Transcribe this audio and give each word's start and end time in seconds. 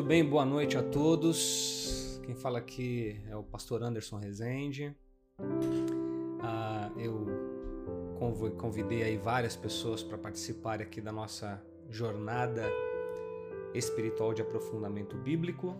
Muito 0.00 0.08
bem, 0.08 0.24
boa 0.24 0.46
noite 0.46 0.78
a 0.78 0.82
todos. 0.82 2.18
Quem 2.24 2.34
fala 2.34 2.56
aqui 2.56 3.20
é 3.28 3.36
o 3.36 3.42
pastor 3.42 3.82
Anderson 3.82 4.16
Rezende. 4.16 4.96
Ah, 6.40 6.90
eu 6.96 7.26
convidei 8.56 9.02
aí 9.02 9.18
várias 9.18 9.54
pessoas 9.56 10.02
para 10.02 10.16
participar 10.16 10.80
aqui 10.80 11.02
da 11.02 11.12
nossa 11.12 11.62
jornada 11.90 12.64
espiritual 13.74 14.32
de 14.32 14.40
aprofundamento 14.40 15.18
bíblico. 15.18 15.76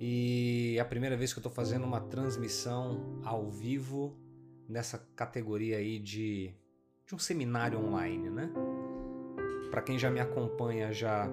E 0.00 0.74
é 0.76 0.80
a 0.80 0.84
primeira 0.84 1.16
vez 1.16 1.32
que 1.32 1.38
eu 1.38 1.42
estou 1.42 1.52
fazendo 1.52 1.84
uma 1.84 2.00
transmissão 2.00 3.20
ao 3.22 3.48
vivo 3.48 4.18
nessa 4.68 4.98
categoria 5.14 5.76
aí 5.76 6.00
de, 6.00 6.52
de 7.06 7.14
um 7.14 7.20
seminário 7.20 7.78
online, 7.78 8.30
né? 8.30 8.50
Para 9.70 9.80
quem 9.80 9.96
já 9.96 10.10
me 10.10 10.18
acompanha 10.18 10.92
já 10.92 11.30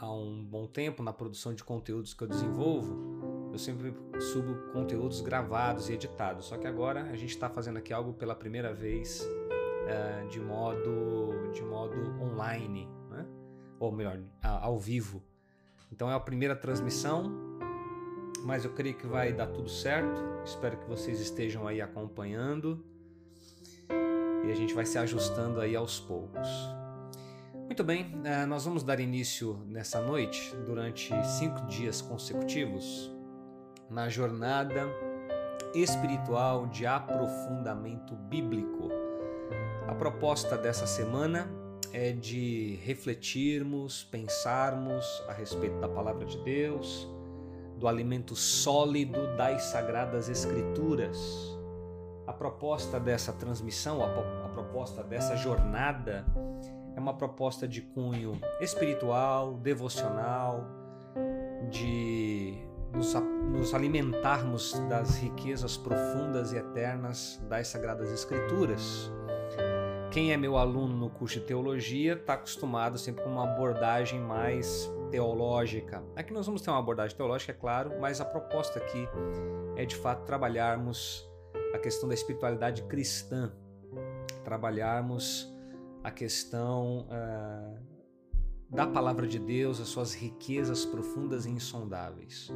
há 0.00 0.12
um 0.12 0.44
bom 0.44 0.66
tempo 0.66 1.02
na 1.02 1.12
produção 1.12 1.54
de 1.54 1.62
conteúdos 1.62 2.14
que 2.14 2.22
eu 2.22 2.28
desenvolvo, 2.28 3.50
eu 3.52 3.58
sempre 3.58 3.94
subo 4.32 4.72
conteúdos 4.72 5.20
gravados 5.20 5.88
e 5.88 5.92
editados. 5.92 6.46
Só 6.46 6.56
que 6.56 6.66
agora 6.66 7.02
a 7.04 7.16
gente 7.16 7.30
está 7.30 7.48
fazendo 7.48 7.78
aqui 7.78 7.92
algo 7.92 8.12
pela 8.12 8.34
primeira 8.34 8.72
vez 8.74 9.20
uh, 9.22 10.28
de 10.28 10.40
modo 10.40 11.50
de 11.52 11.62
modo 11.62 11.94
online, 12.20 12.88
né? 13.10 13.26
ou 13.78 13.92
melhor, 13.92 14.20
ao 14.42 14.78
vivo. 14.78 15.22
Então 15.92 16.10
é 16.10 16.14
a 16.14 16.20
primeira 16.20 16.56
transmissão, 16.56 17.32
mas 18.44 18.64
eu 18.64 18.72
creio 18.72 18.96
que 18.96 19.06
vai 19.06 19.32
dar 19.32 19.46
tudo 19.46 19.68
certo. 19.68 20.20
Espero 20.44 20.76
que 20.76 20.88
vocês 20.88 21.20
estejam 21.20 21.66
aí 21.68 21.80
acompanhando 21.80 22.84
e 24.44 24.50
a 24.50 24.54
gente 24.54 24.74
vai 24.74 24.84
se 24.84 24.98
ajustando 24.98 25.60
aí 25.60 25.76
aos 25.76 26.00
poucos. 26.00 26.48
Muito 27.66 27.82
bem, 27.82 28.20
eh, 28.24 28.44
nós 28.44 28.66
vamos 28.66 28.82
dar 28.82 29.00
início 29.00 29.58
nessa 29.66 30.00
noite, 30.00 30.54
durante 30.66 31.10
cinco 31.24 31.66
dias 31.66 32.00
consecutivos, 32.02 33.10
na 33.90 34.08
jornada 34.08 34.86
espiritual 35.74 36.66
de 36.66 36.86
aprofundamento 36.86 38.14
bíblico. 38.14 38.90
A 39.88 39.94
proposta 39.94 40.58
dessa 40.58 40.86
semana 40.86 41.48
é 41.90 42.12
de 42.12 42.78
refletirmos, 42.82 44.04
pensarmos 44.04 45.04
a 45.26 45.32
respeito 45.32 45.80
da 45.80 45.88
palavra 45.88 46.26
de 46.26 46.38
Deus, 46.44 47.08
do 47.78 47.88
alimento 47.88 48.36
sólido 48.36 49.36
das 49.36 49.62
sagradas 49.64 50.28
Escrituras. 50.28 51.18
A 52.26 52.32
proposta 52.32 53.00
dessa 53.00 53.32
transmissão, 53.32 54.02
a, 54.02 54.44
proposta 54.48 55.02
dessa 55.02 55.36
jornada 55.36 56.24
é 56.94 57.00
uma 57.00 57.14
proposta 57.14 57.66
de 57.66 57.82
cunho 57.82 58.40
espiritual, 58.60 59.54
devocional, 59.54 60.64
de 61.70 62.54
nos, 62.92 63.12
nos, 63.14 63.74
alimentarmos 63.74 64.78
das 64.88 65.16
riquezas 65.16 65.76
profundas 65.76 66.52
e 66.52 66.56
eternas 66.56 67.42
das 67.48 67.68
Sagradas 67.68 68.10
Escrituras. 68.10 69.10
Quem 70.10 70.32
é 70.32 70.36
meu 70.36 70.56
aluno 70.56 70.96
no 70.96 71.10
curso 71.10 71.40
de 71.40 71.46
teologia 71.46 72.12
está 72.12 72.34
acostumado 72.34 72.96
sempre 72.98 73.24
com 73.24 73.30
uma 73.30 73.44
abordagem 73.44 74.20
mais 74.20 74.88
teológica. 75.10 76.04
Aqui 76.14 76.32
nós 76.32 76.46
vamos 76.46 76.62
ter 76.62 76.70
uma 76.70 76.78
abordagem 76.78 77.16
teológica, 77.16 77.50
é 77.50 77.54
claro, 77.54 77.92
mas 78.00 78.20
a 78.20 78.24
proposta 78.24 78.78
aqui 78.78 79.08
é 79.76 79.84
de 79.84 79.96
fato 79.96 80.24
trabalharmos 80.24 81.28
a 81.74 81.78
questão 81.78 82.08
da 82.08 82.14
espiritualidade 82.14 82.82
cristã, 82.84 83.52
trabalharmos 84.44 85.52
a 86.04 86.10
questão 86.10 87.08
uh, 87.08 87.78
da 88.68 88.86
palavra 88.86 89.26
de 89.26 89.38
Deus, 89.38 89.80
as 89.80 89.88
suas 89.88 90.12
riquezas 90.14 90.84
profundas 90.84 91.46
e 91.46 91.50
insondáveis. 91.50 92.52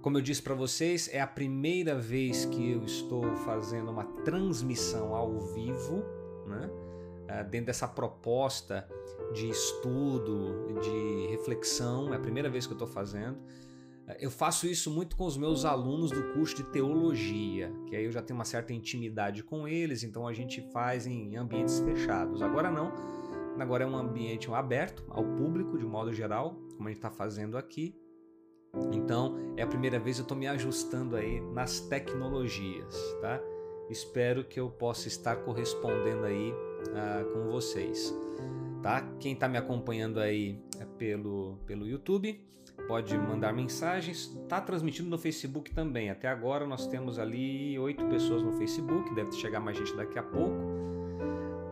Como 0.00 0.16
eu 0.16 0.22
disse 0.22 0.40
para 0.40 0.54
vocês, 0.54 1.12
é 1.12 1.20
a 1.20 1.26
primeira 1.26 1.98
vez 1.98 2.44
que 2.44 2.70
eu 2.70 2.84
estou 2.84 3.34
fazendo 3.38 3.90
uma 3.90 4.04
transmissão 4.24 5.16
ao 5.16 5.40
vivo, 5.40 6.04
né? 6.46 6.70
Uh, 7.24 7.50
dentro 7.50 7.66
dessa 7.66 7.88
proposta 7.88 8.88
de 9.34 9.50
estudo, 9.50 10.78
de 10.80 11.26
reflexão, 11.30 12.14
é 12.14 12.16
a 12.16 12.20
primeira 12.20 12.48
vez 12.48 12.64
que 12.64 12.72
eu 12.72 12.76
estou 12.76 12.86
fazendo. 12.86 13.36
Eu 14.20 14.30
faço 14.30 14.68
isso 14.68 14.88
muito 14.88 15.16
com 15.16 15.26
os 15.26 15.36
meus 15.36 15.64
alunos 15.64 16.12
do 16.12 16.32
curso 16.32 16.54
de 16.56 16.64
teologia, 16.64 17.72
que 17.88 17.96
aí 17.96 18.04
eu 18.04 18.12
já 18.12 18.22
tenho 18.22 18.38
uma 18.38 18.44
certa 18.44 18.72
intimidade 18.72 19.42
com 19.42 19.66
eles, 19.66 20.04
então 20.04 20.28
a 20.28 20.32
gente 20.32 20.60
faz 20.72 21.08
em 21.08 21.36
ambientes 21.36 21.80
fechados. 21.80 22.40
Agora 22.40 22.70
não, 22.70 22.92
agora 23.58 23.82
é 23.82 23.86
um 23.86 23.96
ambiente 23.96 24.48
aberto 24.52 25.04
ao 25.08 25.24
público 25.24 25.76
de 25.76 25.84
modo 25.84 26.12
geral, 26.12 26.54
como 26.76 26.84
a 26.84 26.90
gente 26.90 26.98
está 26.98 27.10
fazendo 27.10 27.58
aqui. 27.58 27.96
Então 28.92 29.36
é 29.56 29.62
a 29.62 29.66
primeira 29.66 29.98
vez 29.98 30.16
que 30.16 30.20
eu 30.20 30.24
estou 30.24 30.36
me 30.36 30.46
ajustando 30.46 31.16
aí 31.16 31.40
nas 31.40 31.80
tecnologias, 31.80 32.94
tá? 33.20 33.40
Espero 33.90 34.44
que 34.44 34.60
eu 34.60 34.70
possa 34.70 35.08
estar 35.08 35.36
correspondendo 35.36 36.24
aí 36.24 36.52
uh, 36.52 37.32
com 37.32 37.50
vocês, 37.50 38.14
tá? 38.82 39.02
Quem 39.18 39.32
está 39.32 39.48
me 39.48 39.58
acompanhando 39.58 40.20
aí 40.20 40.60
é 40.78 40.84
pelo, 40.84 41.58
pelo 41.66 41.88
YouTube 41.88 42.46
pode 42.86 43.16
mandar 43.16 43.52
mensagens. 43.52 44.36
Está 44.42 44.60
transmitindo 44.60 45.08
no 45.08 45.18
Facebook 45.18 45.72
também. 45.72 46.10
Até 46.10 46.28
agora 46.28 46.66
nós 46.66 46.86
temos 46.86 47.18
ali 47.18 47.78
oito 47.78 48.04
pessoas 48.06 48.42
no 48.42 48.52
Facebook, 48.52 49.14
deve 49.14 49.32
chegar 49.32 49.60
mais 49.60 49.76
gente 49.76 49.94
daqui 49.94 50.18
a 50.18 50.22
pouco. 50.22 50.56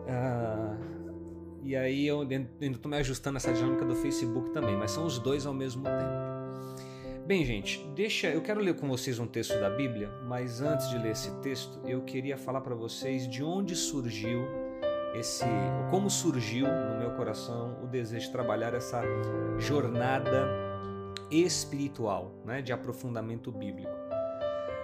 Ah, 0.07 0.77
e 1.63 1.75
aí 1.75 2.05
eu 2.05 2.21
ainda 2.21 2.47
estou 2.61 2.89
me 2.89 2.97
ajustando 2.97 3.37
essa 3.37 3.51
dinâmica 3.51 3.85
do 3.85 3.95
Facebook 3.95 4.51
também, 4.51 4.75
mas 4.75 4.91
são 4.91 5.05
os 5.05 5.17
dois 5.19 5.45
ao 5.45 5.53
mesmo 5.53 5.83
tempo. 5.83 6.35
Bem, 7.25 7.43
gente, 7.43 7.83
deixa. 7.95 8.27
Eu 8.27 8.41
quero 8.41 8.61
ler 8.61 8.75
com 8.75 8.87
vocês 8.87 9.17
um 9.17 9.25
texto 9.25 9.59
da 9.59 9.69
Bíblia, 9.69 10.11
mas 10.27 10.61
antes 10.61 10.87
de 10.91 10.97
ler 10.99 11.13
esse 11.13 11.31
texto, 11.41 11.79
eu 11.85 12.03
queria 12.03 12.37
falar 12.37 12.61
para 12.61 12.75
vocês 12.75 13.27
de 13.27 13.43
onde 13.43 13.75
surgiu 13.75 14.45
esse, 15.15 15.45
como 15.89 16.07
surgiu 16.07 16.67
no 16.67 16.99
meu 16.99 17.11
coração 17.11 17.79
o 17.81 17.87
desejo 17.87 18.27
de 18.27 18.31
trabalhar 18.31 18.75
essa 18.75 19.01
jornada 19.57 20.64
espiritual, 21.29 22.31
né, 22.45 22.61
de 22.61 22.71
aprofundamento 22.71 23.51
bíblico. 23.51 23.93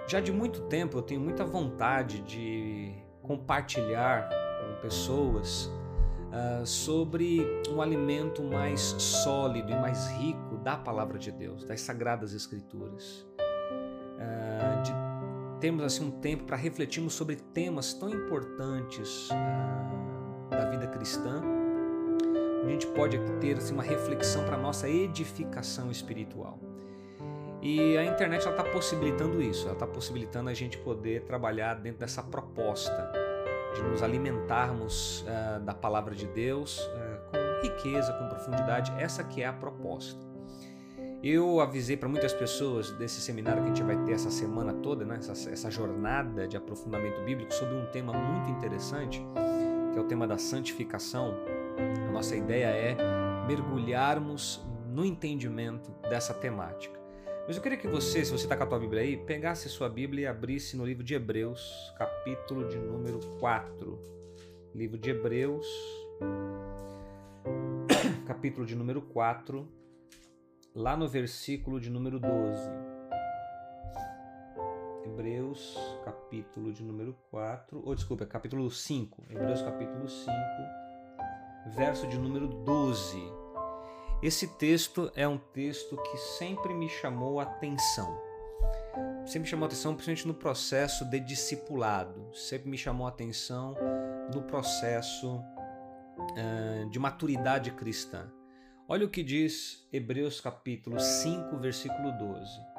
Já 0.08 0.20
de 0.20 0.32
muito 0.32 0.62
tempo 0.64 0.98
eu 0.98 1.02
tenho 1.02 1.22
muita 1.22 1.46
vontade 1.46 2.22
de 2.22 2.94
compartilhar 3.22 4.30
com 4.30 4.82
pessoas 4.82 5.66
uh, 5.66 6.66
sobre 6.66 7.46
um 7.70 7.82
alimento 7.82 8.44
mais 8.44 8.82
sólido 8.82 9.72
e 9.72 9.76
mais 9.76 10.08
rico 10.12 10.58
da 10.58 10.76
palavra 10.76 11.18
de 11.18 11.32
Deus, 11.32 11.64
das 11.64 11.82
sagradas 11.82 12.34
escrituras. 12.34 13.26
Uh, 14.18 14.82
de 14.84 14.92
termos 15.60 15.84
assim 15.84 16.06
um 16.06 16.12
tempo 16.12 16.44
para 16.44 16.58
refletirmos 16.58 17.14
sobre 17.14 17.36
temas 17.36 17.94
tão 17.94 18.10
importantes 18.10 19.30
uh, 19.30 20.50
da 20.50 20.70
vida 20.70 20.88
cristã 20.88 21.61
a 22.64 22.68
gente 22.68 22.88
pode 22.88 23.20
ter 23.40 23.58
assim, 23.58 23.74
uma 23.74 23.84
reflexão 23.84 24.44
para 24.46 24.58
nossa 24.58 24.88
edificação 24.88 25.92
espiritual. 25.92 26.60
E 27.62 27.96
a 27.98 28.04
internet 28.04 28.48
está 28.48 28.64
possibilitando 28.64 29.42
isso, 29.42 29.66
ela 29.66 29.74
está 29.74 29.86
possibilitando 29.86 30.50
a 30.50 30.54
gente 30.54 30.78
poder 30.80 31.24
trabalhar 31.24 31.76
dentro 31.76 32.00
dessa 32.00 32.24
proposta 32.24 33.12
de 33.76 33.84
nos 33.84 34.02
alimentarmos 34.02 35.22
uh, 35.22 35.60
da 35.60 35.74
palavra 35.74 36.16
de 36.16 36.28
Deus 36.28 36.80
uh, 36.80 37.32
com 37.32 37.68
riqueza, 37.68 38.12
com 38.14 38.28
profundidade. 38.28 38.92
Essa 38.98 39.24
que 39.24 39.42
é 39.44 39.46
a 39.46 39.54
proposta. 39.54 40.20
Eu 41.24 41.60
avisei 41.60 41.96
para 41.96 42.10
muitas 42.10 42.34
pessoas 42.34 42.90
desse 42.94 43.22
seminário 43.22 43.62
que 43.62 43.70
a 43.70 43.74
gente 43.76 43.84
vai 43.84 43.96
ter 44.06 44.14
essa 44.14 44.32
semana 44.32 44.74
toda, 44.74 45.06
né? 45.06 45.18
essa, 45.20 45.52
essa 45.52 45.70
jornada 45.70 46.48
de 46.48 46.58
aprofundamento 46.58 47.22
bíblico 47.24 47.54
sobre 47.54 47.76
um 47.76 47.86
tema 47.92 48.12
muito 48.12 48.50
interessante, 48.50 49.24
que 49.94 50.00
é 50.00 50.02
o 50.02 50.06
tema 50.06 50.26
da 50.26 50.40
santificação 50.40 51.36
a 52.08 52.12
nossa 52.12 52.36
ideia 52.36 52.68
é 52.68 52.98
mergulharmos 53.48 54.64
no 54.88 55.06
entendimento 55.06 55.92
dessa 56.10 56.34
temática. 56.34 57.00
Mas 57.48 57.56
eu 57.56 57.62
queria 57.62 57.78
que 57.78 57.88
você, 57.88 58.24
se 58.24 58.32
você 58.32 58.44
está 58.44 58.56
com 58.56 58.64
a 58.64 58.68
tua 58.68 58.80
Bíblia 58.80 59.02
aí, 59.02 59.18
pegasse 59.18 59.68
sua 59.68 59.90
Bíblia 59.90 60.24
e 60.24 60.28
abrisse 60.28 60.78
no 60.78 60.86
livro 60.86 61.04
de 61.04 61.16
Hebreus, 61.16 61.94
capítulo 61.98 62.68
de 62.68 62.78
número 62.78 63.20
4. 63.40 64.00
Livro 64.76 64.98
de 64.98 65.10
Hebreus, 65.10 65.68
capítulo 68.28 68.66
de 68.66 68.76
número 68.76 69.02
4, 69.02 69.68
lá 70.74 70.96
no 70.96 71.10
versículo 71.10 71.80
de 71.80 71.90
número 71.90 72.20
12. 72.20 72.70
Hebreus, 75.04 75.78
capítulo 76.06 76.72
de 76.72 76.84
número 76.84 77.18
4, 77.32 77.82
ou 77.84 77.96
desculpa, 77.96 78.26
capítulo 78.26 78.70
5. 78.70 79.26
Hebreus, 79.30 79.62
capítulo 79.62 80.08
5 80.08 80.32
verso 81.68 82.08
de 82.08 82.18
número 82.18 82.48
12. 82.48 83.22
Esse 84.22 84.48
texto 84.48 85.12
é 85.16 85.28
um 85.28 85.38
texto 85.38 85.98
que 85.98 86.18
sempre 86.18 86.74
me 86.74 86.88
chamou 86.88 87.40
a 87.40 87.44
atenção. 87.44 88.20
Sempre 89.26 89.42
me 89.42 89.48
chamou 89.48 89.66
a 89.66 89.68
atenção, 89.68 89.96
principalmente 89.96 90.28
no 90.28 90.34
processo 90.34 91.06
de 91.06 91.20
discipulado. 91.20 92.30
Sempre 92.34 92.70
me 92.70 92.78
chamou 92.78 93.08
a 93.08 93.10
atenção 93.10 93.76
no 94.34 94.44
processo 94.44 95.38
uh, 95.38 96.90
de 96.90 97.00
maturidade 97.00 97.72
cristã. 97.72 98.32
Olha 98.88 99.06
o 99.06 99.10
que 99.10 99.24
diz 99.24 99.88
Hebreus 99.92 100.42
capítulo 100.42 101.00
5, 101.00 101.58
versículo 101.58 102.12
12. 102.18 102.72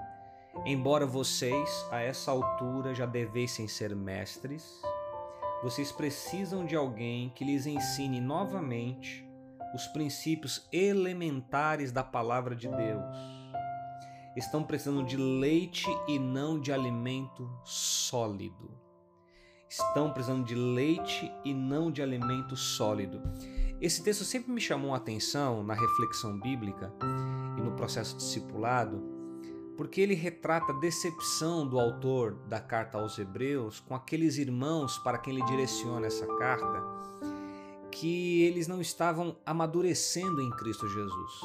Embora 0.67 1.07
vocês 1.07 1.87
a 1.91 2.01
essa 2.01 2.31
altura 2.31 2.95
já 2.95 3.07
devessem 3.07 3.67
ser 3.67 3.97
mestres, 3.97 4.83
vocês 5.63 5.93
precisam 5.93 6.67
de 6.67 6.75
alguém 6.75 7.31
que 7.31 7.45
lhes 7.45 7.67
ensine 7.67 8.21
novamente 8.21 9.25
os 9.75 9.87
princípios 9.87 10.69
elementares 10.73 11.93
da 11.93 12.03
palavra 12.03 12.55
de 12.55 12.69
Deus. 12.69 13.17
Estão 14.37 14.65
precisando 14.65 15.05
de 15.05 15.17
leite 15.17 15.87
e 16.09 16.19
não 16.19 16.61
de 16.61 16.73
alimento 16.73 17.49
sólido. 17.65 18.71
Estão 19.69 20.11
precisando 20.11 20.45
de 20.45 20.55
leite 20.55 21.33
e 21.45 21.55
não 21.55 21.91
de 21.91 22.03
alimento 22.03 22.57
sólido. 22.57 23.23
Esse 23.81 24.03
texto 24.03 24.25
sempre 24.25 24.53
me 24.53 24.61
chamou 24.61 24.93
a 24.95 24.97
atenção 24.97 25.63
na 25.63 25.75
reflexão 25.75 26.39
bíblica 26.39 26.93
e 27.59 27.61
no 27.63 27.73
processo 27.73 28.17
discipulado, 28.17 29.22
porque 29.77 30.01
ele 30.01 30.15
retrata 30.15 30.73
a 30.73 30.79
decepção 30.79 31.67
do 31.67 31.79
autor 31.79 32.35
da 32.49 32.61
carta 32.61 32.99
aos 32.99 33.19
Hebreus 33.19 33.81
com 33.81 33.95
aqueles 33.95 34.37
irmãos 34.37 34.99
para 34.99 35.19
quem 35.19 35.35
ele 35.35 35.45
direciona 35.47 36.07
essa 36.07 36.27
carta, 36.37 36.83
que 37.91 38.43
eles 38.43 38.67
não 38.67 38.81
estavam 38.81 39.37
amadurecendo 39.45 40.41
em 40.41 40.51
Cristo 40.51 40.89
Jesus. 40.89 41.41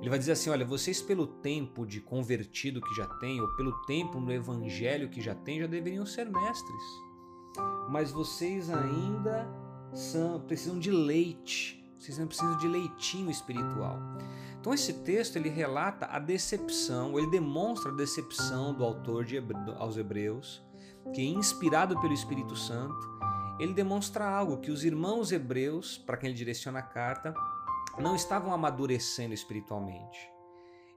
Ele 0.00 0.08
vai 0.08 0.18
dizer 0.18 0.32
assim: 0.32 0.50
olha, 0.50 0.64
vocês, 0.64 1.02
pelo 1.02 1.26
tempo 1.26 1.86
de 1.86 2.00
convertido 2.00 2.80
que 2.80 2.94
já 2.94 3.06
têm, 3.06 3.40
ou 3.40 3.48
pelo 3.56 3.72
tempo 3.82 4.18
no 4.18 4.32
evangelho 4.32 5.10
que 5.10 5.20
já 5.20 5.34
têm, 5.34 5.60
já 5.60 5.66
deveriam 5.66 6.06
ser 6.06 6.28
mestres. 6.30 6.82
Mas 7.90 8.10
vocês 8.10 8.70
ainda 8.70 9.46
são, 9.92 10.40
precisam 10.40 10.78
de 10.78 10.90
leite, 10.90 11.84
vocês 11.98 12.16
não 12.18 12.26
precisam 12.26 12.56
de 12.56 12.66
leitinho 12.66 13.30
espiritual. 13.30 13.98
Então 14.60 14.74
esse 14.74 14.92
texto 14.92 15.36
ele 15.36 15.48
relata 15.48 16.06
a 16.06 16.18
decepção, 16.18 17.18
ele 17.18 17.30
demonstra 17.30 17.90
a 17.90 17.94
decepção 17.94 18.74
do 18.74 18.84
autor 18.84 19.24
de 19.24 19.42
aos 19.78 19.96
Hebreus, 19.96 20.62
que 21.14 21.22
inspirado 21.22 21.98
pelo 21.98 22.12
Espírito 22.12 22.54
Santo, 22.54 23.08
ele 23.58 23.74
demonstra 23.74 24.26
algo 24.26 24.58
que 24.58 24.70
os 24.70 24.84
irmãos 24.84 25.32
hebreus, 25.32 25.98
para 25.98 26.16
quem 26.16 26.30
ele 26.30 26.38
direciona 26.38 26.78
a 26.78 26.82
carta, 26.82 27.34
não 27.98 28.14
estavam 28.14 28.54
amadurecendo 28.54 29.34
espiritualmente. 29.34 30.30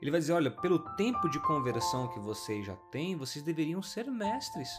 Ele 0.01 0.11
vai 0.11 0.19
dizer: 0.19 0.33
olha, 0.33 0.51
pelo 0.51 0.79
tempo 0.95 1.29
de 1.29 1.39
conversão 1.41 2.07
que 2.09 2.19
vocês 2.19 2.65
já 2.65 2.75
têm, 2.91 3.17
vocês 3.17 3.43
deveriam 3.43 3.81
ser 3.81 4.09
mestres, 4.09 4.69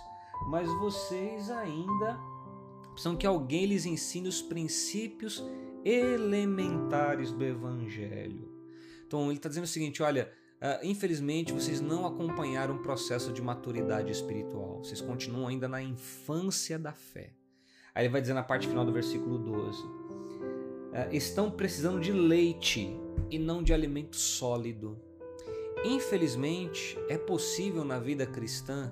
mas 0.46 0.66
vocês 0.74 1.50
ainda 1.50 2.18
precisam 2.92 3.16
que 3.16 3.26
alguém 3.26 3.66
lhes 3.66 3.84
ensine 3.84 4.28
os 4.28 4.40
princípios 4.40 5.44
elementares 5.84 7.32
do 7.32 7.44
Evangelho. 7.44 8.53
Então 9.06 9.26
ele 9.26 9.36
está 9.36 9.48
dizendo 9.48 9.64
o 9.64 9.68
seguinte: 9.68 10.02
olha, 10.02 10.30
uh, 10.60 10.86
infelizmente 10.86 11.52
vocês 11.52 11.80
não 11.80 12.06
acompanharam 12.06 12.76
o 12.76 12.82
processo 12.82 13.32
de 13.32 13.42
maturidade 13.42 14.10
espiritual, 14.10 14.78
vocês 14.82 15.00
continuam 15.00 15.48
ainda 15.48 15.68
na 15.68 15.82
infância 15.82 16.78
da 16.78 16.92
fé. 16.92 17.32
Aí 17.94 18.04
ele 18.04 18.12
vai 18.12 18.20
dizer 18.20 18.34
na 18.34 18.42
parte 18.42 18.66
final 18.66 18.84
do 18.84 18.92
versículo 18.92 19.38
12: 19.38 19.82
uh, 19.82 19.90
ah, 20.92 21.08
estão 21.12 21.50
precisando 21.50 22.00
de 22.00 22.12
leite 22.12 22.96
e 23.30 23.38
não 23.38 23.62
de 23.62 23.72
alimento 23.72 24.16
sólido. 24.16 24.98
Infelizmente, 25.84 26.98
é 27.08 27.18
possível 27.18 27.84
na 27.84 27.98
vida 27.98 28.26
cristã 28.26 28.90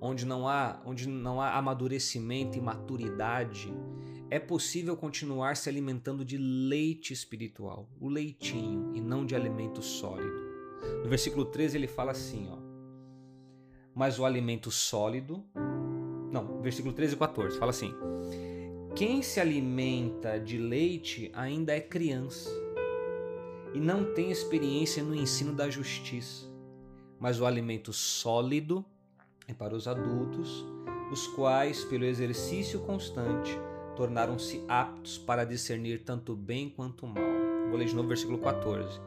onde 0.00 0.24
não 0.24 0.48
há, 0.48 0.80
onde 0.86 1.06
não 1.06 1.40
há 1.40 1.56
amadurecimento 1.56 2.56
e 2.56 2.60
maturidade, 2.60 3.72
é 4.30 4.38
possível 4.38 4.96
continuar 4.96 5.56
se 5.56 5.68
alimentando 5.68 6.24
de 6.24 6.38
leite 6.38 7.12
espiritual, 7.12 7.88
o 8.00 8.08
leitinho, 8.08 8.92
e 8.94 9.00
não 9.00 9.26
de 9.26 9.34
alimento 9.34 9.82
sólido. 9.82 10.48
No 11.02 11.08
versículo 11.08 11.44
13 11.44 11.76
ele 11.76 11.88
fala 11.88 12.12
assim, 12.12 12.48
ó. 12.48 12.58
Mas 13.92 14.20
o 14.20 14.24
alimento 14.24 14.70
sólido, 14.70 15.44
não, 16.30 16.62
versículo 16.62 16.94
13 16.94 17.14
e 17.14 17.18
14, 17.18 17.58
fala 17.58 17.70
assim: 17.70 17.92
Quem 18.94 19.20
se 19.20 19.40
alimenta 19.40 20.38
de 20.38 20.56
leite 20.58 21.30
ainda 21.34 21.74
é 21.74 21.80
criança 21.80 22.48
e 23.74 23.80
não 23.80 24.14
tem 24.14 24.30
experiência 24.30 25.02
no 25.02 25.14
ensino 25.14 25.52
da 25.52 25.68
justiça, 25.68 26.46
mas 27.18 27.40
o 27.40 27.46
alimento 27.46 27.92
sólido 27.92 28.84
e 29.48 29.52
para 29.52 29.74
os 29.74 29.88
adultos, 29.88 30.64
os 31.10 31.26
quais, 31.26 31.84
pelo 31.84 32.04
exercício 32.04 32.78
constante, 32.80 33.58
tornaram-se 34.00 34.64
aptos 34.66 35.18
para 35.18 35.44
discernir 35.44 36.04
tanto 36.04 36.34
bem 36.34 36.70
quanto 36.70 37.06
mal. 37.06 37.22
Vou 37.68 37.78
ler 37.78 37.84
de 37.84 37.94
novo 37.94 38.06
o 38.06 38.08
versículo 38.08 38.38
14. 38.38 38.98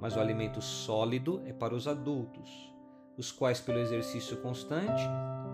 Mas 0.00 0.16
o 0.16 0.18
alimento 0.18 0.60
sólido 0.60 1.40
é 1.46 1.52
para 1.52 1.72
os 1.72 1.86
adultos, 1.86 2.74
os 3.16 3.30
quais, 3.30 3.60
pelo 3.60 3.78
exercício 3.78 4.38
constante, 4.38 5.04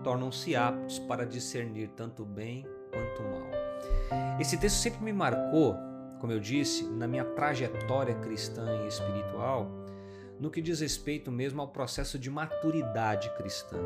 tornam-se 0.03 0.55
aptos 0.55 0.97
para 0.97 1.27
discernir 1.27 1.89
tanto 1.89 2.25
bem 2.25 2.65
quanto 2.91 3.21
mal. 3.21 4.39
Esse 4.39 4.57
texto 4.57 4.77
sempre 4.77 5.03
me 5.03 5.13
marcou, 5.13 5.75
como 6.19 6.33
eu 6.33 6.39
disse, 6.39 6.83
na 6.83 7.07
minha 7.07 7.23
trajetória 7.23 8.15
cristã 8.15 8.83
e 8.83 8.87
espiritual, 8.87 9.69
no 10.39 10.49
que 10.49 10.59
diz 10.59 10.79
respeito 10.79 11.31
mesmo 11.31 11.61
ao 11.61 11.67
processo 11.67 12.17
de 12.17 12.31
maturidade 12.31 13.29
cristã, 13.35 13.77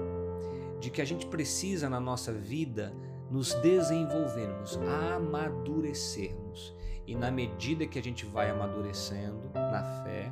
de 0.80 0.90
que 0.90 1.02
a 1.02 1.06
gente 1.06 1.26
precisa 1.26 1.90
na 1.90 2.00
nossa 2.00 2.32
vida 2.32 2.94
nos 3.32 3.54
desenvolvermos, 3.56 4.78
amadurecermos. 5.16 6.76
E 7.08 7.16
na 7.16 7.32
medida 7.32 7.88
que 7.88 7.98
a 7.98 8.04
gente 8.04 8.26
vai 8.26 8.50
amadurecendo 8.50 9.50
na 9.56 10.04
fé, 10.04 10.32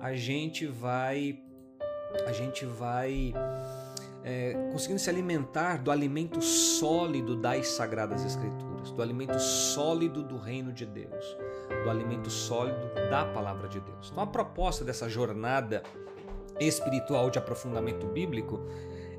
a 0.00 0.14
gente 0.14 0.66
vai 0.66 1.38
a 2.26 2.32
gente 2.32 2.66
vai 2.66 3.32
é, 4.24 4.52
conseguindo 4.70 5.00
se 5.00 5.08
alimentar 5.08 5.82
do 5.82 5.90
alimento 5.90 6.40
sólido 6.42 7.34
das 7.36 7.68
Sagradas 7.68 8.24
Escrituras, 8.24 8.90
do 8.90 9.02
alimento 9.02 9.38
sólido 9.38 10.22
do 10.22 10.36
reino 10.36 10.72
de 10.72 10.84
Deus, 10.84 11.36
do 11.84 11.90
alimento 11.90 12.30
sólido 12.30 12.94
da 13.10 13.24
palavra 13.24 13.68
de 13.68 13.80
Deus. 13.80 14.10
Então, 14.10 14.22
a 14.22 14.26
proposta 14.26 14.84
dessa 14.84 15.08
jornada 15.08 15.82
espiritual 16.60 17.30
de 17.30 17.38
aprofundamento 17.38 18.06
bíblico 18.06 18.60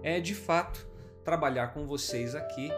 é, 0.03 0.19
de 0.19 0.35
fato, 0.35 0.87
trabalhar 1.23 1.69
com 1.73 1.87
vocês 1.87 2.35
aqui 2.35 2.69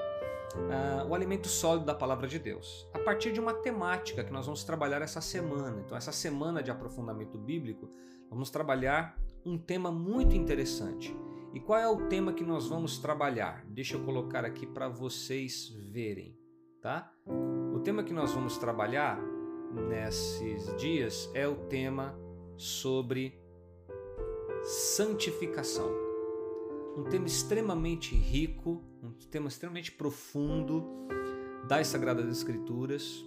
uh, 0.55 1.07
o 1.07 1.15
alimento 1.15 1.47
sólido 1.47 1.85
da 1.85 1.93
palavra 1.93 2.27
de 2.27 2.39
Deus, 2.39 2.89
a 2.93 2.99
partir 2.99 3.31
de 3.31 3.39
uma 3.39 3.53
temática 3.53 4.23
que 4.23 4.31
nós 4.31 4.45
vamos 4.45 4.63
trabalhar 4.63 5.01
essa 5.01 5.21
semana. 5.21 5.81
Então, 5.85 5.97
essa 5.97 6.11
semana 6.11 6.63
de 6.63 6.71
aprofundamento 6.71 7.37
bíblico, 7.37 7.89
vamos 8.29 8.49
trabalhar 8.49 9.17
um 9.45 9.57
tema 9.57 9.91
muito 9.91 10.35
interessante 10.35 11.15
e 11.55 11.59
qual 11.61 11.79
é 11.79 11.87
o 11.87 12.09
tema 12.09 12.33
que 12.33 12.43
nós 12.43 12.67
vamos 12.67 12.97
trabalhar? 12.97 13.65
Deixa 13.69 13.95
eu 13.95 14.03
colocar 14.03 14.43
aqui 14.43 14.67
para 14.67 14.89
vocês 14.89 15.69
verem, 15.89 16.37
tá? 16.81 17.09
O 17.73 17.79
tema 17.79 18.03
que 18.03 18.11
nós 18.11 18.33
vamos 18.33 18.57
trabalhar 18.57 19.17
nesses 19.89 20.75
dias 20.75 21.31
é 21.33 21.47
o 21.47 21.55
tema 21.55 22.13
sobre 22.57 23.39
santificação. 24.63 25.89
Um 26.97 27.05
tema 27.05 27.25
extremamente 27.25 28.13
rico, 28.13 28.83
um 29.05 29.13
tema 29.29 29.47
extremamente 29.47 29.91
profundo 29.91 30.83
das 31.67 31.87
Sagradas 31.87 32.25
Escrituras. 32.27 33.25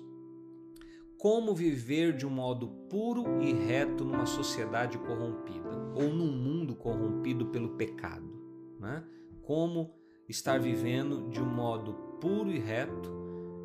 Como 1.16 1.54
viver 1.54 2.16
de 2.16 2.26
um 2.26 2.30
modo 2.30 2.68
puro 2.88 3.42
e 3.42 3.52
reto 3.52 4.04
numa 4.04 4.26
sociedade 4.26 4.98
corrompida 4.98 5.92
ou 5.94 6.08
num 6.10 6.30
mundo 6.30 6.76
corrompido 6.76 7.46
pelo 7.46 7.70
pecado, 7.70 8.28
né? 8.78 9.04
Como 9.42 9.94
estar 10.28 10.60
vivendo 10.60 11.28
de 11.28 11.40
um 11.40 11.46
modo 11.46 11.94
puro 12.20 12.50
e 12.50 12.58
reto, 12.58 13.10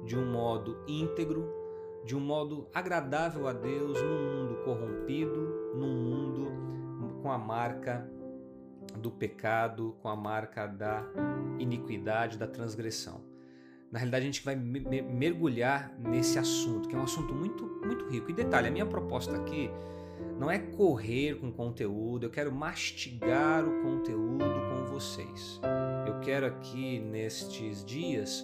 de 0.06 0.18
um 0.18 0.32
modo 0.32 0.84
íntegro, 0.88 1.48
de 2.06 2.16
um 2.16 2.20
modo 2.20 2.68
agradável 2.74 3.48
a 3.48 3.54
Deus 3.54 4.02
num 4.02 4.36
mundo 4.36 4.64
corrompido, 4.64 5.76
num 5.76 5.94
mundo 5.94 6.52
com 7.22 7.32
a 7.32 7.38
marca 7.38 8.12
do 9.04 9.12
pecado, 9.12 9.96
com 10.02 10.08
a 10.08 10.16
marca 10.16 10.66
da 10.66 11.04
iniquidade, 11.60 12.38
da 12.38 12.48
transgressão. 12.48 13.22
Na 13.92 14.00
realidade, 14.00 14.24
a 14.24 14.26
gente 14.26 14.44
vai 14.44 14.56
mergulhar 14.56 15.94
nesse 16.00 16.40
assunto, 16.40 16.90
que 16.90 16.96
é 16.96 16.98
um 16.98 17.04
assunto 17.04 17.34
muito, 17.36 17.64
muito 17.86 18.08
rico. 18.08 18.32
E 18.32 18.34
detalhe, 18.34 18.70
a 18.70 18.72
minha 18.72 18.86
proposta 18.86 19.36
aqui 19.36 19.70
não 20.40 20.50
é 20.50 20.58
correr 20.58 21.36
com 21.36 21.52
conteúdo, 21.52 22.26
eu 22.26 22.30
quero 22.30 22.52
mastigar 22.52 23.64
o 23.68 23.84
conteúdo 23.84 24.46
com 24.70 24.86
vocês. 24.86 25.60
Eu 26.08 26.20
quero 26.22 26.46
aqui 26.48 27.00
nestes 27.00 27.86
dias, 27.86 28.44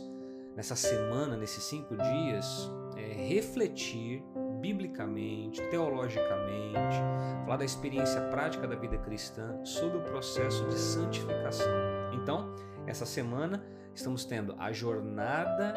nessa 0.55 0.75
semana, 0.75 1.35
nesses 1.35 1.63
cinco 1.63 1.95
dias, 1.95 2.69
é, 2.95 3.13
refletir 3.27 4.21
biblicamente, 4.59 5.61
teologicamente, 5.69 6.95
falar 7.43 7.57
da 7.57 7.65
experiência 7.65 8.21
prática 8.29 8.67
da 8.67 8.75
vida 8.75 8.97
cristã 8.97 9.63
sobre 9.63 9.97
o 9.97 10.01
processo 10.01 10.65
de 10.65 10.75
santificação. 10.75 11.71
Então, 12.13 12.53
essa 12.85 13.05
semana 13.05 13.63
estamos 13.93 14.25
tendo 14.25 14.55
a 14.57 14.71
jornada 14.71 15.73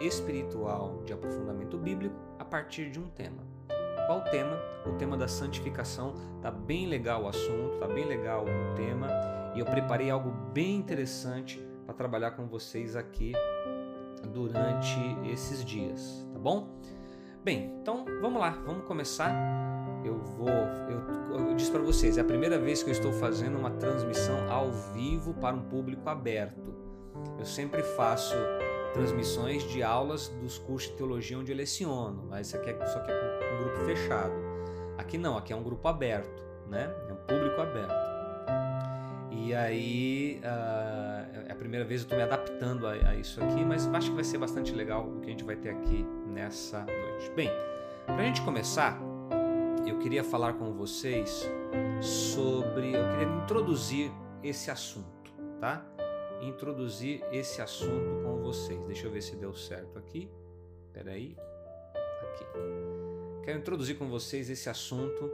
espiritual 0.00 1.02
de 1.04 1.12
aprofundamento 1.12 1.78
bíblico 1.78 2.16
a 2.38 2.44
partir 2.44 2.90
de 2.90 3.00
um 3.00 3.08
tema 3.08 3.42
Qual 4.06 4.22
tema? 4.22 4.56
O 4.86 4.92
tema 4.92 5.16
da 5.16 5.26
santificação. 5.26 6.14
Tá 6.40 6.50
bem 6.50 6.86
legal 6.86 7.24
o 7.24 7.28
assunto, 7.28 7.78
tá 7.80 7.88
bem 7.88 8.04
legal 8.04 8.44
o 8.44 8.74
tema 8.76 9.08
e 9.54 9.58
eu 9.58 9.64
preparei 9.64 10.10
algo 10.10 10.30
bem 10.52 10.76
interessante 10.76 11.58
para 11.86 11.94
trabalhar 11.94 12.32
com 12.32 12.46
vocês 12.46 12.94
aqui 12.94 13.32
durante 14.32 14.98
esses 15.24 15.64
dias, 15.64 16.28
tá 16.32 16.38
bom? 16.38 16.78
Bem, 17.46 17.78
então 17.80 18.04
vamos 18.20 18.40
lá, 18.40 18.50
vamos 18.66 18.84
começar. 18.86 19.32
Eu 20.04 20.18
vou, 20.18 20.48
eu, 20.48 21.46
eu 21.46 21.54
disse 21.54 21.70
para 21.70 21.80
vocês, 21.80 22.18
é 22.18 22.20
a 22.20 22.24
primeira 22.24 22.58
vez 22.58 22.82
que 22.82 22.90
eu 22.90 22.92
estou 22.92 23.12
fazendo 23.12 23.56
uma 23.56 23.70
transmissão 23.70 24.50
ao 24.50 24.72
vivo 24.72 25.32
para 25.32 25.54
um 25.54 25.62
público 25.62 26.08
aberto. 26.08 26.74
Eu 27.38 27.44
sempre 27.44 27.84
faço 27.84 28.34
transmissões 28.94 29.62
de 29.62 29.80
aulas 29.80 30.26
dos 30.26 30.58
cursos 30.58 30.90
de 30.90 30.96
teologia 30.96 31.38
onde 31.38 31.52
eu 31.52 31.56
leciono, 31.56 32.26
mas 32.28 32.52
aqui 32.52 32.68
é, 32.68 32.84
só 32.84 32.98
que 32.98 33.12
é 33.12 33.54
um 33.54 33.62
grupo 33.62 33.84
fechado. 33.84 34.34
Aqui 34.98 35.16
não, 35.16 35.38
aqui 35.38 35.52
é 35.52 35.56
um 35.56 35.62
grupo 35.62 35.86
aberto, 35.86 36.42
né? 36.68 36.92
É 37.08 37.12
um 37.12 37.26
público 37.28 37.60
aberto. 37.60 37.94
E 39.30 39.54
aí 39.54 40.40
uh, 40.42 41.05
a 41.56 41.58
primeira 41.58 41.86
vez 41.86 42.02
eu 42.02 42.04
estou 42.04 42.18
me 42.18 42.22
adaptando 42.22 42.86
a, 42.86 42.92
a, 42.92 43.16
isso 43.16 43.42
aqui, 43.42 43.64
mas 43.64 43.86
acho 43.86 44.10
que 44.10 44.14
vai 44.14 44.24
ser 44.24 44.36
bastante 44.36 44.72
legal 44.72 45.08
o 45.08 45.20
que 45.20 45.26
a 45.26 45.30
gente 45.30 45.42
vai 45.42 45.56
ter 45.56 45.70
aqui 45.70 46.04
nessa 46.26 46.84
noite. 46.84 47.30
Bem, 47.34 47.48
para 48.04 48.16
a 48.16 48.22
gente 48.22 48.42
começar, 48.42 49.00
eu 49.86 49.98
queria 49.98 50.22
falar 50.22 50.52
com 50.52 50.74
vocês 50.74 51.48
sobre, 52.02 52.94
eu 52.94 53.08
queria 53.10 53.42
introduzir 53.42 54.12
esse 54.42 54.70
assunto, 54.70 55.32
tá? 55.58 55.82
Introduzir 56.42 57.24
esse 57.32 57.62
assunto 57.62 58.22
com 58.22 58.42
vocês. 58.42 58.78
Deixa 58.84 59.06
eu 59.06 59.10
ver 59.10 59.22
se 59.22 59.34
deu 59.36 59.54
certo 59.54 59.98
aqui. 59.98 60.30
Espera 60.88 61.12
aí. 61.12 61.38
Aqui. 61.94 62.44
Quero 63.44 63.58
introduzir 63.58 63.96
com 63.96 64.10
vocês 64.10 64.50
esse 64.50 64.68
assunto 64.68 65.30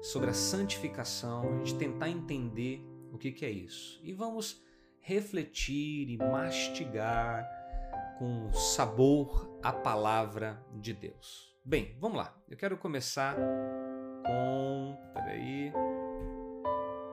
sobre 0.00 0.30
a 0.30 0.34
santificação, 0.34 1.52
a 1.52 1.56
gente 1.56 1.74
tentar 1.74 2.08
entender 2.08 2.80
o 3.12 3.18
que, 3.18 3.32
que 3.32 3.44
é 3.44 3.50
isso. 3.50 4.00
E 4.04 4.12
vamos 4.12 4.67
refletir 5.08 6.10
e 6.10 6.18
mastigar 6.18 7.48
com 8.18 8.52
sabor 8.52 9.58
a 9.62 9.72
palavra 9.72 10.62
de 10.74 10.92
Deus. 10.92 11.56
Bem, 11.64 11.96
vamos 11.98 12.18
lá. 12.18 12.36
Eu 12.46 12.58
quero 12.58 12.76
começar 12.76 13.34
com. 14.26 14.98
Peraí. 15.14 15.72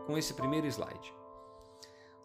Com 0.06 0.18
esse 0.18 0.34
primeiro 0.34 0.68
slide. 0.68 1.14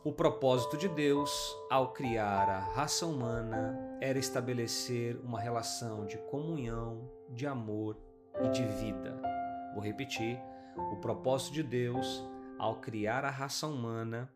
O 0.03 0.12
propósito 0.12 0.77
de 0.77 0.89
Deus 0.89 1.31
ao 1.71 1.93
criar 1.93 2.49
a 2.49 2.59
raça 2.59 3.07
humana 3.07 3.79
era 4.00 4.19
estabelecer 4.19 5.21
uma 5.23 5.39
relação 5.39 6.05
de 6.05 6.19
comunhão, 6.19 7.09
de 7.29 7.47
amor 7.47 7.97
e 8.43 8.49
de 8.49 8.65
vida. 8.65 9.23
Vou 9.73 9.85
repetir. 9.85 10.37
O 10.93 10.97
propósito 10.97 11.55
de 11.55 11.62
Deus 11.62 12.29
ao 12.59 12.81
criar 12.81 13.25
a 13.25 13.31
raça 13.31 13.69
humana, 13.69 14.29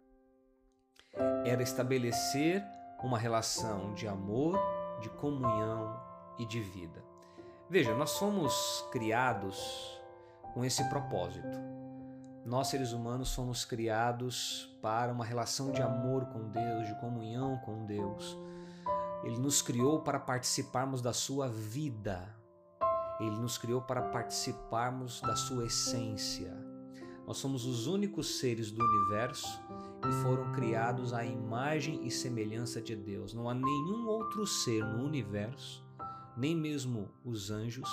era 1.45 1.63
estabelecer 1.63 2.65
uma 3.03 3.19
relação 3.19 3.93
de 3.95 4.09
amor, 4.09 4.59
de 5.01 5.11
comunhão 5.11 6.01
e 6.39 6.47
de 6.47 6.61
vida. 6.61 7.05
Veja, 7.69 7.95
nós 7.95 8.11
somos 8.11 8.85
criados 8.91 10.01
com 10.53 10.65
esse 10.65 10.83
propósito. 10.89 11.59
Nós, 12.45 12.69
seres 12.69 12.93
humanos, 12.93 13.29
somos 13.31 13.65
criados 13.65 14.77
para 14.83 15.13
uma 15.13 15.25
relação 15.25 15.73
de 15.73 15.81
amor 15.81 16.27
com 16.27 16.51
Deus, 16.51 16.87
de 16.87 17.01
comunhão 17.01 17.57
com 17.59 17.87
Deus. 17.87 18.37
Ele 19.23 19.39
nos 19.39 19.63
criou 19.63 20.01
para 20.01 20.21
participarmos 20.21 21.01
da 21.01 21.13
sua 21.13 21.49
vida. 21.49 22.35
Ele 23.19 23.37
nos 23.37 23.57
criou 23.57 23.81
para 23.81 24.03
participarmos 24.03 25.21
da 25.23 25.35
sua 25.35 25.67
essência. 25.67 26.55
Nós 27.27 27.39
somos 27.39 27.65
os 27.65 27.87
únicos 27.87 28.39
seres 28.39 28.71
do 28.71 28.85
universo 28.85 29.59
que 30.05 30.13
foram 30.23 30.53
criados 30.53 31.15
à 31.15 31.25
imagem 31.25 32.07
e 32.07 32.11
semelhança 32.11 32.79
de 32.79 32.95
Deus. 32.95 33.33
Não 33.33 33.49
há 33.49 33.55
nenhum 33.55 34.07
outro 34.07 34.47
ser 34.47 34.85
no 34.85 35.03
universo, 35.03 35.83
nem 36.37 36.55
mesmo 36.55 37.09
os 37.25 37.51
anjos, 37.51 37.89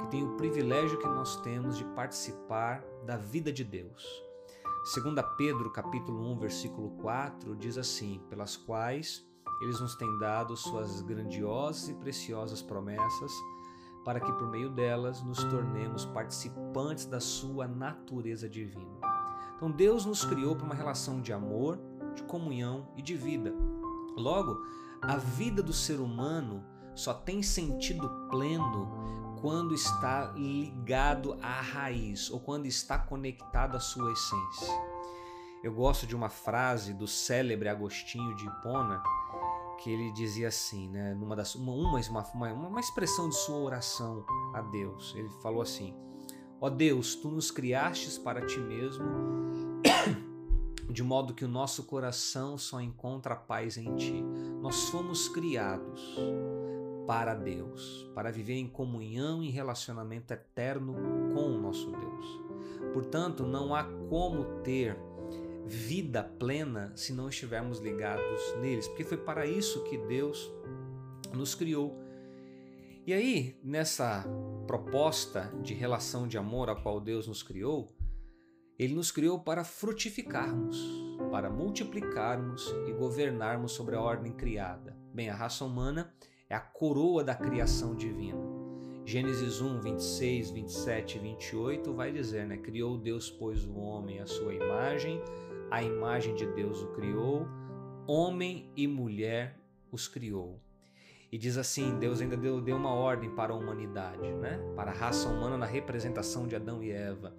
que 0.00 0.06
tem 0.06 0.24
o 0.24 0.38
privilégio 0.38 0.98
que 0.98 1.06
nós 1.06 1.36
temos 1.42 1.76
de 1.76 1.84
participar 1.84 2.82
da 3.04 3.18
vida 3.18 3.52
de 3.52 3.62
Deus. 3.62 4.02
Segundo 4.86 5.22
Pedro, 5.36 5.70
capítulo 5.70 6.32
1, 6.32 6.38
versículo 6.38 6.90
4, 7.02 7.54
diz 7.56 7.76
assim: 7.76 8.22
"Pelas 8.30 8.56
quais 8.56 9.22
eles 9.60 9.78
nos 9.80 9.94
têm 9.96 10.18
dado 10.18 10.56
suas 10.56 11.02
grandiosas 11.02 11.90
e 11.90 11.94
preciosas 11.94 12.62
promessas, 12.62 13.32
para 14.02 14.18
que 14.18 14.32
por 14.32 14.50
meio 14.50 14.70
delas 14.70 15.22
nos 15.22 15.44
tornemos 15.44 16.06
participantes 16.06 17.04
da 17.04 17.20
sua 17.20 17.68
natureza 17.68 18.48
divina. 18.48 19.13
Então 19.56 19.70
Deus 19.70 20.04
nos 20.04 20.24
criou 20.24 20.56
para 20.56 20.66
uma 20.66 20.74
relação 20.74 21.20
de 21.20 21.32
amor, 21.32 21.78
de 22.14 22.22
comunhão 22.24 22.88
e 22.96 23.02
de 23.02 23.14
vida. 23.14 23.54
Logo, 24.16 24.62
a 25.02 25.16
vida 25.16 25.62
do 25.62 25.72
ser 25.72 26.00
humano 26.00 26.64
só 26.94 27.12
tem 27.12 27.42
sentido 27.42 28.08
pleno 28.30 28.88
quando 29.40 29.74
está 29.74 30.32
ligado 30.32 31.36
à 31.42 31.60
raiz 31.60 32.30
ou 32.30 32.40
quando 32.40 32.66
está 32.66 32.98
conectado 32.98 33.76
à 33.76 33.80
sua 33.80 34.12
essência. 34.12 34.94
Eu 35.62 35.72
gosto 35.72 36.06
de 36.06 36.14
uma 36.14 36.28
frase 36.28 36.92
do 36.92 37.06
célebre 37.06 37.68
Agostinho 37.68 38.34
de 38.36 38.46
Hipona 38.46 39.02
que 39.78 39.90
ele 39.90 40.12
dizia 40.12 40.48
assim, 40.48 40.88
né, 40.88 41.14
numa 41.14 41.34
das 41.34 41.54
uma, 41.54 41.72
uma, 41.72 42.22
uma, 42.32 42.52
uma 42.52 42.80
expressão 42.80 43.28
de 43.28 43.34
sua 43.34 43.56
oração 43.56 44.24
a 44.54 44.60
Deus. 44.60 45.14
Ele 45.16 45.28
falou 45.42 45.60
assim: 45.60 45.94
Ó 46.64 46.70
Deus, 46.70 47.14
tu 47.14 47.28
nos 47.28 47.50
criastes 47.50 48.16
para 48.16 48.40
ti 48.46 48.58
mesmo, 48.58 49.04
de 50.88 51.02
modo 51.02 51.34
que 51.34 51.44
o 51.44 51.48
nosso 51.48 51.82
coração 51.82 52.56
só 52.56 52.80
encontra 52.80 53.36
paz 53.36 53.76
em 53.76 53.94
ti. 53.96 54.24
Nós 54.62 54.88
fomos 54.88 55.28
criados 55.28 56.16
para 57.06 57.34
Deus, 57.34 58.10
para 58.14 58.32
viver 58.32 58.54
em 58.54 58.66
comunhão 58.66 59.42
e 59.42 59.50
relacionamento 59.50 60.32
eterno 60.32 60.94
com 61.34 61.54
o 61.54 61.60
nosso 61.60 61.90
Deus. 61.90 62.40
Portanto, 62.94 63.42
não 63.42 63.74
há 63.74 63.84
como 64.08 64.62
ter 64.62 64.96
vida 65.66 66.22
plena 66.22 66.94
se 66.96 67.12
não 67.12 67.28
estivermos 67.28 67.78
ligados 67.78 68.40
neles, 68.62 68.88
porque 68.88 69.04
foi 69.04 69.18
para 69.18 69.44
isso 69.44 69.84
que 69.84 69.98
Deus 69.98 70.50
nos 71.30 71.54
criou. 71.54 72.03
E 73.06 73.12
aí, 73.12 73.60
nessa 73.62 74.24
proposta 74.66 75.52
de 75.62 75.74
relação 75.74 76.26
de 76.26 76.38
amor 76.38 76.70
a 76.70 76.74
qual 76.74 76.98
Deus 76.98 77.28
nos 77.28 77.42
criou, 77.42 77.94
ele 78.78 78.94
nos 78.94 79.12
criou 79.12 79.38
para 79.38 79.62
frutificarmos, 79.62 80.78
para 81.30 81.50
multiplicarmos 81.50 82.66
e 82.88 82.92
governarmos 82.92 83.72
sobre 83.72 83.94
a 83.94 84.00
ordem 84.00 84.32
criada. 84.32 84.96
Bem, 85.12 85.28
a 85.28 85.34
raça 85.34 85.66
humana 85.66 86.14
é 86.48 86.54
a 86.54 86.60
coroa 86.60 87.22
da 87.22 87.34
criação 87.34 87.94
divina. 87.94 88.40
Gênesis 89.04 89.60
1, 89.60 89.80
26, 89.82 90.50
27 90.52 91.18
e 91.18 91.20
28 91.20 91.92
vai 91.92 92.10
dizer, 92.10 92.46
né? 92.46 92.56
Criou 92.56 92.96
Deus, 92.96 93.28
pois, 93.28 93.66
o 93.66 93.74
homem 93.74 94.18
à 94.20 94.26
sua 94.26 94.54
imagem, 94.54 95.20
a 95.70 95.82
imagem 95.82 96.34
de 96.34 96.46
Deus 96.46 96.80
o 96.80 96.86
criou, 96.92 97.46
homem 98.06 98.72
e 98.74 98.88
mulher 98.88 99.60
os 99.92 100.08
criou. 100.08 100.58
E 101.34 101.38
diz 101.38 101.58
assim: 101.58 101.98
Deus 101.98 102.20
ainda 102.20 102.36
deu, 102.36 102.60
deu 102.60 102.76
uma 102.76 102.94
ordem 102.94 103.28
para 103.28 103.52
a 103.52 103.56
humanidade, 103.56 104.30
né? 104.34 104.56
para 104.76 104.92
a 104.92 104.94
raça 104.94 105.28
humana 105.28 105.58
na 105.58 105.66
representação 105.66 106.46
de 106.46 106.54
Adão 106.54 106.80
e 106.80 106.92
Eva: 106.92 107.34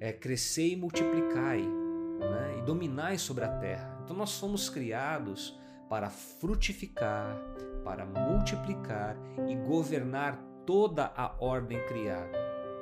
é, 0.00 0.14
crescei 0.14 0.72
e 0.72 0.76
multiplicai, 0.76 1.60
né? 1.60 2.56
e 2.58 2.62
dominai 2.62 3.18
sobre 3.18 3.44
a 3.44 3.58
terra. 3.58 4.00
Então 4.02 4.16
nós 4.16 4.38
fomos 4.38 4.70
criados 4.70 5.60
para 5.90 6.08
frutificar, 6.08 7.36
para 7.84 8.06
multiplicar 8.06 9.14
e 9.46 9.54
governar 9.56 10.42
toda 10.64 11.12
a 11.14 11.34
ordem 11.38 11.78
criada. 11.86 12.32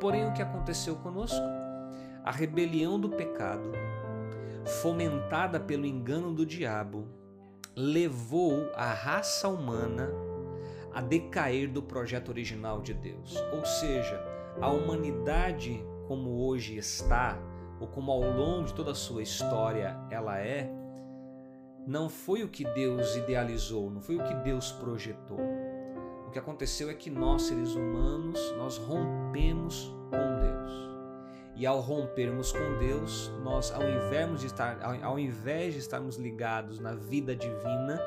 Porém, 0.00 0.28
o 0.28 0.32
que 0.32 0.42
aconteceu 0.42 0.94
conosco? 0.94 1.44
A 2.22 2.30
rebelião 2.30 3.00
do 3.00 3.08
pecado 3.08 3.72
fomentada 4.80 5.58
pelo 5.58 5.86
engano 5.86 6.32
do 6.32 6.46
diabo, 6.46 7.08
levou 7.76 8.70
a 8.74 8.92
raça 8.92 9.48
humana 9.48 10.25
a 10.96 11.02
decair 11.02 11.70
do 11.70 11.82
projeto 11.82 12.30
original 12.30 12.80
de 12.80 12.94
Deus. 12.94 13.36
Ou 13.52 13.62
seja, 13.66 14.18
a 14.62 14.70
humanidade 14.70 15.84
como 16.08 16.46
hoje 16.46 16.78
está, 16.78 17.38
ou 17.78 17.86
como 17.86 18.10
ao 18.10 18.22
longo 18.22 18.64
de 18.64 18.72
toda 18.72 18.92
a 18.92 18.94
sua 18.94 19.22
história 19.22 19.94
ela 20.10 20.38
é, 20.38 20.72
não 21.86 22.08
foi 22.08 22.42
o 22.42 22.48
que 22.48 22.64
Deus 22.64 23.14
idealizou, 23.14 23.90
não 23.90 24.00
foi 24.00 24.16
o 24.16 24.24
que 24.24 24.32
Deus 24.36 24.72
projetou. 24.72 25.38
O 26.26 26.30
que 26.30 26.38
aconteceu 26.38 26.88
é 26.88 26.94
que 26.94 27.10
nós, 27.10 27.42
seres 27.42 27.74
humanos, 27.74 28.40
nós 28.56 28.78
rompemos 28.78 29.94
com 30.10 30.40
Deus. 30.40 30.96
E 31.56 31.66
ao 31.66 31.78
rompermos 31.78 32.52
com 32.52 32.78
Deus, 32.78 33.30
nós, 33.44 33.70
ao 33.70 33.82
invés 33.82 34.40
de, 34.40 34.46
estar, 34.46 34.78
ao 35.02 35.18
invés 35.18 35.74
de 35.74 35.80
estarmos 35.80 36.16
ligados 36.16 36.80
na 36.80 36.94
vida 36.94 37.36
divina, 37.36 38.00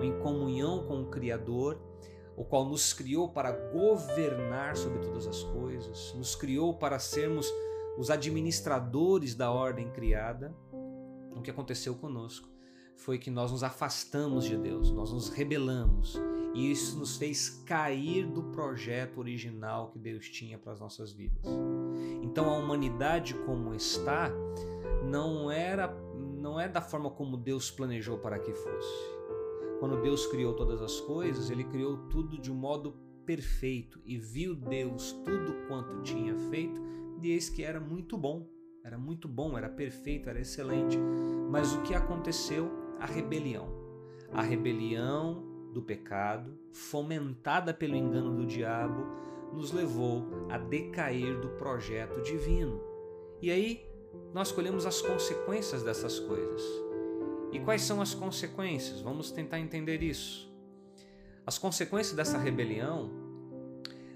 em 0.00 0.18
comunhão 0.20 0.86
com 0.86 1.02
o 1.02 1.06
Criador, 1.06 1.91
o 2.36 2.44
qual 2.44 2.64
nos 2.64 2.92
criou 2.92 3.28
para 3.28 3.52
governar 3.52 4.76
sobre 4.76 5.00
todas 5.00 5.26
as 5.26 5.42
coisas, 5.42 6.14
nos 6.16 6.34
criou 6.34 6.74
para 6.74 6.98
sermos 6.98 7.46
os 7.98 8.10
administradores 8.10 9.34
da 9.34 9.50
ordem 9.50 9.90
criada, 9.90 10.54
o 11.34 11.42
que 11.42 11.50
aconteceu 11.50 11.94
conosco 11.94 12.48
foi 12.96 13.18
que 13.18 13.30
nós 13.30 13.50
nos 13.50 13.62
afastamos 13.62 14.44
de 14.44 14.56
Deus, 14.56 14.90
nós 14.90 15.12
nos 15.12 15.28
rebelamos 15.28 16.20
e 16.54 16.70
isso 16.70 16.98
nos 16.98 17.16
fez 17.16 17.62
cair 17.66 18.26
do 18.26 18.44
projeto 18.44 19.18
original 19.18 19.90
que 19.90 19.98
Deus 19.98 20.28
tinha 20.28 20.58
para 20.58 20.72
as 20.72 20.80
nossas 20.80 21.12
vidas. 21.12 21.44
Então 22.22 22.48
a 22.50 22.56
humanidade 22.56 23.34
como 23.46 23.74
está 23.74 24.30
não 25.04 25.50
era 25.50 25.88
não 26.42 26.58
é 26.58 26.68
da 26.68 26.80
forma 26.80 27.08
como 27.08 27.36
Deus 27.36 27.70
planejou 27.70 28.18
para 28.18 28.38
que 28.38 28.52
fosse. 28.52 29.21
Quando 29.82 30.00
Deus 30.00 30.28
criou 30.28 30.54
todas 30.54 30.80
as 30.80 31.00
coisas, 31.00 31.50
ele 31.50 31.64
criou 31.64 31.96
tudo 32.08 32.38
de 32.38 32.52
um 32.52 32.54
modo 32.54 32.94
perfeito 33.26 34.00
e 34.06 34.16
viu 34.16 34.54
Deus 34.54 35.10
tudo 35.24 35.66
quanto 35.66 36.00
tinha 36.02 36.36
feito, 36.50 36.80
e 37.20 37.32
eis 37.32 37.48
que 37.48 37.64
era 37.64 37.80
muito 37.80 38.16
bom. 38.16 38.48
Era 38.84 38.96
muito 38.96 39.26
bom, 39.26 39.58
era 39.58 39.68
perfeito, 39.68 40.28
era 40.28 40.40
excelente. 40.40 40.96
Mas 41.50 41.74
o 41.74 41.82
que 41.82 41.96
aconteceu? 41.96 42.70
A 43.00 43.06
rebelião. 43.06 43.70
A 44.32 44.40
rebelião 44.40 45.42
do 45.74 45.82
pecado, 45.82 46.56
fomentada 46.70 47.74
pelo 47.74 47.96
engano 47.96 48.36
do 48.36 48.46
diabo, 48.46 49.04
nos 49.52 49.72
levou 49.72 50.46
a 50.48 50.58
decair 50.58 51.40
do 51.40 51.48
projeto 51.56 52.22
divino. 52.22 52.80
E 53.40 53.50
aí 53.50 53.84
nós 54.32 54.52
colhemos 54.52 54.86
as 54.86 55.02
consequências 55.02 55.82
dessas 55.82 56.20
coisas. 56.20 56.91
E 57.52 57.60
quais 57.60 57.82
são 57.82 58.00
as 58.00 58.14
consequências? 58.14 59.00
Vamos 59.00 59.30
tentar 59.30 59.60
entender 59.60 60.02
isso. 60.02 60.50
As 61.46 61.58
consequências 61.58 62.16
dessa 62.16 62.38
rebelião 62.38 63.10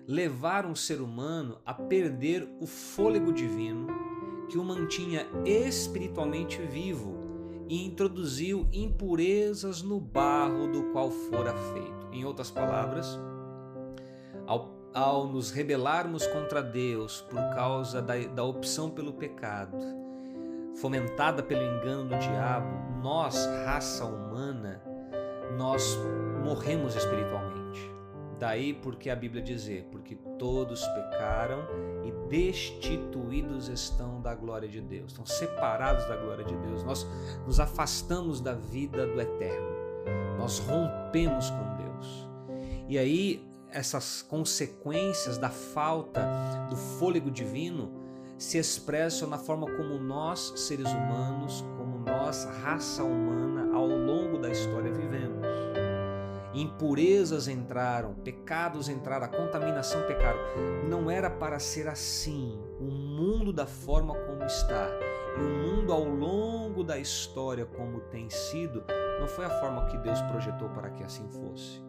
levaram 0.09 0.73
o 0.73 0.77
ser 0.77 1.01
humano 1.01 1.59
a 1.67 1.75
perder 1.75 2.49
o 2.61 2.67
fôlego 2.67 3.33
divino 3.33 3.89
que 4.49 4.57
o 4.57 4.65
mantinha 4.65 5.27
espiritualmente 5.45 6.63
vivo 6.63 7.19
e 7.69 7.85
introduziu 7.85 8.67
impurezas 8.73 9.83
no 9.83 10.01
barro 10.01 10.69
do 10.69 10.85
qual 10.93 11.11
fora 11.11 11.53
feito. 11.53 12.09
Em 12.13 12.25
outras 12.25 12.51
palavras, 12.51 13.19
ao, 14.47 14.73
ao 14.95 15.27
nos 15.27 15.51
rebelarmos 15.51 16.27
contra 16.29 16.63
Deus 16.63 17.21
por 17.23 17.41
causa 17.55 18.01
da, 18.01 18.17
da 18.19 18.45
opção 18.45 18.89
pelo 18.89 19.13
pecado, 19.13 19.77
fomentada 20.77 21.43
pelo 21.43 21.63
engano 21.63 22.09
do 22.09 22.19
diabo, 22.19 22.69
nós, 23.03 23.37
raça 23.65 24.05
humana, 24.05 24.83
nós 25.57 25.99
morremos 26.45 26.95
espiritualmente. 26.95 27.57
Daí 28.39 28.75
porque 28.75 29.09
a 29.09 29.17
Bíblia 29.17 29.43
dizer, 29.43 29.89
porque 29.91 30.15
todos 30.39 30.87
pecaram 30.89 31.67
e 32.05 32.13
destituídos 32.29 33.69
estão 33.69 34.21
da 34.21 34.35
glória 34.35 34.69
de 34.69 34.81
Deus, 34.81 35.13
estão 35.13 35.25
separados 35.25 36.07
da 36.07 36.17
glória 36.17 36.45
de 36.45 36.55
Deus. 36.55 36.85
Nós 36.85 37.07
nos 37.47 37.59
afastamos 37.59 38.41
da 38.41 38.53
vida 38.53 39.07
do 39.07 39.21
eterno. 39.21 39.77
Nós 40.39 40.59
rompemos 40.59 41.49
com 41.49 41.77
Deus. 41.77 42.29
E 42.89 42.99
aí 42.99 43.43
essas 43.71 44.23
consequências 44.23 45.39
da 45.39 45.49
falta 45.51 46.23
do 46.69 46.77
fôlego 46.77 47.31
divino 47.31 48.06
se 48.39 48.59
expressam 48.59 49.29
na 49.29 49.39
forma 49.39 49.67
como 49.77 49.99
nós, 49.99 50.53
seres 50.57 50.91
humanos, 50.91 51.65
como 51.79 51.99
nós, 51.99 52.45
raça 52.63 53.03
humana, 53.03 53.75
ao 53.75 53.87
longo 53.87 54.39
da 54.39 54.51
história 54.51 54.93
vivemos. 54.93 55.47
Impurezas 56.55 57.49
entraram, 57.49 58.15
pecados 58.15 58.89
entraram, 58.89 59.27
a 59.27 59.29
contaminação 59.29 60.07
pecaram. 60.07 60.39
Não 60.89 61.11
era 61.11 61.29
para 61.29 61.59
ser 61.59 61.87
assim. 61.87 62.59
O 62.81 62.85
mundo 62.85 63.53
da 63.53 63.67
forma 63.67 64.15
como 64.15 64.43
está 64.45 64.89
e 65.39 65.41
o 65.41 65.49
mundo 65.49 65.93
ao 65.93 66.05
longo 66.05 66.83
da 66.83 66.99
história 66.99 67.67
como 67.67 68.01
tem 68.01 68.31
sido, 68.31 68.85
não 69.21 69.29
foi 69.29 69.45
a 69.45 69.51
forma 69.61 69.85
que 69.87 69.99
Deus 69.99 70.21
projetou 70.23 70.69
para 70.71 70.91
que 70.91 71.03
assim 71.03 71.29
fosse. 71.29 71.83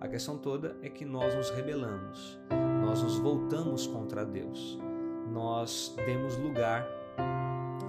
A 0.00 0.06
questão 0.06 0.38
toda 0.38 0.76
é 0.82 0.88
que 0.88 1.04
nós 1.04 1.34
nos 1.34 1.50
rebelamos, 1.50 2.38
nós 2.84 3.02
nos 3.02 3.18
voltamos 3.18 3.86
contra 3.86 4.24
Deus 4.24 4.78
nós 5.32 5.94
demos 6.04 6.36
lugar 6.36 6.86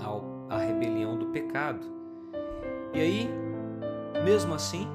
ao, 0.04 0.48
à 0.50 0.58
rebelião 0.58 1.18
do 1.18 1.28
pecado. 1.28 1.86
E 2.94 3.00
aí, 3.00 3.30
mesmo 4.24 4.54
assim, 4.54 4.88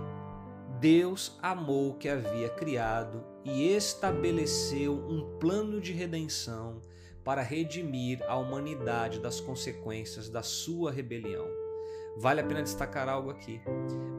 Deus 0.81 1.38
amou 1.40 1.90
o 1.90 1.94
que 1.94 2.09
havia 2.09 2.48
criado 2.48 3.24
e 3.44 3.68
estabeleceu 3.68 4.94
um 4.94 5.38
plano 5.38 5.81
de 5.81 5.92
redenção 5.92 6.81
para 7.24 7.42
redimir 7.42 8.20
a 8.28 8.37
humanidade 8.37 9.20
das 9.20 9.40
consequências 9.40 10.28
da 10.28 10.42
sua 10.42 10.90
rebelião. 10.90 11.46
Vale 12.16 12.40
a 12.40 12.44
pena 12.44 12.62
destacar 12.62 13.09
algo 13.09 13.31
aqui. 13.31 13.61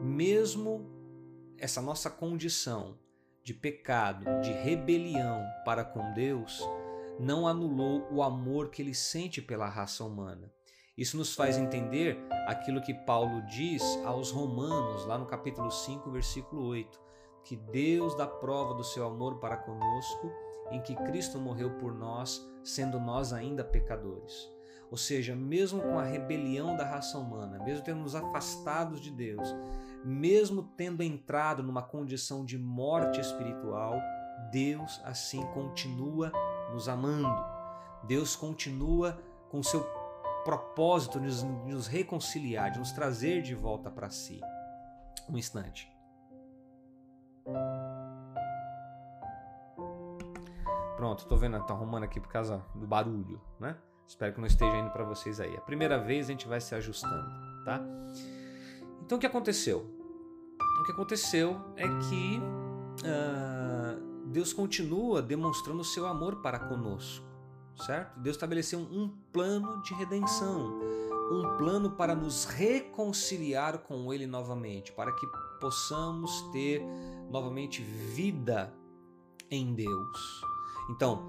Mesmo 0.02 0.90
essa 1.58 1.80
nossa 1.80 2.10
condição 2.10 2.98
de 3.42 3.52
pecado, 3.52 4.24
de 4.40 4.50
rebelião 4.50 5.44
para 5.64 5.84
com 5.84 6.12
Deus, 6.14 6.66
não 7.18 7.46
anulou 7.46 8.06
o 8.10 8.22
amor 8.22 8.70
que 8.70 8.82
ele 8.82 8.94
sente 8.94 9.40
pela 9.40 9.68
raça 9.68 10.04
humana. 10.04 10.50
Isso 10.96 11.16
nos 11.16 11.34
faz 11.34 11.56
entender 11.56 12.18
aquilo 12.46 12.80
que 12.80 12.94
Paulo 12.94 13.42
diz 13.42 13.82
aos 14.04 14.30
Romanos, 14.30 15.04
lá 15.06 15.18
no 15.18 15.26
capítulo 15.26 15.70
5, 15.70 16.10
versículo 16.10 16.66
8, 16.66 17.00
que 17.44 17.56
Deus 17.56 18.14
dá 18.14 18.26
prova 18.26 18.74
do 18.74 18.84
seu 18.84 19.04
amor 19.04 19.40
para 19.40 19.56
conosco, 19.56 20.30
em 20.70 20.80
que 20.80 20.94
Cristo 20.94 21.38
morreu 21.38 21.78
por 21.78 21.92
nós, 21.92 22.40
sendo 22.62 23.00
nós 23.00 23.32
ainda 23.32 23.64
pecadores. 23.64 24.48
Ou 24.90 24.96
seja, 24.96 25.34
mesmo 25.34 25.82
com 25.82 25.98
a 25.98 26.04
rebelião 26.04 26.76
da 26.76 26.84
raça 26.84 27.18
humana, 27.18 27.58
mesmo 27.64 27.84
tendo 27.84 28.00
nos 28.00 28.14
afastados 28.14 29.00
de 29.00 29.10
Deus, 29.10 29.52
mesmo 30.04 30.62
tendo 30.76 31.02
entrado 31.02 31.62
numa 31.62 31.82
condição 31.82 32.44
de 32.44 32.56
morte 32.56 33.20
espiritual, 33.20 33.98
Deus 34.52 35.00
assim 35.04 35.44
continua 35.48 36.30
nos 36.74 36.88
amando. 36.88 37.44
Deus 38.02 38.36
continua 38.36 39.18
com 39.48 39.62
seu 39.62 39.82
propósito 40.44 41.18
de 41.18 41.44
nos, 41.72 41.86
reconciliar, 41.86 42.70
de 42.70 42.78
nos 42.78 42.92
trazer 42.92 43.40
de 43.40 43.54
volta 43.54 43.90
para 43.90 44.10
si. 44.10 44.40
Um 45.28 45.38
instante. 45.38 45.90
Pronto, 50.96 51.26
tô 51.26 51.36
vendo, 51.36 51.58
tá 51.64 51.72
arrumando 51.72 52.04
aqui 52.04 52.20
por 52.20 52.28
causa 52.28 52.62
do 52.74 52.86
barulho, 52.86 53.40
né? 53.58 53.76
Espero 54.06 54.34
que 54.34 54.40
não 54.40 54.46
esteja 54.46 54.76
indo 54.76 54.90
para 54.90 55.04
vocês 55.04 55.40
aí. 55.40 55.56
A 55.56 55.60
primeira 55.60 55.98
vez 55.98 56.26
a 56.26 56.32
gente 56.32 56.46
vai 56.46 56.60
se 56.60 56.74
ajustando, 56.74 57.64
tá? 57.64 57.80
Então 59.02 59.16
o 59.16 59.20
que 59.20 59.26
aconteceu? 59.26 59.86
O 60.80 60.84
que 60.84 60.92
aconteceu 60.92 61.58
é 61.76 61.84
que 61.84 62.38
uh, 63.02 63.63
Deus 64.26 64.52
continua 64.52 65.22
demonstrando 65.22 65.80
o 65.80 65.84
seu 65.84 66.06
amor 66.06 66.36
para 66.36 66.58
conosco, 66.58 67.24
certo? 67.86 68.18
Deus 68.20 68.36
estabeleceu 68.36 68.78
um 68.78 69.08
plano 69.32 69.82
de 69.82 69.94
redenção, 69.94 70.80
um 71.32 71.56
plano 71.56 71.90
para 71.90 72.14
nos 72.14 72.44
reconciliar 72.44 73.78
com 73.78 74.12
Ele 74.12 74.26
novamente, 74.26 74.92
para 74.92 75.12
que 75.12 75.26
possamos 75.60 76.42
ter 76.52 76.82
novamente 77.30 77.82
vida 77.82 78.74
em 79.50 79.74
Deus. 79.74 80.42
Então, 80.90 81.22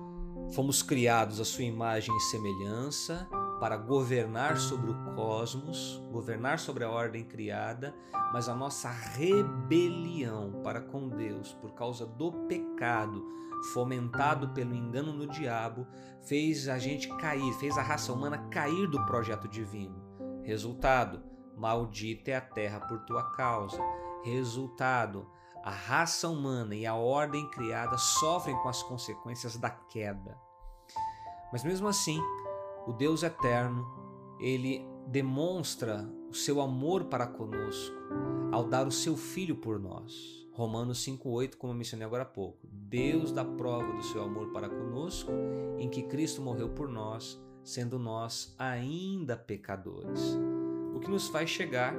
fomos 0.53 0.81
criados 0.81 1.39
à 1.39 1.45
sua 1.45 1.63
imagem 1.63 2.15
e 2.15 2.19
semelhança 2.21 3.27
para 3.59 3.77
governar 3.77 4.57
sobre 4.57 4.91
o 4.91 5.15
cosmos, 5.15 6.01
governar 6.11 6.59
sobre 6.59 6.83
a 6.83 6.89
ordem 6.89 7.23
criada, 7.23 7.95
mas 8.33 8.49
a 8.49 8.55
nossa 8.55 8.89
rebelião 8.89 10.61
para 10.63 10.81
com 10.81 11.07
Deus 11.07 11.53
por 11.53 11.73
causa 11.73 12.05
do 12.05 12.31
pecado 12.47 13.35
fomentado 13.73 14.49
pelo 14.49 14.75
engano 14.75 15.13
do 15.13 15.27
diabo 15.27 15.87
fez 16.23 16.67
a 16.67 16.77
gente 16.77 17.07
cair, 17.17 17.53
fez 17.53 17.77
a 17.77 17.81
raça 17.81 18.11
humana 18.13 18.37
cair 18.49 18.87
do 18.87 19.03
projeto 19.05 19.47
divino. 19.47 19.95
Resultado: 20.43 21.23
maldita 21.55 22.31
é 22.31 22.35
a 22.35 22.41
terra 22.41 22.79
por 22.81 22.99
tua 23.05 23.31
causa. 23.31 23.79
Resultado: 24.23 25.27
a 25.63 25.71
raça 25.71 26.27
humana 26.29 26.75
e 26.75 26.85
a 26.85 26.95
ordem 26.95 27.49
criada 27.49 27.97
sofrem 27.97 28.55
com 28.57 28.69
as 28.69 28.83
consequências 28.83 29.57
da 29.57 29.69
queda. 29.69 30.37
Mas 31.51 31.63
mesmo 31.63 31.87
assim, 31.87 32.21
o 32.87 32.93
Deus 32.93 33.23
eterno, 33.23 33.85
ele 34.39 34.85
demonstra 35.07 36.07
o 36.29 36.33
seu 36.33 36.61
amor 36.61 37.05
para 37.05 37.27
conosco 37.27 37.95
ao 38.51 38.63
dar 38.63 38.87
o 38.87 38.91
seu 38.91 39.17
filho 39.17 39.55
por 39.55 39.79
nós. 39.79 40.45
Romanos 40.51 41.03
5:8, 41.03 41.57
como 41.57 41.73
eu 41.73 41.77
mencionei 41.77 42.05
agora 42.05 42.23
há 42.23 42.27
pouco. 42.27 42.67
Deus 42.71 43.31
dá 43.31 43.43
prova 43.43 43.91
do 43.93 44.03
seu 44.03 44.23
amor 44.23 44.51
para 44.51 44.69
conosco 44.69 45.31
em 45.77 45.89
que 45.89 46.03
Cristo 46.03 46.41
morreu 46.41 46.69
por 46.69 46.87
nós, 46.87 47.41
sendo 47.63 47.99
nós 47.99 48.55
ainda 48.57 49.35
pecadores. 49.35 50.37
O 50.93 50.99
que 50.99 51.09
nos 51.09 51.27
faz 51.27 51.49
chegar 51.49 51.93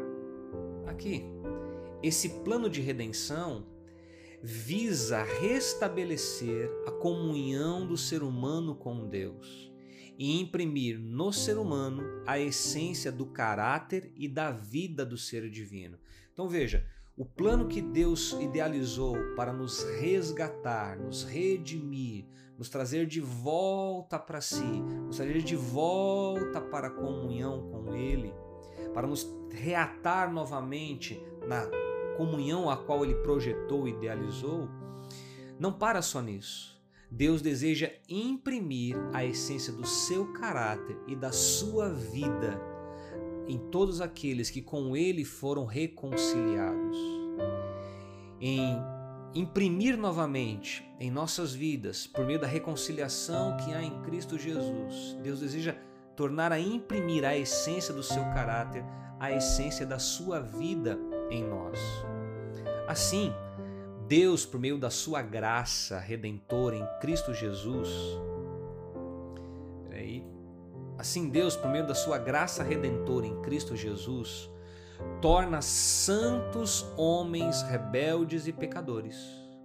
aqui. 0.86 1.24
Esse 2.02 2.28
plano 2.40 2.70
de 2.70 2.80
redenção 2.80 3.66
visa 4.42 5.22
restabelecer 5.22 6.70
a 6.86 6.90
comunhão 6.92 7.86
do 7.86 7.96
ser 7.96 8.22
humano 8.22 8.74
com 8.74 9.06
Deus 9.06 9.75
e 10.18 10.40
imprimir 10.40 10.98
no 10.98 11.32
ser 11.32 11.58
humano 11.58 12.02
a 12.26 12.38
essência 12.38 13.12
do 13.12 13.26
caráter 13.26 14.12
e 14.16 14.28
da 14.28 14.50
vida 14.50 15.04
do 15.04 15.16
ser 15.16 15.48
divino. 15.50 15.98
Então 16.32 16.48
veja, 16.48 16.86
o 17.16 17.24
plano 17.24 17.66
que 17.66 17.80
Deus 17.80 18.32
idealizou 18.40 19.16
para 19.34 19.52
nos 19.52 19.82
resgatar, 19.98 20.98
nos 20.98 21.24
redimir, 21.24 22.26
nos 22.58 22.68
trazer 22.68 23.06
de 23.06 23.20
volta 23.20 24.18
para 24.18 24.40
si, 24.40 24.82
nos 25.06 25.16
trazer 25.16 25.42
de 25.42 25.56
volta 25.56 26.60
para 26.60 26.88
a 26.88 26.90
comunhão 26.90 27.70
com 27.70 27.94
Ele, 27.94 28.34
para 28.92 29.06
nos 29.06 29.26
reatar 29.50 30.32
novamente 30.32 31.22
na 31.46 31.66
comunhão 32.16 32.68
a 32.68 32.76
qual 32.76 33.04
Ele 33.04 33.14
projetou 33.16 33.86
e 33.86 33.92
idealizou, 33.92 34.68
não 35.58 35.72
para 35.72 36.02
só 36.02 36.20
nisso. 36.20 36.75
Deus 37.10 37.40
deseja 37.40 37.90
imprimir 38.08 38.96
a 39.12 39.24
essência 39.24 39.72
do 39.72 39.86
seu 39.86 40.32
caráter 40.32 40.96
e 41.06 41.14
da 41.14 41.32
sua 41.32 41.88
vida 41.88 42.60
em 43.48 43.58
todos 43.58 44.00
aqueles 44.00 44.50
que 44.50 44.60
com 44.60 44.96
Ele 44.96 45.24
foram 45.24 45.64
reconciliados. 45.64 46.96
Em 48.40 48.76
imprimir 49.34 49.96
novamente 49.96 50.84
em 50.98 51.10
nossas 51.10 51.54
vidas, 51.54 52.06
por 52.06 52.24
meio 52.24 52.40
da 52.40 52.46
reconciliação 52.46 53.56
que 53.58 53.72
há 53.72 53.82
em 53.82 54.02
Cristo 54.02 54.38
Jesus, 54.38 55.16
Deus 55.22 55.40
deseja 55.40 55.74
tornar 56.16 56.50
a 56.50 56.58
imprimir 56.58 57.24
a 57.24 57.36
essência 57.36 57.94
do 57.94 58.02
seu 58.02 58.22
caráter, 58.24 58.84
a 59.20 59.30
essência 59.30 59.86
da 59.86 59.98
sua 59.98 60.40
vida 60.40 60.98
em 61.30 61.44
nós. 61.44 61.78
Assim, 62.88 63.32
Deus, 64.08 64.46
por 64.46 64.60
meio 64.60 64.78
da 64.78 64.88
sua 64.88 65.20
graça 65.20 65.98
redentora 65.98 66.76
em 66.76 66.86
Cristo 67.00 67.34
Jesus, 67.34 67.88
peraí, 69.88 70.24
assim 70.96 71.28
Deus, 71.28 71.56
por 71.56 71.68
meio 71.70 71.86
da 71.86 71.94
sua 71.94 72.16
graça 72.16 72.62
redentora 72.62 73.26
em 73.26 73.40
Cristo 73.42 73.74
Jesus, 73.74 74.48
torna 75.20 75.60
santos 75.60 76.86
homens 76.96 77.62
rebeldes 77.62 78.46
e 78.46 78.52
pecadores. 78.52 79.16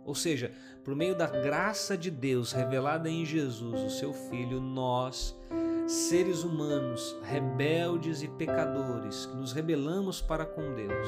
Ou 0.03 0.15
seja, 0.15 0.51
por 0.83 0.95
meio 0.95 1.15
da 1.15 1.27
graça 1.27 1.95
de 1.95 2.09
Deus 2.09 2.51
revelada 2.51 3.07
em 3.07 3.23
Jesus, 3.23 3.79
o 3.81 3.89
seu 3.91 4.11
Filho, 4.11 4.59
nós, 4.59 5.39
seres 5.85 6.43
humanos 6.43 7.15
rebeldes 7.21 8.23
e 8.23 8.27
pecadores, 8.27 9.27
que 9.27 9.35
nos 9.35 9.53
rebelamos 9.53 10.19
para 10.19 10.45
com 10.45 10.73
Deus, 10.73 11.07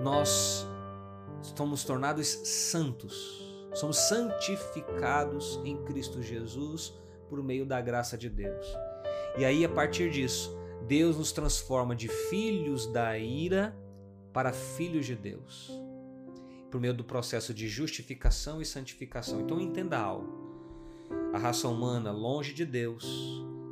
nós 0.00 0.64
somos 1.40 1.84
tornados 1.84 2.26
santos, 2.26 3.42
somos 3.74 3.96
santificados 3.96 5.60
em 5.64 5.76
Cristo 5.84 6.22
Jesus 6.22 6.94
por 7.28 7.42
meio 7.42 7.66
da 7.66 7.80
graça 7.80 8.16
de 8.16 8.28
Deus. 8.28 8.66
E 9.36 9.44
aí, 9.44 9.64
a 9.64 9.68
partir 9.68 10.10
disso, 10.10 10.56
Deus 10.86 11.16
nos 11.16 11.32
transforma 11.32 11.94
de 11.94 12.08
filhos 12.08 12.86
da 12.86 13.18
ira 13.18 13.76
para 14.32 14.52
filhos 14.52 15.06
de 15.06 15.14
Deus, 15.14 15.70
por 16.70 16.80
meio 16.80 16.94
do 16.94 17.04
processo 17.04 17.52
de 17.52 17.68
justificação 17.68 18.60
e 18.60 18.64
santificação. 18.64 19.40
Então, 19.40 19.60
entenda 19.60 19.98
algo: 19.98 20.48
a 21.32 21.38
raça 21.38 21.68
humana, 21.68 22.10
longe 22.10 22.52
de 22.52 22.64
Deus, 22.64 23.06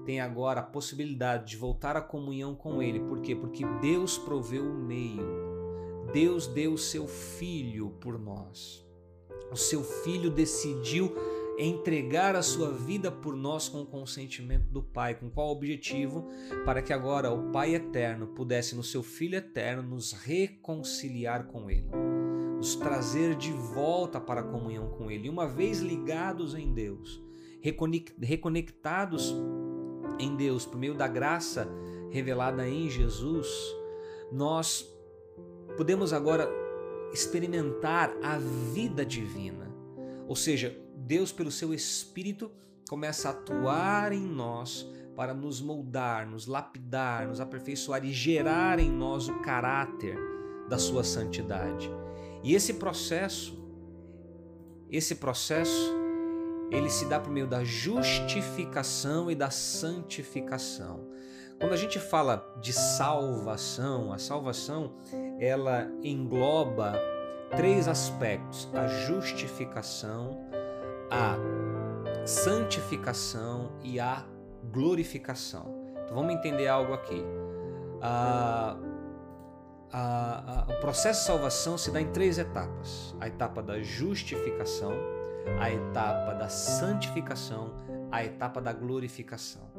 tem 0.04 0.20
agora 0.20 0.60
a 0.60 0.64
possibilidade 0.64 1.50
de 1.50 1.56
voltar 1.56 1.96
à 1.96 2.00
comunhão 2.00 2.54
com 2.54 2.82
Ele. 2.82 3.00
Por 3.00 3.20
quê? 3.20 3.34
Porque 3.34 3.64
Deus 3.80 4.16
proveu 4.18 4.62
o 4.62 4.74
meio 4.74 5.45
Deus 6.12 6.46
deu 6.46 6.72
o 6.72 6.78
seu 6.78 7.06
filho 7.06 7.90
por 8.00 8.18
nós. 8.18 8.84
O 9.50 9.56
seu 9.56 9.82
filho 9.82 10.30
decidiu 10.30 11.14
entregar 11.58 12.36
a 12.36 12.42
sua 12.42 12.70
vida 12.70 13.10
por 13.10 13.34
nós 13.34 13.68
com 13.68 13.82
o 13.82 13.86
consentimento 13.86 14.66
do 14.68 14.82
Pai. 14.82 15.14
Com 15.14 15.30
qual 15.30 15.48
objetivo? 15.48 16.26
Para 16.64 16.82
que 16.82 16.92
agora 16.92 17.32
o 17.32 17.50
Pai 17.50 17.74
eterno 17.74 18.26
pudesse, 18.28 18.74
no 18.74 18.82
seu 18.82 19.02
Filho 19.02 19.36
eterno, 19.36 19.82
nos 19.82 20.12
reconciliar 20.12 21.46
com 21.46 21.70
Ele, 21.70 21.88
nos 22.56 22.74
trazer 22.76 23.34
de 23.34 23.52
volta 23.52 24.20
para 24.20 24.40
a 24.40 24.44
comunhão 24.44 24.90
com 24.90 25.10
Ele. 25.10 25.26
E 25.26 25.30
uma 25.30 25.46
vez 25.46 25.80
ligados 25.80 26.54
em 26.54 26.72
Deus, 26.72 27.22
reconectados 28.20 29.34
em 30.18 30.36
Deus 30.36 30.66
por 30.66 30.78
meio 30.78 30.94
da 30.94 31.08
graça 31.08 31.68
revelada 32.10 32.68
em 32.68 32.88
Jesus, 32.88 33.48
nós 34.32 34.95
podemos 35.76 36.12
agora 36.12 36.48
experimentar 37.12 38.14
a 38.22 38.38
vida 38.38 39.04
divina. 39.04 39.70
Ou 40.26 40.34
seja, 40.34 40.76
Deus, 40.96 41.30
pelo 41.30 41.50
seu 41.50 41.72
Espírito, 41.72 42.50
começa 42.88 43.28
a 43.28 43.32
atuar 43.32 44.12
em 44.12 44.26
nós 44.26 44.86
para 45.14 45.32
nos 45.32 45.60
moldar, 45.60 46.28
nos 46.28 46.46
lapidar, 46.46 47.26
nos 47.26 47.40
aperfeiçoar 47.40 48.04
e 48.04 48.12
gerar 48.12 48.78
em 48.78 48.90
nós 48.90 49.28
o 49.28 49.40
caráter 49.40 50.18
da 50.68 50.78
sua 50.78 51.02
santidade. 51.02 51.90
E 52.42 52.54
esse 52.54 52.74
processo, 52.74 53.56
esse 54.90 55.14
processo, 55.14 55.94
ele 56.70 56.90
se 56.90 57.06
dá 57.06 57.18
por 57.18 57.30
meio 57.30 57.46
da 57.46 57.64
justificação 57.64 59.30
e 59.30 59.34
da 59.34 59.50
santificação. 59.50 61.08
Quando 61.58 61.72
a 61.72 61.76
gente 61.76 61.98
fala 61.98 62.46
de 62.60 62.72
salvação, 62.72 64.12
a 64.12 64.18
salvação 64.18 64.92
ela 65.38 65.90
engloba 66.02 66.94
três 67.56 67.88
aspectos: 67.88 68.68
a 68.74 68.86
justificação, 68.86 70.38
a 71.10 71.36
santificação 72.26 73.72
e 73.82 73.98
a 73.98 74.24
glorificação. 74.70 75.74
Então 76.04 76.16
vamos 76.16 76.34
entender 76.34 76.68
algo 76.68 76.92
aqui. 76.92 77.24
A, 78.02 78.76
a, 79.90 80.62
a, 80.70 80.72
o 80.72 80.80
processo 80.80 81.20
de 81.20 81.26
salvação 81.26 81.78
se 81.78 81.90
dá 81.90 82.00
em 82.00 82.12
três 82.12 82.38
etapas: 82.38 83.16
a 83.18 83.28
etapa 83.28 83.62
da 83.62 83.80
justificação, 83.80 84.92
a 85.58 85.70
etapa 85.70 86.34
da 86.34 86.48
santificação, 86.50 87.72
a 88.12 88.22
etapa 88.22 88.60
da 88.60 88.74
glorificação. 88.74 89.75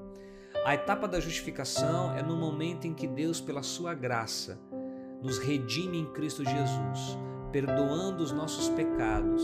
A 0.68 0.74
etapa 0.74 1.08
da 1.08 1.18
justificação 1.18 2.14
é 2.14 2.22
no 2.22 2.36
momento 2.36 2.86
em 2.86 2.94
que 2.94 3.08
Deus, 3.08 3.40
pela 3.40 3.64
sua 3.64 3.94
graça, 3.94 4.60
nos 5.24 5.38
redime 5.38 5.98
em 5.98 6.12
Cristo 6.12 6.44
Jesus, 6.44 7.18
perdoando 7.54 8.22
os 8.22 8.34
nossos 8.34 8.68
pecados 8.68 9.42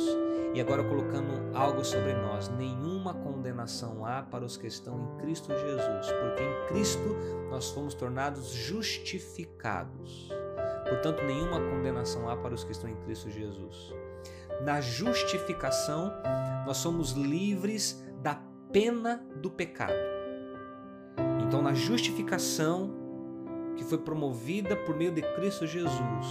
e 0.54 0.60
agora 0.60 0.84
colocando 0.84 1.56
algo 1.56 1.82
sobre 1.86 2.14
nós: 2.14 2.50
nenhuma 2.50 3.14
condenação 3.14 4.06
há 4.06 4.22
para 4.22 4.44
os 4.44 4.58
que 4.58 4.68
estão 4.68 5.00
em 5.00 5.18
Cristo 5.22 5.48
Jesus, 5.54 6.08
porque 6.12 6.44
em 6.44 6.68
Cristo 6.68 7.16
nós 7.50 7.70
fomos 7.70 7.94
tornados 7.94 8.50
justificados. 8.50 10.28
Portanto, 10.90 11.24
nenhuma 11.24 11.58
condenação 11.58 12.28
há 12.28 12.36
para 12.36 12.54
os 12.54 12.66
que 12.66 12.74
estão 12.74 12.90
em 12.90 12.98
Cristo 12.98 13.30
Jesus. 13.30 13.94
Na 14.62 14.82
justificação, 14.82 16.12
nós 16.66 16.76
somos 16.76 17.14
livres 17.14 18.04
da 18.22 18.44
pena 18.74 19.26
do 19.38 19.50
pecado. 19.50 20.23
Então, 21.54 21.62
na 21.62 21.76
justificação, 21.76 22.92
que 23.78 23.84
foi 23.84 24.00
promovida 24.00 24.76
por 24.76 24.98
meio 24.98 25.12
de 25.12 25.22
Cristo 25.36 25.68
Jesus, 25.68 26.26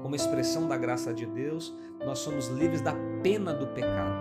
como 0.00 0.16
expressão 0.16 0.66
da 0.66 0.74
graça 0.74 1.12
de 1.12 1.26
Deus, 1.26 1.70
nós 2.02 2.20
somos 2.20 2.48
livres 2.48 2.80
da 2.80 2.94
pena 3.22 3.52
do 3.52 3.66
pecado. 3.74 4.16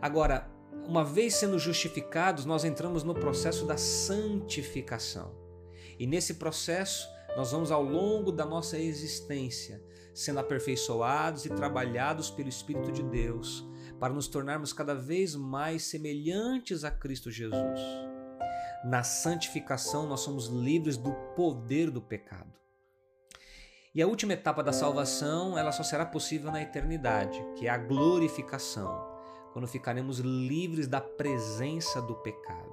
Agora, 0.00 0.48
uma 0.86 1.02
vez 1.04 1.34
sendo 1.34 1.58
justificados, 1.58 2.44
nós 2.44 2.62
entramos 2.64 3.02
no 3.02 3.12
processo 3.12 3.66
da 3.66 3.76
santificação. 3.76 5.34
E 5.98 6.06
nesse 6.06 6.34
processo, 6.34 7.04
nós 7.36 7.50
vamos 7.50 7.72
ao 7.72 7.82
longo 7.82 8.30
da 8.30 8.46
nossa 8.46 8.78
existência 8.78 9.82
sendo 10.14 10.38
aperfeiçoados 10.38 11.44
e 11.44 11.48
trabalhados 11.48 12.30
pelo 12.30 12.48
Espírito 12.48 12.92
de 12.92 13.02
Deus 13.02 13.68
para 13.98 14.14
nos 14.14 14.28
tornarmos 14.28 14.72
cada 14.72 14.94
vez 14.94 15.34
mais 15.34 15.82
semelhantes 15.82 16.84
a 16.84 16.92
Cristo 16.92 17.28
Jesus. 17.28 17.80
Na 18.82 19.02
santificação, 19.02 20.06
nós 20.06 20.20
somos 20.20 20.46
livres 20.46 20.96
do 20.96 21.12
poder 21.36 21.90
do 21.90 22.00
pecado. 22.00 22.50
E 23.94 24.00
a 24.00 24.06
última 24.06 24.32
etapa 24.32 24.62
da 24.62 24.72
salvação, 24.72 25.58
ela 25.58 25.72
só 25.72 25.82
será 25.82 26.06
possível 26.06 26.50
na 26.50 26.62
eternidade, 26.62 27.44
que 27.56 27.66
é 27.66 27.70
a 27.70 27.76
glorificação, 27.76 29.06
quando 29.52 29.68
ficaremos 29.68 30.20
livres 30.20 30.86
da 30.86 31.00
presença 31.00 32.00
do 32.00 32.14
pecado. 32.14 32.72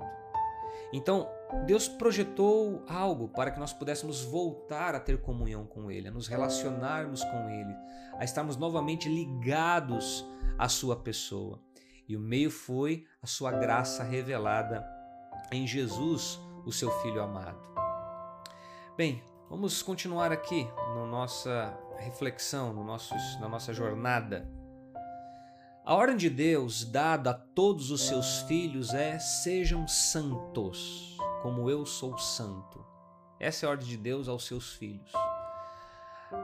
Então, 0.93 1.29
Deus 1.65 1.89
projetou 1.89 2.85
algo 2.87 3.27
para 3.27 3.51
que 3.51 3.59
nós 3.59 3.73
pudéssemos 3.73 4.23
voltar 4.23 4.95
a 4.95 4.99
ter 4.99 5.21
comunhão 5.21 5.65
com 5.65 5.91
Ele, 5.91 6.07
a 6.07 6.11
nos 6.11 6.27
relacionarmos 6.27 7.21
com 7.21 7.49
Ele, 7.49 7.75
a 8.17 8.23
estarmos 8.23 8.55
novamente 8.55 9.09
ligados 9.09 10.25
à 10.57 10.69
Sua 10.69 10.95
pessoa. 10.95 11.59
E 12.07 12.15
o 12.15 12.19
meio 12.21 12.49
foi 12.49 13.05
a 13.21 13.27
Sua 13.27 13.51
graça 13.51 14.03
revelada 14.03 14.96
em 15.51 15.65
Jesus, 15.65 16.39
o 16.65 16.71
seu 16.71 16.91
Filho 17.01 17.21
amado. 17.21 17.57
Bem, 18.95 19.23
Vamos 19.49 19.81
continuar 19.81 20.29
aqui 20.29 20.67
na 20.93 21.05
nossa 21.05 21.73
reflexão, 21.97 22.73
no 22.73 22.83
nosso, 22.83 23.15
na 23.39 23.47
nossa 23.47 23.73
jornada. 23.73 24.45
A 25.85 25.95
ordem 25.95 26.17
de 26.17 26.29
Deus 26.29 26.83
dada 26.83 27.29
a 27.29 27.33
todos 27.33 27.89
os 27.89 28.01
seus 28.01 28.39
filhos 28.41 28.93
é: 28.93 29.17
sejam 29.19 29.87
santos, 29.87 31.17
como 31.41 31.69
eu 31.69 31.85
sou 31.85 32.17
santo. 32.17 32.85
Essa 33.39 33.65
é 33.65 33.67
a 33.67 33.69
ordem 33.69 33.87
de 33.87 33.95
Deus 33.95 34.27
aos 34.27 34.45
seus 34.45 34.73
filhos. 34.73 35.13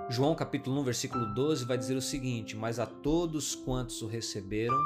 João 0.09 0.33
capítulo 0.33 0.79
1, 0.79 0.83
versículo 0.85 1.25
12 1.33 1.65
vai 1.65 1.77
dizer 1.77 1.97
o 1.97 2.01
seguinte: 2.01 2.55
Mas 2.55 2.79
a 2.79 2.85
todos 2.85 3.53
quantos 3.53 4.01
o 4.01 4.07
receberam, 4.07 4.79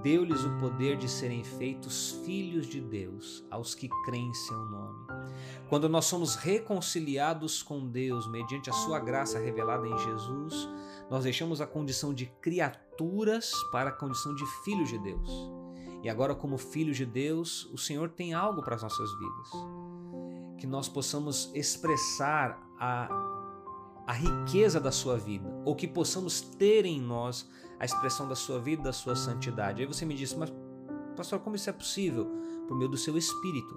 deu-lhes 0.00 0.44
o 0.44 0.58
poder 0.58 0.96
de 0.96 1.08
serem 1.08 1.44
feitos 1.44 2.12
filhos 2.24 2.66
de 2.66 2.80
Deus, 2.80 3.44
aos 3.50 3.74
que 3.74 3.88
creem 4.04 4.28
em 4.28 4.34
seu 4.34 4.56
nome. 4.56 5.06
Quando 5.68 5.88
nós 5.88 6.06
somos 6.06 6.34
reconciliados 6.34 7.62
com 7.62 7.86
Deus 7.86 8.30
mediante 8.30 8.70
a 8.70 8.72
sua 8.72 8.98
graça 8.98 9.38
revelada 9.38 9.86
em 9.86 9.98
Jesus, 9.98 10.68
nós 11.10 11.24
deixamos 11.24 11.60
a 11.60 11.66
condição 11.66 12.14
de 12.14 12.26
criaturas 12.40 13.52
para 13.70 13.90
a 13.90 13.92
condição 13.92 14.34
de 14.34 14.46
filhos 14.64 14.88
de 14.88 14.98
Deus. 14.98 15.30
E 16.02 16.08
agora, 16.08 16.34
como 16.34 16.58
filhos 16.58 16.96
de 16.96 17.06
Deus, 17.06 17.66
o 17.72 17.78
Senhor 17.78 18.08
tem 18.08 18.34
algo 18.34 18.62
para 18.62 18.74
as 18.74 18.82
nossas 18.82 19.10
vidas. 19.18 19.50
Que 20.58 20.66
nós 20.66 20.88
possamos 20.88 21.50
expressar 21.54 22.60
a, 22.78 23.08
a 24.06 24.12
riqueza 24.12 24.80
da 24.80 24.90
sua 24.90 25.16
vida, 25.16 25.48
ou 25.64 25.76
que 25.76 25.86
possamos 25.86 26.40
ter 26.40 26.84
em 26.84 27.00
nós 27.00 27.48
a 27.82 27.84
expressão 27.84 28.28
da 28.28 28.36
sua 28.36 28.60
vida, 28.60 28.84
da 28.84 28.92
sua 28.92 29.16
santidade. 29.16 29.82
Aí 29.82 29.86
você 29.88 30.04
me 30.04 30.14
disse, 30.14 30.36
mas 30.36 30.52
pastor, 31.16 31.40
como 31.40 31.56
isso 31.56 31.68
é 31.68 31.72
possível? 31.72 32.30
Por 32.68 32.76
meio 32.76 32.88
do 32.88 32.96
seu 32.96 33.18
espírito. 33.18 33.76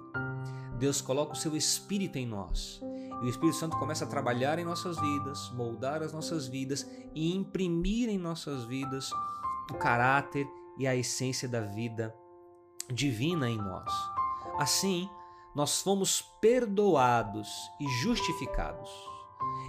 Deus 0.78 1.00
coloca 1.00 1.32
o 1.32 1.36
seu 1.36 1.56
espírito 1.56 2.16
em 2.16 2.24
nós. 2.24 2.80
E 3.20 3.24
o 3.24 3.28
Espírito 3.28 3.56
Santo 3.56 3.76
começa 3.78 4.04
a 4.04 4.08
trabalhar 4.08 4.60
em 4.60 4.64
nossas 4.64 5.00
vidas, 5.00 5.50
moldar 5.54 6.02
as 6.02 6.12
nossas 6.12 6.46
vidas 6.46 6.88
e 7.14 7.34
imprimir 7.34 8.08
em 8.08 8.18
nossas 8.18 8.64
vidas 8.64 9.10
o 9.70 9.74
caráter 9.74 10.46
e 10.78 10.86
a 10.86 10.94
essência 10.94 11.48
da 11.48 11.62
vida 11.62 12.14
divina 12.92 13.50
em 13.50 13.56
nós. 13.56 13.90
Assim, 14.56 15.08
nós 15.52 15.80
fomos 15.82 16.22
perdoados 16.40 17.48
e 17.80 17.88
justificados. 18.02 18.90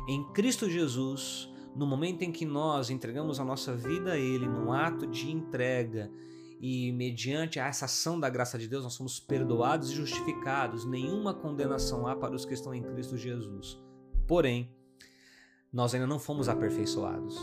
Em 0.08 0.24
Cristo 0.34 0.70
Jesus, 0.70 1.50
no 1.78 1.86
momento 1.86 2.24
em 2.24 2.32
que 2.32 2.44
nós 2.44 2.90
entregamos 2.90 3.40
a 3.40 3.46
nossa 3.46 3.76
vida 3.76 4.14
a 4.14 4.18
Ele, 4.18 4.48
num 4.48 4.74
ato 4.74 5.06
de 5.06 5.30
entrega, 5.32 6.12
e 6.60 6.92
mediante 6.92 7.60
essa 7.60 7.86
ação 7.86 8.20
da 8.20 8.30
graça 8.30 8.58
de 8.58 8.68
Deus, 8.68 8.84
nós 8.84 8.94
somos 8.94 9.20
perdoados 9.20 9.92
e 9.92 9.96
justificados. 9.96 10.86
Nenhuma 10.86 11.36
condenação 11.36 12.08
há 12.08 12.16
para 12.16 12.36
os 12.36 12.46
que 12.46 12.56
estão 12.56 12.74
em 12.74 12.82
Cristo 12.82 13.16
Jesus. 13.16 13.80
Porém, 14.26 14.76
nós 15.72 15.94
ainda 15.94 16.08
não 16.08 16.18
fomos 16.18 16.50
aperfeiçoados. 16.50 17.38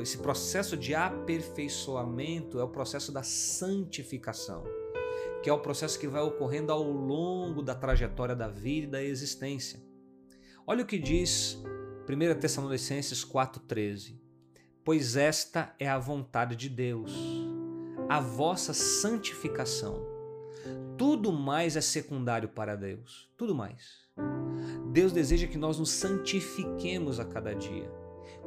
Esse 0.00 0.16
processo 0.18 0.74
de 0.74 0.94
aperfeiçoamento 0.94 2.58
é 2.58 2.64
o 2.64 2.68
processo 2.68 3.12
da 3.12 3.22
santificação, 3.22 4.64
que 5.42 5.50
é 5.50 5.52
o 5.52 5.58
processo 5.58 5.98
que 5.98 6.08
vai 6.08 6.22
ocorrendo 6.22 6.72
ao 6.72 6.82
longo 6.82 7.60
da 7.60 7.74
trajetória 7.74 8.34
da 8.34 8.48
vida 8.48 8.86
e 8.86 8.86
da 8.90 9.02
existência. 9.02 9.82
Olha 10.66 10.82
o 10.82 10.86
que 10.86 10.98
diz 10.98 11.62
1 12.08 12.40
Tessalonicenses 12.40 13.24
4,13: 13.24 14.16
Pois 14.84 15.16
esta 15.16 15.72
é 15.78 15.88
a 15.88 15.98
vontade 15.98 16.56
de 16.56 16.68
Deus, 16.68 17.12
a 18.08 18.20
vossa 18.20 18.74
santificação. 18.74 20.04
Tudo 20.98 21.32
mais 21.32 21.76
é 21.76 21.80
secundário 21.80 22.48
para 22.48 22.76
Deus, 22.76 23.30
tudo 23.36 23.54
mais. 23.54 24.02
Deus 24.92 25.12
deseja 25.12 25.46
que 25.46 25.56
nós 25.56 25.78
nos 25.78 25.90
santifiquemos 25.90 27.20
a 27.20 27.24
cada 27.24 27.54
dia. 27.54 27.90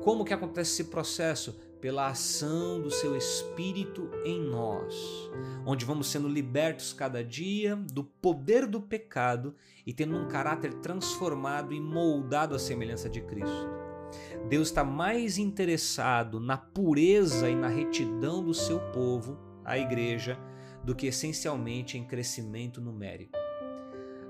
Como 0.03 0.25
que 0.25 0.33
acontece 0.33 0.71
esse 0.71 0.91
processo? 0.91 1.57
Pela 1.85 2.07
ação 2.07 2.81
do 2.81 2.89
seu 2.89 3.15
Espírito 3.15 4.09
em 4.25 4.41
nós, 4.41 5.29
onde 5.67 5.85
vamos 5.85 6.07
sendo 6.07 6.27
libertos 6.27 6.91
cada 6.91 7.23
dia 7.23 7.75
do 7.75 8.03
poder 8.03 8.65
do 8.65 8.81
pecado 8.81 9.53
e 9.85 9.93
tendo 9.93 10.17
um 10.17 10.27
caráter 10.27 10.73
transformado 10.79 11.75
e 11.75 11.79
moldado 11.79 12.55
à 12.55 12.57
semelhança 12.57 13.07
de 13.07 13.21
Cristo. 13.21 13.69
Deus 14.49 14.69
está 14.69 14.83
mais 14.83 15.37
interessado 15.37 16.39
na 16.39 16.57
pureza 16.57 17.51
e 17.51 17.55
na 17.55 17.67
retidão 17.67 18.43
do 18.43 18.55
seu 18.55 18.79
povo, 18.91 19.37
a 19.63 19.77
igreja, 19.77 20.39
do 20.83 20.95
que 20.95 21.05
essencialmente 21.05 21.99
em 21.99 22.03
crescimento 22.03 22.81
numérico. 22.81 23.37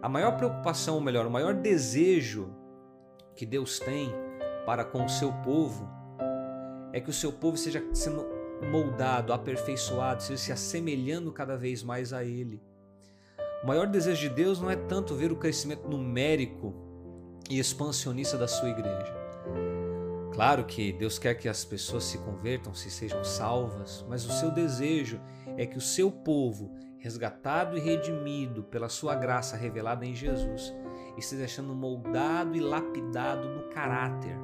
A 0.01 0.09
maior 0.09 0.35
preocupação, 0.35 0.95
ou 0.95 1.01
melhor, 1.01 1.25
o 1.25 1.31
maior 1.31 1.53
desejo 1.53 2.53
que 3.33 3.45
Deus 3.45 3.79
tem 3.79 4.11
para 4.65 4.83
com 4.83 5.05
o 5.05 5.09
seu 5.09 5.31
povo 5.41 5.94
é 6.95 7.01
que 7.01 7.10
o 7.10 7.13
seu 7.13 7.29
povo 7.29 7.58
seja 7.58 7.84
sendo 7.93 8.25
moldado, 8.71 9.34
aperfeiçoado, 9.34 10.23
seja 10.23 10.38
se 10.38 10.51
assemelhando 10.53 11.29
cada 11.29 11.58
vez 11.58 11.84
mais 11.84 12.13
a 12.13 12.23
Ele. 12.23 12.63
O 13.62 13.67
maior 13.67 13.86
desejo 13.86 14.29
de 14.29 14.29
Deus 14.29 14.62
não 14.62 14.71
é 14.71 14.77
tanto 14.77 15.13
ver 15.13 15.29
o 15.29 15.36
crescimento 15.36 15.89
numérico 15.89 16.73
e 17.49 17.60
expansionista 17.60 18.38
da 18.38 18.47
sua 18.47 18.69
igreja. 18.69 19.13
Claro 20.31 20.63
que 20.63 20.93
Deus 20.93 21.19
quer 21.19 21.36
que 21.36 21.49
as 21.49 21.65
pessoas 21.65 22.05
se 22.05 22.17
convertam, 22.19 22.73
se 22.73 22.89
sejam 22.89 23.25
salvas, 23.25 24.05
mas 24.08 24.25
o 24.25 24.31
seu 24.31 24.49
desejo 24.49 25.19
é 25.58 25.65
que 25.65 25.77
o 25.77 25.81
seu 25.81 26.10
povo, 26.10 26.73
resgatado 26.97 27.77
e 27.77 27.81
redimido 27.81 28.63
pela 28.63 28.88
sua 28.88 29.15
graça 29.15 29.58
revelada 29.58 30.05
em 30.05 30.15
Jesus, 30.15 30.73
esteja 31.17 31.45
sendo 31.55 31.75
moldado 31.75 32.55
e 32.55 32.62
lapidado 32.62 33.49
no 33.49 33.63
caráter, 33.69 34.38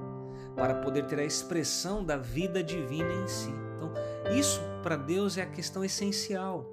para 0.56 0.76
poder 0.76 1.06
ter 1.06 1.20
a 1.20 1.26
expressão 1.26 2.04
da 2.04 2.18
vida 2.18 2.64
divina 2.64 3.14
em 3.14 3.28
si. 3.28 3.54
Então, 3.76 3.94
isso 4.38 4.62
para 4.84 4.96
Deus 4.96 5.38
é 5.38 5.42
a 5.42 5.50
questão 5.50 5.84
essencial. 5.84 6.66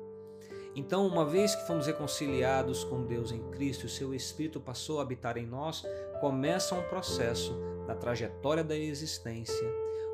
Então, 0.74 1.06
uma 1.06 1.24
vez 1.24 1.54
que 1.54 1.66
fomos 1.66 1.86
reconciliados 1.86 2.84
com 2.84 3.04
Deus 3.04 3.32
em 3.32 3.42
Cristo 3.50 3.86
e 3.86 3.88
seu 3.88 4.14
Espírito 4.14 4.60
passou 4.60 5.00
a 5.00 5.02
habitar 5.02 5.36
em 5.36 5.46
nós, 5.46 5.84
começa 6.20 6.74
um 6.74 6.82
processo 6.88 7.52
da 7.86 7.94
trajetória 7.94 8.62
da 8.62 8.76
existência, 8.76 9.66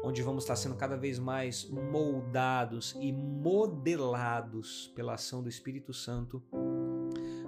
onde 0.02 0.22
vamos 0.22 0.44
estar 0.44 0.56
sendo 0.56 0.76
cada 0.76 0.96
vez 0.96 1.18
mais 1.18 1.68
moldados 1.68 2.96
e 3.00 3.12
modelados 3.12 4.92
pela 4.94 5.14
ação 5.14 5.42
do 5.42 5.48
Espírito 5.48 5.92
Santo 5.92 6.42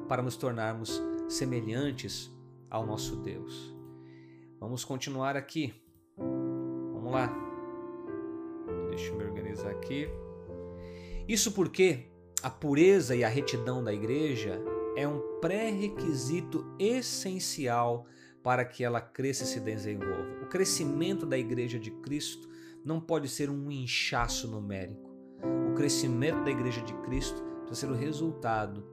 para 0.08 0.22
nos 0.22 0.36
tornarmos 0.36 1.00
semelhantes 1.28 2.30
ao 2.68 2.84
nosso 2.84 3.16
Deus. 3.16 3.74
Vamos 4.58 4.84
continuar 4.84 5.36
aqui 5.36 5.72
Vamos 7.06 7.20
lá. 7.20 7.32
Deixa 8.88 9.12
eu 9.12 9.16
me 9.16 9.24
organizar 9.24 9.70
aqui. 9.70 10.08
Isso 11.28 11.52
porque 11.52 12.06
a 12.42 12.50
pureza 12.50 13.14
e 13.14 13.22
a 13.22 13.28
retidão 13.28 13.82
da 13.82 13.92
igreja 13.92 14.60
é 14.96 15.06
um 15.06 15.20
pré-requisito 15.40 16.66
essencial 16.80 18.06
para 18.42 18.64
que 18.64 18.82
ela 18.82 19.00
cresça 19.00 19.44
e 19.44 19.46
se 19.46 19.60
desenvolva. 19.60 20.42
O 20.42 20.48
crescimento 20.48 21.24
da 21.24 21.38
igreja 21.38 21.78
de 21.78 21.92
Cristo 21.92 22.48
não 22.84 23.00
pode 23.00 23.28
ser 23.28 23.50
um 23.50 23.70
inchaço 23.70 24.48
numérico. 24.48 25.08
O 25.70 25.74
crescimento 25.74 26.42
da 26.42 26.50
igreja 26.50 26.80
de 26.80 26.92
Cristo 27.02 27.40
precisa 27.66 27.86
ser 27.86 27.92
o 27.92 27.96
resultado 27.96 28.84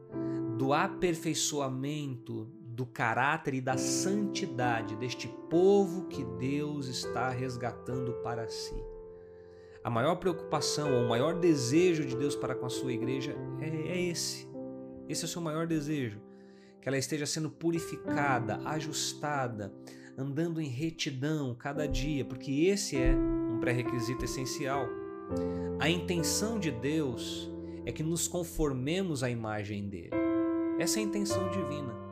do 0.56 0.72
aperfeiçoamento 0.72 2.48
do 2.74 2.86
caráter 2.88 3.54
e 3.54 3.62
da 3.62 3.78
santidade 3.78 4.96
deste 4.96 5.28
povo 5.50 6.08
que 6.08 6.24
Deus 6.40 6.88
está 6.88 7.30
resgatando 7.30 8.14
para 8.24 8.48
si. 8.48 8.76
A 9.84 9.90
maior 9.90 10.16
preocupação 10.16 10.92
ou 10.92 11.06
o 11.06 11.10
maior 11.10 11.40
desejo 11.40 12.04
de 12.06 12.16
Deus 12.16 12.36
para 12.36 12.56
com 12.56 12.66
a 12.66 12.70
sua 12.70 12.92
igreja 12.92 13.36
é, 13.60 13.68
é 13.68 14.02
esse. 14.02 14.48
Esse 15.08 15.24
é 15.24 15.26
o 15.26 15.28
seu 15.28 15.42
maior 15.42 15.68
desejo. 15.68 16.20
Que 16.82 16.88
ela 16.88 16.98
esteja 16.98 17.26
sendo 17.26 17.50
purificada, 17.50 18.58
ajustada, 18.66 19.72
andando 20.18 20.60
em 20.60 20.68
retidão 20.68 21.54
cada 21.54 21.88
dia, 21.88 22.26
porque 22.26 22.66
esse 22.66 22.98
é 22.98 23.16
um 23.16 23.60
pré-requisito 23.60 24.26
essencial. 24.26 24.88
A 25.80 25.90
intenção 25.90 26.58
de 26.58 26.72
Deus 26.72 27.52
é 27.86 27.92
que 27.92 28.04
nos 28.04 28.28
conformemos 28.28 29.22
à 29.22 29.30
imagem 29.30 29.88
dele. 29.88 30.12
Essa 30.80 31.00
é 31.00 31.04
a 31.04 31.06
intenção 31.06 31.50
divina. 31.50 32.03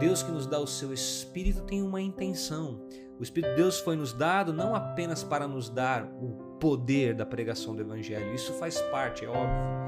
Deus 0.00 0.22
que 0.22 0.30
nos 0.30 0.46
dá 0.46 0.58
o 0.58 0.66
seu 0.66 0.92
Espírito 0.92 1.62
tem 1.62 1.82
uma 1.82 2.00
intenção. 2.00 2.80
O 3.18 3.22
Espírito 3.22 3.50
de 3.50 3.56
Deus 3.56 3.80
foi 3.80 3.96
nos 3.96 4.12
dado 4.12 4.52
não 4.52 4.74
apenas 4.74 5.22
para 5.24 5.46
nos 5.46 5.68
dar 5.68 6.04
o 6.04 6.56
poder 6.58 7.14
da 7.14 7.26
pregação 7.26 7.74
do 7.74 7.82
Evangelho, 7.82 8.34
isso 8.34 8.52
faz 8.54 8.80
parte, 8.82 9.24
é 9.24 9.28
óbvio. 9.28 9.78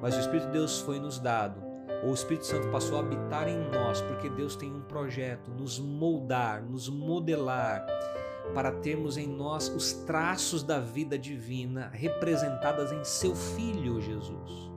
Mas 0.00 0.16
o 0.16 0.20
Espírito 0.20 0.46
de 0.46 0.52
Deus 0.52 0.80
foi 0.80 0.98
nos 0.98 1.18
dado, 1.18 1.62
ou 2.02 2.10
o 2.10 2.14
Espírito 2.14 2.46
Santo 2.46 2.68
passou 2.68 2.96
a 2.96 3.00
habitar 3.00 3.48
em 3.48 3.58
nós, 3.70 4.00
porque 4.02 4.28
Deus 4.28 4.56
tem 4.56 4.72
um 4.72 4.82
projeto, 4.82 5.50
nos 5.50 5.78
moldar, 5.78 6.62
nos 6.62 6.88
modelar, 6.88 7.86
para 8.54 8.72
termos 8.72 9.16
em 9.16 9.26
nós 9.26 9.68
os 9.68 9.92
traços 9.92 10.62
da 10.62 10.80
vida 10.80 11.18
divina 11.18 11.90
representadas 11.92 12.92
em 12.92 13.04
seu 13.04 13.34
Filho 13.34 14.00
Jesus. 14.00 14.70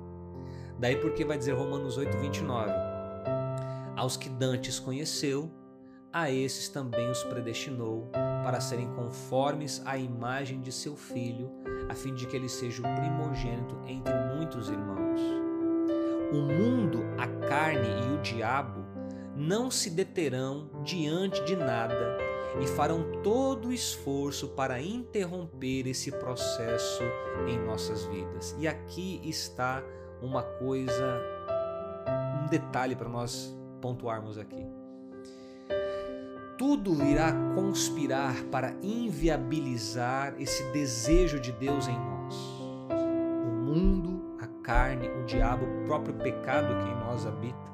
Daí 0.79 0.97
porque 0.97 1.25
vai 1.25 1.37
dizer 1.37 1.53
Romanos 1.53 1.97
8, 1.97 2.17
29 2.17 2.94
aos 3.95 4.17
que 4.17 4.29
dantes 4.29 4.79
conheceu, 4.79 5.51
a 6.11 6.31
esses 6.31 6.69
também 6.69 7.09
os 7.09 7.23
predestinou 7.23 8.07
para 8.43 8.61
serem 8.61 8.87
conformes 8.93 9.81
à 9.85 9.97
imagem 9.97 10.61
de 10.61 10.71
seu 10.71 10.95
filho, 10.95 11.51
a 11.89 11.93
fim 11.93 12.13
de 12.13 12.25
que 12.25 12.35
ele 12.35 12.47
seja 12.47 12.81
o 12.81 12.95
primogênito 12.95 13.77
entre 13.85 14.13
muitos 14.33 14.69
irmãos. 14.69 15.19
O 16.31 16.37
mundo, 16.37 17.03
a 17.17 17.27
carne 17.47 17.87
e 17.87 18.17
o 18.17 18.21
diabo 18.21 18.85
não 19.35 19.69
se 19.69 19.89
deterão 19.89 20.69
diante 20.83 21.43
de 21.43 21.55
nada 21.55 22.17
e 22.61 22.67
farão 22.67 23.21
todo 23.21 23.67
o 23.67 23.73
esforço 23.73 24.47
para 24.49 24.81
interromper 24.81 25.87
esse 25.87 26.11
processo 26.11 27.03
em 27.47 27.59
nossas 27.59 28.05
vidas. 28.05 28.55
E 28.57 28.67
aqui 28.67 29.19
está 29.23 29.83
uma 30.21 30.41
coisa, 30.41 31.21
um 32.41 32.47
detalhe 32.47 32.95
para 32.95 33.09
nós 33.09 33.53
pontuarmos 33.81 34.37
aqui. 34.37 34.65
Tudo 36.57 37.03
irá 37.03 37.33
conspirar 37.53 38.43
para 38.45 38.73
inviabilizar 38.81 40.35
esse 40.39 40.63
desejo 40.71 41.39
de 41.39 41.51
Deus 41.51 41.87
em 41.87 41.97
nós. 41.97 42.35
O 43.43 43.51
mundo, 43.51 44.37
a 44.39 44.47
carne, 44.63 45.09
o 45.09 45.25
diabo, 45.25 45.65
o 45.65 45.85
próprio 45.85 46.13
pecado 46.15 46.77
que 46.81 46.89
em 46.89 46.95
nós 46.95 47.25
habita 47.25 47.65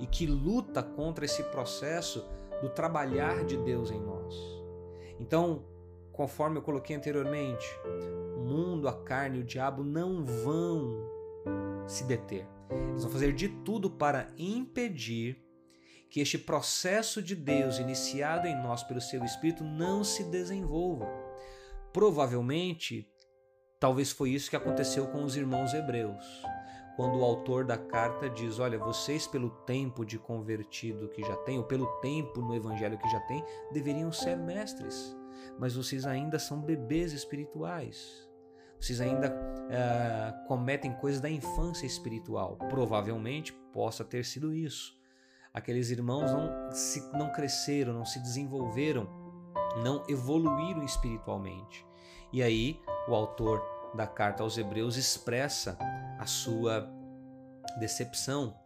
e 0.00 0.06
que 0.06 0.26
luta 0.26 0.82
contra 0.82 1.24
esse 1.24 1.42
processo 1.44 2.24
do 2.60 2.68
trabalhar 2.68 3.44
de 3.44 3.56
Deus 3.56 3.90
em 3.90 4.00
nós. 4.00 4.34
Então, 5.20 5.62
conforme 6.12 6.58
eu 6.58 6.62
coloquei 6.62 6.96
anteriormente, 6.96 7.66
o 8.36 8.40
mundo, 8.40 8.88
a 8.88 8.92
carne 8.92 9.38
e 9.38 9.42
o 9.42 9.44
diabo 9.44 9.84
não 9.84 10.24
vão 10.24 11.08
se 11.86 12.04
deter. 12.04 12.46
Eles 12.70 13.02
vão 13.02 13.12
fazer 13.12 13.32
de 13.32 13.48
tudo 13.48 13.90
para 13.90 14.32
impedir 14.36 15.42
que 16.10 16.20
este 16.20 16.38
processo 16.38 17.22
de 17.22 17.34
Deus 17.34 17.78
iniciado 17.78 18.46
em 18.46 18.54
nós 18.62 18.82
pelo 18.82 19.00
seu 19.00 19.24
Espírito 19.24 19.64
não 19.64 20.04
se 20.04 20.24
desenvolva. 20.24 21.06
Provavelmente, 21.92 23.10
talvez 23.80 24.12
foi 24.12 24.30
isso 24.30 24.50
que 24.50 24.56
aconteceu 24.56 25.06
com 25.08 25.24
os 25.24 25.36
irmãos 25.36 25.74
hebreus 25.74 26.24
quando 26.96 27.18
o 27.18 27.24
autor 27.24 27.64
da 27.64 27.76
carta 27.76 28.28
diz: 28.28 28.58
Olha, 28.58 28.78
vocês, 28.78 29.26
pelo 29.26 29.50
tempo 29.50 30.04
de 30.04 30.18
convertido 30.18 31.08
que 31.10 31.22
já 31.22 31.36
têm, 31.36 31.58
ou 31.58 31.64
pelo 31.64 31.86
tempo 32.00 32.40
no 32.40 32.56
evangelho 32.56 32.98
que 32.98 33.08
já 33.10 33.20
têm, 33.20 33.44
deveriam 33.70 34.10
ser 34.10 34.36
mestres, 34.36 35.14
mas 35.58 35.76
vocês 35.76 36.06
ainda 36.06 36.38
são 36.38 36.60
bebês 36.60 37.12
espirituais. 37.12 38.26
Vocês 38.80 39.00
ainda 39.00 39.30
uh, 39.66 40.46
cometem 40.46 40.92
coisas 40.94 41.20
da 41.20 41.30
infância 41.30 41.86
espiritual. 41.86 42.56
Provavelmente 42.68 43.52
possa 43.72 44.04
ter 44.04 44.24
sido 44.24 44.54
isso. 44.54 44.96
Aqueles 45.52 45.90
irmãos 45.90 46.30
não, 46.30 46.72
se, 46.72 47.12
não 47.12 47.32
cresceram, 47.32 47.92
não 47.94 48.04
se 48.04 48.20
desenvolveram, 48.20 49.08
não 49.82 50.04
evoluíram 50.08 50.82
espiritualmente. 50.82 51.86
E 52.32 52.42
aí, 52.42 52.80
o 53.08 53.14
autor 53.14 53.64
da 53.94 54.06
carta 54.06 54.42
aos 54.42 54.58
Hebreus 54.58 54.96
expressa 54.96 55.78
a 56.18 56.26
sua 56.26 56.88
decepção. 57.78 58.58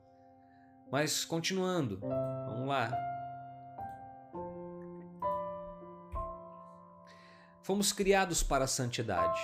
Mas 0.91 1.25
continuando, 1.25 2.01
vamos 2.01 2.67
lá. 2.67 2.91
Fomos 7.63 7.93
criados 7.93 8.43
para 8.43 8.65
a 8.65 8.69
santidade. 8.69 9.41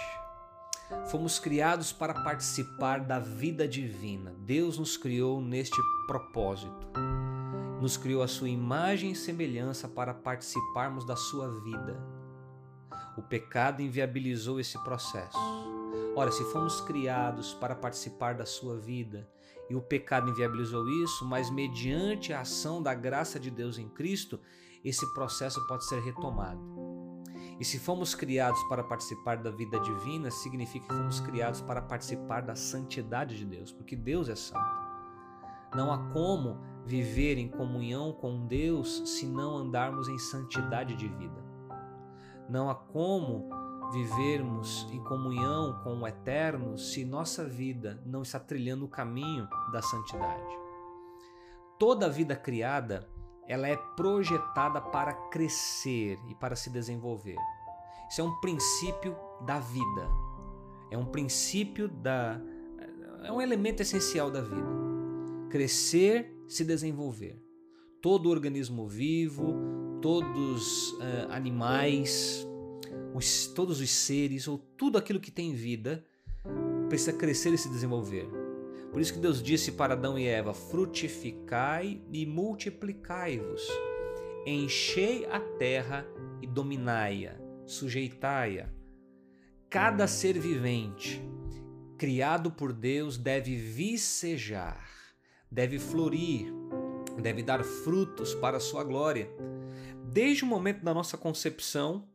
Fomos 1.11 1.39
criados 1.39 1.93
para 1.93 2.15
participar 2.15 3.01
da 3.01 3.19
vida 3.19 3.67
divina. 3.67 4.35
Deus 4.39 4.79
nos 4.79 4.97
criou 4.97 5.41
neste 5.41 5.77
propósito. 6.07 6.87
Nos 7.81 7.97
criou 7.97 8.23
a 8.23 8.29
sua 8.29 8.49
imagem 8.49 9.11
e 9.11 9.17
semelhança 9.17 9.89
para 9.89 10.15
participarmos 10.15 11.05
da 11.05 11.17
sua 11.17 11.49
vida. 11.63 12.01
O 13.17 13.23
pecado 13.23 13.83
inviabilizou 13.83 14.61
esse 14.61 14.79
processo. 14.85 15.39
Ora, 16.15 16.31
se 16.31 16.45
fomos 16.53 16.81
criados 16.81 17.53
para 17.55 17.75
participar 17.75 18.35
da 18.35 18.47
sua 18.47 18.79
vida 18.79 19.29
e 19.69 19.75
o 19.75 19.83
pecado 19.83 20.31
inviabilizou 20.31 20.89
isso, 20.89 21.25
mas 21.25 21.51
mediante 21.51 22.33
a 22.33 22.41
ação 22.43 22.81
da 22.81 22.95
graça 22.95 23.41
de 23.41 23.51
Deus 23.51 23.77
em 23.77 23.89
Cristo, 23.89 24.39
esse 24.85 25.05
processo 25.15 25.67
pode 25.67 25.85
ser 25.87 26.01
retomado. 26.01 26.86
E 27.59 27.65
se 27.65 27.79
fomos 27.79 28.15
criados 28.15 28.63
para 28.65 28.85
participar 28.85 29.37
da 29.39 29.51
vida 29.51 29.81
divina, 29.81 30.31
significa 30.31 30.87
que 30.87 30.95
fomos 30.95 31.21
criados 31.21 31.63
para 31.63 31.81
participar 31.81 32.43
da 32.43 32.55
santidade 32.55 33.37
de 33.37 33.47
Deus, 33.47 33.73
porque 33.73 33.97
Deus 33.97 34.29
é 34.29 34.37
santo. 34.37 34.87
Não 35.75 35.93
há 35.93 35.99
como 36.13 36.59
viver 36.85 37.39
em 37.39 37.49
comunhão 37.49 38.13
com 38.13 38.47
Deus 38.47 39.03
se 39.07 39.27
não 39.27 39.57
andarmos 39.57 40.09
em 40.09 40.19
santidade 40.19 40.95
de 40.95 41.09
vida. 41.09 41.45
Não 42.49 42.71
há 42.71 42.75
como 42.75 43.49
vivermos 43.93 44.87
em 44.93 45.03
comunhão 45.03 45.81
com 45.83 46.01
o 46.01 46.07
Eterno 46.07 46.77
se 46.77 47.05
nossa 47.05 47.45
vida 47.45 48.03
não 48.05 48.23
está 48.23 48.39
trilhando 48.39 48.85
o 48.85 48.89
caminho 48.89 49.49
da 49.73 49.81
santidade. 49.81 50.59
Toda 51.79 52.09
vida 52.09 52.35
criada, 52.35 53.09
ela 53.49 53.69
é 53.69 53.77
projetada 53.97 54.81
para 54.81 55.13
crescer 55.31 56.19
e 56.29 56.35
para 56.35 56.57
se 56.57 56.71
desenvolver. 56.71 57.37
Isso 58.11 58.21
é 58.21 58.25
um 58.25 58.41
princípio 58.41 59.17
da 59.45 59.59
vida. 59.59 60.09
É 60.91 60.99
um 60.99 61.07
princípio 61.07 61.89
da 61.89 62.41
é 63.25 63.33
um 63.33 63.41
elemento 63.41 63.83
essencial 63.83 64.31
da 64.31 64.41
vida. 64.41 64.69
Crescer, 65.51 66.33
se 66.47 66.65
desenvolver. 66.65 67.43
Todo 68.01 68.31
organismo 68.31 68.87
vivo, 68.87 69.57
todos 70.01 70.93
uh, 70.93 71.31
animais, 71.31 72.47
os, 73.15 73.49
todos 73.49 73.81
os 73.81 73.91
seres 73.91 74.47
ou 74.47 74.59
tudo 74.59 74.97
aquilo 74.97 75.19
que 75.19 75.31
tem 75.31 75.55
vida 75.55 76.05
precisa 76.89 77.13
crescer 77.13 77.53
e 77.53 77.59
se 77.59 77.69
desenvolver. 77.69 78.46
Por 78.97 79.03
isso 79.03 79.13
que 79.13 79.19
Deus 79.19 79.43
disse 79.43 79.73
para 79.73 79.93
Adão 79.93 80.19
e 80.19 80.27
Eva: 80.27 80.55
frutificai 80.55 82.01
e 82.11 82.25
multiplicai-vos, 82.25 83.69
enchei 84.47 85.27
a 85.27 85.39
terra 85.39 86.07
e 86.41 86.47
dominai-a, 86.47 87.37
sujeitai-a. 87.67 88.71
Cada 89.69 90.07
ser 90.07 90.39
vivente 90.39 91.21
criado 91.99 92.51
por 92.51 92.73
Deus 92.73 93.19
deve 93.19 93.55
vicejar, 93.55 94.89
deve 95.51 95.79
florir, 95.79 96.51
deve 97.21 97.43
dar 97.43 97.63
frutos 97.63 98.35
para 98.37 98.57
a 98.57 98.61
sua 98.61 98.83
glória. 98.83 99.29
Desde 100.11 100.43
o 100.43 100.47
momento 100.47 100.83
da 100.83 100.95
nossa 100.95 101.19
concepção, 101.19 102.09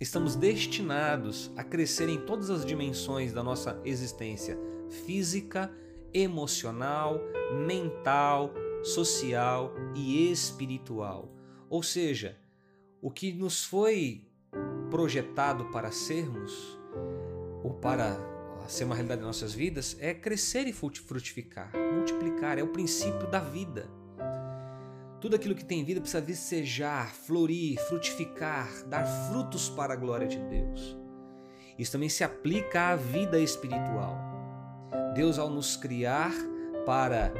estamos 0.00 0.34
destinados 0.34 1.52
a 1.56 1.62
crescer 1.62 2.08
em 2.08 2.18
todas 2.26 2.50
as 2.50 2.66
dimensões 2.66 3.32
da 3.32 3.44
nossa 3.44 3.80
existência 3.84 4.58
física, 5.06 5.72
emocional, 6.12 7.20
mental, 7.66 8.52
social 8.82 9.72
e 9.94 10.30
espiritual. 10.30 11.28
Ou 11.68 11.82
seja, 11.82 12.38
o 13.00 13.10
que 13.10 13.32
nos 13.32 13.64
foi 13.64 14.26
projetado 14.90 15.66
para 15.66 15.90
sermos, 15.90 16.78
ou 17.62 17.74
para 17.74 18.18
ser 18.66 18.84
uma 18.84 18.94
realidade 18.94 19.22
em 19.22 19.24
nossas 19.24 19.54
vidas, 19.54 19.96
é 20.00 20.12
crescer 20.12 20.66
e 20.66 20.72
frutificar, 20.72 21.72
multiplicar, 21.94 22.58
é 22.58 22.62
o 22.62 22.68
princípio 22.68 23.30
da 23.30 23.40
vida. 23.40 23.88
Tudo 25.20 25.34
aquilo 25.34 25.54
que 25.54 25.64
tem 25.64 25.84
vida 25.84 26.00
precisa 26.00 26.20
vicejar, 26.20 27.12
florir, 27.12 27.78
frutificar, 27.88 28.68
dar 28.86 29.04
frutos 29.04 29.68
para 29.68 29.94
a 29.94 29.96
glória 29.96 30.28
de 30.28 30.38
Deus. 30.38 30.96
Isso 31.78 31.92
também 31.92 32.08
se 32.08 32.22
aplica 32.22 32.90
à 32.90 32.96
vida 32.96 33.38
espiritual. 33.40 34.27
Deus, 35.18 35.38
ao 35.38 35.50
nos 35.50 35.76
criar 35.76 36.32
para 36.86 37.32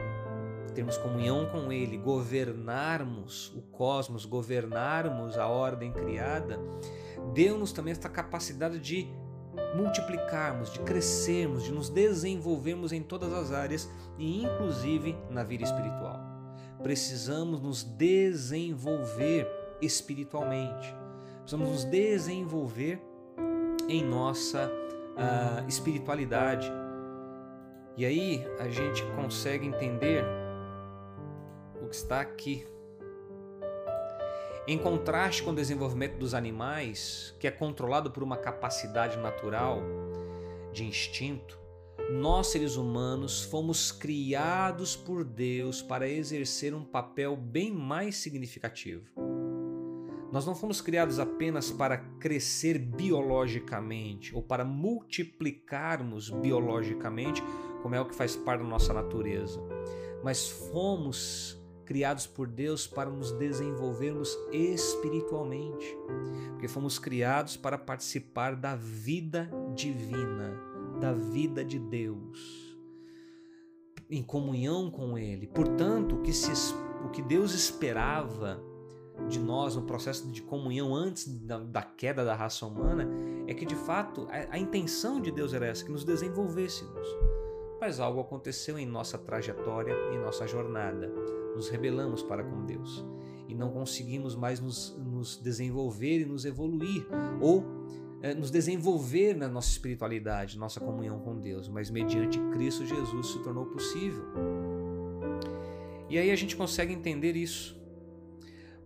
termos 0.75 0.99
comunhão 0.99 1.47
com 1.47 1.73
Ele, 1.73 1.97
governarmos 1.97 3.53
o 3.57 3.63
cosmos, 3.63 4.25
governarmos 4.25 5.39
a 5.39 5.47
ordem 5.47 5.93
criada, 5.93 6.59
deu-nos 7.33 7.73
também 7.73 7.93
esta 7.93 8.09
capacidade 8.09 8.81
de 8.81 9.09
multiplicarmos, 9.77 10.73
de 10.73 10.81
crescermos, 10.81 11.63
de 11.63 11.73
nos 11.73 11.89
desenvolvermos 11.89 12.91
em 12.91 13.03
todas 13.03 13.33
as 13.33 13.53
áreas 13.53 13.89
e 14.19 14.43
inclusive 14.43 15.17
na 15.31 15.45
vida 15.45 15.63
espiritual 15.63 16.29
precisamos 16.83 17.61
nos 17.61 17.83
desenvolver 17.83 19.47
espiritualmente, 19.81 20.95
precisamos 21.41 21.71
nos 21.71 21.85
desenvolver 21.85 23.03
em 23.89 24.05
nossa 24.05 24.67
uh, 24.69 25.69
espiritualidade. 25.69 26.71
E 27.99 28.07
aí 28.07 28.47
a 28.61 28.69
gente 28.69 29.03
consegue 29.17 29.67
entender 29.67 30.25
o 31.83 31.89
que 31.89 31.97
está 31.97 32.21
aqui. 32.21 32.65
Em 34.69 34.79
contraste 34.79 35.43
com 35.43 35.51
o 35.51 35.55
desenvolvimento 35.55 36.17
dos 36.17 36.33
animais, 36.33 37.35
que 37.41 37.49
é 37.49 37.51
controlado 37.51 38.13
por 38.13 38.23
uma 38.23 38.37
capacidade 38.37 39.17
natural 39.17 39.81
de 40.73 40.85
instinto, 40.85 41.59
nós, 42.09 42.47
seres 42.47 42.77
humanos, 42.77 43.43
fomos 43.43 43.91
criados 43.91 44.95
por 44.95 45.25
Deus 45.25 45.83
para 45.83 46.09
exercer 46.09 46.73
um 46.73 46.85
papel 46.85 47.37
bem 47.37 47.73
mais 47.73 48.19
significativo. 48.19 49.11
Nós 50.31 50.47
não 50.47 50.55
fomos 50.55 50.81
criados 50.81 51.19
apenas 51.19 51.71
para 51.71 51.97
crescer 51.97 52.79
biologicamente 52.79 54.35
ou 54.37 54.43
para 54.43 54.65
multiplicarmos 54.65 56.29
biologicamente, 56.29 57.43
como 57.83 57.95
é 57.95 58.01
o 58.01 58.07
que 58.07 58.15
faz 58.15 58.37
parte 58.37 58.63
da 58.63 58.69
nossa 58.69 58.93
natureza, 58.93 59.61
mas 60.23 60.49
fomos 60.49 61.59
criados 61.89 62.27
por 62.27 62.47
Deus 62.47 62.87
para 62.87 63.09
nos 63.09 63.33
desenvolvermos 63.33 64.37
espiritualmente, 64.53 65.97
porque 66.51 66.69
fomos 66.69 66.99
criados 66.99 67.57
para 67.57 67.79
participar 67.79 68.55
da 68.55 68.77
vida 68.77 69.51
divina, 69.75 70.55
da 71.01 71.15
vida 71.15 71.65
de 71.65 71.79
Deus, 71.79 72.77
em 74.11 74.23
comunhão 74.23 74.91
com 74.91 75.17
Ele. 75.17 75.47
Portanto, 75.47 76.17
o 76.17 76.21
que, 76.21 76.33
se, 76.33 76.75
o 77.07 77.09
que 77.09 77.23
Deus 77.23 77.55
esperava 77.55 78.63
de 79.27 79.39
nós 79.39 79.75
no 79.75 79.83
processo 79.83 80.29
de 80.31 80.43
comunhão 80.43 80.95
antes 80.95 81.27
da, 81.27 81.59
da, 81.59 81.83
queda 81.83 82.25
da 82.25 82.35
raça 82.35 82.67
humana 82.67 83.09
é 83.47 83.55
que 83.55 83.65
de 83.65 83.75
fato 83.75 84.29
a, 84.31 84.57
a 84.57 84.59
intenção 84.59 85.21
de 85.21 85.31
Deus 85.31 85.53
era 85.55 85.67
essa, 85.67 85.85
que 85.85 85.91
nos 85.91 86.05
desenvolvêssemos. 86.05 87.09
Mas 87.81 88.01
algo 88.01 88.21
aconteceu 88.21 88.79
em 88.79 88.87
nossa 88.87 89.17
trajetória, 89.17 89.95
em 90.13 90.19
nossa 90.19 90.47
jornada. 90.47 91.09
Nos 91.55 91.69
rebelamos 91.69 92.23
para 92.23 92.43
com 92.43 92.65
Deus 92.65 93.05
e 93.49 93.55
não 93.55 93.71
conseguimos 93.71 94.37
mais 94.37 94.61
nos, 94.61 94.95
nos 94.99 95.37
desenvolver 95.37 96.21
e 96.21 96.27
nos 96.27 96.45
evoluir, 96.45 97.07
ou 97.41 97.65
é, 98.21 98.35
nos 98.35 98.51
desenvolver 98.51 99.35
na 99.35 99.49
nossa 99.49 99.71
espiritualidade, 99.71 100.59
nossa 100.59 100.79
comunhão 100.79 101.19
com 101.21 101.39
Deus, 101.39 101.67
mas 101.67 101.91
mediante 101.91 102.39
Cristo 102.53 102.85
Jesus 102.85 103.29
se 103.29 103.39
tornou 103.39 103.65
possível. 103.65 104.25
E 106.11 106.19
aí 106.19 106.31
a 106.31 106.37
gente 106.37 106.55
consegue 106.57 106.93
entender 106.93 107.37
isso. 107.37 107.77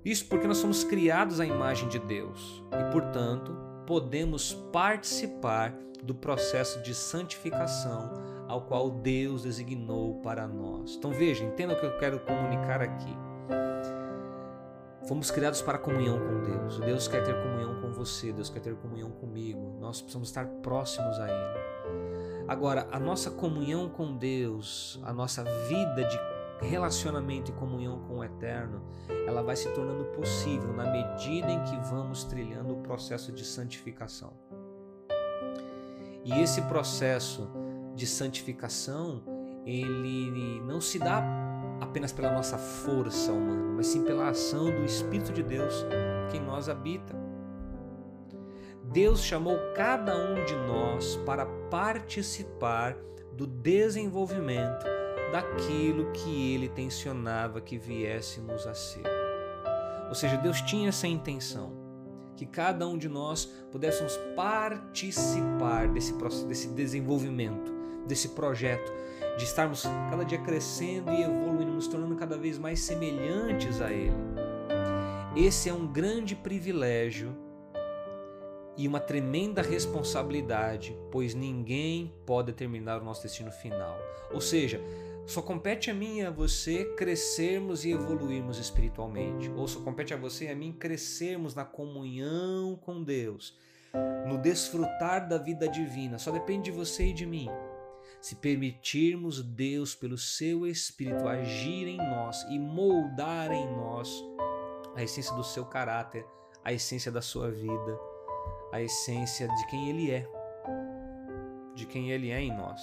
Isso 0.05 0.27
porque 0.27 0.47
nós 0.47 0.59
somos 0.59 0.85
criados 0.85 1.41
à 1.41 1.47
imagem 1.47 1.89
de 1.89 1.99
Deus 1.99 2.63
e, 2.73 2.93
portanto, 2.93 3.57
podemos 3.87 4.53
participar 4.73 5.77
do 6.03 6.15
processo 6.15 6.83
de 6.83 6.95
santificação 6.95 8.11
ao 8.49 8.63
qual 8.63 8.91
Deus 8.91 9.43
designou 9.43 10.21
para 10.23 10.47
nós. 10.47 10.97
Então 10.97 11.11
veja, 11.11 11.45
entenda 11.45 11.75
o 11.75 11.81
que 11.81 11.87
eu 11.87 11.99
quero 11.99 12.21
comunicar 12.21 12.83
aqui. 12.83 13.17
Fomos 15.07 15.31
criados 15.31 15.61
para 15.61 15.79
comunhão 15.79 16.19
com 16.19 16.43
Deus. 16.43 16.79
Deus 16.81 17.09
quer 17.09 17.25
ter 17.25 17.35
comunhão 17.35 17.81
com 17.81 17.93
você, 17.93 18.33
Deus 18.33 18.49
quer 18.49 18.61
ter 18.61 18.75
comunhão 18.77 19.11
comigo. 19.11 19.77
Nós 19.81 20.01
precisamos 20.01 20.29
estar 20.29 20.47
próximos 20.63 21.19
a 21.19 21.29
Ele. 21.29 21.63
Agora, 22.47 22.87
a 22.91 22.99
nossa 22.99 23.31
comunhão 23.31 23.89
com 23.89 24.17
Deus, 24.17 25.01
a 25.05 25.13
nossa 25.13 25.43
vida 25.43 26.05
de 26.05 26.19
relacionamento 26.67 27.51
e 27.51 27.55
comunhão 27.55 27.99
com 28.01 28.19
o 28.19 28.25
Eterno, 28.25 28.83
ela 29.27 29.43
vai 29.43 29.57
se 29.57 29.69
tornando 29.71 30.05
possível 30.17 30.73
na 30.73 30.85
medida 30.85 31.51
em 31.51 31.63
que 31.65 31.77
vamos 31.89 32.25
trilhando 32.25 32.75
o 32.75 32.83
processo 32.83 33.33
de 33.33 33.45
santificação. 33.45 34.33
E 36.25 36.41
esse 36.41 36.63
processo 36.63 37.51
de 38.03 38.07
santificação, 38.09 39.23
ele 39.65 40.61
não 40.63 40.81
se 40.81 40.99
dá 40.99 41.25
apenas 41.81 42.11
pela 42.11 42.33
nossa 42.33 42.59
força 42.59 43.31
humana, 43.33 43.75
mas 43.77 43.87
sim 43.87 44.03
pela 44.03 44.29
ação 44.29 44.65
do 44.65 44.85
Espírito 44.85 45.33
de 45.33 45.41
Deus 45.41 45.87
que 46.29 46.37
em 46.37 46.41
nós 46.41 46.69
habita. 46.69 47.15
Deus 48.83 49.23
chamou 49.23 49.57
cada 49.77 50.17
um 50.17 50.45
de 50.45 50.57
nós 50.67 51.15
para 51.25 51.47
participar 51.71 52.97
do 53.35 53.47
desenvolvimento 53.47 54.85
daquilo 55.31 56.11
que 56.11 56.55
ele 56.55 56.69
tensionava 56.69 57.61
que 57.61 57.79
viéssemos 57.79 58.67
a 58.67 58.75
ser. 58.75 59.07
Ou 60.09 60.15
seja, 60.17 60.37
Deus 60.39 60.61
tinha 60.63 60.89
essa 60.89 61.07
intenção, 61.07 61.73
que 62.37 62.47
cada 62.47 62.85
um 62.85 62.99
de 62.99 63.09
nós 63.09 63.45
pudéssemos 63.71 64.17
participar 64.35 65.87
desse, 65.87 66.13
desse 66.49 66.69
desenvolvimento, 66.69 67.72
desse 68.07 68.31
projeto, 68.31 68.93
de 69.37 69.45
estarmos 69.45 69.83
cada 70.11 70.25
dia 70.25 70.39
crescendo 70.39 71.11
e 71.13 71.23
evoluindo, 71.23 71.73
nos 71.73 71.89
tornando 71.89 72.17
cada 72.17 72.37
vez 72.37 72.59
mais 72.59 72.81
semelhantes 72.81 73.81
a 73.81 73.91
Ele. 73.91 74.13
Esse 75.37 75.69
é 75.69 75.73
um 75.73 75.87
grande 75.87 76.37
privilégio 76.37 77.35
e 78.77 78.87
uma 78.87 79.01
tremenda 79.01 79.63
responsabilidade, 79.63 80.97
pois 81.11 81.35
ninguém 81.35 82.13
pode 82.27 82.53
determinar 82.53 83.01
o 83.01 83.05
nosso 83.05 83.23
destino 83.23 83.51
final. 83.51 83.97
Ou 84.33 84.41
seja, 84.41 84.81
só 85.27 85.41
compete 85.41 85.91
a 85.91 85.95
mim 85.95 86.19
e 86.19 86.23
a 86.23 86.31
você 86.31 86.85
crescermos 86.97 87.85
e 87.85 87.93
evoluirmos 87.93 88.59
espiritualmente. 88.59 89.51
Ou 89.57 89.69
só 89.69 89.81
compete 89.81 90.13
a 90.13 90.17
você 90.17 90.47
e 90.47 90.49
a 90.49 90.57
mim 90.57 90.73
crescermos 90.73 91.55
na 91.55 91.65
comunhão 91.65 92.77
com 92.77 93.03
Deus, 93.03 93.57
no 94.27 94.39
desfrutar 94.39 95.29
da 95.29 95.39
vida 95.39 95.69
divina. 95.69 96.19
Só 96.19 96.31
depende 96.31 96.65
de 96.65 96.71
você 96.73 97.07
e 97.07 97.13
de 97.13 97.27
mim. 97.27 97.49
Se 98.23 98.37
permitirmos 98.37 99.43
Deus, 99.43 99.97
pelo 99.97 100.17
seu 100.17 100.65
Espírito, 100.65 101.27
agir 101.27 101.89
em 101.89 101.97
nós 101.97 102.41
e 102.45 102.57
moldar 102.57 103.51
em 103.51 103.67
nós 103.75 104.09
a 104.95 105.03
essência 105.03 105.35
do 105.35 105.43
seu 105.43 105.67
caráter, 105.67 106.25
a 106.65 106.73
essência 106.73 107.11
da 107.11 107.21
sua 107.21 107.51
vida, 107.51 107.99
a 108.73 108.81
essência 108.81 109.49
de 109.49 109.67
quem 109.67 109.91
Ele 109.91 110.13
é, 110.13 110.29
de 111.75 111.85
quem 111.85 112.13
Ele 112.13 112.31
é 112.31 112.41
em 112.41 112.57
nós. 112.57 112.81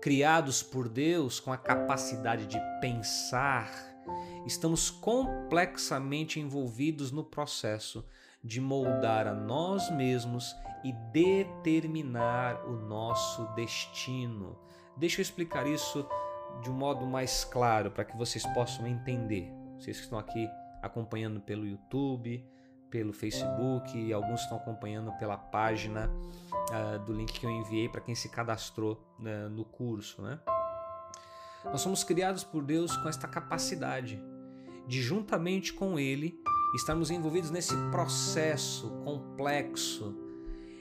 Criados 0.00 0.62
por 0.62 0.88
Deus 0.88 1.38
com 1.38 1.52
a 1.52 1.58
capacidade 1.58 2.46
de 2.46 2.58
pensar, 2.80 3.70
estamos 4.46 4.88
complexamente 4.88 6.40
envolvidos 6.40 7.12
no 7.12 7.22
processo 7.22 8.02
de 8.42 8.58
moldar 8.58 9.26
a 9.26 9.34
nós 9.34 9.90
mesmos 9.90 10.56
e 10.84 10.92
determinar 11.12 12.64
o 12.66 12.72
nosso 12.72 13.46
destino. 13.54 14.58
Deixa 14.96 15.20
eu 15.20 15.22
explicar 15.22 15.66
isso 15.66 16.06
de 16.62 16.70
um 16.70 16.74
modo 16.74 17.06
mais 17.06 17.44
claro 17.44 17.90
para 17.90 18.04
que 18.04 18.16
vocês 18.16 18.44
possam 18.48 18.86
entender. 18.86 19.50
Vocês 19.78 19.96
que 19.96 20.04
estão 20.04 20.18
aqui 20.18 20.48
acompanhando 20.82 21.40
pelo 21.40 21.66
YouTube, 21.66 22.44
pelo 22.90 23.12
Facebook 23.12 23.96
e 23.96 24.12
alguns 24.12 24.40
estão 24.42 24.58
acompanhando 24.58 25.12
pela 25.12 25.36
página 25.36 26.10
uh, 26.10 26.98
do 27.04 27.12
link 27.12 27.32
que 27.32 27.46
eu 27.46 27.50
enviei 27.50 27.88
para 27.88 28.00
quem 28.00 28.14
se 28.14 28.28
cadastrou 28.28 29.00
uh, 29.20 29.48
no 29.48 29.64
curso. 29.64 30.20
Né? 30.20 30.38
Nós 31.64 31.80
somos 31.80 32.02
criados 32.02 32.42
por 32.42 32.62
Deus 32.64 32.96
com 32.96 33.08
esta 33.08 33.28
capacidade 33.28 34.20
de, 34.86 35.00
juntamente 35.00 35.72
com 35.72 35.98
Ele, 35.98 36.42
estarmos 36.74 37.10
envolvidos 37.10 37.50
nesse 37.50 37.74
processo 37.90 38.90
complexo 39.04 40.29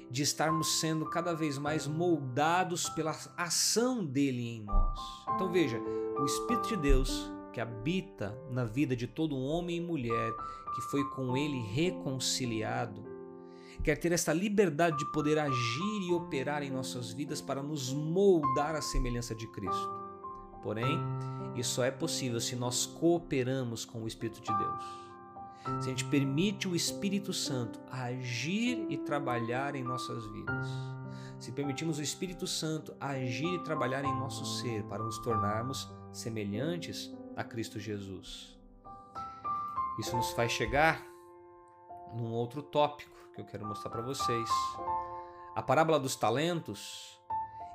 de 0.10 0.24
estarmos 0.24 0.80
sendo 0.80 1.06
cada 1.06 1.34
vez 1.34 1.58
mais 1.58 1.86
moldados 1.86 2.90
pela 2.90 3.16
ação 3.38 4.04
dele 4.04 4.48
em 4.48 4.64
nós. 4.64 5.00
Então 5.36 5.52
veja, 5.52 5.80
o 5.80 6.26
Espírito 6.26 6.70
de 6.70 6.78
Deus 6.78 7.32
que 7.52 7.60
habita 7.60 8.38
na 8.50 8.64
vida 8.64 8.96
de 8.96 9.08
todo 9.08 9.38
homem 9.38 9.78
e 9.78 9.82
mulher 9.82 10.32
que 10.76 10.82
foi 10.84 11.04
com 11.10 11.36
ele 11.36 11.60
reconciliado, 11.62 13.04
quer 13.84 13.98
ter 13.98 14.12
esta 14.12 14.32
liberdade 14.32 14.98
de 14.98 15.12
poder 15.12 15.38
agir 15.40 16.02
e 16.08 16.14
operar 16.14 16.64
em 16.64 16.70
nossas 16.70 17.12
vidas 17.12 17.42
para 17.42 17.64
nos 17.64 17.92
moldar 17.92 18.76
à 18.76 18.82
semelhança 18.82 19.34
de 19.34 19.48
Cristo. 19.48 19.90
Porém, 20.62 21.00
isso 21.56 21.76
só 21.76 21.84
é 21.84 21.92
possível 21.92 22.40
se 22.40 22.56
nós 22.56 22.86
cooperamos 22.86 23.86
com 23.86 24.04
o 24.04 24.08
Espírito 24.08 24.42
de 24.42 24.58
Deus. 24.58 25.09
Se 25.82 25.88
a 25.88 25.90
gente 25.90 26.06
permite 26.06 26.68
o 26.68 26.76
Espírito 26.76 27.32
Santo 27.32 27.80
agir 27.90 28.86
e 28.90 28.98
trabalhar 28.98 29.76
em 29.76 29.84
nossas 29.84 30.26
vidas. 30.28 30.68
Se 31.40 31.52
permitimos 31.52 32.00
o 32.00 32.02
Espírito 32.02 32.46
Santo 32.46 32.94
agir 33.00 33.54
e 33.54 33.64
trabalhar 33.64 34.04
em 34.04 34.14
nosso 34.20 34.46
ser 34.60 34.84
para 34.84 35.04
nos 35.04 35.20
tornarmos 35.20 35.90
semelhantes 36.12 37.14
a 37.36 37.44
Cristo 37.44 37.80
Jesus. 37.80 38.58
Isso 40.00 40.16
nos 40.16 40.32
faz 40.32 40.52
chegar 40.52 41.06
num 42.14 42.32
outro 42.34 42.62
tópico 42.62 43.16
que 43.34 43.40
eu 43.40 43.46
quero 43.46 43.66
mostrar 43.66 43.90
para 43.90 44.02
vocês. 44.02 44.50
A 45.56 45.62
parábola 45.62 46.00
dos 46.00 46.16
talentos 46.16 47.18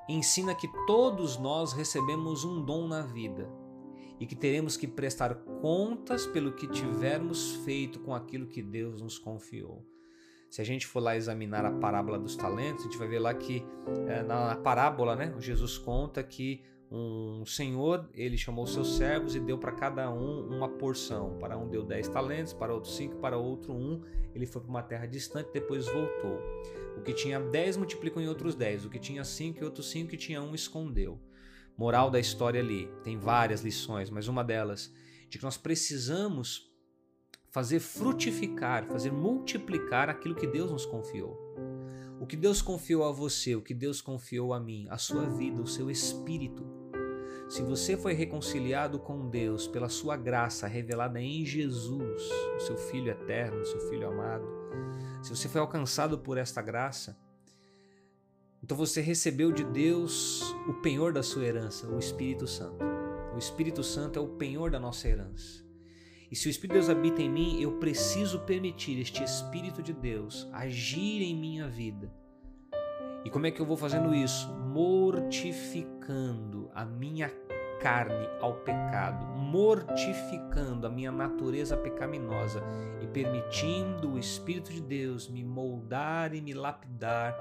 ensina 0.08 0.54
que 0.54 0.68
todos 0.86 1.38
nós 1.38 1.72
recebemos 1.72 2.44
um 2.44 2.62
dom 2.62 2.86
na 2.86 3.00
vida 3.00 3.63
e 4.20 4.26
que 4.26 4.34
teremos 4.34 4.76
que 4.76 4.86
prestar 4.86 5.34
contas 5.34 6.26
pelo 6.26 6.52
que 6.52 6.66
tivermos 6.66 7.56
feito 7.64 8.00
com 8.00 8.14
aquilo 8.14 8.46
que 8.46 8.62
Deus 8.62 9.02
nos 9.02 9.18
confiou. 9.18 9.84
Se 10.50 10.60
a 10.60 10.64
gente 10.64 10.86
for 10.86 11.00
lá 11.00 11.16
examinar 11.16 11.64
a 11.64 11.72
parábola 11.72 12.18
dos 12.18 12.36
talentos, 12.36 12.82
a 12.82 12.84
gente 12.84 12.98
vai 12.98 13.08
ver 13.08 13.18
lá 13.18 13.34
que 13.34 13.66
é, 14.06 14.22
na 14.22 14.54
parábola, 14.56 15.16
né, 15.16 15.34
Jesus 15.40 15.76
conta 15.76 16.22
que 16.22 16.62
um 16.96 17.44
senhor, 17.44 18.08
ele 18.14 18.38
chamou 18.38 18.66
seus 18.68 18.96
servos 18.96 19.34
e 19.34 19.40
deu 19.40 19.58
para 19.58 19.72
cada 19.72 20.08
um 20.12 20.46
uma 20.46 20.68
porção. 20.68 21.36
Para 21.40 21.58
um 21.58 21.68
deu 21.68 21.82
dez 21.82 22.06
talentos, 22.06 22.52
para 22.52 22.72
outro 22.72 22.90
cinco, 22.90 23.16
para 23.16 23.36
outro 23.36 23.72
um. 23.72 24.00
Ele 24.32 24.46
foi 24.46 24.62
para 24.62 24.70
uma 24.70 24.82
terra 24.82 25.06
distante, 25.06 25.50
depois 25.52 25.86
voltou. 25.86 26.38
O 26.96 27.02
que 27.02 27.12
tinha 27.12 27.40
dez 27.40 27.76
multiplicou 27.76 28.22
em 28.22 28.28
outros 28.28 28.54
dez. 28.54 28.84
O 28.84 28.90
que 28.90 29.00
tinha 29.00 29.24
cinco 29.24 29.60
e 29.60 29.64
outros 29.64 29.90
cinco, 29.90 30.10
que 30.10 30.16
tinha 30.16 30.40
um 30.40 30.54
escondeu. 30.54 31.18
Moral 31.76 32.10
da 32.10 32.20
história 32.20 32.60
ali, 32.60 32.88
tem 33.02 33.18
várias 33.18 33.62
lições, 33.62 34.08
mas 34.10 34.28
uma 34.28 34.44
delas 34.44 34.92
de 35.28 35.38
que 35.38 35.44
nós 35.44 35.56
precisamos 35.56 36.72
fazer 37.50 37.80
frutificar, 37.80 38.86
fazer 38.86 39.12
multiplicar 39.12 40.08
aquilo 40.08 40.34
que 40.34 40.46
Deus 40.46 40.70
nos 40.70 40.86
confiou. 40.86 41.38
O 42.20 42.26
que 42.26 42.36
Deus 42.36 42.62
confiou 42.62 43.04
a 43.04 43.12
você, 43.12 43.54
o 43.54 43.62
que 43.62 43.74
Deus 43.74 44.00
confiou 44.00 44.52
a 44.52 44.60
mim, 44.60 44.86
a 44.88 44.98
sua 44.98 45.24
vida, 45.26 45.60
o 45.60 45.66
seu 45.66 45.90
espírito. 45.90 46.64
Se 47.48 47.62
você 47.62 47.96
foi 47.96 48.14
reconciliado 48.14 48.98
com 48.98 49.28
Deus 49.28 49.66
pela 49.66 49.88
sua 49.88 50.16
graça 50.16 50.66
revelada 50.66 51.20
em 51.20 51.44
Jesus, 51.44 52.22
o 52.56 52.60
seu 52.60 52.76
Filho 52.76 53.10
eterno, 53.10 53.60
o 53.60 53.66
seu 53.66 53.80
Filho 53.88 54.08
amado, 54.08 54.46
se 55.22 55.30
você 55.30 55.48
foi 55.48 55.60
alcançado 55.60 56.18
por 56.18 56.38
esta 56.38 56.62
graça, 56.62 57.18
então 58.64 58.78
você 58.78 59.02
recebeu 59.02 59.52
de 59.52 59.62
Deus 59.62 60.40
o 60.66 60.72
penhor 60.72 61.12
da 61.12 61.22
sua 61.22 61.44
herança, 61.44 61.86
o 61.86 61.98
Espírito 61.98 62.46
Santo. 62.46 62.82
O 63.34 63.38
Espírito 63.38 63.82
Santo 63.82 64.18
é 64.18 64.22
o 64.22 64.38
penhor 64.38 64.70
da 64.70 64.80
nossa 64.80 65.06
herança. 65.06 65.62
E 66.30 66.34
se 66.34 66.48
o 66.48 66.50
Espírito 66.50 66.72
de 66.72 66.78
Deus 66.78 66.88
habita 66.88 67.20
em 67.20 67.28
mim, 67.28 67.60
eu 67.60 67.72
preciso 67.72 68.40
permitir 68.40 68.98
este 68.98 69.22
Espírito 69.22 69.82
de 69.82 69.92
Deus 69.92 70.48
agir 70.50 71.20
em 71.20 71.38
minha 71.38 71.68
vida. 71.68 72.10
E 73.22 73.28
como 73.28 73.46
é 73.46 73.50
que 73.50 73.60
eu 73.60 73.66
vou 73.66 73.76
fazendo 73.76 74.14
isso? 74.14 74.48
Mortificando 74.54 76.70
a 76.74 76.86
minha 76.86 77.28
carne 77.82 78.26
ao 78.40 78.54
pecado, 78.60 79.26
mortificando 79.26 80.86
a 80.86 80.90
minha 80.90 81.12
natureza 81.12 81.76
pecaminosa 81.76 82.62
e 83.02 83.06
permitindo 83.08 84.14
o 84.14 84.18
Espírito 84.18 84.72
de 84.72 84.80
Deus 84.80 85.28
me 85.28 85.44
moldar 85.44 86.34
e 86.34 86.40
me 86.40 86.54
lapidar 86.54 87.36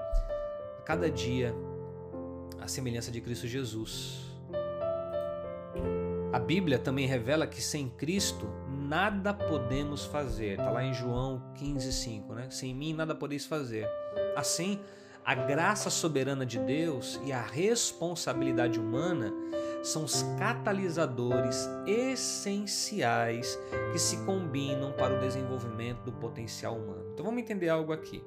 cada 0.84 1.10
dia 1.10 1.54
à 2.60 2.68
semelhança 2.68 3.10
de 3.10 3.20
Cristo 3.20 3.46
Jesus. 3.46 4.22
A 6.32 6.38
Bíblia 6.38 6.78
também 6.78 7.06
revela 7.06 7.46
que 7.46 7.62
sem 7.62 7.88
Cristo 7.88 8.48
nada 8.68 9.32
podemos 9.32 10.04
fazer. 10.04 10.58
Está 10.58 10.70
lá 10.70 10.84
em 10.84 10.92
João 10.92 11.42
15,5, 11.56 12.34
né? 12.34 12.50
Sem 12.50 12.74
mim 12.74 12.92
nada 12.92 13.14
podeis 13.14 13.46
fazer. 13.46 13.88
Assim, 14.36 14.80
a 15.24 15.34
graça 15.34 15.88
soberana 15.90 16.44
de 16.44 16.58
Deus 16.58 17.20
e 17.24 17.32
a 17.32 17.40
responsabilidade 17.40 18.78
humana 18.78 19.32
são 19.82 20.04
os 20.04 20.22
catalisadores 20.38 21.68
essenciais 21.86 23.58
que 23.92 23.98
se 23.98 24.16
combinam 24.24 24.92
para 24.92 25.16
o 25.16 25.20
desenvolvimento 25.20 26.02
do 26.02 26.12
potencial 26.12 26.76
humano. 26.76 27.10
Então 27.12 27.24
vamos 27.24 27.40
entender 27.40 27.68
algo 27.68 27.92
aqui. 27.92 28.24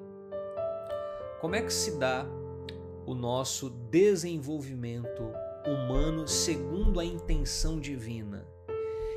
Como 1.40 1.54
é 1.54 1.62
que 1.62 1.72
se 1.72 1.98
dá 1.98 2.26
o 3.08 3.14
nosso 3.14 3.70
desenvolvimento 3.70 5.22
humano 5.66 6.28
segundo 6.28 7.00
a 7.00 7.04
intenção 7.04 7.80
divina? 7.80 8.46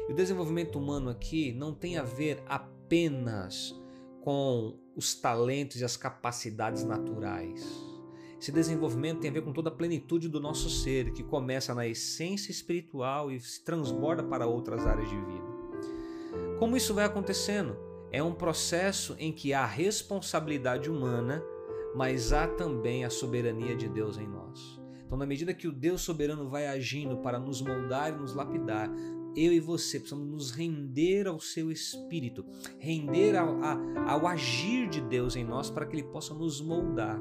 E 0.07 0.13
o 0.13 0.15
desenvolvimento 0.15 0.79
humano 0.79 1.09
aqui 1.09 1.51
não 1.51 1.73
tem 1.73 1.97
a 1.97 2.03
ver 2.03 2.41
apenas 2.47 3.75
com 4.21 4.79
os 4.95 5.13
talentos 5.13 5.81
e 5.81 5.83
as 5.83 5.97
capacidades 5.97 6.85
naturais. 6.85 7.61
Esse 8.39 8.51
desenvolvimento 8.51 9.19
tem 9.19 9.29
a 9.29 9.33
ver 9.33 9.41
com 9.41 9.51
toda 9.51 9.67
a 9.67 9.73
plenitude 9.73 10.29
do 10.29 10.39
nosso 10.39 10.69
ser, 10.69 11.11
que 11.11 11.21
começa 11.21 11.75
na 11.75 11.85
essência 11.85 12.49
espiritual 12.49 13.29
e 13.29 13.39
se 13.41 13.61
transborda 13.61 14.23
para 14.23 14.47
outras 14.47 14.87
áreas 14.87 15.09
de 15.09 15.15
vida. 15.15 16.57
Como 16.57 16.77
isso 16.77 16.93
vai 16.93 17.03
acontecendo? 17.03 17.75
É 18.09 18.23
um 18.23 18.33
processo 18.33 19.15
em 19.19 19.33
que 19.33 19.53
há 19.53 19.65
responsabilidade 19.65 20.89
humana, 20.89 21.43
mas 21.95 22.31
há 22.31 22.47
também 22.47 23.03
a 23.05 23.09
soberania 23.09 23.75
de 23.75 23.87
Deus 23.87 24.17
em 24.17 24.27
nós. 24.27 24.81
Então, 25.05 25.17
na 25.17 25.25
medida 25.25 25.53
que 25.53 25.67
o 25.67 25.73
Deus 25.73 26.01
soberano 26.01 26.49
vai 26.49 26.67
agindo 26.67 27.17
para 27.17 27.37
nos 27.37 27.61
moldar 27.61 28.13
e 28.13 28.17
nos 28.17 28.33
lapidar, 28.33 28.89
eu 29.35 29.51
e 29.51 29.59
você 29.59 29.99
precisamos 29.99 30.27
nos 30.27 30.51
render 30.51 31.27
ao 31.27 31.39
seu 31.39 31.71
espírito, 31.71 32.45
render 32.79 33.35
ao, 33.35 33.57
ao, 34.07 34.27
agir 34.27 34.89
de 34.89 35.01
Deus 35.01 35.35
em 35.35 35.43
nós 35.43 35.69
para 35.69 35.85
que 35.85 35.95
ele 35.95 36.03
possa 36.03 36.33
nos 36.33 36.61
moldar. 36.61 37.19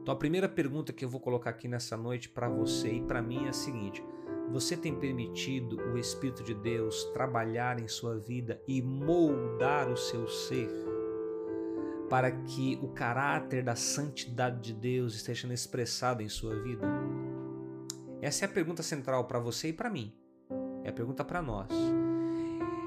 Então, 0.00 0.14
a 0.14 0.16
primeira 0.16 0.48
pergunta 0.48 0.92
que 0.92 1.04
eu 1.04 1.08
vou 1.08 1.20
colocar 1.20 1.50
aqui 1.50 1.68
nessa 1.68 1.96
noite 1.96 2.28
para 2.28 2.48
você 2.48 2.94
e 2.94 3.02
para 3.02 3.22
mim 3.22 3.44
é 3.44 3.50
a 3.50 3.52
seguinte: 3.52 4.02
você 4.50 4.76
tem 4.76 4.94
permitido 4.94 5.78
o 5.92 5.98
Espírito 5.98 6.42
de 6.42 6.54
Deus 6.54 7.04
trabalhar 7.12 7.78
em 7.78 7.88
sua 7.88 8.18
vida 8.18 8.62
e 8.66 8.80
moldar 8.80 9.90
o 9.90 9.96
seu 9.96 10.26
ser? 10.26 10.68
Para 12.08 12.30
que 12.30 12.78
o 12.82 12.88
caráter 12.88 13.62
da 13.62 13.76
santidade 13.76 14.60
de 14.60 14.72
Deus 14.72 15.14
esteja 15.14 15.52
expressado 15.52 16.22
em 16.22 16.28
sua 16.28 16.54
vida? 16.62 16.86
Essa 18.22 18.44
é 18.44 18.46
a 18.46 18.50
pergunta 18.50 18.82
central 18.82 19.24
para 19.26 19.38
você 19.38 19.68
e 19.68 19.72
para 19.72 19.90
mim. 19.90 20.14
É 20.84 20.88
a 20.88 20.92
pergunta 20.92 21.22
para 21.22 21.42
nós. 21.42 21.68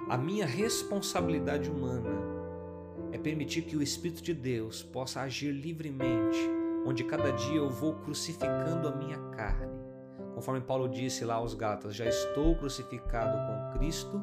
A 0.10 0.18
minha 0.18 0.46
responsabilidade 0.46 1.70
humana 1.70 2.10
é 3.12 3.18
permitir 3.18 3.62
que 3.62 3.78
o 3.78 3.82
Espírito 3.84 4.24
de 4.24 4.34
Deus 4.34 4.82
possa 4.82 5.22
agir 5.22 5.52
livremente, 5.52 6.40
onde 6.86 7.04
cada 7.04 7.32
dia 7.32 7.58
eu 7.58 7.70
vou 7.70 7.94
crucificando 7.96 8.88
a 8.88 8.96
minha 8.96 9.18
carne. 9.30 9.72
Conforme 10.34 10.62
Paulo 10.62 10.90
disse 10.90 11.24
lá 11.24 11.36
aos 11.36 11.54
Gálatas: 11.54 11.96
Já 11.96 12.06
estou 12.06 12.56
crucificado 12.56 13.38
com 13.38 13.78
Cristo 13.78 14.22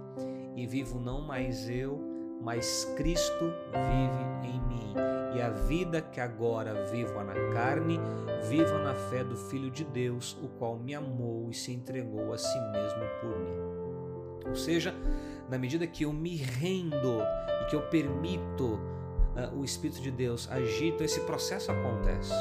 e 0.57 0.67
vivo 0.67 0.99
não 0.99 1.21
mais 1.21 1.69
eu, 1.69 2.08
mas 2.41 2.85
Cristo 2.97 3.53
vive 3.73 4.49
em 4.49 4.61
mim. 4.69 4.95
E 5.37 5.41
a 5.41 5.51
vida 5.51 6.01
que 6.01 6.21
agora 6.21 6.87
vivo 6.87 7.23
na 7.23 7.35
carne, 7.53 8.01
vivo 8.49 8.79
na 8.79 8.95
fé 8.95 9.23
do 9.23 9.37
Filho 9.37 9.71
de 9.71 9.85
Deus, 9.85 10.37
o 10.43 10.49
qual 10.49 10.77
me 10.77 10.95
amou 10.95 11.51
e 11.51 11.55
se 11.55 11.73
entregou 11.73 12.33
a 12.33 12.39
si 12.39 12.61
mesmo 12.73 13.03
por 13.21 13.39
mim. 13.39 14.49
Ou 14.49 14.57
seja, 14.57 14.95
na 15.49 15.59
medida 15.59 15.87
que 15.87 16.05
eu 16.05 16.13
me 16.13 16.37
rendo 16.37 17.21
e 17.63 17.71
que 17.71 17.77
eu 17.77 17.83
permito 17.83 18.65
uh, 18.65 19.57
o 19.57 19.65
Espírito 19.65 20.01
de 20.01 20.11
Deus 20.11 20.51
agir, 20.51 20.89
então 20.95 21.05
esse 21.05 21.21
processo 21.21 21.71
acontece. 21.71 22.33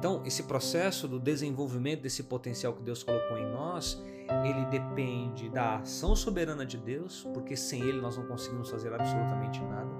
Então, 0.00 0.22
esse 0.24 0.44
processo 0.44 1.06
do 1.06 1.20
desenvolvimento 1.20 2.00
desse 2.00 2.22
potencial 2.22 2.72
que 2.72 2.82
Deus 2.82 3.02
colocou 3.02 3.36
em 3.36 3.44
nós, 3.52 4.02
ele 4.46 4.64
depende 4.70 5.50
da 5.50 5.76
ação 5.76 6.16
soberana 6.16 6.64
de 6.64 6.78
Deus, 6.78 7.28
porque 7.34 7.54
sem 7.54 7.82
Ele 7.82 8.00
nós 8.00 8.16
não 8.16 8.24
conseguimos 8.24 8.70
fazer 8.70 8.94
absolutamente 8.94 9.60
nada. 9.60 9.90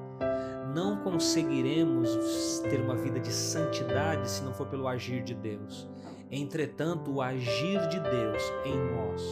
Não 0.75 1.03
conseguiremos 1.03 2.61
ter 2.61 2.81
uma 2.81 2.97
vida 2.97 3.21
de 3.21 3.31
santidade 3.31 4.31
se 4.31 4.43
não 4.43 4.55
for 4.55 4.69
pelo 4.69 4.89
agir 4.89 5.23
de 5.23 5.35
Deus. 5.35 5.87
Entretanto, 6.31 7.13
o 7.13 7.21
agir 7.21 7.87
de 7.89 8.01
Deus 8.01 8.43
em 8.65 8.79
nós 8.79 9.23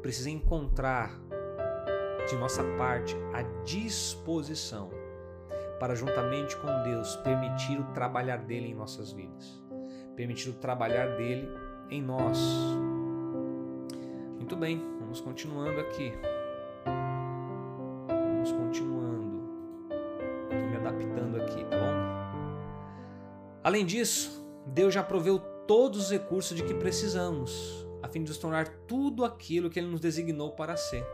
precisa 0.00 0.30
encontrar 0.30 1.20
de 2.26 2.36
nossa 2.36 2.64
parte 2.78 3.14
a 3.34 3.42
disposição 3.64 4.88
para, 5.84 5.94
juntamente 5.94 6.56
com 6.56 6.82
Deus, 6.82 7.14
permitir 7.16 7.78
o 7.78 7.84
trabalhar 7.92 8.38
dele 8.38 8.68
em 8.68 8.74
nossas 8.74 9.12
vidas, 9.12 9.62
permitir 10.16 10.48
o 10.48 10.54
trabalhar 10.54 11.14
dele 11.18 11.46
em 11.90 12.00
nós. 12.00 12.38
Muito 14.38 14.56
bem, 14.56 14.82
vamos 14.98 15.20
continuando 15.20 15.78
aqui. 15.80 16.10
Vamos 18.08 18.50
continuando. 18.50 19.42
Estou 20.44 20.70
me 20.70 20.76
adaptando 20.76 21.36
aqui, 21.42 21.62
tá 21.66 21.76
bom? 21.76 22.48
Além 23.62 23.84
disso, 23.84 24.42
Deus 24.66 24.94
já 24.94 25.02
proveu 25.02 25.38
todos 25.66 26.04
os 26.06 26.10
recursos 26.10 26.56
de 26.56 26.64
que 26.64 26.72
precisamos 26.72 27.86
a 28.02 28.08
fim 28.08 28.22
de 28.22 28.30
nos 28.30 28.38
tornar 28.38 28.68
tudo 28.86 29.22
aquilo 29.22 29.68
que 29.68 29.78
Ele 29.78 29.88
nos 29.88 30.00
designou 30.00 30.52
para 30.52 30.78
ser. 30.78 31.06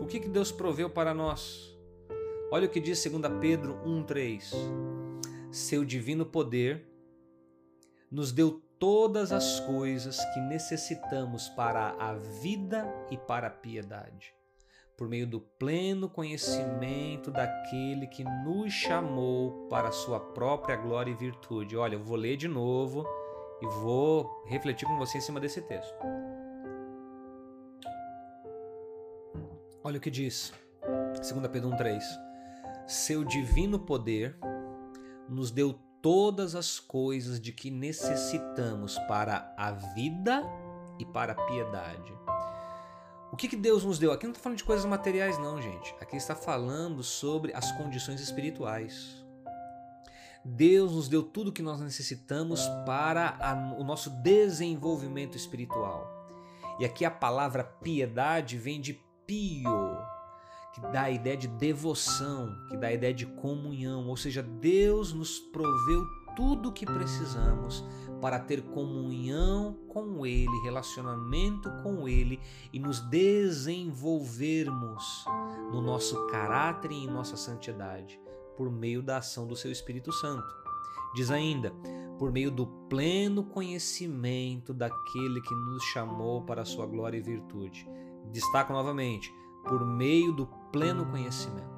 O 0.00 0.06
que, 0.06 0.18
que 0.18 0.28
Deus 0.28 0.50
proveu 0.50 0.90
para 0.90 1.14
nós? 1.14 1.77
Olha 2.50 2.66
o 2.66 2.70
que 2.70 2.80
diz 2.80 3.04
2 3.04 3.22
Pedro 3.40 3.78
1,3: 3.84 4.54
Seu 5.52 5.84
divino 5.84 6.24
poder 6.24 6.88
nos 8.10 8.32
deu 8.32 8.62
todas 8.78 9.32
as 9.32 9.60
coisas 9.60 10.18
que 10.32 10.40
necessitamos 10.40 11.48
para 11.50 11.90
a 11.98 12.14
vida 12.14 12.86
e 13.10 13.18
para 13.18 13.48
a 13.48 13.50
piedade, 13.50 14.32
por 14.96 15.08
meio 15.08 15.26
do 15.26 15.40
pleno 15.40 16.08
conhecimento 16.08 17.30
daquele 17.30 18.06
que 18.06 18.24
nos 18.24 18.72
chamou 18.72 19.68
para 19.68 19.88
a 19.88 19.92
sua 19.92 20.18
própria 20.18 20.76
glória 20.76 21.10
e 21.10 21.14
virtude. 21.14 21.76
Olha, 21.76 21.96
eu 21.96 22.02
vou 22.02 22.16
ler 22.16 22.38
de 22.38 22.48
novo 22.48 23.06
e 23.60 23.66
vou 23.66 24.42
refletir 24.46 24.88
com 24.88 24.96
você 24.96 25.18
em 25.18 25.20
cima 25.20 25.38
desse 25.38 25.60
texto. 25.60 25.94
Olha 29.84 29.98
o 29.98 30.00
que 30.00 30.10
diz, 30.10 30.50
2 31.14 31.46
Pedro 31.48 31.68
1,3: 31.70 32.27
Seu 32.88 33.22
divino 33.22 33.78
poder 33.78 34.38
nos 35.28 35.50
deu 35.50 35.78
todas 36.00 36.54
as 36.54 36.80
coisas 36.80 37.38
de 37.38 37.52
que 37.52 37.70
necessitamos 37.70 38.98
para 39.00 39.52
a 39.58 39.72
vida 39.72 40.42
e 40.98 41.04
para 41.04 41.32
a 41.32 41.46
piedade. 41.46 42.14
O 43.30 43.36
que, 43.36 43.46
que 43.46 43.56
Deus 43.56 43.84
nos 43.84 43.98
deu? 43.98 44.10
Aqui 44.10 44.24
não 44.24 44.32
está 44.32 44.42
falando 44.42 44.56
de 44.56 44.64
coisas 44.64 44.86
materiais, 44.86 45.36
não, 45.38 45.60
gente. 45.60 45.94
Aqui 46.00 46.16
está 46.16 46.34
falando 46.34 47.02
sobre 47.02 47.52
as 47.52 47.70
condições 47.72 48.22
espirituais. 48.22 49.22
Deus 50.42 50.92
nos 50.92 51.10
deu 51.10 51.22
tudo 51.22 51.48
o 51.48 51.52
que 51.52 51.60
nós 51.60 51.82
necessitamos 51.82 52.66
para 52.86 53.36
a, 53.38 53.76
o 53.78 53.84
nosso 53.84 54.08
desenvolvimento 54.22 55.36
espiritual. 55.36 56.10
E 56.80 56.86
aqui 56.86 57.04
a 57.04 57.10
palavra 57.10 57.64
piedade 57.64 58.56
vem 58.56 58.80
de 58.80 58.94
pio, 59.26 59.68
que 60.72 60.80
dá 60.80 61.02
a 61.02 61.10
ideia 61.10 61.36
de 61.36 61.48
devoção, 61.48 62.56
que 62.68 62.76
dá 62.76 62.88
a 62.88 62.92
ideia 62.92 63.14
de 63.14 63.26
comunhão, 63.26 64.08
ou 64.08 64.16
seja, 64.16 64.42
Deus 64.42 65.12
nos 65.12 65.38
proveu 65.38 66.04
tudo 66.36 66.68
o 66.68 66.72
que 66.72 66.86
precisamos 66.86 67.84
para 68.20 68.38
ter 68.38 68.62
comunhão 68.62 69.76
com 69.88 70.24
Ele, 70.24 70.62
relacionamento 70.62 71.68
com 71.82 72.08
Ele 72.08 72.40
e 72.72 72.78
nos 72.78 73.00
desenvolvermos 73.00 75.24
no 75.72 75.80
nosso 75.80 76.28
caráter 76.28 76.92
e 76.92 77.04
em 77.04 77.06
nossa 77.06 77.36
santidade 77.36 78.20
por 78.56 78.70
meio 78.70 79.02
da 79.02 79.18
ação 79.18 79.46
do 79.46 79.54
Seu 79.54 79.70
Espírito 79.70 80.10
Santo. 80.12 80.56
Diz 81.14 81.30
ainda, 81.30 81.72
por 82.18 82.32
meio 82.32 82.50
do 82.50 82.66
pleno 82.66 83.44
conhecimento 83.44 84.74
daquele 84.74 85.40
que 85.40 85.54
nos 85.54 85.84
chamou 85.84 86.42
para 86.42 86.62
a 86.62 86.64
sua 86.64 86.84
glória 86.84 87.16
e 87.16 87.22
virtude. 87.22 87.88
Destaco 88.32 88.72
novamente, 88.72 89.32
por 89.64 89.84
meio 89.84 90.32
do 90.32 90.46
pleno 90.72 91.06
conhecimento. 91.06 91.68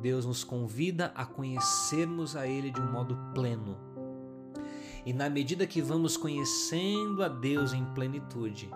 Deus 0.00 0.24
nos 0.24 0.44
convida 0.44 1.12
a 1.14 1.26
conhecermos 1.26 2.36
a 2.36 2.46
Ele 2.46 2.70
de 2.70 2.80
um 2.80 2.90
modo 2.90 3.18
pleno. 3.34 3.76
E 5.04 5.12
na 5.12 5.28
medida 5.28 5.66
que 5.66 5.80
vamos 5.80 6.16
conhecendo 6.16 7.22
a 7.22 7.28
Deus 7.28 7.72
em 7.72 7.84
plenitude, 7.94 8.70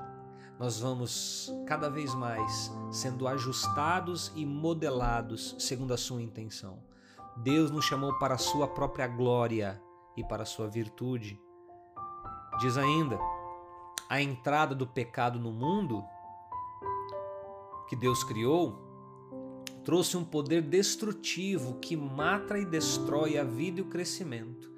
nós 0.58 0.80
vamos 0.80 1.52
cada 1.66 1.88
vez 1.88 2.14
mais 2.14 2.72
sendo 2.90 3.26
ajustados 3.26 4.32
e 4.34 4.44
modelados 4.44 5.56
segundo 5.58 5.92
a 5.92 5.96
Sua 5.96 6.22
intenção. 6.22 6.78
Deus 7.36 7.70
nos 7.70 7.84
chamou 7.84 8.18
para 8.18 8.34
a 8.34 8.38
Sua 8.38 8.68
própria 8.68 9.06
glória 9.06 9.80
e 10.16 10.24
para 10.24 10.42
a 10.42 10.46
Sua 10.46 10.68
virtude. 10.68 11.40
Diz 12.60 12.76
ainda: 12.76 13.18
a 14.08 14.20
entrada 14.20 14.74
do 14.74 14.86
pecado 14.86 15.38
no 15.38 15.50
mundo 15.50 16.04
que 17.92 17.96
Deus 17.96 18.24
criou 18.24 18.90
trouxe 19.84 20.16
um 20.16 20.24
poder 20.24 20.62
destrutivo 20.62 21.74
que 21.74 21.94
mata 21.94 22.58
e 22.58 22.64
destrói 22.64 23.36
a 23.36 23.44
vida 23.44 23.80
e 23.80 23.82
o 23.82 23.86
crescimento. 23.90 24.70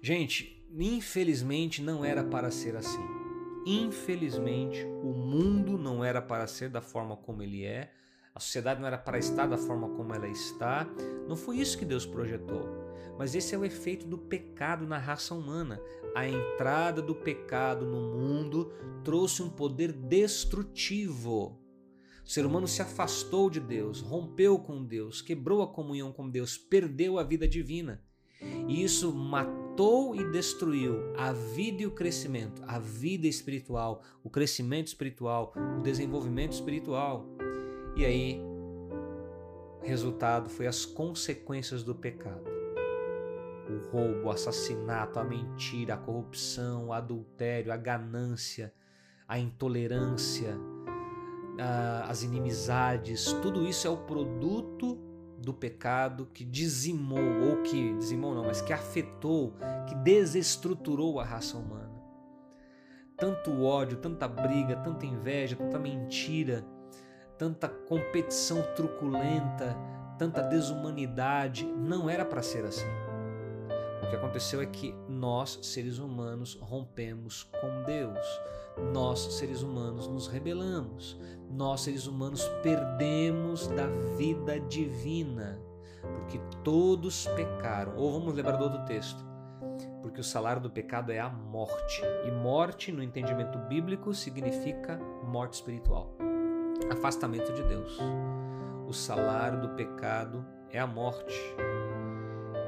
Gente, 0.00 0.64
infelizmente 0.72 1.82
não 1.82 2.04
era 2.04 2.22
para 2.22 2.52
ser 2.52 2.76
assim. 2.76 3.04
Infelizmente, 3.66 4.84
o 5.02 5.12
mundo 5.12 5.76
não 5.76 6.04
era 6.04 6.22
para 6.22 6.46
ser 6.46 6.68
da 6.68 6.80
forma 6.80 7.16
como 7.16 7.42
ele 7.42 7.64
é, 7.64 7.90
a 8.32 8.38
sociedade 8.38 8.80
não 8.80 8.86
era 8.86 8.98
para 8.98 9.18
estar 9.18 9.48
da 9.48 9.58
forma 9.58 9.88
como 9.88 10.14
ela 10.14 10.28
está. 10.28 10.86
Não 11.26 11.34
foi 11.34 11.56
isso 11.56 11.76
que 11.76 11.84
Deus 11.84 12.06
projetou. 12.06 12.62
Mas 13.18 13.34
esse 13.34 13.56
é 13.56 13.58
o 13.58 13.64
efeito 13.64 14.06
do 14.06 14.16
pecado 14.16 14.86
na 14.86 14.98
raça 14.98 15.34
humana. 15.34 15.82
A 16.14 16.28
entrada 16.28 17.02
do 17.02 17.12
pecado 17.12 17.84
no 17.84 18.16
mundo 18.16 18.72
trouxe 19.02 19.42
um 19.42 19.50
poder 19.50 19.90
destrutivo 19.90 21.59
o 22.30 22.32
ser 22.32 22.46
humano 22.46 22.68
se 22.68 22.80
afastou 22.80 23.50
de 23.50 23.58
Deus, 23.58 24.00
rompeu 24.00 24.56
com 24.56 24.84
Deus, 24.84 25.20
quebrou 25.20 25.62
a 25.62 25.66
comunhão 25.66 26.12
com 26.12 26.30
Deus, 26.30 26.56
perdeu 26.56 27.18
a 27.18 27.24
vida 27.24 27.48
divina. 27.48 28.00
E 28.68 28.84
isso 28.84 29.12
matou 29.12 30.14
e 30.14 30.30
destruiu 30.30 31.12
a 31.16 31.32
vida 31.32 31.82
e 31.82 31.86
o 31.86 31.90
crescimento, 31.90 32.62
a 32.68 32.78
vida 32.78 33.26
espiritual, 33.26 34.04
o 34.22 34.30
crescimento 34.30 34.86
espiritual, 34.86 35.52
o 35.76 35.82
desenvolvimento 35.82 36.52
espiritual. 36.52 37.26
E 37.96 38.04
aí, 38.04 38.40
resultado 39.82 40.48
foi 40.48 40.68
as 40.68 40.86
consequências 40.86 41.82
do 41.82 41.96
pecado. 41.96 42.44
O 43.68 43.90
roubo, 43.90 44.28
o 44.28 44.30
assassinato, 44.30 45.18
a 45.18 45.24
mentira, 45.24 45.94
a 45.94 45.98
corrupção, 45.98 46.86
o 46.86 46.92
adultério, 46.92 47.72
a 47.72 47.76
ganância, 47.76 48.72
a 49.26 49.36
intolerância, 49.36 50.56
as 52.08 52.22
inimizades, 52.22 53.32
tudo 53.34 53.66
isso 53.66 53.86
é 53.86 53.90
o 53.90 53.96
produto 53.96 54.98
do 55.38 55.54
pecado 55.54 56.26
que 56.32 56.44
dizimou, 56.44 57.48
ou 57.48 57.62
que 57.62 57.94
dizimou 57.96 58.34
não, 58.34 58.44
mas 58.44 58.60
que 58.60 58.72
afetou, 58.72 59.54
que 59.88 59.94
desestruturou 59.96 61.18
a 61.18 61.24
raça 61.24 61.56
humana. 61.56 61.90
Tanto 63.16 63.62
ódio, 63.62 63.98
tanta 63.98 64.26
briga, 64.28 64.76
tanta 64.76 65.06
inveja, 65.06 65.56
tanta 65.56 65.78
mentira, 65.78 66.64
tanta 67.38 67.68
competição 67.68 68.62
truculenta, 68.74 69.76
tanta 70.18 70.42
desumanidade, 70.42 71.64
não 71.64 72.08
era 72.08 72.24
para 72.24 72.42
ser 72.42 72.64
assim. 72.64 72.88
O 74.02 74.10
que 74.10 74.16
aconteceu 74.16 74.60
é 74.60 74.66
que 74.66 74.94
nós, 75.08 75.58
seres 75.62 75.98
humanos, 75.98 76.58
rompemos 76.60 77.44
com 77.44 77.82
Deus. 77.84 78.26
Nós, 78.92 79.20
seres 79.34 79.62
humanos, 79.62 80.06
nos 80.06 80.26
rebelamos 80.26 81.18
nós 81.50 81.82
seres 81.82 82.06
humanos 82.06 82.46
perdemos 82.62 83.66
da 83.68 83.86
vida 84.16 84.60
divina, 84.60 85.60
porque 86.02 86.40
todos 86.62 87.26
pecaram. 87.34 87.96
Ou 87.96 88.12
vamos 88.12 88.34
lembrar 88.34 88.56
do 88.56 88.64
outro 88.64 88.84
texto, 88.84 89.24
porque 90.00 90.20
o 90.20 90.24
salário 90.24 90.62
do 90.62 90.70
pecado 90.70 91.10
é 91.10 91.18
a 91.18 91.28
morte, 91.28 92.02
e 92.24 92.30
morte, 92.30 92.92
no 92.92 93.02
entendimento 93.02 93.58
bíblico, 93.58 94.14
significa 94.14 94.98
morte 95.24 95.54
espiritual, 95.54 96.14
afastamento 96.90 97.52
de 97.52 97.62
Deus. 97.64 97.98
O 98.86 98.92
salário 98.92 99.60
do 99.60 99.70
pecado 99.70 100.44
é 100.70 100.78
a 100.78 100.86
morte, 100.86 101.38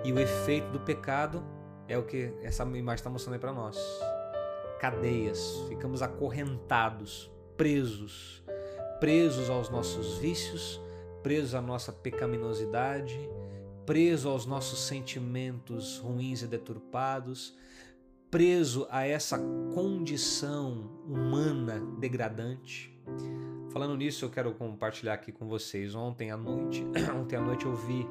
e 0.04 0.12
o 0.12 0.18
efeito 0.18 0.70
do 0.70 0.80
pecado 0.80 1.42
é 1.86 1.96
o 1.96 2.04
que 2.04 2.34
essa 2.42 2.64
imagem 2.64 2.94
está 2.94 3.10
mostrando 3.10 3.34
aí 3.34 3.40
para 3.40 3.52
nós. 3.52 3.78
Cadeias, 4.80 5.64
ficamos 5.68 6.02
acorrentados, 6.02 7.30
presos 7.56 8.41
presos 9.02 9.50
aos 9.50 9.68
nossos 9.68 10.18
vícios, 10.18 10.80
presos 11.24 11.56
à 11.56 11.60
nossa 11.60 11.92
pecaminosidade, 11.92 13.18
preso 13.84 14.28
aos 14.28 14.46
nossos 14.46 14.78
sentimentos 14.78 15.98
ruins 15.98 16.42
e 16.42 16.46
deturpados, 16.46 17.52
preso 18.30 18.86
a 18.88 19.04
essa 19.04 19.36
condição 19.74 20.88
humana 21.04 21.80
degradante. 21.98 22.96
Falando 23.72 23.96
nisso, 23.96 24.24
eu 24.24 24.30
quero 24.30 24.54
compartilhar 24.54 25.14
aqui 25.14 25.32
com 25.32 25.48
vocês. 25.48 25.96
Ontem 25.96 26.30
à 26.30 26.36
noite, 26.36 26.86
ontem 27.12 27.34
à 27.34 27.40
noite 27.40 27.66
eu 27.66 27.74
vi 27.74 28.06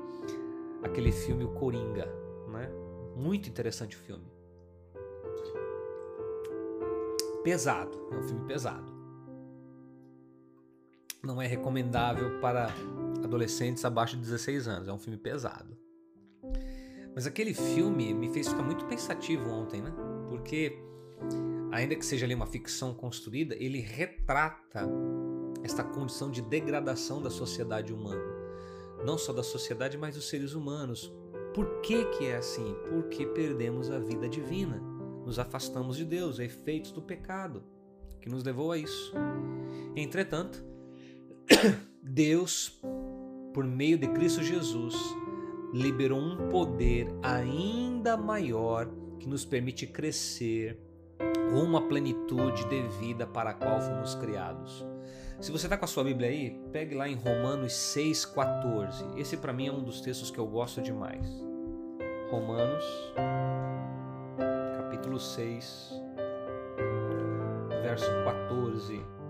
aquele 0.84 1.14
filme 1.14 1.46
O 1.46 1.54
Coringa, 1.54 2.14
né? 2.50 2.70
Muito 3.16 3.48
interessante 3.48 3.96
o 3.96 4.00
filme. 4.00 4.26
Pesado, 7.46 8.10
é 8.12 8.18
um 8.18 8.24
filme 8.24 8.46
pesado 8.46 8.91
não 11.24 11.42
é 11.42 11.48
recomendável 11.48 12.40
para 12.40 12.68
adolescentes 13.24 13.84
abaixo 13.86 14.16
de 14.16 14.22
16 14.22 14.68
anos. 14.68 14.88
É 14.88 14.94
um 14.94 15.00
filme 15.00 15.18
pesado. 15.18 15.78
Mas 17.14 17.28
aquele 17.28 17.54
filme 17.54 18.14
me 18.14 18.30
fez 18.30 18.48
ficar 18.48 18.64
muito 18.64 18.86
pensativo 18.86 19.50
ontem, 19.50 19.82
né? 19.82 19.94
Porque, 20.30 20.82
ainda 21.72 21.96
que 21.96 22.06
seja 22.06 22.26
ali 22.26 22.34
uma 22.34 22.48
ficção 22.48 22.94
construída, 22.94 23.56
ele 23.56 23.80
retrata 23.80 24.88
esta 25.64 25.84
condição 25.84 26.32
de 26.32 26.42
degradação 26.42 27.22
da 27.22 27.30
sociedade 27.30 27.94
humana. 27.94 28.24
Não 29.06 29.18
só 29.18 29.34
da 29.34 29.44
sociedade, 29.44 29.98
mas 29.98 30.16
dos 30.16 30.30
seres 30.30 30.54
humanos. 30.54 31.12
Por 31.54 31.82
que, 31.82 32.06
que 32.06 32.28
é 32.28 32.38
assim? 32.38 32.76
Porque 32.90 33.26
perdemos 33.26 33.92
a 33.92 34.00
vida 34.00 34.30
divina. 34.30 34.82
Nos 35.26 35.38
afastamos 35.38 35.98
de 35.98 36.06
Deus, 36.06 36.40
efeitos 36.40 36.92
do 36.92 37.02
pecado 37.02 37.64
que 38.22 38.30
nos 38.30 38.44
levou 38.44 38.72
a 38.72 38.78
isso. 38.78 39.14
Entretanto, 39.96 40.64
Deus, 42.02 42.82
por 43.54 43.64
meio 43.64 43.98
de 43.98 44.08
Cristo 44.08 44.44
Jesus, 44.44 44.96
liberou 45.74 46.20
um 46.20 46.50
poder 46.50 47.08
ainda 47.24 48.18
maior 48.18 48.90
que 49.20 49.28
nos 49.28 49.46
permite 49.46 49.88
crescer 49.88 50.80
à 51.20 51.82
plenitude 51.82 52.66
de 52.70 52.82
vida 53.00 53.28
para 53.28 53.52
a 53.52 53.54
qual 53.54 53.82
fomos 53.82 54.16
criados. 54.16 54.86
Se 55.40 55.52
você 55.52 55.66
está 55.66 55.78
com 55.78 55.86
a 55.86 55.88
sua 55.88 56.04
Bíblia 56.04 56.30
aí, 56.30 56.60
pegue 56.72 56.96
lá 56.96 57.08
em 57.08 57.16
Romanos 57.16 57.74
6,14. 57.74 59.18
Esse 59.18 59.38
para 59.38 59.52
mim 59.52 59.68
é 59.68 59.72
um 59.72 59.84
dos 59.84 60.02
textos 60.02 60.32
que 60.32 60.38
eu 60.38 60.48
gosto 60.48 60.82
demais. 60.82 61.26
Romanos, 62.30 62.86
capítulo 64.78 65.20
6, 65.20 65.94
verso 67.84 68.06
14 68.24 69.21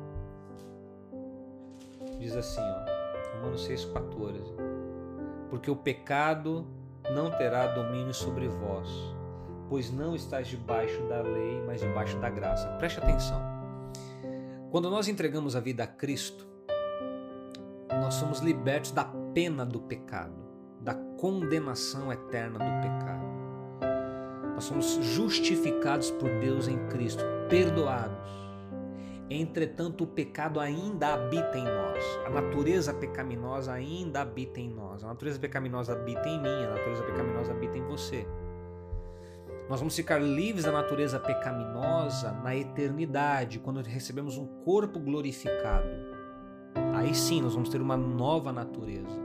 diz 2.21 2.35
assim, 2.35 2.61
ó, 2.61 3.35
Romanos 3.35 3.67
6,14: 3.67 4.39
Porque 5.49 5.69
o 5.69 5.75
pecado 5.75 6.65
não 7.13 7.31
terá 7.31 7.67
domínio 7.67 8.13
sobre 8.13 8.47
vós, 8.47 8.87
pois 9.67 9.91
não 9.91 10.15
estáis 10.15 10.47
debaixo 10.47 11.01
da 11.07 11.21
lei, 11.21 11.61
mas 11.65 11.81
debaixo 11.81 12.17
da 12.19 12.29
graça. 12.29 12.67
Preste 12.77 12.99
atenção. 12.99 13.41
Quando 14.69 14.89
nós 14.89 15.07
entregamos 15.07 15.55
a 15.55 15.59
vida 15.59 15.83
a 15.83 15.87
Cristo, 15.87 16.47
nós 17.89 18.13
somos 18.13 18.39
libertos 18.39 18.91
da 18.91 19.03
pena 19.33 19.65
do 19.65 19.81
pecado, 19.81 20.35
da 20.79 20.93
condenação 20.93 22.13
eterna 22.13 22.59
do 22.59 22.81
pecado. 22.81 23.31
Nós 24.53 24.63
somos 24.63 24.85
justificados 25.01 26.11
por 26.11 26.29
Deus 26.39 26.67
em 26.67 26.77
Cristo, 26.87 27.23
perdoados 27.49 28.40
Entretanto, 29.33 30.03
o 30.03 30.07
pecado 30.07 30.59
ainda 30.59 31.13
habita 31.13 31.57
em 31.57 31.63
nós. 31.63 32.03
A 32.25 32.29
natureza 32.29 32.93
pecaminosa 32.93 33.71
ainda 33.71 34.21
habita 34.21 34.59
em 34.59 34.69
nós. 34.69 35.05
A 35.05 35.07
natureza 35.07 35.39
pecaminosa 35.39 35.93
habita 35.93 36.27
em 36.27 36.41
mim, 36.41 36.65
a 36.65 36.71
natureza 36.71 37.01
pecaminosa 37.03 37.53
habita 37.53 37.77
em 37.77 37.83
você. 37.83 38.27
Nós 39.69 39.79
vamos 39.79 39.95
ficar 39.95 40.19
livres 40.19 40.65
da 40.65 40.71
natureza 40.73 41.17
pecaminosa 41.17 42.33
na 42.43 42.53
eternidade, 42.53 43.59
quando 43.59 43.81
recebemos 43.81 44.37
um 44.37 44.45
corpo 44.65 44.99
glorificado. 44.99 45.87
Aí 46.93 47.15
sim, 47.15 47.41
nós 47.41 47.53
vamos 47.53 47.69
ter 47.69 47.79
uma 47.79 47.95
nova 47.95 48.51
natureza. 48.51 49.17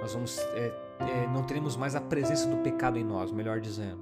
Nós 0.00 0.14
vamos, 0.14 0.38
é, 0.54 0.72
é, 1.00 1.26
não 1.26 1.42
teremos 1.42 1.76
mais 1.76 1.94
a 1.94 2.00
presença 2.00 2.48
do 2.48 2.56
pecado 2.62 2.96
em 2.96 3.04
nós, 3.04 3.30
melhor 3.30 3.60
dizendo. 3.60 4.00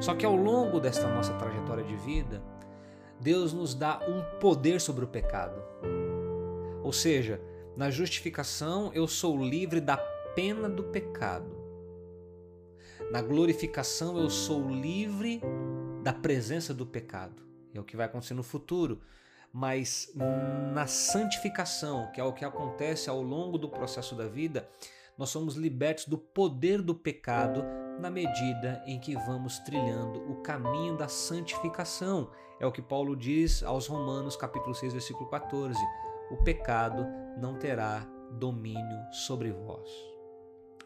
Só 0.00 0.14
que 0.14 0.24
ao 0.24 0.36
longo 0.36 0.78
desta 0.78 1.08
nossa 1.08 1.32
trajetória 1.32 1.82
de 1.82 1.96
vida, 1.96 2.40
Deus 3.20 3.52
nos 3.52 3.74
dá 3.74 4.00
um 4.08 4.38
poder 4.38 4.80
sobre 4.80 5.04
o 5.04 5.08
pecado. 5.08 5.60
Ou 6.82 6.92
seja, 6.92 7.40
na 7.76 7.90
justificação 7.90 8.90
eu 8.94 9.06
sou 9.06 9.42
livre 9.42 9.80
da 9.80 9.96
pena 9.96 10.68
do 10.68 10.84
pecado. 10.84 11.56
Na 13.10 13.20
glorificação 13.22 14.18
eu 14.18 14.30
sou 14.30 14.68
livre 14.70 15.40
da 16.02 16.12
presença 16.12 16.72
do 16.72 16.86
pecado. 16.86 17.42
É 17.74 17.80
o 17.80 17.84
que 17.84 17.96
vai 17.96 18.06
acontecer 18.06 18.34
no 18.34 18.42
futuro. 18.42 19.00
Mas 19.52 20.12
na 20.74 20.86
santificação, 20.86 22.10
que 22.12 22.20
é 22.20 22.24
o 22.24 22.32
que 22.32 22.44
acontece 22.44 23.08
ao 23.08 23.22
longo 23.22 23.56
do 23.56 23.68
processo 23.68 24.14
da 24.14 24.26
vida, 24.26 24.68
nós 25.16 25.30
somos 25.30 25.56
libertos 25.56 26.04
do 26.04 26.18
poder 26.18 26.82
do 26.82 26.94
pecado 26.94 27.64
na 27.98 28.10
medida 28.10 28.82
em 28.86 28.98
que 28.98 29.14
vamos 29.14 29.58
trilhando 29.58 30.30
o 30.30 30.36
caminho 30.42 30.96
da 30.96 31.08
santificação. 31.08 32.30
É 32.60 32.66
o 32.66 32.72
que 32.72 32.82
Paulo 32.82 33.16
diz 33.16 33.62
aos 33.62 33.86
Romanos, 33.86 34.36
capítulo 34.36 34.74
6, 34.74 34.92
versículo 34.92 35.28
14: 35.28 35.78
O 36.30 36.36
pecado 36.36 37.06
não 37.38 37.58
terá 37.58 38.06
domínio 38.32 39.12
sobre 39.12 39.50
vós. 39.50 39.88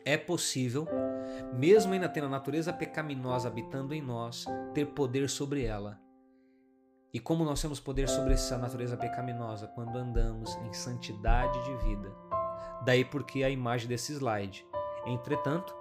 É 0.05 0.17
possível, 0.17 0.87
mesmo 1.53 1.93
ainda 1.93 2.09
tendo 2.09 2.27
a 2.27 2.31
natureza 2.31 2.73
pecaminosa 2.73 3.49
habitando 3.49 3.95
em 3.95 4.03
nós, 4.03 4.45
ter 4.75 4.87
poder 4.87 5.31
sobre 5.31 5.65
ela. 5.65 6.01
E 7.15 7.21
como 7.21 7.45
nós 7.45 7.61
temos 7.61 7.79
poder 7.79 8.09
sobre 8.09 8.33
essa 8.33 8.57
natureza 8.57 8.97
pecaminosa 8.97 9.69
quando 9.69 9.97
andamos 9.97 10.57
em 10.65 10.73
santidade 10.73 11.63
de 11.63 11.77
vida. 11.85 12.11
Daí 12.85 13.05
porque 13.05 13.45
a 13.45 13.51
imagem 13.51 13.87
desse 13.87 14.13
slide. 14.15 14.67
Entretanto, 15.07 15.75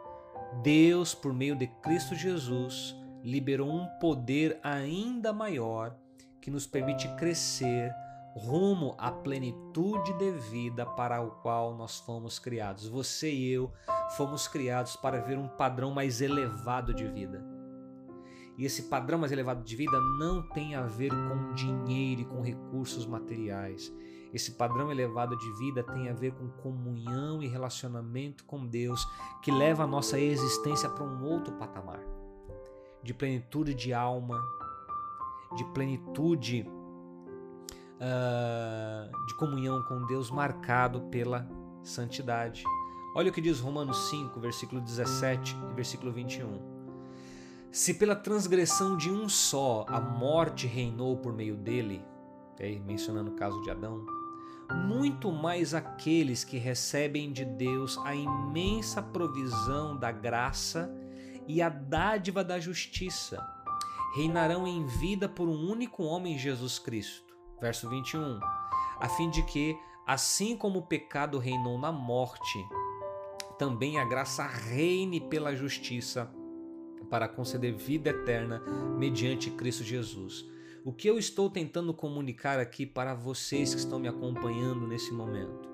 Deus, 0.61 1.15
por 1.15 1.33
meio 1.33 1.55
de 1.55 1.67
Cristo 1.67 2.15
Jesus, 2.15 2.95
liberou 3.23 3.69
um 3.69 3.85
poder 3.99 4.59
ainda 4.63 5.31
maior 5.31 5.95
que 6.41 6.51
nos 6.51 6.67
permite 6.67 7.07
crescer 7.15 7.93
rumo 8.35 8.95
à 8.97 9.11
plenitude 9.11 10.13
de 10.17 10.31
vida 10.31 10.85
para 10.85 11.21
o 11.21 11.31
qual 11.31 11.75
nós 11.75 11.99
fomos 11.99 12.39
criados. 12.39 12.87
Você 12.87 13.31
e 13.31 13.51
eu 13.51 13.71
fomos 14.15 14.47
criados 14.47 14.95
para 14.95 15.21
ver 15.21 15.37
um 15.37 15.47
padrão 15.47 15.91
mais 15.91 16.21
elevado 16.21 16.93
de 16.93 17.07
vida. 17.07 17.43
E 18.57 18.65
esse 18.65 18.83
padrão 18.83 19.17
mais 19.17 19.31
elevado 19.31 19.63
de 19.63 19.75
vida 19.75 19.99
não 20.19 20.41
tem 20.49 20.75
a 20.75 20.83
ver 20.83 21.09
com 21.09 21.53
dinheiro 21.53 22.21
e 22.21 22.25
com 22.25 22.41
recursos 22.41 23.05
materiais. 23.05 23.91
Esse 24.33 24.51
padrão 24.51 24.91
elevado 24.91 25.37
de 25.37 25.51
vida 25.57 25.83
tem 25.83 26.09
a 26.09 26.13
ver 26.13 26.33
com 26.33 26.47
comunhão 26.61 27.43
e 27.43 27.47
relacionamento 27.47 28.45
com 28.45 28.65
Deus, 28.65 29.05
que 29.41 29.51
leva 29.51 29.83
a 29.83 29.87
nossa 29.87 30.19
existência 30.19 30.89
para 30.89 31.03
um 31.03 31.23
outro 31.23 31.53
patamar 31.55 31.99
de 33.03 33.13
plenitude 33.13 33.73
de 33.73 33.93
alma, 33.93 34.41
de 35.55 35.65
plenitude 35.73 36.65
uh, 37.97 39.27
de 39.27 39.35
comunhão 39.35 39.81
com 39.83 40.05
Deus, 40.05 40.29
marcado 40.29 41.01
pela 41.03 41.47
santidade. 41.83 42.63
Olha 43.15 43.29
o 43.29 43.33
que 43.33 43.41
diz 43.41 43.59
Romanos 43.59 44.09
5, 44.09 44.39
versículo 44.39 44.81
17 44.81 45.55
e 45.71 45.73
versículo 45.73 46.11
21. 46.11 46.71
Se 47.71 47.93
pela 47.93 48.15
transgressão 48.15 48.95
de 48.97 49.09
um 49.09 49.27
só 49.27 49.85
a 49.87 49.99
morte 49.99 50.67
reinou 50.67 51.17
por 51.17 51.33
meio 51.33 51.55
dele, 51.55 52.05
aí 52.59 52.79
mencionando 52.79 53.31
o 53.31 53.35
caso 53.35 53.59
de 53.61 53.71
Adão, 53.71 54.05
muito 54.71 55.31
mais 55.31 55.73
aqueles 55.73 56.43
que 56.43 56.57
recebem 56.57 57.31
de 57.31 57.45
Deus 57.45 57.97
a 57.99 58.15
imensa 58.15 59.01
provisão 59.01 59.97
da 59.97 60.11
graça 60.11 60.93
e 61.47 61.61
a 61.61 61.69
dádiva 61.69 62.43
da 62.43 62.59
justiça 62.59 63.45
reinarão 64.15 64.67
em 64.67 64.85
vida 64.85 65.27
por 65.27 65.47
um 65.47 65.69
único 65.71 66.03
homem, 66.03 66.37
Jesus 66.37 66.77
Cristo. 66.79 67.35
Verso 67.59 67.89
21. 67.89 68.39
A 68.99 69.09
fim 69.09 69.29
de 69.29 69.43
que, 69.43 69.77
assim 70.05 70.55
como 70.55 70.79
o 70.79 70.85
pecado 70.85 71.37
reinou 71.37 71.77
na 71.77 71.91
morte, 71.91 72.59
também 73.57 73.99
a 73.99 74.05
graça 74.05 74.45
reine 74.45 75.21
pela 75.21 75.55
justiça 75.55 76.31
para 77.09 77.27
conceder 77.27 77.73
vida 77.73 78.09
eterna 78.09 78.61
mediante 78.97 79.51
Cristo 79.51 79.83
Jesus. 79.83 80.45
O 80.83 80.91
que 80.91 81.07
eu 81.07 81.19
estou 81.19 81.47
tentando 81.47 81.93
comunicar 81.93 82.59
aqui 82.59 82.87
para 82.87 83.13
vocês 83.13 83.71
que 83.71 83.79
estão 83.79 83.99
me 83.99 84.07
acompanhando 84.07 84.87
nesse 84.87 85.13
momento? 85.13 85.69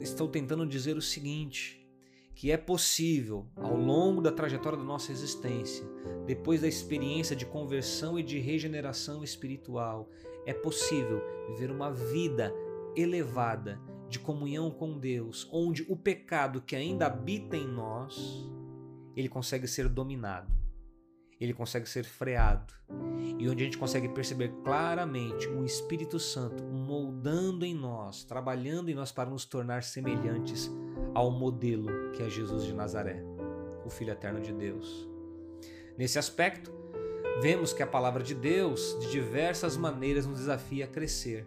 Estou 0.00 0.26
tentando 0.26 0.66
dizer 0.66 0.96
o 0.96 1.02
seguinte: 1.02 1.88
que 2.34 2.50
é 2.50 2.56
possível, 2.56 3.46
ao 3.54 3.76
longo 3.76 4.20
da 4.20 4.32
trajetória 4.32 4.76
da 4.76 4.82
nossa 4.82 5.12
existência, 5.12 5.86
depois 6.26 6.60
da 6.60 6.66
experiência 6.66 7.36
de 7.36 7.46
conversão 7.46 8.18
e 8.18 8.22
de 8.24 8.40
regeneração 8.40 9.22
espiritual, 9.22 10.10
é 10.44 10.52
possível 10.52 11.22
viver 11.46 11.70
uma 11.70 11.92
vida 11.92 12.52
elevada 12.96 13.80
de 14.08 14.18
comunhão 14.18 14.72
com 14.72 14.98
Deus, 14.98 15.48
onde 15.52 15.86
o 15.88 15.96
pecado 15.96 16.60
que 16.60 16.74
ainda 16.74 17.06
habita 17.06 17.56
em 17.56 17.68
nós, 17.68 18.44
ele 19.14 19.28
consegue 19.28 19.68
ser 19.68 19.88
dominado 19.88 20.58
ele 21.40 21.54
consegue 21.54 21.88
ser 21.88 22.04
freado 22.04 22.72
e 23.38 23.48
onde 23.48 23.62
a 23.62 23.64
gente 23.64 23.78
consegue 23.78 24.08
perceber 24.08 24.52
claramente 24.64 25.46
o 25.48 25.64
Espírito 25.64 26.18
Santo 26.18 26.64
moldando 26.64 27.64
em 27.64 27.74
nós, 27.74 28.24
trabalhando 28.24 28.88
em 28.88 28.94
nós 28.94 29.12
para 29.12 29.30
nos 29.30 29.44
tornar 29.44 29.82
semelhantes 29.82 30.70
ao 31.14 31.30
modelo 31.30 32.10
que 32.12 32.22
é 32.22 32.28
Jesus 32.28 32.64
de 32.64 32.74
Nazaré, 32.74 33.22
o 33.84 33.90
Filho 33.90 34.10
eterno 34.10 34.40
de 34.40 34.52
Deus. 34.52 35.08
Nesse 35.96 36.18
aspecto, 36.18 36.72
vemos 37.40 37.72
que 37.72 37.82
a 37.82 37.86
palavra 37.86 38.22
de 38.22 38.34
Deus, 38.34 38.96
de 39.00 39.10
diversas 39.10 39.76
maneiras, 39.76 40.26
nos 40.26 40.38
desafia 40.38 40.84
a 40.84 40.88
crescer. 40.88 41.46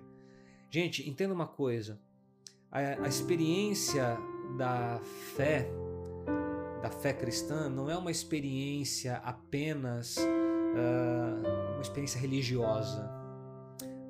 Gente, 0.69 1.09
entenda 1.09 1.33
uma 1.33 1.47
coisa: 1.47 1.99
a, 2.71 2.79
a 2.79 3.07
experiência 3.07 4.17
da 4.57 4.99
fé 5.35 5.69
fé 6.91 7.13
cristã 7.13 7.69
não 7.69 7.89
é 7.89 7.97
uma 7.97 8.11
experiência 8.11 9.15
apenas 9.23 10.17
uh, 10.17 11.71
uma 11.73 11.81
experiência 11.81 12.19
religiosa, 12.19 13.09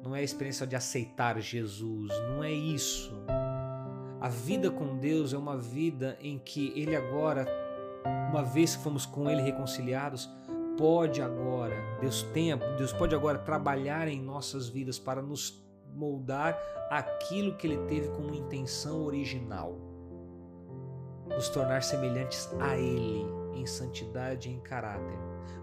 não 0.04 0.16
é 0.16 0.20
a 0.20 0.24
experiência 0.24 0.66
de 0.66 0.76
aceitar 0.76 1.40
Jesus, 1.40 2.12
não 2.30 2.44
é 2.44 2.52
isso. 2.52 3.14
A 4.20 4.30
vida 4.30 4.70
com 4.70 4.98
Deus 4.98 5.34
é 5.34 5.38
uma 5.38 5.58
vida 5.58 6.18
em 6.22 6.38
que 6.38 6.74
Ele 6.76 6.96
agora, 6.96 7.48
uma 8.30 8.44
vez 8.44 8.76
que 8.76 8.84
fomos 8.84 9.06
com 9.06 9.30
Ele 9.30 9.42
reconciliados, 9.42 10.30
pode 10.78 11.22
agora, 11.22 11.76
Deus 12.00 12.24
tem, 12.34 12.56
Deus 12.78 12.94
pode 12.94 13.16
agora 13.16 13.38
trabalhar 13.40 14.08
em 14.08 14.22
nossas 14.22 14.68
vidas 14.68 15.00
para 15.00 15.22
nos 15.22 15.64
moldar 15.94 16.58
aquilo 16.90 17.56
que 17.56 17.68
Ele 17.68 17.78
teve 17.88 18.10
como 18.10 18.34
intenção 18.34 19.04
original 19.04 19.91
nos 21.36 21.50
tornar 21.50 21.84
semelhantes 21.84 22.50
a 22.60 22.78
Ele 22.78 23.26
em 23.56 23.66
santidade 23.66 24.50
e 24.50 24.54
em 24.54 24.60
caráter, 24.60 25.18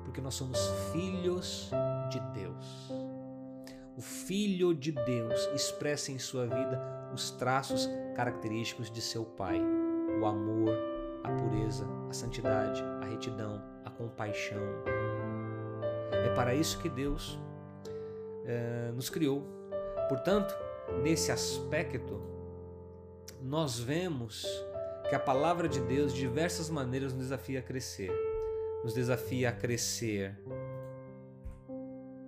porque 0.05 0.21
nós 0.21 0.35
somos 0.35 0.59
filhos 0.93 1.71
de 2.11 2.21
Deus. 2.33 2.93
O 3.97 4.01
Filho 4.01 4.73
de 4.73 4.93
Deus 4.93 5.49
expressa 5.55 6.13
em 6.13 6.19
sua 6.19 6.47
vida 6.47 6.81
os 7.13 7.33
traços 7.33 7.89
característicos 8.15 8.91
de 8.91 9.01
seu 9.01 9.25
Pai: 9.25 9.61
o 10.21 10.25
amor, 10.25 10.77
a 11.25 11.31
pureza, 11.31 11.85
a 12.09 12.13
santidade, 12.13 12.83
a 13.03 13.07
retidão, 13.07 13.61
a 13.85 13.91
compaixão. 13.91 14.63
É 16.13 16.33
para 16.35 16.55
isso 16.55 16.79
que 16.79 16.89
Deus 16.89 17.39
é, 18.45 18.93
nos 18.95 19.11
criou. 19.11 19.43
Portanto, 20.09 20.55
nesse 21.03 21.33
aspecto, 21.33 22.21
nós 23.43 23.79
vemos 23.79 24.47
que 25.09 25.15
a 25.15 25.19
palavra 25.19 25.69
de 25.69 25.81
Deus 25.81 26.13
de 26.13 26.21
diversas 26.21 26.69
maneiras 26.69 27.13
nos 27.13 27.23
desafia 27.23 27.61
a 27.61 27.63
crescer. 27.63 28.13
Nos 28.85 28.93
desafia 28.93 29.49
a 29.49 29.53
crescer 29.53 30.39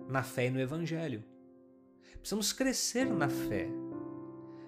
na 0.09 0.23
fé 0.23 0.47
e 0.47 0.49
no 0.49 0.59
evangelho. 0.59 1.23
Precisamos 2.19 2.51
crescer 2.51 3.05
na 3.05 3.29
fé. 3.29 3.67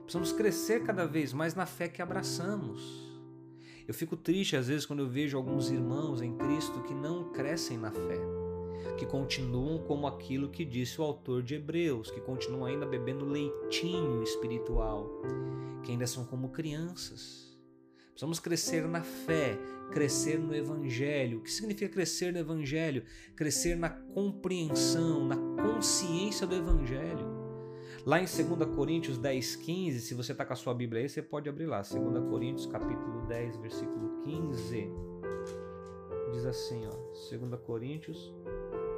Precisamos 0.02 0.32
crescer 0.32 0.84
cada 0.84 1.06
vez 1.06 1.34
mais 1.34 1.56
na 1.56 1.66
fé 1.66 1.88
que 1.88 2.02
abraçamos. 2.02 3.12
Eu 3.88 3.94
fico 3.94 4.16
triste 4.16 4.56
às 4.56 4.68
vezes 4.68 4.86
quando 4.86 5.00
eu 5.00 5.10
vejo 5.10 5.36
alguns 5.36 5.70
irmãos 5.70 6.22
em 6.22 6.38
Cristo 6.38 6.82
que 6.84 6.94
não 6.94 7.32
crescem 7.32 7.78
na 7.78 7.92
fé. 7.92 8.20
que 8.98 9.06
continuam 9.08 9.80
como 9.80 10.06
aquilo 10.06 10.50
que 10.50 10.64
disse 10.64 11.02
o 11.02 11.04
autor 11.04 11.42
de 11.42 11.56
Hebreus, 11.56 12.12
que 12.12 12.22
continuam 12.22 12.66
ainda 12.66 12.86
bebendo 12.86 13.26
leitinho 13.26 14.22
espiritual, 14.22 15.10
que 15.84 15.92
ainda 15.92 16.06
são 16.06 16.26
como 16.26 16.50
crianças. 16.50 17.43
Precisamos 18.14 18.40
crescer 18.40 18.88
na 18.88 19.02
fé, 19.02 19.58
crescer 19.92 20.38
no 20.38 20.56
Evangelho. 20.56 21.40
O 21.40 21.42
que 21.42 21.52
significa 21.52 21.92
crescer 21.92 22.32
no 22.32 22.38
Evangelho? 22.38 23.04
Crescer 23.36 23.76
na 23.76 23.90
compreensão, 23.90 25.26
na 25.26 25.36
consciência 25.36 26.46
do 26.46 26.54
Evangelho. 26.54 27.34
Lá 28.06 28.20
em 28.20 28.26
2 28.26 28.76
Coríntios 28.76 29.18
10, 29.18 29.56
15, 29.56 30.00
se 30.02 30.14
você 30.14 30.32
está 30.32 30.46
com 30.46 30.54
a 30.54 30.56
sua 30.56 30.76
Bíblia 30.76 31.02
aí, 31.02 31.10
você 31.10 31.24
pode 31.24 31.50
abrir 31.50 31.66
lá. 31.66 31.82
2 31.82 31.92
Coríntios 32.30 32.68
capítulo 32.68 33.26
10, 33.28 33.58
versículo 33.58 34.22
15. 34.22 34.92
Diz 36.34 36.46
assim, 36.46 36.86
ó. 36.86 37.36
2 37.36 37.62
Coríntios 37.66 38.32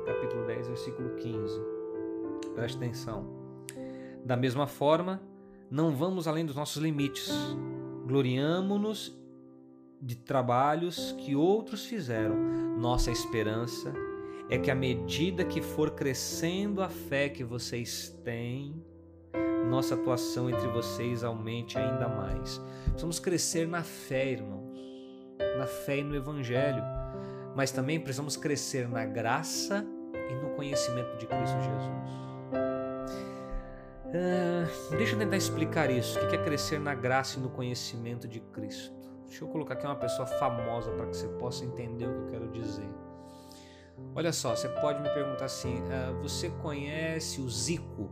capítulo 0.05 0.45
10, 0.45 0.67
versículo 0.67 1.15
15. 1.15 1.61
Preste 2.53 2.75
atenção. 2.75 3.29
Da 4.25 4.35
mesma 4.35 4.67
forma, 4.67 5.21
não 5.71 5.95
vamos 5.95 6.27
além 6.27 6.45
dos 6.45 6.55
nossos 6.55 6.81
limites. 6.81 7.31
Gloriamo-nos 8.05 9.17
de 10.01 10.15
trabalhos 10.15 11.13
que 11.19 11.35
outros 11.35 11.85
fizeram. 11.85 12.35
Nossa 12.77 13.09
esperança 13.09 13.91
é 14.49 14.57
que 14.57 14.69
à 14.69 14.75
medida 14.75 15.43
que 15.43 15.61
for 15.61 15.91
crescendo 15.91 16.81
a 16.83 16.89
fé 16.89 17.29
que 17.29 17.43
vocês 17.43 18.15
têm, 18.23 18.83
nossa 19.69 19.95
atuação 19.95 20.49
entre 20.49 20.67
vocês 20.67 21.23
aumente 21.23 21.77
ainda 21.77 22.07
mais. 22.07 22.61
Precisamos 22.83 23.19
crescer 23.19 23.67
na 23.67 23.81
fé, 23.81 24.33
irmãos, 24.33 24.77
na 25.57 25.65
fé 25.65 25.97
e 25.97 26.03
no 26.03 26.15
Evangelho, 26.15 26.83
mas 27.55 27.71
também 27.71 27.99
precisamos 27.99 28.37
crescer 28.37 28.87
na 28.87 29.03
graça 29.03 29.83
e 30.13 30.35
no 30.35 30.51
conhecimento 30.51 31.17
de 31.17 31.25
Cristo 31.25 31.57
Jesus. 31.59 32.24
Uh, 34.15 34.95
deixa 34.95 35.13
eu 35.13 35.19
tentar 35.19 35.35
explicar 35.35 35.89
isso. 35.89 36.17
O 36.19 36.27
que 36.29 36.35
é 36.35 36.43
crescer 36.43 36.79
na 36.79 36.95
graça 36.95 37.37
e 37.37 37.41
no 37.41 37.49
conhecimento 37.49 38.27
de 38.27 38.39
Cristo? 38.39 38.93
Deixa 39.27 39.43
eu 39.43 39.49
colocar 39.49 39.73
aqui 39.73 39.85
uma 39.85 39.95
pessoa 39.95 40.25
famosa 40.25 40.91
para 40.91 41.07
que 41.07 41.17
você 41.17 41.27
possa 41.27 41.65
entender 41.65 42.05
o 42.07 42.13
que 42.13 42.19
eu 42.19 42.27
quero 42.27 42.47
dizer. 42.47 42.87
Olha 44.15 44.31
só, 44.31 44.55
você 44.55 44.69
pode 44.69 45.01
me 45.01 45.09
perguntar 45.09 45.45
assim: 45.45 45.79
uh, 45.79 46.21
você 46.21 46.49
conhece 46.49 47.41
o 47.41 47.49
Zico? 47.49 48.09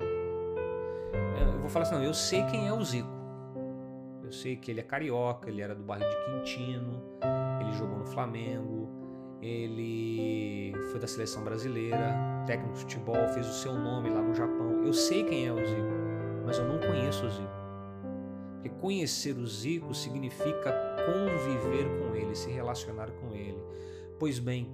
Eu 1.40 1.60
vou 1.62 1.70
falar 1.70 1.84
assim: 1.84 1.96
não, 1.96 2.04
eu 2.04 2.14
sei 2.14 2.44
quem 2.48 2.68
é 2.68 2.74
o 2.74 2.84
Zico. 2.84 3.08
Eu 4.24 4.32
sei 4.34 4.58
que 4.58 4.72
ele 4.72 4.82
é 4.82 4.84
carioca, 4.84 5.50
ele 5.50 5.62
era 5.62 5.74
do 5.74 5.84
bairro 5.84 6.10
de 6.10 6.26
Quintino, 6.26 7.02
ele 7.62 7.72
jogou 7.74 8.00
no 8.00 8.06
Flamengo, 8.08 8.90
ele 9.42 10.74
foi 10.92 11.00
da 11.00 11.08
seleção 11.08 11.44
brasileira, 11.44 12.16
técnico 12.46 12.74
de 12.74 12.80
futebol, 12.82 13.28
fez 13.30 13.48
o 13.48 13.54
seu 13.54 13.74
nome 13.74 14.10
lá 14.10 14.22
no 14.22 14.34
Japão. 14.34 14.84
Eu 14.84 14.94
sei 14.94 15.24
quem 15.24 15.48
é 15.48 15.52
o 15.52 15.58
Zico, 15.58 16.44
mas 16.46 16.58
eu 16.58 16.66
não 16.66 16.80
conheço 16.80 17.26
o 17.26 17.30
Zico. 17.30 17.64
Porque 18.56 18.70
conhecer 18.80 19.38
o 19.38 19.46
Zico 19.46 19.94
significa 19.94 20.74
conviver 21.06 21.86
com 22.00 22.16
ele, 22.16 22.36
se 22.36 22.50
relacionar 22.50 23.10
com 23.12 23.34
ele. 23.34 23.62
Pois 24.20 24.40
bem, 24.40 24.72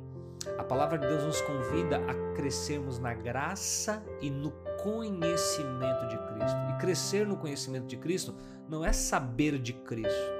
a 0.57 0.63
palavra 0.63 0.97
de 0.97 1.07
Deus 1.07 1.23
nos 1.23 1.41
convida 1.41 1.97
a 1.97 2.33
crescermos 2.35 2.99
na 2.99 3.13
graça 3.13 4.03
e 4.21 4.29
no 4.29 4.51
conhecimento 4.81 6.07
de 6.07 6.17
Cristo. 6.17 6.57
E 6.69 6.77
crescer 6.79 7.27
no 7.27 7.37
conhecimento 7.37 7.87
de 7.87 7.97
Cristo 7.97 8.35
não 8.67 8.85
é 8.85 8.93
saber 8.93 9.57
de 9.57 9.73
Cristo, 9.73 10.31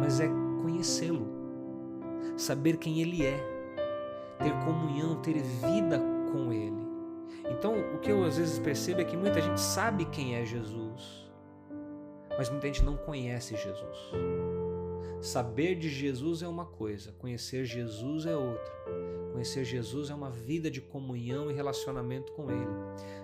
mas 0.00 0.20
é 0.20 0.28
conhecê-lo, 0.62 1.26
saber 2.36 2.76
quem 2.76 3.00
Ele 3.00 3.24
é, 3.24 3.57
ter 4.38 4.52
comunhão, 4.64 5.20
ter 5.20 5.40
vida 5.42 5.98
com 6.32 6.52
Ele. 6.52 6.86
Então, 7.50 7.74
o 7.94 7.98
que 7.98 8.10
eu 8.10 8.24
às 8.24 8.38
vezes 8.38 8.58
percebo 8.58 9.00
é 9.00 9.04
que 9.04 9.16
muita 9.16 9.40
gente 9.40 9.60
sabe 9.60 10.04
quem 10.06 10.36
é 10.36 10.44
Jesus, 10.44 11.30
mas 12.36 12.48
muita 12.48 12.66
gente 12.66 12.84
não 12.84 12.96
conhece 12.96 13.56
Jesus. 13.56 13.98
Saber 15.20 15.74
de 15.74 15.88
Jesus 15.88 16.42
é 16.42 16.48
uma 16.48 16.64
coisa, 16.64 17.12
conhecer 17.12 17.64
Jesus 17.64 18.26
é 18.26 18.36
outra. 18.36 18.72
Conhecer 19.32 19.64
Jesus 19.64 20.10
é 20.10 20.14
uma 20.14 20.30
vida 20.30 20.70
de 20.70 20.80
comunhão 20.80 21.50
e 21.50 21.54
relacionamento 21.54 22.32
com 22.32 22.50
Ele. 22.50 22.70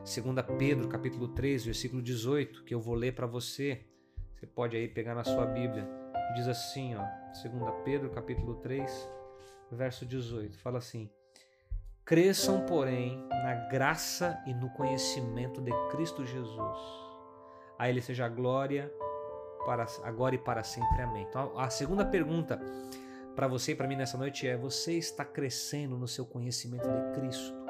Segunda 0.04 0.42
Pedro, 0.42 0.88
capítulo 0.88 1.28
3, 1.28 1.64
versículo 1.64 2.02
18, 2.02 2.64
que 2.64 2.74
eu 2.74 2.80
vou 2.80 2.94
ler 2.94 3.14
para 3.14 3.26
você. 3.26 3.84
Você 4.36 4.46
pode 4.46 4.76
aí 4.76 4.88
pegar 4.88 5.14
na 5.14 5.24
sua 5.24 5.46
Bíblia. 5.46 5.88
Diz 6.34 6.48
assim, 6.48 6.94
ó, 6.96 7.04
Segunda 7.32 7.70
Pedro, 7.84 8.10
capítulo 8.10 8.56
3, 8.56 9.08
verso 9.74 10.06
18. 10.06 10.58
Fala 10.58 10.78
assim: 10.78 11.10
Cresçam, 12.04 12.64
porém, 12.66 13.18
na 13.28 13.54
graça 13.70 14.42
e 14.46 14.54
no 14.54 14.70
conhecimento 14.70 15.60
de 15.60 15.72
Cristo 15.90 16.24
Jesus. 16.24 16.78
A 17.78 17.88
Ele 17.88 18.00
seja 18.00 18.26
a 18.26 18.28
glória 18.28 18.92
para 19.64 19.86
agora 20.02 20.34
e 20.34 20.38
para 20.38 20.62
sempre. 20.62 21.02
Amém. 21.02 21.26
Então, 21.28 21.58
a 21.58 21.70
segunda 21.70 22.04
pergunta 22.04 22.60
para 23.34 23.48
você 23.48 23.72
e 23.72 23.74
para 23.74 23.88
mim 23.88 23.96
nessa 23.96 24.18
noite 24.18 24.46
é: 24.46 24.56
você 24.56 24.92
está 24.94 25.24
crescendo 25.24 25.96
no 25.96 26.06
seu 26.06 26.24
conhecimento 26.26 26.88
de 26.88 27.18
Cristo? 27.18 27.64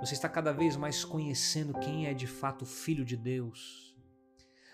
Você 0.00 0.14
está 0.14 0.28
cada 0.28 0.52
vez 0.52 0.76
mais 0.76 1.04
conhecendo 1.04 1.78
quem 1.78 2.06
é 2.06 2.14
de 2.14 2.26
fato 2.26 2.62
o 2.62 2.66
Filho 2.66 3.04
de 3.04 3.16
Deus? 3.16 3.89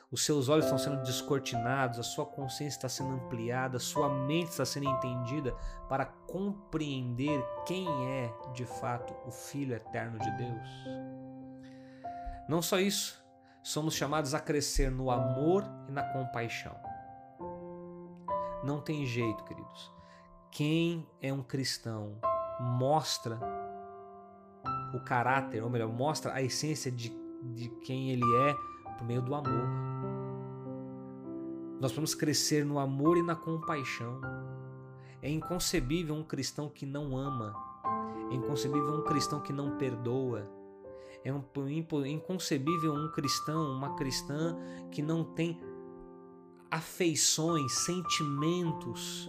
Os 0.08 0.24
seus 0.24 0.48
olhos 0.48 0.66
estão 0.66 0.78
sendo 0.78 1.02
descortinados, 1.02 1.98
a 1.98 2.02
sua 2.02 2.24
consciência 2.24 2.78
está 2.78 2.88
sendo 2.88 3.14
ampliada, 3.14 3.76
a 3.76 3.80
sua 3.80 4.08
mente 4.08 4.50
está 4.50 4.64
sendo 4.64 4.88
entendida 4.88 5.52
para 5.88 6.06
compreender 6.06 7.44
quem 7.66 7.88
é 8.08 8.32
de 8.54 8.64
fato 8.64 9.12
o 9.26 9.32
Filho 9.32 9.74
eterno 9.74 10.16
de 10.20 10.30
Deus. 10.36 10.68
Não 12.48 12.62
só 12.62 12.78
isso, 12.78 13.20
somos 13.64 13.94
chamados 13.94 14.32
a 14.32 14.38
crescer 14.38 14.92
no 14.92 15.10
amor 15.10 15.64
e 15.88 15.92
na 15.92 16.04
compaixão. 16.04 16.76
Não 18.62 18.80
tem 18.80 19.04
jeito, 19.04 19.42
queridos. 19.42 19.92
Quem 20.52 21.04
é 21.20 21.32
um 21.32 21.42
cristão 21.42 22.16
mostra 22.60 23.40
o 24.94 25.00
caráter, 25.00 25.64
ou 25.64 25.68
melhor, 25.68 25.88
mostra 25.88 26.32
a 26.32 26.40
essência 26.40 26.92
de, 26.92 27.12
de 27.42 27.68
quem 27.84 28.10
ele 28.10 28.24
é 28.48 28.54
por 28.96 29.04
meio 29.04 29.20
do 29.20 29.34
amor. 29.34 29.95
Nós 31.80 31.92
vamos 31.92 32.14
crescer 32.14 32.64
no 32.64 32.78
amor 32.78 33.18
e 33.18 33.22
na 33.22 33.36
compaixão. 33.36 34.20
É 35.20 35.30
inconcebível 35.30 36.14
um 36.14 36.24
cristão 36.24 36.68
que 36.68 36.86
não 36.86 37.16
ama. 37.16 37.54
É 38.30 38.34
inconcebível 38.34 38.94
um 38.94 39.04
cristão 39.04 39.40
que 39.40 39.52
não 39.52 39.76
perdoa. 39.76 40.50
É 41.24 41.30
inconcebível 42.08 42.94
um 42.94 43.10
cristão, 43.10 43.72
uma 43.72 43.94
cristã 43.96 44.56
que 44.90 45.02
não 45.02 45.24
tem 45.24 45.60
afeições, 46.70 47.72
sentimentos 47.72 49.28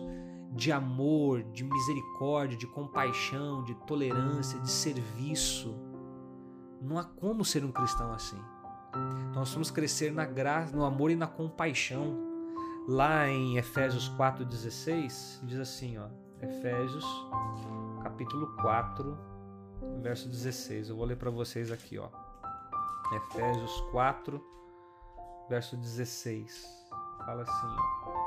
de 0.54 0.72
amor, 0.72 1.44
de 1.44 1.64
misericórdia, 1.64 2.58
de 2.58 2.68
compaixão, 2.68 3.64
de 3.64 3.76
tolerância, 3.86 4.60
de 4.60 4.70
serviço. 4.70 5.76
Não 6.82 6.98
há 6.98 7.04
como 7.04 7.44
ser 7.44 7.66
um 7.66 7.72
cristão 7.72 8.12
assim. 8.12 8.40
Nós 9.34 9.52
vamos 9.52 9.70
crescer 9.70 10.12
na 10.12 10.26
graça, 10.26 10.76
no 10.76 10.86
amor 10.86 11.12
e 11.12 11.16
na 11.16 11.28
compaixão. 11.28 12.27
Lá 12.88 13.28
em 13.28 13.58
Efésios 13.58 14.08
4:16 14.18 15.42
diz 15.44 15.60
assim, 15.60 15.98
ó, 15.98 16.08
Efésios 16.42 17.04
capítulo 18.02 18.56
4, 18.62 19.18
verso 20.02 20.30
16. 20.30 20.88
Eu 20.88 20.96
vou 20.96 21.06
ler 21.06 21.18
para 21.18 21.30
vocês 21.30 21.70
aqui, 21.70 22.00
ó. 22.00 22.08
Efésios 23.14 23.82
4, 23.92 24.42
verso 25.50 25.76
16. 25.76 26.88
Fala 27.26 27.42
assim, 27.42 27.68
ó. 27.68 28.18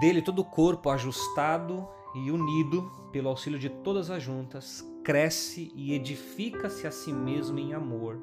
Dele 0.00 0.20
todo 0.20 0.40
o 0.40 0.44
corpo 0.44 0.90
ajustado 0.90 1.88
e 2.12 2.28
unido 2.32 2.90
pelo 3.12 3.28
auxílio 3.28 3.56
de 3.56 3.70
todas 3.70 4.10
as 4.10 4.20
juntas, 4.20 4.84
cresce 5.04 5.70
e 5.76 5.94
edifica-se 5.94 6.88
a 6.88 6.90
si 6.90 7.12
mesmo 7.12 7.60
em 7.60 7.72
amor. 7.72 8.18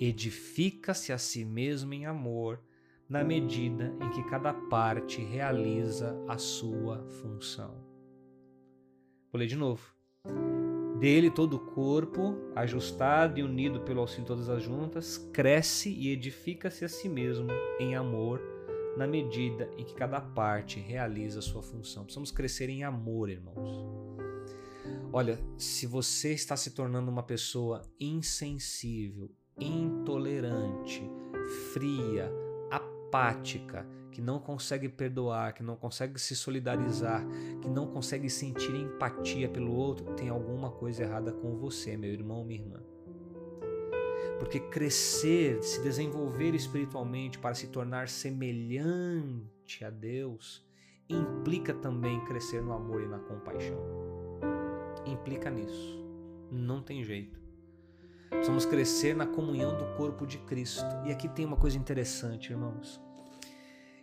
Edifica-se 0.00 1.12
a 1.12 1.18
si 1.18 1.44
mesmo 1.44 1.94
em 1.94 2.06
amor, 2.06 2.60
na 3.08 3.22
medida 3.22 3.94
em 4.00 4.10
que 4.10 4.22
cada 4.28 4.52
parte 4.52 5.20
realiza 5.20 6.16
a 6.28 6.38
sua 6.38 7.04
função. 7.22 7.74
Vou 9.32 9.38
ler 9.38 9.46
de 9.46 9.56
novo. 9.56 9.94
Dele 10.98 11.30
todo 11.30 11.56
o 11.56 11.60
corpo, 11.60 12.36
ajustado 12.54 13.38
e 13.38 13.42
unido 13.42 13.80
pelo 13.82 14.00
auxílio 14.00 14.22
de 14.22 14.28
todas 14.28 14.48
as 14.48 14.62
juntas, 14.62 15.18
cresce 15.32 15.90
e 15.90 16.08
edifica-se 16.08 16.84
a 16.84 16.88
si 16.88 17.08
mesmo 17.08 17.48
em 17.78 17.94
amor, 17.94 18.40
na 18.96 19.06
medida 19.06 19.70
em 19.76 19.84
que 19.84 19.94
cada 19.94 20.20
parte 20.20 20.80
realiza 20.80 21.40
a 21.40 21.42
sua 21.42 21.62
função. 21.62 22.04
Precisamos 22.04 22.30
crescer 22.30 22.70
em 22.70 22.82
amor, 22.82 23.28
irmãos. 23.28 23.86
Olha, 25.12 25.38
se 25.58 25.86
você 25.86 26.32
está 26.32 26.56
se 26.56 26.70
tornando 26.70 27.10
uma 27.10 27.22
pessoa 27.22 27.82
insensível, 28.00 29.30
intolerante, 29.60 31.02
fria, 31.72 32.32
apática, 33.06 33.86
que 34.10 34.20
não 34.20 34.38
consegue 34.38 34.88
perdoar, 34.88 35.52
que 35.52 35.62
não 35.62 35.76
consegue 35.76 36.18
se 36.18 36.34
solidarizar, 36.34 37.24
que 37.60 37.68
não 37.68 37.86
consegue 37.86 38.28
sentir 38.28 38.74
empatia 38.74 39.48
pelo 39.48 39.74
outro, 39.74 40.14
tem 40.14 40.28
alguma 40.28 40.70
coisa 40.70 41.02
errada 41.02 41.32
com 41.32 41.56
você, 41.56 41.96
meu 41.96 42.10
irmão, 42.10 42.44
minha 42.44 42.60
irmã. 42.60 42.82
Porque 44.38 44.60
crescer, 44.60 45.62
se 45.62 45.82
desenvolver 45.82 46.54
espiritualmente 46.54 47.38
para 47.38 47.54
se 47.54 47.68
tornar 47.68 48.08
semelhante 48.08 49.84
a 49.84 49.90
Deus, 49.90 50.64
implica 51.08 51.72
também 51.72 52.22
crescer 52.24 52.62
no 52.62 52.72
amor 52.72 53.02
e 53.02 53.06
na 53.06 53.18
compaixão. 53.18 53.78
Implica 55.06 55.50
nisso. 55.50 56.04
Não 56.50 56.82
tem 56.82 57.02
jeito. 57.02 57.45
Precisamos 58.36 58.64
crescer 58.64 59.14
na 59.14 59.26
comunhão 59.26 59.76
do 59.76 59.84
corpo 59.96 60.26
de 60.26 60.38
Cristo. 60.38 60.86
E 61.04 61.12
aqui 61.12 61.28
tem 61.28 61.44
uma 61.44 61.56
coisa 61.56 61.76
interessante, 61.76 62.52
irmãos. 62.52 63.00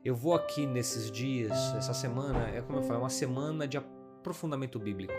Eu 0.03 0.15
vou 0.15 0.33
aqui 0.33 0.65
nesses 0.65 1.09
dias, 1.09 1.57
essa 1.77 1.93
semana, 1.93 2.49
é 2.49 2.61
como 2.61 2.79
eu 2.79 2.83
falo, 2.83 2.95
é 2.95 3.03
uma 3.03 3.09
semana 3.09 3.65
de 3.65 3.77
aprofundamento 3.77 4.77
bíblico. 4.77 5.13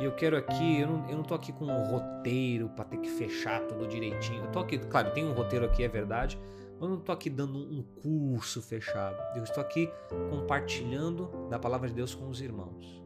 E 0.00 0.04
eu 0.04 0.12
quero 0.12 0.36
aqui, 0.36 0.80
eu 0.80 0.88
não, 0.88 1.10
eu 1.10 1.16
não 1.18 1.22
tô 1.22 1.34
aqui 1.34 1.52
com 1.52 1.66
um 1.66 1.82
roteiro 1.90 2.68
para 2.70 2.84
ter 2.84 2.96
que 2.96 3.10
fechar 3.10 3.60
tudo 3.66 3.86
direitinho. 3.86 4.44
Eu 4.44 4.50
tô 4.50 4.60
aqui, 4.60 4.78
claro, 4.78 5.10
tem 5.12 5.24
um 5.24 5.34
roteiro 5.34 5.66
aqui, 5.66 5.84
é 5.84 5.88
verdade, 5.88 6.38
mas 6.72 6.82
eu 6.82 6.88
não 6.88 7.00
tô 7.00 7.12
aqui 7.12 7.28
dando 7.28 7.58
um 7.58 7.82
curso 8.02 8.62
fechado. 8.62 9.16
Eu 9.36 9.44
estou 9.44 9.62
aqui 9.62 9.92
compartilhando 10.30 11.28
da 11.50 11.58
palavra 11.58 11.88
de 11.88 11.94
Deus 11.94 12.14
com 12.14 12.28
os 12.28 12.40
irmãos. 12.40 13.02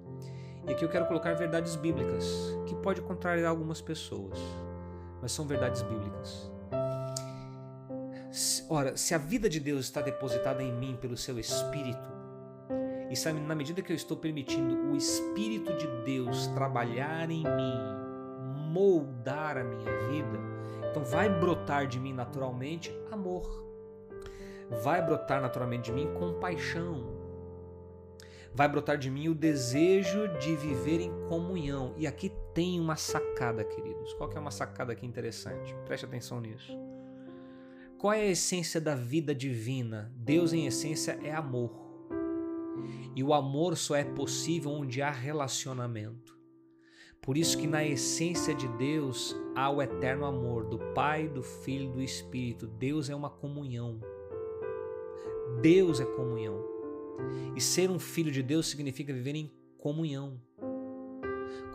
E 0.67 0.73
aqui 0.73 0.85
eu 0.85 0.89
quero 0.89 1.07
colocar 1.07 1.35
verdades 1.35 1.77
bíblicas, 1.77 2.57
que 2.67 2.75
pode 2.77 3.03
contrariar 3.03 3.51
algumas 3.51 3.81
pessoas, 3.81 4.39
mas 5.21 5.33
são 5.33 5.47
verdades 5.47 5.83
bíblicas. 5.83 6.51
Ora, 8.69 8.97
se 8.97 9.15
a 9.15 9.19
vida 9.19 9.49
de 9.49 9.59
Deus 9.59 9.87
está 9.87 10.01
depositada 10.01 10.63
em 10.63 10.73
mim 10.73 10.97
pelo 11.01 11.17
seu 11.17 11.39
Espírito, 11.39 12.19
e 13.11 13.17
sabe, 13.17 13.41
na 13.41 13.55
medida 13.55 13.81
que 13.81 13.91
eu 13.91 13.97
estou 13.97 14.17
permitindo 14.17 14.75
o 14.91 14.97
Espírito 14.97 15.75
de 15.79 15.87
Deus 16.05 16.47
trabalhar 16.49 17.31
em 17.31 17.43
mim, 17.43 17.79
moldar 18.71 19.57
a 19.57 19.65
minha 19.65 19.91
vida, 20.11 20.39
então 20.91 21.03
vai 21.03 21.31
brotar 21.31 21.87
de 21.87 21.99
mim 21.99 22.13
naturalmente 22.13 22.93
amor. 23.11 23.67
Vai 24.83 25.01
brotar 25.01 25.41
naturalmente 25.41 25.91
de 25.91 25.93
mim 25.93 26.13
compaixão. 26.15 27.17
Vai 28.53 28.69
brotar 28.69 28.99
de 28.99 29.11
mim 29.11 29.29
o 29.29 29.35
desejo 29.35 30.29
de 30.39 30.55
viver 30.57 31.01
em 31.01 31.11
comunhão. 31.29 31.95
E 31.97 32.07
aqui 32.07 32.31
tem 32.59 32.81
uma 32.81 32.97
sacada, 32.97 33.63
queridos. 33.63 34.13
Qual 34.15 34.29
que 34.29 34.37
é 34.37 34.41
uma 34.41 34.51
sacada 34.51 34.93
aqui 34.93 35.07
interessante? 35.07 35.73
Preste 35.87 36.05
atenção 36.05 36.41
nisso. 36.41 36.77
Qual 37.97 38.13
é 38.13 38.23
a 38.23 38.31
essência 38.31 38.81
da 38.81 38.97
vida 38.97 39.33
divina? 39.33 40.13
Deus, 40.17 40.53
em 40.53 40.67
essência, 40.67 41.21
é 41.23 41.33
amor. 41.33 41.71
E 43.15 43.23
o 43.23 43.33
amor 43.33 43.77
só 43.77 43.95
é 43.95 44.03
possível 44.03 44.73
onde 44.73 45.01
há 45.01 45.09
relacionamento. 45.09 46.37
Por 47.23 47.37
isso 47.37 47.57
que 47.57 47.69
na 47.69 47.85
essência 47.85 48.53
de 48.53 48.67
Deus 48.67 49.37
há 49.55 49.71
o 49.71 49.81
eterno 49.81 50.25
amor 50.25 50.65
do 50.65 50.81
Pai, 50.95 51.29
do 51.29 51.45
Filho 51.45 51.93
do 51.93 52.03
Espírito. 52.03 52.67
Deus 52.67 53.09
é 53.09 53.15
uma 53.15 53.31
comunhão. 53.31 54.01
Deus 55.63 56.01
é 56.01 56.05
comunhão. 56.05 56.61
E 57.55 57.61
ser 57.61 57.89
um 57.89 58.01
filho 58.01 58.33
de 58.33 58.43
Deus 58.43 58.67
significa 58.67 59.13
viver 59.13 59.37
em 59.37 59.53
comunhão. 59.77 60.41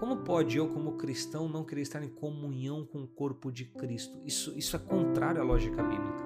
Como 0.04 0.18
pode 0.18 0.58
eu, 0.58 0.68
como 0.68 0.98
cristão, 0.98 1.48
não 1.48 1.64
querer 1.64 1.84
estar 1.84 2.04
em 2.04 2.10
comunhão 2.10 2.86
com 2.86 3.04
o 3.04 3.08
corpo 3.08 3.50
de 3.50 3.64
Cristo? 3.64 4.20
Isso, 4.26 4.54
isso 4.58 4.76
é 4.76 4.80
contrário 4.80 5.40
à 5.40 5.46
lógica 5.46 5.82
bíblica. 5.82 6.26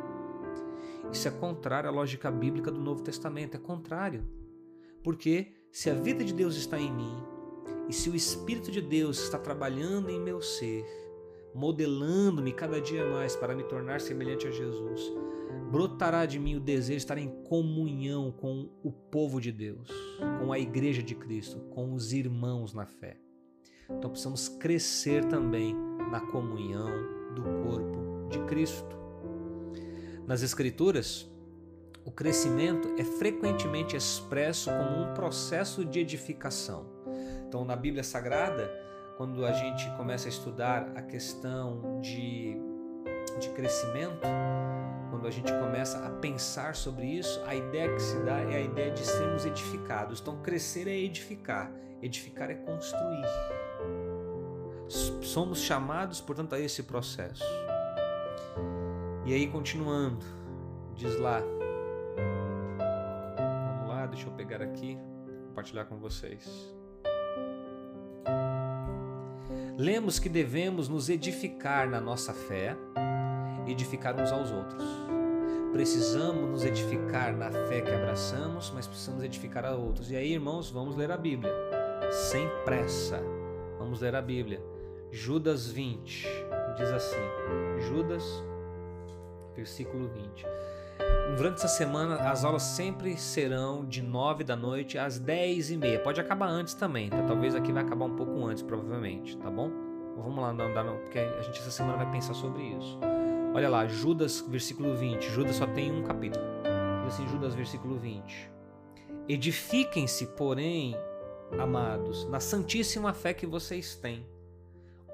Isso 1.14 1.28
é 1.28 1.32
contrário 1.32 1.88
à 1.88 1.94
lógica 1.94 2.32
bíblica 2.32 2.72
do 2.72 2.82
Novo 2.82 3.04
Testamento. 3.04 3.54
É 3.54 3.60
contrário. 3.60 4.28
Porque 5.04 5.54
se 5.72 5.92
a 5.92 5.94
vida 5.94 6.24
de 6.24 6.34
Deus 6.34 6.56
está 6.56 6.80
em 6.80 6.92
mim 6.92 7.24
e 7.88 7.94
se 7.94 8.10
o 8.10 8.16
Espírito 8.16 8.72
de 8.72 8.82
Deus 8.82 9.20
está 9.20 9.38
trabalhando 9.38 10.10
em 10.10 10.20
meu 10.20 10.42
ser, 10.42 10.84
modelando-me 11.54 12.54
cada 12.54 12.82
dia 12.82 13.06
mais 13.06 13.36
para 13.36 13.56
me 13.56 13.64
tornar 13.64 14.02
semelhante 14.02 14.48
a 14.48 14.52
Jesus, 14.52 15.14
brotará 15.72 16.26
de 16.26 16.40
mim 16.40 16.56
o 16.56 16.60
desejo 16.60 16.98
de 16.98 17.04
estar 17.04 17.20
em 17.20 17.30
comunhão 17.44 18.32
com 18.32 18.72
o 18.84 18.92
povo 18.92 19.40
de 19.40 19.52
Deus, 19.52 19.88
com 20.40 20.52
a 20.52 20.58
igreja 20.58 21.04
de 21.04 21.14
Cristo, 21.14 21.60
com 21.70 21.94
os 21.94 22.12
irmãos 22.12 22.74
na 22.74 22.88
fé. 22.88 23.27
Então 23.90 24.10
precisamos 24.10 24.50
crescer 24.50 25.26
também 25.26 25.76
na 26.12 26.20
comunhão 26.20 26.90
do 27.34 27.44
corpo 27.64 28.28
de 28.30 28.40
Cristo. 28.46 28.98
Nas 30.26 30.42
Escrituras, 30.42 31.30
o 32.04 32.12
crescimento 32.12 32.96
é 32.98 33.04
frequentemente 33.04 33.96
expresso 33.96 34.70
como 34.70 35.04
um 35.04 35.14
processo 35.14 35.84
de 35.84 36.00
edificação. 36.00 36.86
Então, 37.48 37.64
na 37.66 37.76
Bíblia 37.76 38.04
Sagrada, 38.04 38.70
quando 39.18 39.46
a 39.46 39.52
gente 39.52 39.90
começa 39.98 40.28
a 40.28 40.30
estudar 40.30 40.92
a 40.96 41.02
questão 41.02 42.00
de, 42.02 42.58
de 43.40 43.50
crescimento, 43.50 44.28
quando 45.10 45.28
a 45.28 45.32
gente 45.32 45.52
começa 45.52 46.06
a 46.06 46.10
pensar 46.12 46.76
sobre 46.76 47.06
isso, 47.06 47.42
a 47.46 47.56
ideia 47.56 47.94
que 47.94 48.02
se 48.02 48.18
dá 48.24 48.40
é 48.40 48.56
a 48.58 48.62
ideia 48.62 48.92
de 48.92 49.06
sermos 49.06 49.46
edificados. 49.46 50.22
Então, 50.22 50.42
crescer 50.42 50.88
é 50.88 50.98
edificar, 50.98 51.72
edificar 52.02 52.50
é 52.50 52.56
construir. 52.56 53.26
Somos 54.90 55.60
chamados, 55.60 56.22
portanto, 56.22 56.56
a 56.56 56.60
esse 56.60 56.84
processo. 56.84 57.44
E 59.26 59.34
aí, 59.34 59.48
continuando, 59.48 60.26
diz 60.96 61.20
lá, 61.20 61.42
deixa 64.18 64.30
eu 64.30 64.34
pegar 64.34 64.64
aqui, 64.64 64.98
compartilhar 65.50 65.86
com 65.86 65.98
vocês. 65.98 66.74
Lemos 69.78 70.18
que 70.18 70.28
devemos 70.28 70.90
nos 70.90 71.08
edificar 71.08 71.88
na 71.88 72.02
nossa 72.02 72.34
fé, 72.34 72.76
edificar 73.68 74.20
uns 74.20 74.32
aos 74.32 74.50
outros. 74.50 74.84
Precisamos 75.72 76.50
nos 76.50 76.66
edificar 76.66 77.36
na 77.36 77.52
fé 77.52 77.82
que 77.82 77.92
abraçamos, 77.92 78.72
mas 78.74 78.88
precisamos 78.88 79.24
edificar 79.24 79.66
a 79.66 79.76
outros. 79.76 80.10
E 80.10 80.16
aí, 80.16 80.34
irmãos, 80.34 80.72
vamos 80.72 80.96
ler 80.96 81.12
a 81.12 81.18
Bíblia, 81.18 81.54
sem 82.32 82.50
pressa. 82.66 83.22
Vamos 83.78 84.02
ler 84.02 84.16
a 84.16 84.22
Bíblia. 84.22 84.60
Judas 85.12 85.68
20 85.68 86.28
diz 86.78 86.90
assim: 86.90 87.16
Judas, 87.88 88.44
versículo 89.56 90.08
20. 90.08 90.46
Durante 91.36 91.56
essa 91.56 91.68
semana, 91.68 92.16
as 92.16 92.44
aulas 92.44 92.64
sempre 92.64 93.18
serão 93.18 93.86
de 93.86 94.02
9 94.02 94.44
da 94.44 94.56
noite 94.56 94.98
às 94.98 95.20
10 95.20 95.72
e 95.72 95.78
meia. 95.78 96.00
Pode 96.00 96.20
acabar 96.20 96.48
antes 96.48 96.74
também, 96.74 97.10
tá? 97.10 97.22
Talvez 97.24 97.54
aqui 97.54 97.72
vai 97.72 97.84
acabar 97.84 98.06
um 98.06 98.16
pouco 98.16 98.46
antes, 98.46 98.64
provavelmente, 98.64 99.38
tá 99.38 99.50
bom? 99.50 99.70
Vamos 100.18 100.42
lá, 100.42 100.52
não, 100.52 100.98
porque 100.98 101.20
a 101.20 101.42
gente 101.42 101.60
essa 101.60 101.70
semana 101.70 101.98
vai 101.98 102.12
pensar 102.12 102.34
sobre 102.34 102.64
isso. 102.64 103.00
Olha 103.54 103.70
lá, 103.70 103.88
Judas, 103.88 104.42
versículo 104.42 104.96
20. 104.96 105.30
Judas 105.30 105.56
só 105.56 105.68
tem 105.68 105.92
um 105.92 106.04
capítulo. 106.04 106.44
Diz 107.06 107.14
assim, 107.14 107.28
Judas, 107.28 107.54
versículo 107.54 107.98
20. 107.98 108.52
Edifiquem-se, 109.30 110.28
porém, 110.28 110.96
amados, 111.60 112.28
na 112.30 112.40
santíssima 112.40 113.14
fé 113.14 113.34
que 113.34 113.46
vocês 113.46 113.96
têm, 113.96 114.26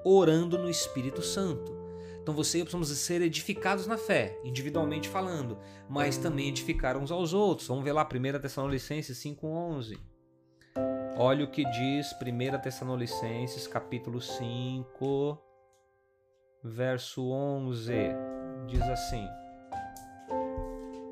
orando 0.04 0.58
no 0.58 0.68
Espírito 0.68 1.22
Santo 1.22 1.84
então 2.24 2.34
você 2.34 2.56
e 2.56 2.60
eu 2.62 2.64
precisamos 2.64 2.88
ser 2.88 3.20
edificados 3.20 3.86
na 3.86 3.98
fé, 3.98 4.40
individualmente 4.42 5.10
falando, 5.10 5.58
mas 5.90 6.16
também 6.16 6.48
edificar 6.48 6.96
uns 6.96 7.12
aos 7.12 7.34
outros. 7.34 7.68
Vamos 7.68 7.84
ver 7.84 7.92
lá 7.92 8.02
1 8.02 8.40
Tessalonicenses 8.40 9.18
5:11. 9.18 9.98
Olha 11.18 11.44
o 11.44 11.50
que 11.50 11.62
diz 11.70 12.14
1 12.14 12.62
Tessalonicenses 12.62 13.66
capítulo 13.66 14.22
5, 14.22 15.38
verso 16.62 17.30
11. 17.30 17.92
Diz 18.68 18.80
assim: 18.80 19.28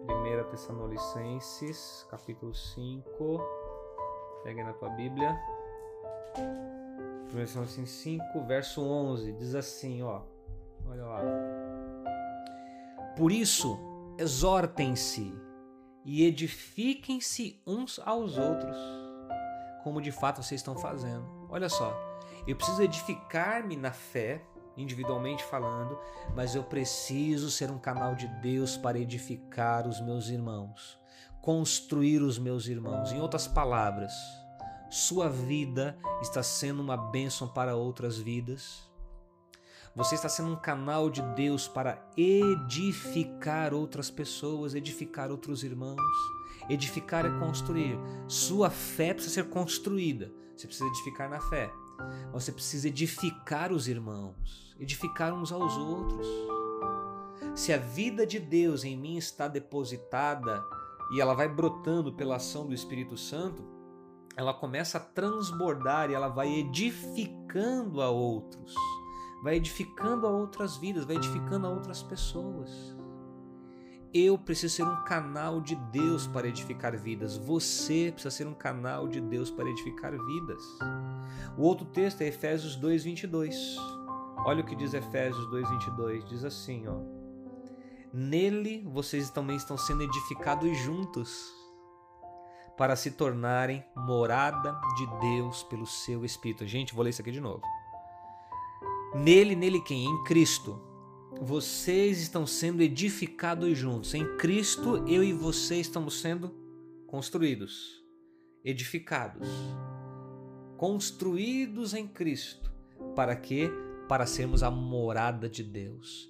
1 0.09 0.51
Tessalonicenses 0.51 2.07
capítulo 2.11 2.55
5. 2.55 3.39
Pega 4.45 4.65
na 4.65 4.73
tua 4.73 4.89
Bíblia. 4.89 5.39
1 7.33 7.37
Tessalonicenses 7.37 7.95
5, 8.03 8.45
verso 8.45 8.83
11. 8.83 9.33
Diz 9.33 9.55
assim, 9.55 10.03
ó. 10.03 10.23
Olha 10.87 11.05
lá. 11.05 11.21
Por 13.17 13.33
isso, 13.33 13.79
exortem-se 14.19 15.33
e 16.05 16.25
edifiquem-se 16.25 17.63
uns 17.67 17.99
aos 18.05 18.37
outros, 18.37 18.77
como 19.83 20.01
de 20.01 20.11
fato 20.11 20.43
vocês 20.43 20.61
estão 20.61 20.77
fazendo. 20.77 21.25
Olha 21.49 21.69
só, 21.69 21.97
eu 22.47 22.57
preciso 22.57 22.83
edificar-me 22.83 23.77
na 23.77 23.93
fé, 23.93 24.45
individualmente 24.77 25.45
falando, 25.45 25.99
mas 26.35 26.55
eu 26.55 26.65
preciso 26.65 27.51
ser 27.51 27.71
um 27.71 27.79
canal 27.79 28.15
de 28.15 28.27
Deus 28.41 28.77
para 28.77 28.99
edificar 28.99 29.87
os 29.87 30.01
meus 30.01 30.29
irmãos, 30.29 30.99
construir 31.41 32.23
os 32.23 32.39
meus 32.39 32.67
irmãos. 32.67 33.13
Em 33.13 33.21
outras 33.21 33.47
palavras, 33.47 34.13
sua 34.93 35.29
vida 35.29 35.99
está 36.21 36.43
sendo 36.43 36.83
uma 36.83 36.97
bênção 36.97 37.49
para 37.49 37.75
outras 37.75 38.19
vidas 38.19 38.91
você 39.95 40.15
está 40.15 40.27
sendo 40.27 40.51
um 40.51 40.57
canal 40.57 41.11
de 41.11 41.21
Deus 41.35 41.69
para 41.69 42.03
edificar 42.17 43.75
outras 43.75 44.11
pessoas, 44.11 44.75
edificar 44.75 45.31
outros 45.31 45.63
irmãos, 45.63 46.01
Edificar 46.69 47.27
é 47.27 47.39
construir. 47.39 47.99
Sua 48.29 48.71
fé 48.71 49.13
precisa 49.13 49.35
ser 49.35 49.49
construída. 49.49 50.33
Você 50.57 50.67
precisa 50.67 50.89
edificar 50.89 51.29
na 51.29 51.41
fé. 51.41 51.73
Você 52.33 52.53
precisa 52.53 52.89
edificar 52.89 53.73
os 53.73 53.89
irmãos, 53.89 54.75
edificar 54.79 55.33
uns 55.35 55.53
aos 55.53 55.77
outros. 55.77 56.27
Se 57.55 57.73
a 57.73 57.77
vida 57.77 58.27
de 58.27 58.39
Deus 58.39 58.85
em 58.85 58.97
mim 58.97 59.17
está 59.17 59.47
depositada 59.47 60.63
e 61.13 61.21
ela 61.21 61.35
vai 61.35 61.49
brotando 61.49 62.13
pela 62.13 62.37
ação 62.37 62.67
do 62.67 62.75
Espírito 62.75 63.17
Santo, 63.17 63.63
ela 64.37 64.55
começa 64.55 64.99
a 64.99 65.01
transbordar 65.01 66.11
e 66.11 66.15
ela 66.15 66.29
vai 66.29 66.49
edificando 66.49 68.01
a 68.01 68.11
outros, 68.11 68.75
vai 69.43 69.57
edificando 69.57 70.27
a 70.27 70.31
outras 70.31 70.77
vidas, 70.77 71.05
vai 71.05 71.17
edificando 71.17 71.67
a 71.67 71.71
outras 71.71 72.03
pessoas. 72.03 72.97
Eu 74.15 74.37
preciso 74.37 74.75
ser 74.75 74.83
um 74.83 75.05
canal 75.05 75.61
de 75.61 75.75
Deus 75.91 76.27
para 76.27 76.47
edificar 76.47 76.95
vidas. 76.99 77.39
Você 77.39 78.11
precisa 78.13 78.31
ser 78.31 78.47
um 78.47 78.53
canal 78.53 79.09
de 79.09 79.23
Deus 79.23 79.51
para 79.51 79.69
edificar 79.71 80.13
vidas. 80.13 80.63
O 81.57 81.63
outro 81.63 81.87
texto 81.87 82.21
é 82.21 82.27
Efésios 82.27 82.77
2:22. 82.77 83.55
Olha 84.45 84.63
o 84.63 84.67
que 84.67 84.77
diz 84.77 84.93
Efésios 84.93 85.47
2:22, 85.47 86.25
diz 86.29 86.45
assim, 86.45 86.87
ó: 86.87 86.99
Nele 88.13 88.87
vocês 88.87 89.31
também 89.31 89.57
estão 89.57 89.79
sendo 89.79 90.03
edificados 90.03 90.77
juntos 90.77 91.62
para 92.83 92.97
se 92.97 93.13
tornarem 93.13 93.85
morada 93.95 94.77
de 94.97 95.07
Deus 95.21 95.63
pelo 95.63 95.87
seu 95.87 96.25
espírito. 96.25 96.67
Gente, 96.67 96.93
vou 96.93 97.05
ler 97.05 97.11
isso 97.11 97.23
aqui 97.23 97.31
de 97.31 97.41
novo. 97.41 97.63
Nele, 99.15 99.55
nele 99.55 99.81
quem? 99.81 100.05
Em 100.05 100.25
Cristo 100.25 100.83
vocês 101.41 102.21
estão 102.21 102.45
sendo 102.45 102.83
edificados 102.83 103.79
juntos. 103.79 104.15
Em 104.15 104.37
Cristo, 104.37 104.97
eu 105.07 105.23
e 105.23 105.33
você 105.33 105.77
estamos 105.77 106.21
sendo 106.21 106.53
construídos, 107.07 108.05
edificados, 108.65 109.49
construídos 110.77 111.95
em 111.95 112.09
Cristo. 112.09 112.75
Para 113.15 113.37
quê? 113.37 113.71
Para 114.09 114.27
sermos 114.27 114.65
a 114.65 114.73
morada 114.73 115.49
de 115.49 115.63
Deus. 115.63 116.29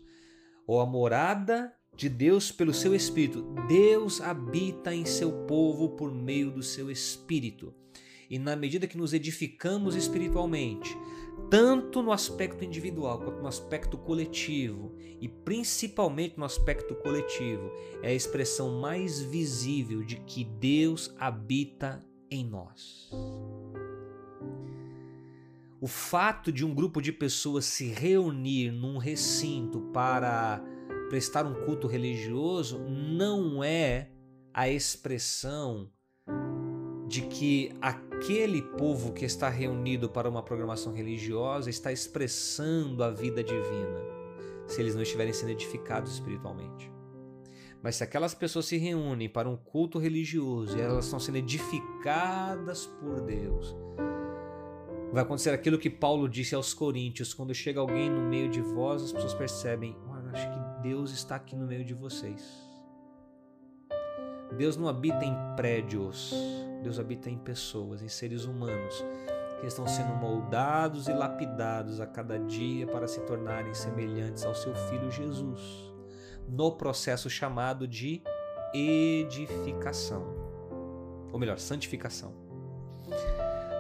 Ou 0.67 0.83
a 0.83 0.85
morada 0.85 1.75
de 1.95 2.09
Deus 2.09 2.51
pelo 2.51 2.73
seu 2.73 2.95
Espírito. 2.95 3.43
Deus 3.69 4.21
habita 4.21 4.95
em 4.95 5.05
seu 5.05 5.47
povo 5.47 5.91
por 5.91 6.13
meio 6.13 6.51
do 6.51 6.63
seu 6.63 6.91
Espírito. 6.91 7.75
E 8.31 8.39
na 8.39 8.57
medida 8.57 8.87
que 8.87 8.97
nos 8.97 9.13
edificamos 9.13 9.95
espiritualmente, 9.95 10.97
tanto 11.51 12.03
no 12.03 12.13
aspecto 12.13 12.65
individual 12.65 13.21
quanto 13.21 13.43
no 13.43 13.47
aspecto 13.47 13.99
coletivo, 13.99 14.95
e 15.21 15.29
principalmente 15.29 16.39
no 16.39 16.45
aspecto 16.45 16.95
coletivo, 16.95 17.71
é 18.03 18.09
a 18.09 18.15
expressão 18.15 18.81
mais 18.81 19.21
visível 19.21 20.03
de 20.03 20.17
que 20.17 20.45
Deus 20.45 21.15
habita 21.19 22.01
em 22.31 22.45
nós. 22.45 23.11
O 25.79 25.87
fato 25.87 26.51
de 26.51 26.65
um 26.65 26.75
grupo 26.75 27.03
de 27.03 27.13
pessoas 27.13 27.67
se 27.67 27.87
reunir 27.89 28.71
num 28.71 28.97
recinto 28.97 29.81
para 29.93 30.65
prestar 31.13 31.45
um 31.45 31.53
culto 31.67 31.87
religioso 31.87 32.79
não 32.79 33.63
é 33.63 34.09
a 34.55 34.67
expressão 34.71 35.91
de 37.07 37.21
que 37.21 37.71
aquele 37.83 38.63
povo 38.63 39.13
que 39.13 39.27
está 39.27 39.51
reunido 39.51 40.09
para 40.09 40.27
uma 40.27 40.43
programação 40.43 40.91
religiosa 40.91 41.69
está 41.69 41.93
expressando 41.93 43.05
a 43.05 43.11
vida 43.11 43.45
divina, 43.45 44.01
se 44.67 44.81
eles 44.81 44.95
não 44.95 45.03
estiverem 45.03 45.35
sendo 45.35 45.51
edificados 45.51 46.15
espiritualmente. 46.15 46.91
Mas 47.83 47.97
se 47.97 48.05
aquelas 48.05 48.33
pessoas 48.33 48.65
se 48.65 48.79
reúnem 48.79 49.29
para 49.29 49.51
um 49.51 49.57
culto 49.59 49.99
religioso 49.99 50.79
e 50.79 50.81
elas 50.81 51.05
estão 51.05 51.21
sendo 51.21 51.37
edificadas 51.37 52.87
por 52.87 53.21
Deus, 53.21 53.77
vai 55.13 55.23
acontecer 55.23 55.51
aquilo 55.51 55.79
que 55.79 55.91
Paulo 55.91 56.27
disse 56.27 56.55
aos 56.55 56.73
Coríntios: 56.73 57.35
quando 57.35 57.55
chega 57.55 57.81
alguém 57.81 58.09
no 58.09 58.23
meio 58.23 58.49
de 58.49 58.63
vós, 58.63 59.03
as 59.03 59.13
pessoas 59.13 59.35
percebem, 59.35 59.95
acho 60.33 60.51
que 60.51 60.62
Deus 60.83 61.13
está 61.13 61.37
aqui 61.37 61.55
no 61.55 61.67
meio 61.67 61.85
de 61.85 61.95
vocês. 61.95 62.43
Deus 64.57 64.77
não 64.77 64.89
habita 64.89 65.25
em 65.25 65.35
prédios, 65.57 66.35
Deus 66.83 66.99
habita 66.99 67.31
em 67.31 67.39
pessoas, 67.39 68.03
em 68.03 68.09
seres 68.09 68.45
humanos 68.45 69.03
que 69.61 69.67
estão 69.69 69.87
sendo 69.87 70.13
moldados 70.17 71.07
e 71.07 71.13
lapidados 71.13 72.01
a 72.01 72.07
cada 72.07 72.37
dia 72.37 72.85
para 72.85 73.07
se 73.07 73.21
tornarem 73.21 73.73
semelhantes 73.73 74.45
ao 74.45 74.57
seu 74.57 74.75
filho 74.75 75.09
Jesus, 75.09 75.61
no 76.49 76.73
processo 76.73 77.31
chamado 77.31 77.87
de 77.87 78.21
edificação, 78.75 80.27
ou 81.33 81.39
melhor, 81.39 81.61
santificação. 81.61 82.35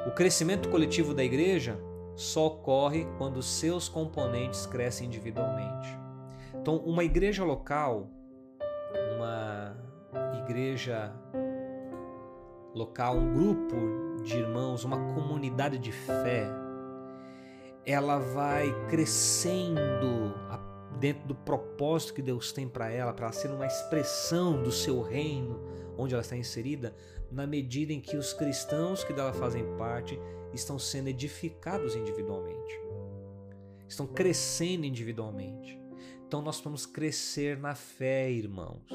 O 0.06 0.12
crescimento 0.12 0.68
coletivo 0.68 1.12
da 1.12 1.24
igreja 1.24 1.76
só 2.14 2.46
ocorre 2.46 3.04
quando 3.18 3.42
seus 3.42 3.88
componentes 3.88 4.66
crescem 4.66 5.08
individualmente. 5.08 6.01
Então, 6.62 6.76
uma 6.76 7.02
igreja 7.02 7.42
local, 7.42 8.08
uma 9.16 9.76
igreja 10.44 11.12
local, 12.72 13.16
um 13.16 13.34
grupo 13.34 14.22
de 14.22 14.38
irmãos, 14.38 14.84
uma 14.84 15.12
comunidade 15.12 15.76
de 15.76 15.90
fé, 15.90 16.46
ela 17.84 18.20
vai 18.20 18.72
crescendo 18.86 20.36
dentro 21.00 21.26
do 21.26 21.34
propósito 21.34 22.14
que 22.14 22.22
Deus 22.22 22.52
tem 22.52 22.68
para 22.68 22.88
ela, 22.88 23.12
para 23.12 23.24
ela 23.24 23.32
ser 23.32 23.50
uma 23.50 23.66
expressão 23.66 24.62
do 24.62 24.70
seu 24.70 25.02
reino, 25.02 25.60
onde 25.98 26.14
ela 26.14 26.22
está 26.22 26.36
inserida, 26.36 26.94
na 27.28 27.44
medida 27.44 27.92
em 27.92 28.00
que 28.00 28.16
os 28.16 28.32
cristãos 28.32 29.02
que 29.02 29.12
dela 29.12 29.32
fazem 29.32 29.64
parte 29.76 30.16
estão 30.52 30.78
sendo 30.78 31.08
edificados 31.08 31.96
individualmente, 31.96 32.80
estão 33.88 34.06
crescendo 34.06 34.86
individualmente. 34.86 35.81
Então 36.32 36.40
nós 36.40 36.58
vamos 36.60 36.86
crescer 36.86 37.58
na 37.58 37.74
fé, 37.74 38.32
irmãos. 38.32 38.88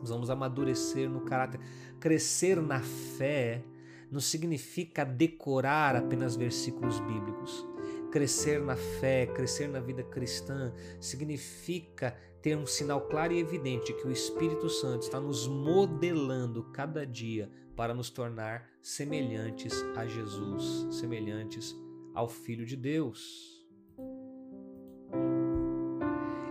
Nós 0.00 0.08
vamos 0.08 0.30
amadurecer 0.30 1.10
no 1.10 1.20
caráter. 1.20 1.60
Crescer 2.00 2.58
na 2.62 2.80
fé 2.80 3.62
não 4.10 4.18
significa 4.18 5.04
decorar 5.04 5.94
apenas 5.94 6.34
versículos 6.34 6.98
bíblicos. 7.00 7.66
Crescer 8.10 8.62
na 8.62 8.76
fé, 8.76 9.26
crescer 9.26 9.68
na 9.68 9.78
vida 9.78 10.02
cristã, 10.02 10.72
significa 10.98 12.16
ter 12.40 12.56
um 12.56 12.64
sinal 12.64 13.02
claro 13.08 13.34
e 13.34 13.38
evidente 13.38 13.92
que 13.92 14.06
o 14.06 14.10
Espírito 14.10 14.70
Santo 14.70 15.02
está 15.02 15.20
nos 15.20 15.46
modelando 15.46 16.62
cada 16.72 17.06
dia 17.06 17.50
para 17.76 17.92
nos 17.92 18.08
tornar 18.08 18.66
semelhantes 18.80 19.74
a 19.94 20.06
Jesus, 20.06 20.96
semelhantes 20.96 21.76
ao 22.14 22.26
Filho 22.26 22.64
de 22.64 22.74
Deus. 22.74 23.55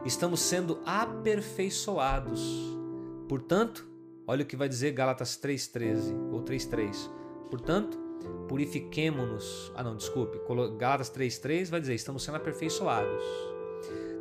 Estamos 0.06 0.40
sendo 0.40 0.80
aperfeiçoados 0.86 2.76
Portanto, 3.27 3.88
olha 4.27 4.44
o 4.44 4.45
que 4.45 4.56
vai 4.56 4.69
dizer 4.69 4.91
Gálatas 4.91 5.36
3:13 5.38 6.14
ou 6.32 6.44
3:3. 6.44 7.10
Portanto, 7.49 7.98
purifiquemo-nos. 8.48 9.72
Ah, 9.76 9.84
não, 9.84 9.95
desculpe. 9.95 10.40
Gálatas 10.77 11.10
3:3 11.10 11.69
vai 11.69 11.80
dizer: 11.80 11.95
estamos 11.95 12.23
sendo 12.23 12.36
aperfeiçoados. 12.36 13.23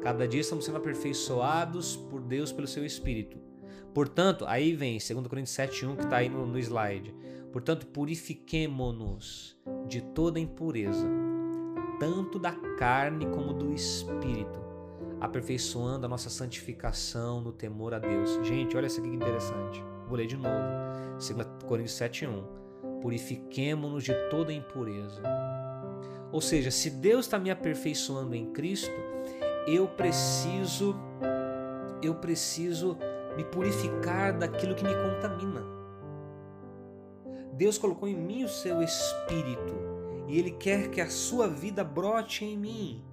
Cada 0.02 0.26
dia 0.26 0.40
estamos 0.40 0.64
sendo 0.64 0.78
aperfeiçoados 0.78 1.96
por 1.96 2.20
Deus 2.20 2.52
pelo 2.52 2.66
seu 2.66 2.84
espírito. 2.84 3.38
Portanto, 3.92 4.44
aí 4.46 4.74
vem 4.74 4.98
2 4.98 5.26
Coríntios 5.28 5.56
7:1 5.56 5.96
que 5.96 6.04
está 6.04 6.16
aí 6.16 6.28
no, 6.28 6.46
no 6.46 6.58
slide. 6.58 7.14
Portanto, 7.52 7.86
purifiquemo-nos 7.86 9.56
de 9.86 10.00
toda 10.00 10.40
impureza, 10.40 11.06
tanto 12.00 12.38
da 12.38 12.52
carne 12.76 13.26
como 13.26 13.52
do 13.52 13.72
espírito 13.72 14.63
aperfeiçoando 15.20 16.06
a 16.06 16.08
nossa 16.08 16.30
santificação 16.30 17.40
no 17.40 17.52
temor 17.52 17.94
a 17.94 17.98
Deus. 17.98 18.38
Gente, 18.42 18.76
olha 18.76 18.86
isso 18.86 19.00
aqui 19.00 19.10
que 19.10 19.16
interessante. 19.16 19.82
Vou 20.08 20.16
ler 20.16 20.26
de 20.26 20.36
novo. 20.36 20.48
2 21.12 21.28
Coríntios 21.66 21.98
7,1. 21.98 23.00
Purifiquemo-nos 23.00 24.04
de 24.04 24.14
toda 24.30 24.52
impureza. 24.52 25.22
Ou 26.32 26.40
seja, 26.40 26.70
se 26.70 26.90
Deus 26.90 27.26
está 27.26 27.38
me 27.38 27.50
aperfeiçoando 27.50 28.34
em 28.34 28.52
Cristo, 28.52 28.90
eu 29.66 29.86
preciso, 29.86 30.96
eu 32.02 32.14
preciso 32.16 32.98
me 33.36 33.44
purificar 33.44 34.36
daquilo 34.36 34.74
que 34.74 34.84
me 34.84 34.94
contamina. 34.94 35.62
Deus 37.52 37.78
colocou 37.78 38.08
em 38.08 38.16
mim 38.16 38.44
o 38.44 38.48
seu 38.48 38.82
espírito 38.82 39.74
e 40.26 40.38
Ele 40.38 40.50
quer 40.50 40.90
que 40.90 41.00
a 41.00 41.08
sua 41.08 41.48
vida 41.48 41.84
brote 41.84 42.44
em 42.44 42.56
mim. 42.56 43.04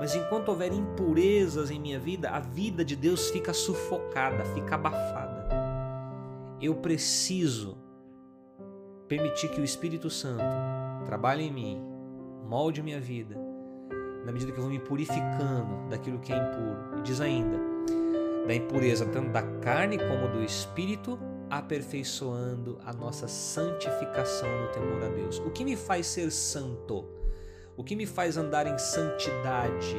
Mas 0.00 0.14
enquanto 0.14 0.48
houver 0.48 0.72
impurezas 0.72 1.70
em 1.70 1.78
minha 1.78 1.98
vida, 1.98 2.30
a 2.30 2.40
vida 2.40 2.82
de 2.82 2.96
Deus 2.96 3.28
fica 3.28 3.52
sufocada, 3.52 4.42
fica 4.46 4.74
abafada. 4.74 5.46
Eu 6.58 6.74
preciso 6.76 7.76
permitir 9.06 9.50
que 9.50 9.60
o 9.60 9.64
Espírito 9.64 10.08
Santo 10.08 10.42
trabalhe 11.04 11.44
em 11.44 11.52
mim, 11.52 11.82
molde 12.48 12.82
minha 12.82 12.98
vida, 12.98 13.36
na 14.24 14.32
medida 14.32 14.52
que 14.52 14.58
eu 14.58 14.62
vou 14.62 14.72
me 14.72 14.78
purificando 14.78 15.88
daquilo 15.90 16.18
que 16.18 16.32
é 16.32 16.36
impuro. 16.36 16.98
E 16.98 17.02
diz 17.02 17.20
ainda, 17.20 17.58
da 18.46 18.54
impureza 18.54 19.04
tanto 19.04 19.30
da 19.30 19.42
carne 19.60 19.98
como 19.98 20.28
do 20.28 20.42
espírito, 20.42 21.18
aperfeiçoando 21.50 22.78
a 22.86 22.92
nossa 22.92 23.28
santificação 23.28 24.48
no 24.62 24.68
temor 24.68 25.02
a 25.04 25.08
Deus. 25.08 25.38
O 25.40 25.50
que 25.50 25.62
me 25.62 25.76
faz 25.76 26.06
ser 26.06 26.30
santo? 26.30 27.19
O 27.80 27.82
que 27.82 27.96
me 27.96 28.04
faz 28.04 28.36
andar 28.36 28.66
em 28.66 28.76
santidade? 28.76 29.96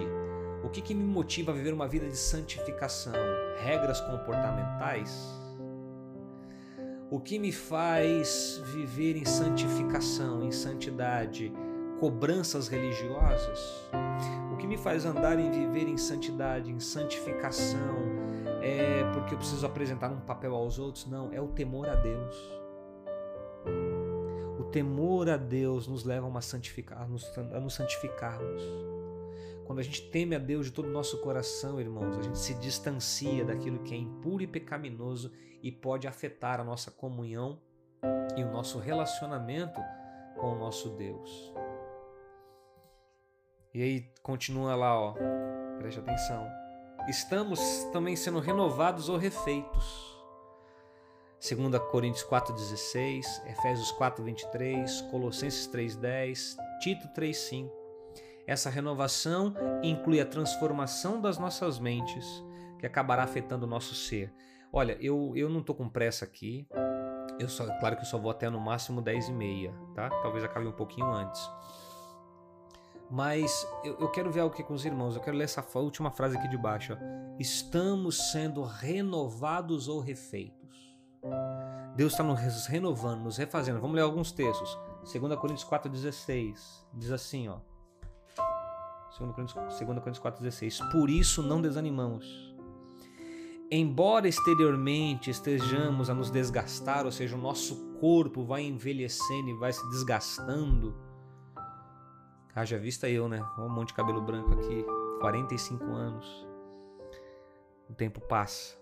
O 0.64 0.70
que, 0.70 0.82
que 0.82 0.94
me 0.94 1.04
motiva 1.04 1.52
a 1.52 1.56
viver 1.56 1.74
uma 1.74 1.88
vida 1.88 2.08
de 2.08 2.16
santificação? 2.16 3.12
Regras 3.58 4.00
comportamentais? 4.02 5.28
O 7.10 7.20
que 7.20 7.40
me 7.40 7.52
faz 7.52 8.62
viver 8.66 9.18
em 9.18 9.26
santificação, 9.26 10.44
em 10.44 10.52
santidade? 10.52 11.52
Cobranças 12.00 12.68
religiosas? 12.68 13.90
O 14.54 14.58
que 14.58 14.68
me 14.68 14.78
faz 14.78 15.04
andar 15.04 15.40
em 15.40 15.50
viver 15.50 15.88
em 15.88 15.98
santidade, 15.98 16.70
em 16.70 16.80
santificação? 16.80 17.98
É 18.62 19.10
porque 19.12 19.34
eu 19.34 19.40
preciso 19.40 19.66
apresentar 19.66 20.12
um 20.12 20.20
papel 20.20 20.54
aos 20.54 20.78
outros? 20.78 21.08
Não, 21.08 21.34
é 21.34 21.42
o 21.42 21.48
temor 21.48 21.90
a 21.90 21.96
Deus. 21.96 22.62
Temor 24.72 25.30
a 25.30 25.38
Deus 25.38 25.88
nos 25.88 26.04
leva 26.04 26.28
a, 26.38 26.42
santificar, 26.42 27.02
a 27.02 27.60
nos 27.60 27.74
santificarmos. 27.74 28.62
Quando 29.66 29.80
a 29.80 29.84
gente 29.84 30.10
teme 30.10 30.36
a 30.36 30.40
Deus 30.40 30.66
de 30.66 30.72
todo 30.72 30.88
o 30.88 30.92
nosso 30.92 31.22
coração, 31.22 31.80
irmãos, 31.80 32.18
a 32.18 32.22
gente 32.22 32.38
se 32.38 32.54
distancia 32.56 33.46
daquilo 33.46 33.80
que 33.80 33.94
é 33.94 33.98
impuro 33.98 34.44
e 34.44 34.48
pecaminoso 34.48 35.32
e 35.62 35.72
pode 35.72 36.08
afetar 36.08 36.60
a 36.60 36.64
nossa 36.64 36.92
comunhão 36.92 37.60
e 38.38 38.44
o 38.44 38.52
nosso 38.52 38.80
relacionamento 38.80 39.80
com 40.38 40.54
o 40.54 40.60
nosso 40.60 40.90
Deus. 40.90 41.54
E 43.74 43.82
aí 43.82 44.14
continua 44.22 44.76
lá, 44.76 45.00
ó. 45.00 45.16
Preste 45.78 46.00
atenção. 46.00 46.46
Estamos 47.08 47.60
também 47.94 48.16
sendo 48.16 48.40
renovados 48.40 49.08
ou 49.08 49.18
refeitos. 49.18 50.11
2 51.42 51.80
Coríntios 51.90 52.24
4,16, 52.24 53.26
Efésios 53.48 53.92
4,23, 53.94 55.10
Colossenses 55.10 55.68
3,10, 55.68 56.56
Tito 56.80 57.08
3,5. 57.20 57.68
Essa 58.46 58.70
renovação 58.70 59.56
inclui 59.82 60.22
a 60.22 60.26
transformação 60.26 61.20
das 61.20 61.40
nossas 61.40 61.80
mentes, 61.80 62.44
que 62.80 62.86
acabará 62.86 63.24
afetando 63.24 63.66
o 63.66 63.70
nosso 63.70 63.96
ser. 63.96 64.32
Olha, 64.72 64.96
eu, 65.02 65.34
eu 65.36 65.50
não 65.50 65.62
estou 65.62 65.74
com 65.74 65.90
pressa 65.90 66.26
aqui. 66.26 66.68
Eu 67.40 67.50
só, 67.50 67.66
claro 67.80 67.96
que 67.96 68.04
eu 68.04 68.08
só 68.08 68.20
vou 68.20 68.30
até 68.30 68.48
no 68.48 68.60
máximo 68.60 69.02
10 69.02 69.30
e 69.30 69.34
meia, 69.34 69.74
tá? 69.96 70.10
Talvez 70.22 70.44
acabe 70.44 70.68
um 70.68 70.72
pouquinho 70.72 71.12
antes. 71.12 71.42
Mas 73.10 73.68
eu, 73.84 73.98
eu 74.00 74.12
quero 74.12 74.32
ver 74.32 74.42
algo 74.42 74.54
aqui 74.54 74.64
com 74.64 74.76
os 74.76 74.86
irmãos. 74.86 75.16
Eu 75.16 75.22
quero 75.22 75.36
ler 75.36 75.46
essa 75.46 75.66
última 75.80 76.12
frase 76.12 76.38
aqui 76.38 76.48
de 76.48 76.58
baixo. 76.58 76.94
Ó. 76.94 77.36
Estamos 77.40 78.32
sendo 78.32 78.64
renovados 78.64 79.88
ou 79.88 80.00
refeitos. 80.00 80.62
Deus 81.96 82.14
está 82.14 82.24
nos 82.24 82.68
renovando, 82.68 83.24
nos 83.24 83.38
refazendo. 83.38 83.80
Vamos 83.80 83.96
ler 83.96 84.02
alguns 84.02 84.32
textos. 84.32 84.78
2 85.02 85.36
Coríntios 85.36 85.68
4,16 85.68 86.56
diz 86.94 87.12
assim, 87.12 87.50
ó. 87.50 87.60
2 89.20 89.32
Coríntios, 89.34 89.54
2 89.54 89.80
Coríntios 89.80 90.20
4,16 90.20 90.92
Por 90.92 91.10
isso 91.10 91.44
não 91.44 91.62
desanimamos 91.62 92.52
embora 93.72 94.28
exteriormente 94.28 95.30
estejamos 95.30 96.10
a 96.10 96.14
nos 96.14 96.30
desgastar, 96.30 97.06
ou 97.06 97.12
seja, 97.12 97.38
o 97.38 97.40
nosso 97.40 97.94
corpo 98.02 98.44
vai 98.44 98.64
envelhecendo 98.64 99.50
e 99.50 99.54
vai 99.54 99.72
se 99.72 99.90
desgastando. 99.90 100.94
Haja 102.54 102.78
vista 102.78 103.10
eu, 103.10 103.30
né? 103.30 103.42
Um 103.58 103.70
monte 103.70 103.90
de 103.90 103.94
cabelo 103.94 104.22
branco 104.22 104.54
aqui, 104.54 104.86
45 105.22 105.86
anos. 105.86 106.48
O 107.90 107.94
tempo 107.94 108.20
passa. 108.20 108.81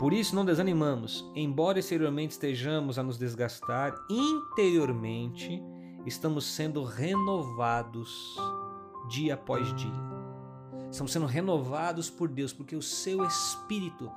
Por 0.00 0.14
isso 0.14 0.34
não 0.34 0.46
desanimamos, 0.46 1.30
embora 1.36 1.78
exteriormente 1.78 2.30
estejamos 2.30 2.98
a 2.98 3.02
nos 3.02 3.18
desgastar, 3.18 3.94
interiormente 4.08 5.62
estamos 6.06 6.46
sendo 6.46 6.82
renovados 6.82 8.34
dia 9.10 9.34
após 9.34 9.76
dia. 9.76 9.92
Estamos 10.90 11.12
sendo 11.12 11.26
renovados 11.26 12.08
por 12.08 12.30
Deus, 12.30 12.50
porque 12.50 12.74
o 12.74 12.80
seu 12.80 13.22
Espírito 13.26 14.10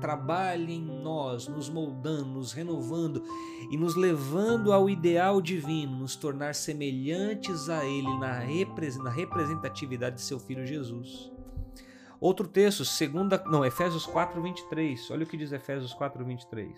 trabalha 0.00 0.72
em 0.72 0.82
nós, 0.82 1.46
nos 1.46 1.68
moldando, 1.70 2.30
nos 2.30 2.52
renovando 2.52 3.22
e 3.70 3.76
nos 3.76 3.94
levando 3.94 4.72
ao 4.72 4.90
ideal 4.90 5.40
divino, 5.40 5.96
nos 5.96 6.16
tornar 6.16 6.56
semelhantes 6.56 7.68
a 7.68 7.84
Ele 7.86 8.18
na 8.18 8.40
representatividade 8.40 10.16
de 10.16 10.22
seu 10.22 10.40
Filho 10.40 10.66
Jesus. 10.66 11.30
Outro 12.20 12.46
texto, 12.46 12.84
segunda, 12.84 13.42
não, 13.46 13.64
Efésios 13.64 14.04
4, 14.04 14.42
23. 14.42 15.10
Olha 15.10 15.24
o 15.24 15.26
que 15.26 15.36
diz 15.36 15.52
Efésios 15.52 15.94
4, 15.94 16.22
23. 16.22 16.70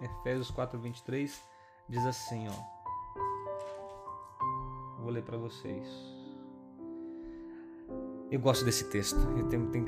Efésios 0.00 0.50
4, 0.50 0.78
23 0.78 1.42
diz 1.88 2.06
assim, 2.06 2.46
ó. 2.48 2.76
Vou 5.00 5.10
ler 5.10 5.22
para 5.22 5.36
vocês. 5.36 5.88
Eu 8.30 8.40
gosto 8.40 8.64
desse 8.64 8.88
texto. 8.88 9.18
Tenho, 9.48 9.66
tenho, 9.70 9.86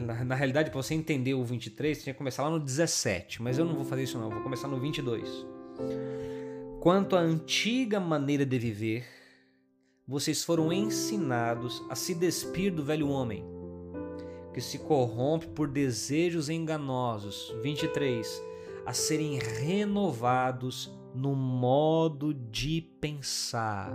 na, 0.00 0.24
na, 0.24 0.34
realidade, 0.34 0.70
para 0.70 0.82
você 0.82 0.94
entender 0.94 1.34
o 1.34 1.44
23, 1.44 1.96
você 1.96 2.04
tinha 2.04 2.14
que 2.14 2.18
começar 2.18 2.42
lá 2.42 2.50
no 2.50 2.60
17, 2.60 3.42
mas 3.42 3.58
eu 3.58 3.64
não 3.64 3.74
vou 3.74 3.84
fazer 3.84 4.02
isso 4.02 4.18
não, 4.18 4.30
vou 4.30 4.42
começar 4.42 4.68
no 4.68 4.78
22. 4.78 5.46
Quanto 6.80 7.16
à 7.16 7.20
antiga 7.20 7.98
maneira 7.98 8.44
de 8.44 8.58
viver, 8.58 9.06
vocês 10.08 10.44
foram 10.44 10.72
ensinados 10.72 11.82
a 11.90 11.96
se 11.96 12.14
despir 12.14 12.72
do 12.72 12.84
velho 12.84 13.08
homem, 13.08 13.44
que 14.54 14.60
se 14.60 14.78
corrompe 14.78 15.48
por 15.48 15.66
desejos 15.66 16.48
enganosos. 16.48 17.52
23. 17.60 18.42
A 18.86 18.92
serem 18.92 19.36
renovados 19.36 20.96
no 21.12 21.34
modo 21.34 22.32
de 22.32 22.82
pensar, 23.00 23.90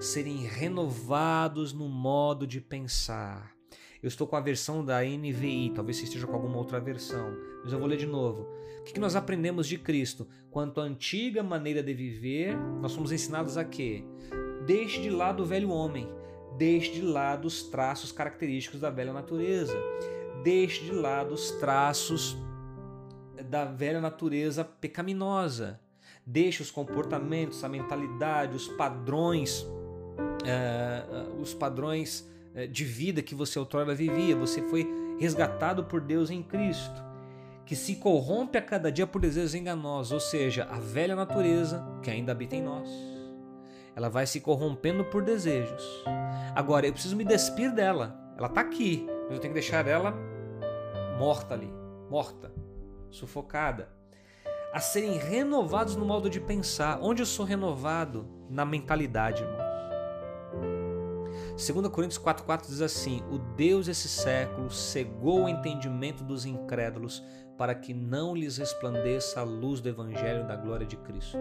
serem 0.00 0.46
renovados 0.46 1.74
no 1.74 1.86
modo 1.86 2.46
de 2.46 2.58
pensar. 2.58 3.52
Eu 4.02 4.08
estou 4.08 4.26
com 4.26 4.36
a 4.36 4.40
versão 4.40 4.82
da 4.82 5.04
NVI, 5.04 5.72
talvez 5.74 5.98
você 5.98 6.04
esteja 6.04 6.26
com 6.26 6.34
alguma 6.34 6.56
outra 6.56 6.80
versão, 6.80 7.36
mas 7.62 7.72
eu 7.72 7.78
vou 7.78 7.86
ler 7.86 7.98
de 7.98 8.06
novo. 8.06 8.48
O 8.80 8.84
que 8.84 8.98
nós 8.98 9.14
aprendemos 9.14 9.68
de 9.68 9.76
Cristo? 9.76 10.26
Quanto 10.50 10.80
à 10.80 10.84
antiga 10.84 11.42
maneira 11.42 11.82
de 11.82 11.92
viver, 11.92 12.56
nós 12.80 12.92
somos 12.92 13.12
ensinados 13.12 13.56
a 13.56 13.64
quê? 13.64 14.04
Deixe 14.66 15.00
de 15.00 15.10
lado 15.10 15.42
o 15.42 15.46
velho 15.46 15.70
homem, 15.70 16.08
deixe 16.56 16.92
de 16.92 17.02
lado 17.02 17.46
os 17.46 17.62
traços 17.62 18.12
característicos 18.12 18.80
da 18.80 18.90
velha 18.90 19.12
natureza, 19.12 19.76
deixe 20.42 20.84
de 20.84 20.92
lado 20.92 21.34
os 21.34 21.50
traços 21.52 22.36
da 23.44 23.64
velha 23.64 24.00
natureza 24.00 24.64
pecaminosa 24.64 25.80
deixa 26.26 26.62
os 26.62 26.70
comportamentos, 26.70 27.62
a 27.64 27.68
mentalidade, 27.68 28.56
os 28.56 28.68
padrões, 28.68 29.66
é, 30.44 31.04
os 31.40 31.52
padrões 31.52 32.28
eh, 32.54 32.66
de 32.66 32.84
vida 32.84 33.22
que 33.22 33.34
você 33.34 33.58
outrora 33.58 33.94
vivia. 33.94 34.36
Você 34.36 34.62
foi 34.62 34.88
resgatado 35.18 35.84
por 35.84 36.00
Deus 36.00 36.30
em 36.30 36.42
Cristo, 36.42 37.02
que 37.66 37.76
se 37.76 37.96
corrompe 37.96 38.58
a 38.58 38.62
cada 38.62 38.90
dia 38.90 39.06
por 39.06 39.20
desejos 39.20 39.54
enganosos, 39.54 40.12
ou 40.12 40.20
seja, 40.20 40.64
a 40.70 40.78
velha 40.78 41.16
natureza 41.16 41.84
que 42.02 42.10
ainda 42.10 42.32
habita 42.32 42.56
em 42.56 42.62
nós. 42.62 43.11
Ela 43.94 44.08
vai 44.08 44.26
se 44.26 44.40
corrompendo 44.40 45.04
por 45.04 45.22
desejos. 45.22 46.04
Agora, 46.54 46.86
eu 46.86 46.92
preciso 46.92 47.16
me 47.16 47.24
despir 47.24 47.72
dela. 47.72 48.18
Ela 48.36 48.48
está 48.48 48.60
aqui, 48.60 49.06
mas 49.24 49.34
eu 49.34 49.38
tenho 49.38 49.54
que 49.54 49.60
deixar 49.60 49.86
ela 49.86 50.14
morta 51.18 51.54
ali, 51.54 51.72
morta, 52.10 52.52
sufocada 53.10 53.88
a 54.72 54.80
serem 54.80 55.18
renovados 55.18 55.94
no 55.94 56.04
modo 56.04 56.30
de 56.30 56.40
pensar. 56.40 56.98
Onde 57.02 57.22
eu 57.22 57.26
sou 57.26 57.44
renovado? 57.44 58.26
Na 58.48 58.64
mentalidade, 58.64 59.42
irmãos. 59.42 59.72
2 61.50 61.88
Coríntios 61.88 62.22
4,4 62.22 62.66
diz 62.66 62.80
assim: 62.80 63.22
O 63.30 63.38
Deus 63.38 63.86
desse 63.86 64.08
século 64.08 64.70
cegou 64.70 65.44
o 65.44 65.48
entendimento 65.48 66.24
dos 66.24 66.46
incrédulos 66.46 67.22
para 67.58 67.74
que 67.74 67.92
não 67.92 68.34
lhes 68.34 68.56
resplandeça 68.56 69.40
a 69.40 69.44
luz 69.44 69.80
do 69.80 69.88
Evangelho 69.88 70.46
da 70.46 70.56
glória 70.56 70.86
de 70.86 70.96
Cristo. 70.96 71.38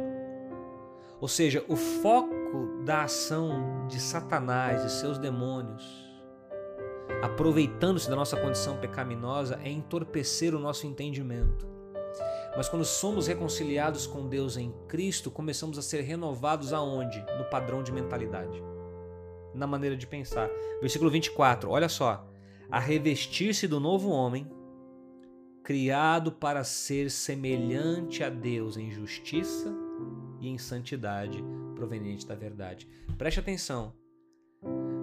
Ou 1.22 1.28
seja, 1.28 1.64
o 1.70 1.78
foco 1.78 2.84
da 2.84 3.04
ação 3.04 3.86
de 3.88 4.02
Satanás 4.02 4.84
e 4.84 4.90
seus 4.90 5.18
demônios, 5.18 5.86
aproveitando-se 7.22 8.10
da 8.10 8.16
nossa 8.16 8.36
condição 8.36 8.78
pecaminosa, 8.78 9.60
é 9.64 9.70
entorpecer 9.70 10.54
o 10.54 10.60
nosso 10.60 10.86
entendimento 10.86 11.72
mas 12.56 12.68
quando 12.68 12.84
somos 12.84 13.28
reconciliados 13.28 14.06
com 14.06 14.28
Deus 14.28 14.58
em 14.58 14.74
Cristo, 14.88 15.32
começamos 15.32 15.78
a 15.78 15.82
ser 15.82 16.02
renovados 16.02 16.74
aonde? 16.74 17.24
No 17.38 17.46
padrão 17.46 17.82
de 17.82 17.92
mentalidade, 17.92 18.62
na 19.54 19.66
maneira 19.66 19.96
de 19.96 20.06
pensar. 20.06 20.50
Versículo 20.82 21.10
24, 21.10 21.70
olha 21.70 21.88
só. 21.88 22.28
A 22.70 22.80
revestir-se 22.80 23.68
do 23.68 23.80
novo 23.80 24.10
homem, 24.10 24.50
criado 25.64 26.32
para 26.32 26.64
ser 26.64 27.10
semelhante 27.10 28.24
a 28.24 28.30
Deus 28.30 28.78
em 28.78 28.90
justiça 28.90 29.74
e 30.42 30.50
em 30.50 30.58
santidade 30.58 31.42
proveniente 31.76 32.28
da 32.28 32.36
verdade. 32.36 32.88
Preste 33.18 33.40
atenção. 33.40 33.94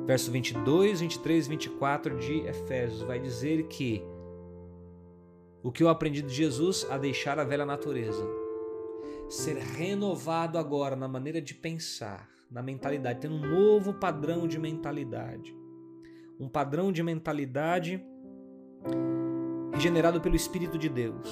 Verso 0.07 0.31
22, 0.31 1.01
23 1.01 1.47
e 1.47 1.49
24 1.51 2.19
de 2.19 2.41
Efésios 2.41 3.03
vai 3.03 3.19
dizer 3.19 3.67
que 3.69 4.03
O 5.63 5.73
que 5.73 5.83
eu 5.83 5.89
aprendi 5.89 6.23
de 6.23 6.33
Jesus? 6.33 6.87
A 6.91 6.97
deixar 6.99 7.39
a 7.39 7.45
velha 7.45 7.67
natureza. 7.67 8.25
Ser 9.29 9.57
renovado 9.57 10.57
agora 10.57 10.97
na 10.97 11.09
maneira 11.09 11.43
de 11.43 11.53
pensar, 11.53 12.29
na 12.51 12.63
mentalidade, 12.63 13.21
ter 13.21 13.31
um 13.31 13.39
novo 13.39 13.93
padrão 13.93 14.49
de 14.49 14.59
mentalidade. 14.59 15.55
Um 16.41 16.49
padrão 16.49 16.91
de 16.91 17.03
mentalidade 17.03 18.03
regenerado 19.73 20.21
pelo 20.21 20.37
Espírito 20.37 20.79
de 20.79 20.89
Deus. 20.89 21.29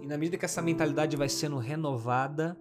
E 0.00 0.06
na 0.06 0.16
medida 0.16 0.38
que 0.38 0.44
essa 0.44 0.62
mentalidade 0.62 1.16
vai 1.16 1.28
sendo 1.28 1.58
renovada, 1.58 2.56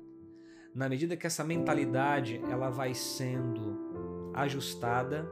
na 0.76 0.90
medida 0.90 1.16
que 1.16 1.26
essa 1.26 1.42
mentalidade 1.42 2.42
ela 2.52 2.70
vai 2.70 2.94
sendo 2.94 4.32
ajustada, 4.34 5.26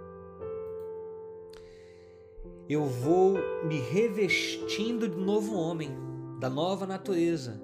eu 2.69 2.85
vou 2.85 3.33
me 3.65 3.77
revestindo 3.77 5.09
de 5.09 5.17
novo 5.17 5.53
homem, 5.53 5.91
da 6.39 6.49
nova 6.49 6.87
natureza. 6.87 7.61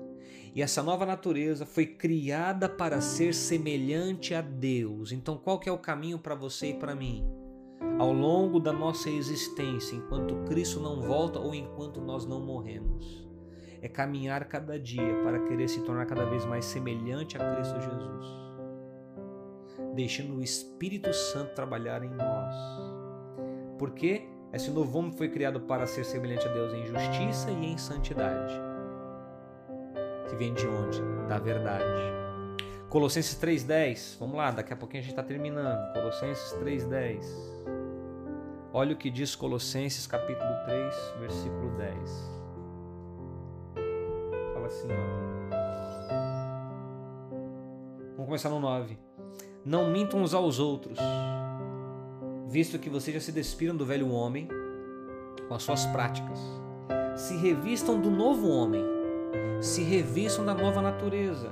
E 0.54 0.62
essa 0.62 0.84
nova 0.84 1.06
natureza 1.06 1.66
foi 1.66 1.86
criada 1.86 2.68
para 2.68 3.00
ser 3.00 3.34
semelhante 3.34 4.34
a 4.34 4.42
Deus. 4.42 5.14
Então, 5.14 5.38
qual 5.38 5.58
que 5.58 5.70
é 5.70 5.72
o 5.72 5.78
caminho 5.78 6.20
para 6.20 6.36
você 6.36 6.72
e 6.72 6.74
para 6.74 6.94
mim? 6.94 7.24
Ao 7.98 8.12
longo 8.12 8.60
da 8.60 8.74
nossa 8.74 9.10
existência, 9.10 9.96
enquanto 9.96 10.44
Cristo 10.44 10.82
não 10.82 11.00
volta 11.00 11.40
ou 11.40 11.56
enquanto 11.56 12.02
nós 12.02 12.26
não 12.26 12.42
morremos, 12.42 13.29
é 13.82 13.88
caminhar 13.88 14.46
cada 14.46 14.80
dia 14.80 15.22
para 15.24 15.40
querer 15.40 15.68
se 15.68 15.82
tornar 15.82 16.06
cada 16.06 16.26
vez 16.26 16.46
mais 16.46 16.66
semelhante 16.66 17.38
a 17.38 17.56
Cristo 17.56 17.80
Jesus, 17.82 18.26
deixando 19.96 20.36
o 20.36 20.44
Espírito 20.44 21.14
Santo 21.14 21.54
trabalhar 21.54 22.04
em 22.04 22.10
nós. 22.10 22.56
Porque 23.78 24.28
esse 24.52 24.70
novo 24.72 24.98
homem 24.98 25.12
foi 25.12 25.30
criado 25.30 25.62
para 25.62 25.86
ser 25.86 26.04
semelhante 26.04 26.48
a 26.48 26.52
Deus 26.52 26.74
em 26.74 26.86
justiça 26.86 27.52
e 27.52 27.66
em 27.66 27.78
santidade. 27.78 28.54
Que 30.28 30.36
vem 30.36 30.54
de 30.54 30.68
onde? 30.68 31.02
Da 31.28 31.40
verdade. 31.40 32.20
Colossenses 32.90 33.36
3:10. 33.36 34.18
Vamos 34.20 34.36
lá, 34.36 34.52
daqui 34.52 34.74
a 34.74 34.76
pouquinho 34.76 35.02
a 35.02 35.04
gente 35.04 35.14
está 35.14 35.24
terminando. 35.24 35.94
Colossenses 35.94 36.54
3:10. 36.60 37.26
Olha 38.74 38.94
o 38.94 38.98
que 38.98 39.10
diz 39.10 39.36
Colossenses 39.36 40.06
capítulo 40.06 40.52
3, 40.66 40.96
versículo 41.20 41.78
10. 41.78 42.39
Assim, 44.70 44.88
ó. 44.88 45.50
Vamos 48.12 48.26
começar 48.26 48.50
no 48.50 48.60
9. 48.60 49.00
Não 49.66 49.90
mintam 49.90 50.22
uns 50.22 50.36
aos 50.36 50.60
outros 50.60 51.00
visto 52.48 52.78
que 52.78 52.90
vocês 52.90 53.16
já 53.16 53.22
se 53.22 53.32
despiram 53.32 53.76
do 53.76 53.86
velho 53.86 54.12
homem 54.12 54.48
com 55.48 55.56
as 55.56 55.64
suas 55.64 55.86
práticas. 55.88 56.40
Se 57.16 57.36
revistam 57.36 58.00
do 58.00 58.12
novo 58.12 58.48
homem, 58.48 58.84
se 59.60 59.82
revistam 59.82 60.46
da 60.46 60.54
nova 60.54 60.82
natureza, 60.82 61.52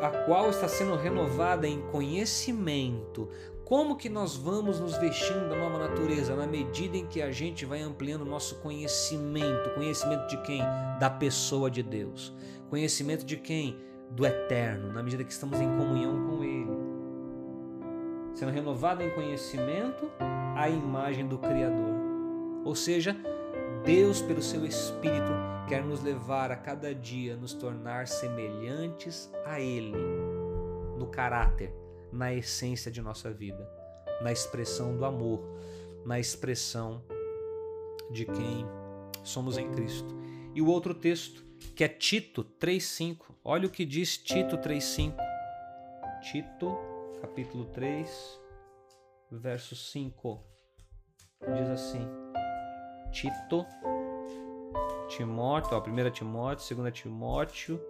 a 0.00 0.10
qual 0.24 0.50
está 0.50 0.68
sendo 0.68 0.96
renovada 0.96 1.66
em 1.66 1.80
conhecimento. 1.90 3.28
Como 3.68 3.96
que 3.96 4.08
nós 4.08 4.34
vamos 4.34 4.80
nos 4.80 4.96
vestindo 4.96 5.50
da 5.50 5.54
nova 5.56 5.78
natureza? 5.78 6.34
Na 6.34 6.46
medida 6.46 6.96
em 6.96 7.06
que 7.06 7.20
a 7.20 7.30
gente 7.30 7.66
vai 7.66 7.82
ampliando 7.82 8.22
o 8.22 8.24
nosso 8.24 8.56
conhecimento. 8.60 9.74
Conhecimento 9.74 10.26
de 10.26 10.38
quem? 10.38 10.62
Da 10.98 11.10
pessoa 11.10 11.70
de 11.70 11.82
Deus. 11.82 12.34
Conhecimento 12.70 13.26
de 13.26 13.36
quem? 13.36 13.78
Do 14.10 14.24
eterno, 14.24 14.90
na 14.90 15.02
medida 15.02 15.22
que 15.22 15.32
estamos 15.32 15.60
em 15.60 15.68
comunhão 15.76 16.26
com 16.26 16.42
Ele 16.42 16.88
sendo 18.38 18.52
renovado 18.52 19.02
em 19.02 19.10
conhecimento 19.10 20.08
à 20.54 20.68
imagem 20.68 21.26
do 21.26 21.38
Criador. 21.38 21.96
Ou 22.64 22.74
seja, 22.74 23.16
Deus, 23.84 24.22
pelo 24.22 24.40
seu 24.40 24.64
Espírito, 24.64 25.32
quer 25.66 25.82
nos 25.82 26.04
levar 26.04 26.52
a 26.52 26.56
cada 26.56 26.94
dia 26.94 27.36
nos 27.36 27.52
tornar 27.52 28.06
semelhantes 28.06 29.28
a 29.44 29.60
Ele, 29.60 29.96
no 30.96 31.08
caráter, 31.08 31.74
na 32.12 32.32
essência 32.32 32.90
de 32.90 33.00
nossa 33.00 33.30
vida, 33.30 33.68
na 34.22 34.32
expressão 34.32 34.96
do 34.96 35.04
amor, 35.04 35.40
na 36.04 36.18
expressão 36.18 37.02
de 38.10 38.24
quem 38.24 38.66
somos 39.22 39.58
em 39.58 39.70
Cristo. 39.70 40.16
E 40.54 40.62
o 40.62 40.66
outro 40.66 40.94
texto, 40.94 41.44
que 41.74 41.84
é 41.84 41.88
Tito 41.88 42.44
3,5. 42.60 43.34
Olha 43.44 43.66
o 43.66 43.70
que 43.70 43.84
diz 43.84 44.16
Tito 44.16 44.56
3,5. 44.58 45.14
Tito 46.22 46.76
capítulo 47.20 47.66
3, 47.66 48.40
verso 49.30 49.76
5. 49.76 50.44
Diz 51.54 51.68
assim: 51.68 52.06
Tito, 53.12 53.64
Timóteo, 55.08 55.76
ó, 55.76 55.80
1 55.80 56.10
Timóteo, 56.10 56.76
2 56.76 56.92
Timóteo, 56.92 57.80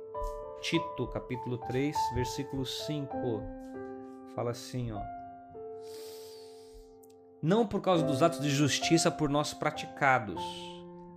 Tito, 0.61 1.07
capítulo 1.09 1.59
3, 1.59 1.97
versículo 2.15 2.67
5. 2.67 3.58
Fala 4.35 4.53
assim, 4.53 4.91
ó. 4.93 5.01
Não 7.43 7.67
por 7.67 7.81
causa 7.81 8.05
dos 8.05 8.23
atos 8.23 8.41
de 8.41 8.51
justiça 8.51 9.11
por 9.11 9.31
nós 9.31 9.55
praticados, 9.55 10.43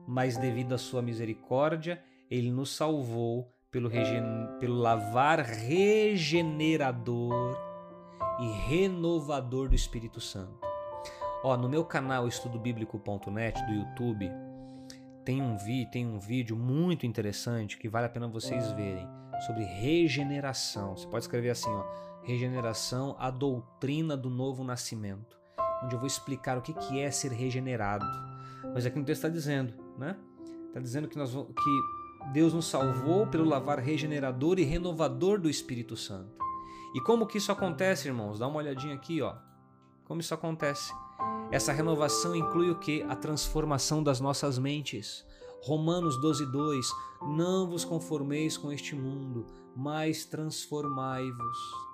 mas 0.07 0.37
devido 0.37 0.73
à 0.73 0.77
sua 0.77 1.01
misericórdia, 1.01 2.01
ele 2.29 2.49
nos 2.51 2.73
salvou 2.75 3.51
pelo, 3.71 3.89
regen... 3.89 4.23
pelo 4.59 4.75
lavar 4.75 5.39
regenerador 5.39 7.57
e 8.39 8.51
renovador 8.67 9.67
do 9.69 9.75
Espírito 9.75 10.21
Santo. 10.21 10.61
Ó, 11.43 11.57
no 11.57 11.67
meu 11.67 11.83
canal 11.83 12.27
estudobiblico.net 12.27 13.59
do 13.65 13.73
YouTube 13.73 14.31
tem 15.23 15.41
um, 15.41 15.57
vi, 15.57 15.85
tem 15.85 16.05
um 16.05 16.19
vídeo 16.19 16.55
muito 16.55 17.05
interessante 17.05 17.77
que 17.77 17.89
vale 17.89 18.07
a 18.07 18.09
pena 18.09 18.27
vocês 18.27 18.71
verem 18.71 19.07
sobre 19.45 19.63
regeneração. 19.63 20.95
Você 20.95 21.07
pode 21.07 21.23
escrever 21.23 21.51
assim, 21.51 21.69
ó, 21.69 21.83
regeneração, 22.23 23.15
a 23.19 23.29
doutrina 23.29 24.15
do 24.15 24.29
novo 24.29 24.63
nascimento, 24.63 25.37
onde 25.83 25.95
eu 25.95 25.99
vou 25.99 26.07
explicar 26.07 26.57
o 26.57 26.61
que, 26.61 26.73
que 26.73 26.99
é 26.99 27.09
ser 27.09 27.31
regenerado. 27.31 28.05
Mas 28.73 28.85
aqui 28.85 28.99
no 28.99 29.05
texto 29.05 29.25
está 29.25 29.29
dizendo, 29.29 29.73
né? 29.97 30.15
Está 30.67 30.79
dizendo 30.79 31.07
que, 31.07 31.17
nós, 31.17 31.31
que 31.33 32.31
Deus 32.31 32.53
nos 32.53 32.67
salvou 32.67 33.27
pelo 33.27 33.43
lavar 33.43 33.79
regenerador 33.79 34.59
e 34.59 34.63
renovador 34.63 35.39
do 35.39 35.49
Espírito 35.49 35.97
Santo. 35.97 36.41
E 36.93 37.01
como 37.01 37.25
que 37.25 37.37
isso 37.37 37.51
acontece, 37.51 38.07
irmãos? 38.07 38.39
Dá 38.39 38.47
uma 38.47 38.57
olhadinha 38.57 38.95
aqui, 38.95 39.21
ó. 39.21 39.35
Como 40.05 40.21
isso 40.21 40.33
acontece? 40.33 40.93
Essa 41.51 41.73
renovação 41.73 42.35
inclui 42.35 42.69
o 42.69 42.79
que? 42.79 43.01
A 43.03 43.15
transformação 43.15 44.03
das 44.03 44.19
nossas 44.19 44.57
mentes. 44.57 45.25
Romanos 45.63 46.19
12:2 46.21 46.85
Não 47.21 47.69
vos 47.69 47.83
conformeis 47.83 48.57
com 48.57 48.71
este 48.71 48.95
mundo, 48.95 49.45
mas 49.75 50.25
transformai-vos 50.25 51.90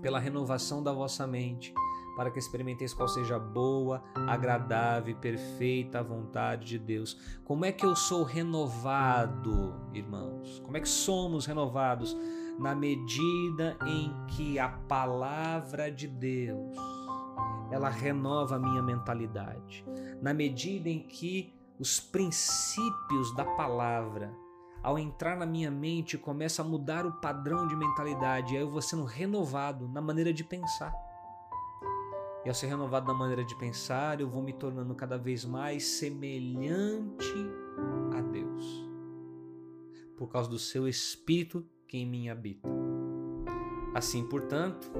pela 0.00 0.18
renovação 0.18 0.82
da 0.82 0.92
vossa 0.92 1.26
mente, 1.26 1.72
para 2.16 2.30
que 2.30 2.38
experimenteis 2.38 2.92
qual 2.92 3.08
seja 3.08 3.38
boa, 3.38 4.02
agradável 4.28 5.12
e 5.12 5.16
perfeita 5.16 6.00
a 6.00 6.02
vontade 6.02 6.66
de 6.66 6.78
Deus. 6.78 7.16
Como 7.44 7.64
é 7.64 7.72
que 7.72 7.86
eu 7.86 7.96
sou 7.96 8.22
renovado, 8.22 9.74
irmãos? 9.94 10.60
Como 10.64 10.76
é 10.76 10.80
que 10.80 10.88
somos 10.88 11.46
renovados? 11.46 12.16
na 12.58 12.74
medida 12.74 13.76
em 13.86 14.14
que 14.28 14.58
a 14.58 14.68
palavra 14.68 15.90
de 15.90 16.06
Deus 16.06 16.76
ela 17.70 17.88
renova 17.88 18.56
a 18.56 18.58
minha 18.58 18.82
mentalidade, 18.82 19.84
na 20.20 20.34
medida 20.34 20.90
em 20.90 21.00
que 21.00 21.54
os 21.78 21.98
princípios 21.98 23.34
da 23.34 23.44
palavra 23.44 24.32
ao 24.82 24.98
entrar 24.98 25.36
na 25.36 25.46
minha 25.46 25.70
mente 25.70 26.18
começa 26.18 26.62
a 26.62 26.64
mudar 26.64 27.06
o 27.06 27.12
padrão 27.12 27.68
de 27.68 27.76
mentalidade, 27.76 28.56
aí 28.56 28.62
eu 28.62 28.68
vou 28.68 28.82
sendo 28.82 29.04
renovado 29.04 29.88
na 29.88 30.00
maneira 30.00 30.32
de 30.32 30.42
pensar. 30.42 30.92
E 32.44 32.48
ao 32.48 32.54
ser 32.54 32.66
renovado 32.66 33.06
na 33.06 33.14
maneira 33.14 33.44
de 33.44 33.54
pensar, 33.54 34.20
eu 34.20 34.28
vou 34.28 34.42
me 34.42 34.52
tornando 34.52 34.92
cada 34.96 35.16
vez 35.16 35.44
mais 35.44 35.84
semelhante 35.84 37.32
a 38.16 38.20
Deus. 38.20 38.88
Por 40.16 40.26
causa 40.28 40.50
do 40.50 40.58
seu 40.58 40.88
espírito 40.88 41.64
que 41.86 41.98
em 41.98 42.06
mim 42.06 42.28
habita. 42.28 42.68
Assim, 43.94 44.26
portanto, 44.26 44.90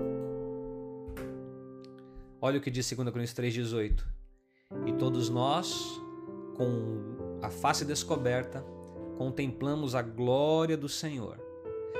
olha 2.40 2.58
o 2.58 2.62
que 2.62 2.70
diz 2.70 2.88
2 2.88 3.10
Coríntios 3.10 3.34
3,18. 3.36 4.04
E 4.86 4.92
todos 4.92 5.28
nós, 5.28 6.00
com 6.56 7.40
a 7.42 7.50
face 7.50 7.84
descoberta, 7.84 8.64
contemplamos 9.16 9.94
a 9.94 10.02
glória 10.02 10.76
do 10.76 10.88
Senhor. 10.88 11.40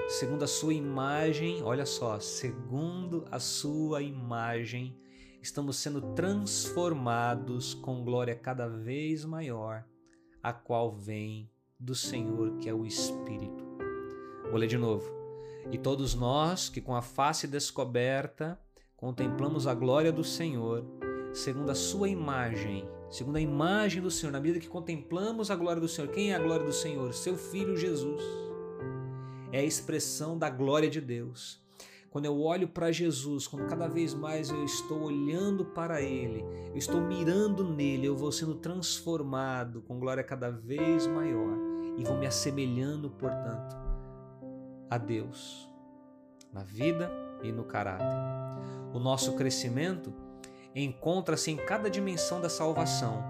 Segundo 0.09 0.43
a 0.43 0.47
sua 0.47 0.75
imagem, 0.75 1.63
olha 1.63 1.87
só, 1.87 2.19
segundo 2.19 3.25
a 3.31 3.39
sua 3.39 4.03
imagem, 4.03 4.97
estamos 5.41 5.77
sendo 5.77 6.01
transformados 6.15 7.75
com 7.75 8.05
glória 8.05 8.35
cada 8.35 8.69
vez 8.69 9.25
maior, 9.25 9.85
a 10.43 10.53
qual 10.53 10.93
vem 10.93 11.51
do 11.79 11.95
Senhor, 11.95 12.59
que 12.59 12.69
é 12.69 12.75
o 12.75 12.85
Espírito. 12.85 13.65
Vou 14.51 14.57
ler 14.57 14.67
de 14.67 14.79
novo. 14.79 15.11
E 15.71 15.79
todos 15.79 16.15
nós 16.15 16.69
que 16.69 16.81
com 16.81 16.95
a 16.95 17.03
face 17.03 17.47
descoberta 17.47 18.61
contemplamos 18.97 19.67
a 19.67 19.75
glória 19.75 20.13
do 20.13 20.23
Senhor, 20.23 20.85
segundo 21.33 21.71
a 21.71 21.75
sua 21.75 22.09
imagem, 22.09 22.87
segundo 23.13 23.37
a 23.37 23.41
imagem 23.41 24.01
do 24.01 24.11
Senhor, 24.11 24.33
na 24.33 24.41
medida 24.41 24.59
que 24.59 24.69
contemplamos 24.69 25.51
a 25.51 25.55
glória 25.55 25.81
do 25.81 25.87
Senhor. 25.87 26.09
Quem 26.11 26.33
é 26.33 26.35
a 26.35 26.39
glória 26.39 26.65
do 26.65 26.73
Senhor? 26.73 27.13
Seu 27.13 27.37
Filho 27.37 27.77
Jesus. 27.77 28.23
É 29.53 29.61
a 29.61 29.65
expressão 29.65 30.39
da 30.39 30.49
glória 30.49 30.89
de 30.89 31.01
Deus. 31.01 31.61
Quando 32.11 32.25
eu 32.25 32.41
olho 32.41 32.69
para 32.69 32.91
Jesus, 32.91 33.47
quando 33.47 33.67
cada 33.69 33.87
vez 33.87 34.15
mais 34.15 34.51
eu 34.51 34.65
estou 34.65 35.03
olhando 35.03 35.65
para 35.65 36.01
Ele, 36.01 36.45
eu 36.71 36.77
estou 36.77 37.01
mirando 37.01 37.65
nele, 37.65 38.07
eu 38.07 38.17
vou 38.17 38.33
sendo 38.33 38.55
transformado 38.55 39.83
com 39.83 39.99
glória 39.99 40.23
cada 40.23 40.51
vez 40.51 41.07
maior 41.07 41.57
e 41.99 42.05
vou 42.05 42.19
me 42.19 42.27
assemelhando, 42.27 43.11
portanto, 43.11 43.77
a 44.91 44.99
Deus 44.99 45.69
na 46.53 46.63
vida 46.63 47.11
e 47.43 47.51
no 47.51 47.65
caráter. 47.65 48.07
O 48.93 48.99
nosso 48.99 49.35
crescimento 49.35 50.13
encontra-se 50.75 51.51
em 51.51 51.57
cada 51.57 51.91
dimensão 51.91 52.41
da 52.41 52.49
salvação, 52.49 53.23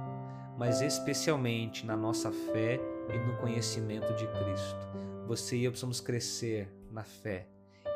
mas 0.57 0.81
especialmente 0.81 1.85
na 1.85 1.97
nossa 1.97 2.31
fé 2.31 2.81
e 3.13 3.19
no 3.19 3.37
conhecimento 3.39 4.15
de 4.15 4.27
Cristo. 4.27 4.89
Você 5.27 5.57
e 5.57 5.65
eu 5.65 5.71
precisamos 5.71 6.01
crescer 6.01 6.73
na 6.91 7.03
fé 7.03 7.47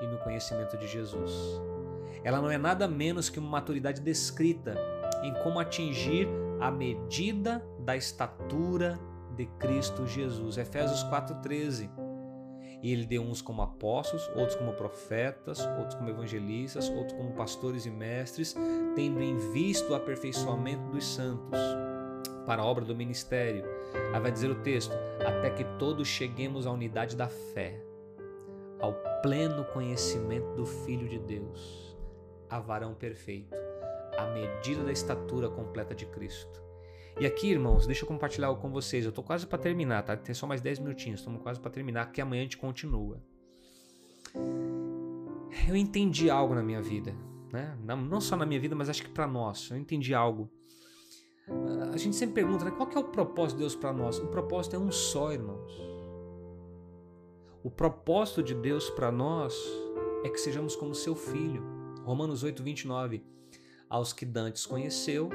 e 0.03 0.07
no 0.07 0.19
conhecimento 0.19 0.77
de 0.77 0.87
Jesus. 0.87 1.33
Ela 2.25 2.41
não 2.41 2.51
é 2.51 2.59
nada 2.59 2.89
menos 2.89 3.29
que 3.29 3.39
uma 3.39 3.51
maturidade 3.51 4.01
descrita 4.01 4.77
em 5.23 5.33
como 5.43 5.61
atingir 5.61 6.29
a 6.61 6.71
medida 6.71 7.65
da 7.81 7.97
estatura 7.97 8.99
de 9.37 9.47
Cristo 9.59 10.07
Jesus. 10.07 10.57
Efésios 10.57 11.05
4:13. 11.05 12.06
E 12.83 12.93
ele 12.93 13.07
deu 13.07 13.23
uns 13.23 13.41
como 13.41 13.63
apóstolos, 13.63 14.29
outros 14.37 14.55
como 14.55 14.73
profetas, 14.75 15.61
outros 15.79 15.95
como 15.95 16.11
evangelistas, 16.11 16.89
outros 16.91 17.15
como 17.15 17.33
pastores 17.33 17.87
e 17.87 17.91
mestres, 17.91 18.55
tendo 18.95 19.23
em 19.23 19.37
vista 19.53 19.93
o 19.93 19.95
aperfeiçoamento 19.95 20.91
dos 20.91 21.05
santos 21.05 21.59
para 22.47 22.63
a 22.63 22.65
obra 22.65 22.85
do 22.85 22.95
ministério. 22.95 23.65
Aí 24.15 24.21
vai 24.21 24.31
dizer 24.31 24.51
o 24.51 24.63
texto: 24.63 24.93
até 25.27 25.51
que 25.51 25.65
todos 25.79 26.07
cheguemos 26.07 26.67
à 26.67 26.71
unidade 26.71 27.17
da 27.17 27.29
fé, 27.29 27.83
ao 28.81 28.95
pleno 29.23 29.65
conhecimento 29.65 30.55
do 30.55 30.65
Filho 30.65 31.09
de 31.09 31.19
Deus, 31.19 31.97
a 32.49 32.61
varão 32.61 32.95
perfeito, 32.95 33.55
à 34.17 34.27
medida 34.27 34.85
da 34.85 34.93
estatura 34.93 35.49
completa 35.49 35.95
de 35.95 36.07
Cristo. 36.07 36.66
E 37.19 37.25
aqui, 37.25 37.49
irmãos, 37.49 37.87
deixa 37.87 38.05
eu 38.05 38.09
compartilhar 38.09 38.49
algo 38.49 38.61
com 38.61 38.71
vocês. 38.71 39.05
Eu 39.05 39.13
tô 39.13 39.23
quase 39.23 39.47
para 39.47 39.59
terminar, 39.59 40.03
tá? 40.03 40.15
Tem 40.15 40.35
só 40.35 40.47
mais 40.47 40.61
10 40.61 40.81
minutinhos, 40.81 41.21
estamos 41.21 41.41
quase 41.43 41.59
para 41.59 41.71
terminar, 41.71 42.13
que 42.13 42.21
amanhã 42.21 42.43
a 42.43 42.45
gente 42.45 42.59
continua. 42.59 43.23
Eu 45.67 45.75
entendi 45.75 46.29
algo 46.29 46.55
na 46.55 46.63
minha 46.63 46.83
vida, 46.83 47.15
né? 47.51 47.75
Não 47.83 48.21
só 48.21 48.37
na 48.37 48.45
minha 48.45 48.61
vida, 48.61 48.77
mas 48.77 48.91
acho 48.91 49.03
que 49.03 49.09
para 49.09 49.27
nós. 49.27 49.71
Eu 49.71 49.79
entendi 49.79 50.13
algo. 50.13 50.51
A 51.91 51.97
gente 51.97 52.17
sempre 52.17 52.35
pergunta, 52.35 52.67
né? 52.67 52.71
Qual 52.71 52.87
que 52.87 52.99
é 52.99 53.01
o 53.01 53.05
propósito 53.05 53.57
de 53.57 53.63
Deus 53.63 53.75
para 53.75 53.95
nós? 53.95 54.19
O 54.19 54.27
propósito 54.27 54.77
é 54.77 54.79
um 54.79 54.93
só, 54.93 55.33
irmãos. 55.33 55.73
O 57.63 57.71
propósito 57.71 58.43
de 58.43 58.55
Deus 58.55 58.91
para 58.91 59.11
nós 59.11 59.57
é 60.23 60.29
que 60.29 60.39
sejamos 60.39 60.77
como 60.77 60.95
seu 60.95 61.17
filho. 61.17 61.65
Romanos 62.05 62.43
8, 62.43 62.63
29. 62.63 63.25
Aos 63.89 64.13
que 64.13 64.27
Dantes 64.27 64.67
conheceu, 64.67 65.31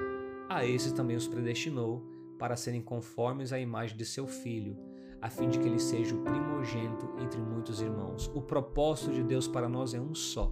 a 0.56 0.65
esses 0.65 0.91
também 0.91 1.15
os 1.15 1.28
predestinou 1.28 2.03
para 2.38 2.56
serem 2.56 2.82
conformes 2.82 3.53
à 3.53 3.60
imagem 3.60 3.95
de 3.95 4.06
seu 4.06 4.28
filho, 4.28 4.78
a 5.22 5.30
fim 5.30 5.49
de 5.49 5.60
que 5.60 5.68
ele 5.68 5.80
seja 5.80 6.15
o 6.15 6.23
primogênito 6.23 7.10
entre 7.19 7.40
muitos 7.40 7.82
irmãos. 7.82 8.32
O 8.34 8.41
propósito 8.41 9.11
de 9.11 9.23
Deus 9.23 9.48
para 9.48 9.69
nós 9.69 9.94
é 9.94 10.02
um 10.02 10.15
só: 10.15 10.52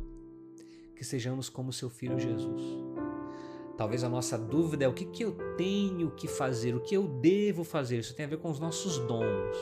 que 0.96 1.04
sejamos 1.04 1.50
como 1.50 1.74
seu 1.74 1.90
filho 1.90 2.20
Jesus. 2.20 2.62
Talvez 3.78 4.04
a 4.04 4.10
nossa 4.10 4.38
dúvida 4.38 4.84
é 4.84 4.88
o 4.88 4.94
que, 4.94 5.06
que 5.06 5.24
eu 5.24 5.32
tenho 5.56 6.12
que 6.12 6.28
fazer, 6.28 6.76
o 6.76 6.82
que 6.82 6.96
eu 6.96 7.08
devo 7.08 7.64
fazer. 7.64 8.00
Isso 8.00 8.14
tem 8.14 8.26
a 8.26 8.30
ver 8.30 8.38
com 8.38 8.52
os 8.52 8.60
nossos 8.60 8.98
dons, 9.00 9.58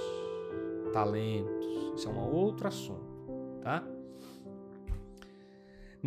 talentos. 0.92 1.68
Isso 1.96 2.10
é 2.10 2.12
um 2.12 2.18
outro 2.18 2.68
assunto, 2.68 3.06
tá? 3.62 3.88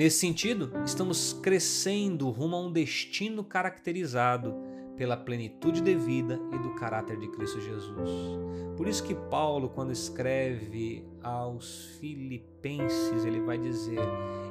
Nesse 0.00 0.20
sentido, 0.20 0.72
estamos 0.82 1.34
crescendo 1.42 2.30
rumo 2.30 2.56
a 2.56 2.60
um 2.60 2.72
destino 2.72 3.44
caracterizado 3.44 4.54
pela 4.96 5.14
plenitude 5.14 5.82
de 5.82 5.94
vida 5.94 6.40
e 6.54 6.58
do 6.58 6.74
caráter 6.74 7.18
de 7.18 7.28
Cristo 7.28 7.60
Jesus. 7.60 8.08
Por 8.78 8.88
isso 8.88 9.04
que 9.04 9.14
Paulo, 9.14 9.68
quando 9.68 9.92
escreve 9.92 11.06
aos 11.22 11.98
Filipenses, 12.00 13.26
ele 13.26 13.42
vai 13.42 13.58
dizer: 13.58 14.00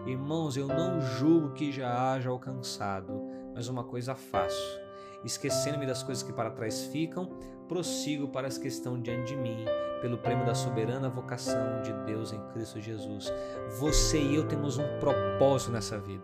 Irmãos, 0.05 0.55
eu 0.55 0.67
não 0.67 1.01
julgo 1.01 1.53
que 1.53 1.71
já 1.71 2.13
haja 2.13 2.29
alcançado, 2.29 3.11
mas 3.55 3.67
uma 3.67 3.83
coisa 3.83 4.13
faço, 4.13 4.79
esquecendo-me 5.23 5.85
das 5.85 6.03
coisas 6.03 6.23
que 6.23 6.33
para 6.33 6.51
trás 6.51 6.85
ficam, 6.85 7.29
prossigo 7.67 8.27
para 8.27 8.47
as 8.47 8.57
que 8.57 8.67
estão 8.67 8.99
diante 8.99 9.33
de 9.33 9.35
mim, 9.35 9.65
pelo 10.01 10.17
prêmio 10.17 10.45
da 10.45 10.55
soberana 10.55 11.09
vocação 11.09 11.81
de 11.81 11.93
Deus 12.05 12.33
em 12.33 12.41
Cristo 12.53 12.81
Jesus. 12.81 13.31
Você 13.79 14.19
e 14.19 14.35
eu 14.35 14.47
temos 14.47 14.77
um 14.77 14.99
propósito 14.99 15.71
nessa 15.71 15.99
vida. 15.99 16.23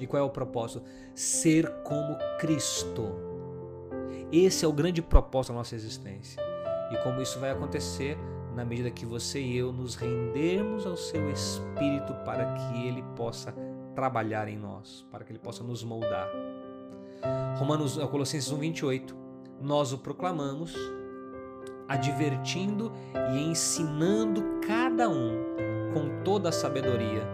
E 0.00 0.06
qual 0.06 0.22
é 0.22 0.26
o 0.26 0.30
propósito? 0.30 0.82
Ser 1.14 1.70
como 1.82 2.16
Cristo. 2.38 3.14
Esse 4.32 4.64
é 4.64 4.68
o 4.68 4.72
grande 4.72 5.00
propósito 5.00 5.52
da 5.52 5.58
nossa 5.58 5.74
existência. 5.74 6.42
E 6.90 6.96
como 6.98 7.20
isso 7.20 7.38
vai 7.38 7.50
acontecer 7.50 8.18
na 8.54 8.64
medida 8.64 8.90
que 8.90 9.04
você 9.04 9.40
e 9.40 9.56
eu 9.56 9.72
nos 9.72 9.96
rendermos 9.96 10.86
ao 10.86 10.96
seu 10.96 11.30
Espírito 11.30 12.14
para 12.24 12.54
que 12.54 12.86
ele 12.86 13.02
possa 13.16 13.52
trabalhar 13.94 14.48
em 14.48 14.56
nós, 14.56 15.06
para 15.10 15.24
que 15.24 15.32
ele 15.32 15.38
possa 15.38 15.62
nos 15.62 15.84
moldar. 15.84 16.28
Romanos, 17.58 17.96
Colossenses 17.96 18.50
1, 18.50 18.58
28 18.58 19.24
nós 19.60 19.92
o 19.92 19.98
proclamamos, 19.98 20.74
advertindo 21.88 22.92
e 23.32 23.38
ensinando 23.38 24.60
cada 24.66 25.08
um 25.08 25.32
com 25.92 26.22
toda 26.22 26.50
a 26.50 26.52
sabedoria, 26.52 27.26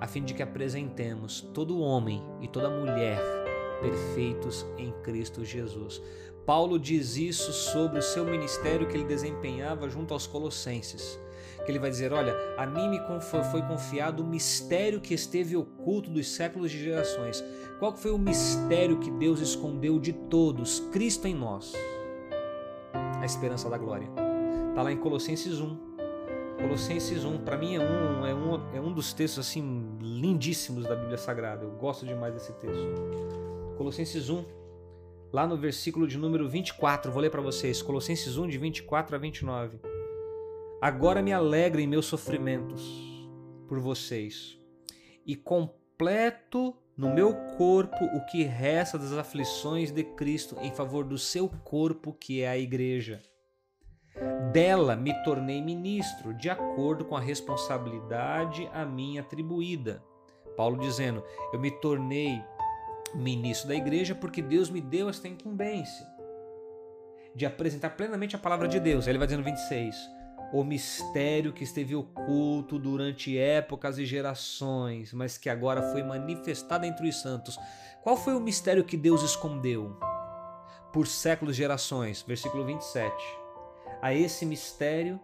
a 0.00 0.06
fim 0.06 0.22
de 0.22 0.34
que 0.34 0.42
apresentemos 0.42 1.40
todo 1.40 1.80
homem 1.80 2.22
e 2.40 2.48
toda 2.48 2.70
mulher 2.70 3.20
perfeitos 3.80 4.64
em 4.78 4.92
Cristo 5.02 5.44
Jesus. 5.44 6.00
Paulo 6.46 6.78
diz 6.78 7.16
isso 7.16 7.52
sobre 7.52 7.98
o 7.98 8.02
seu 8.02 8.24
ministério 8.24 8.86
que 8.86 8.96
ele 8.96 9.04
desempenhava 9.04 9.88
junto 9.88 10.12
aos 10.12 10.26
Colossenses. 10.26 11.18
Que 11.64 11.70
ele 11.70 11.78
vai 11.78 11.90
dizer: 11.90 12.12
Olha, 12.12 12.34
a 12.56 12.66
mim 12.66 12.88
me 12.88 13.00
foi 13.20 13.62
confiado 13.62 14.22
o 14.22 14.26
mistério 14.26 15.00
que 15.00 15.14
esteve 15.14 15.56
oculto 15.56 16.10
dos 16.10 16.28
séculos 16.28 16.70
de 16.70 16.82
gerações, 16.82 17.42
qual 17.82 17.96
foi 17.96 18.12
o 18.12 18.18
mistério 18.18 19.00
que 19.00 19.10
Deus 19.10 19.40
escondeu 19.40 19.98
de 19.98 20.12
todos? 20.12 20.78
Cristo 20.92 21.26
em 21.26 21.34
nós. 21.34 21.72
A 23.20 23.24
esperança 23.24 23.68
da 23.68 23.76
glória. 23.76 24.08
Está 24.68 24.84
lá 24.84 24.92
em 24.92 24.96
Colossenses 24.96 25.58
1. 25.58 25.96
Colossenses 26.60 27.24
1, 27.24 27.38
para 27.38 27.58
mim 27.58 27.74
é 27.74 27.80
um, 27.80 28.24
é, 28.24 28.32
um, 28.32 28.76
é 28.76 28.80
um 28.80 28.92
dos 28.92 29.12
textos 29.12 29.48
assim 29.48 29.98
lindíssimos 30.00 30.84
da 30.84 30.94
Bíblia 30.94 31.18
Sagrada. 31.18 31.64
Eu 31.64 31.72
gosto 31.72 32.06
demais 32.06 32.32
desse 32.32 32.52
texto. 32.52 32.86
Colossenses 33.76 34.30
1, 34.30 34.44
lá 35.32 35.44
no 35.44 35.56
versículo 35.56 36.06
de 36.06 36.16
número 36.16 36.48
24, 36.48 37.10
vou 37.10 37.20
ler 37.20 37.30
para 37.30 37.42
vocês. 37.42 37.82
Colossenses 37.82 38.36
1, 38.36 38.46
de 38.46 38.58
24 38.58 39.16
a 39.16 39.18
29. 39.18 39.80
Agora 40.80 41.20
me 41.20 41.32
alegro 41.32 41.80
em 41.80 41.88
meus 41.88 42.06
sofrimentos 42.06 43.28
por 43.66 43.80
vocês 43.80 44.56
e 45.26 45.34
completo 45.34 46.76
no 46.96 47.12
meu 47.12 47.34
corpo 47.56 48.04
o 48.04 48.24
que 48.26 48.44
resta 48.44 48.98
das 48.98 49.12
aflições 49.12 49.90
de 49.90 50.04
Cristo 50.04 50.56
em 50.60 50.70
favor 50.70 51.04
do 51.04 51.18
seu 51.18 51.48
corpo, 51.48 52.12
que 52.12 52.42
é 52.42 52.48
a 52.48 52.58
igreja. 52.58 53.22
Dela 54.52 54.94
me 54.94 55.14
tornei 55.24 55.62
ministro, 55.62 56.34
de 56.34 56.50
acordo 56.50 57.04
com 57.04 57.16
a 57.16 57.20
responsabilidade 57.20 58.68
a 58.72 58.84
mim 58.84 59.18
atribuída. 59.18 60.02
Paulo 60.56 60.78
dizendo: 60.78 61.24
Eu 61.52 61.58
me 61.58 61.70
tornei 61.70 62.42
ministro 63.14 63.68
da 63.68 63.74
igreja 63.74 64.14
porque 64.14 64.42
Deus 64.42 64.68
me 64.68 64.80
deu 64.80 65.08
esta 65.08 65.28
incumbência 65.28 66.06
de 67.34 67.46
apresentar 67.46 67.90
plenamente 67.90 68.36
a 68.36 68.38
palavra 68.38 68.68
de 68.68 68.78
Deus. 68.78 69.06
Ele 69.06 69.16
vai 69.16 69.26
dizendo 69.26 69.44
26 69.44 70.21
o 70.52 70.62
mistério 70.62 71.52
que 71.52 71.64
esteve 71.64 71.94
oculto 71.96 72.78
durante 72.78 73.38
épocas 73.38 73.96
e 73.96 74.04
gerações, 74.04 75.12
mas 75.12 75.38
que 75.38 75.48
agora 75.48 75.90
foi 75.92 76.02
manifestado 76.02 76.84
entre 76.84 77.08
os 77.08 77.20
santos. 77.22 77.58
Qual 78.02 78.16
foi 78.18 78.34
o 78.34 78.40
mistério 78.40 78.84
que 78.84 78.96
Deus 78.96 79.22
escondeu 79.22 79.96
por 80.92 81.06
séculos 81.06 81.54
e 81.54 81.58
gerações? 81.58 82.20
Versículo 82.22 82.66
27. 82.66 83.14
A 84.02 84.12
esse 84.12 84.44
mistério, 84.44 85.18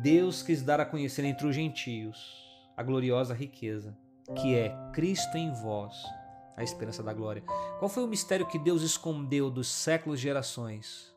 Deus 0.00 0.42
quis 0.42 0.62
dar 0.62 0.80
a 0.80 0.86
conhecer 0.86 1.24
entre 1.24 1.46
os 1.46 1.54
gentios 1.54 2.46
a 2.74 2.82
gloriosa 2.82 3.34
riqueza, 3.34 3.96
que 4.36 4.54
é 4.54 4.74
Cristo 4.94 5.36
em 5.36 5.52
vós, 5.52 5.94
a 6.56 6.62
esperança 6.62 7.02
da 7.02 7.12
glória. 7.12 7.42
Qual 7.78 7.90
foi 7.90 8.04
o 8.04 8.08
mistério 8.08 8.46
que 8.46 8.58
Deus 8.58 8.80
escondeu 8.80 9.50
dos 9.50 9.68
séculos 9.68 10.18
e 10.18 10.22
gerações? 10.22 11.14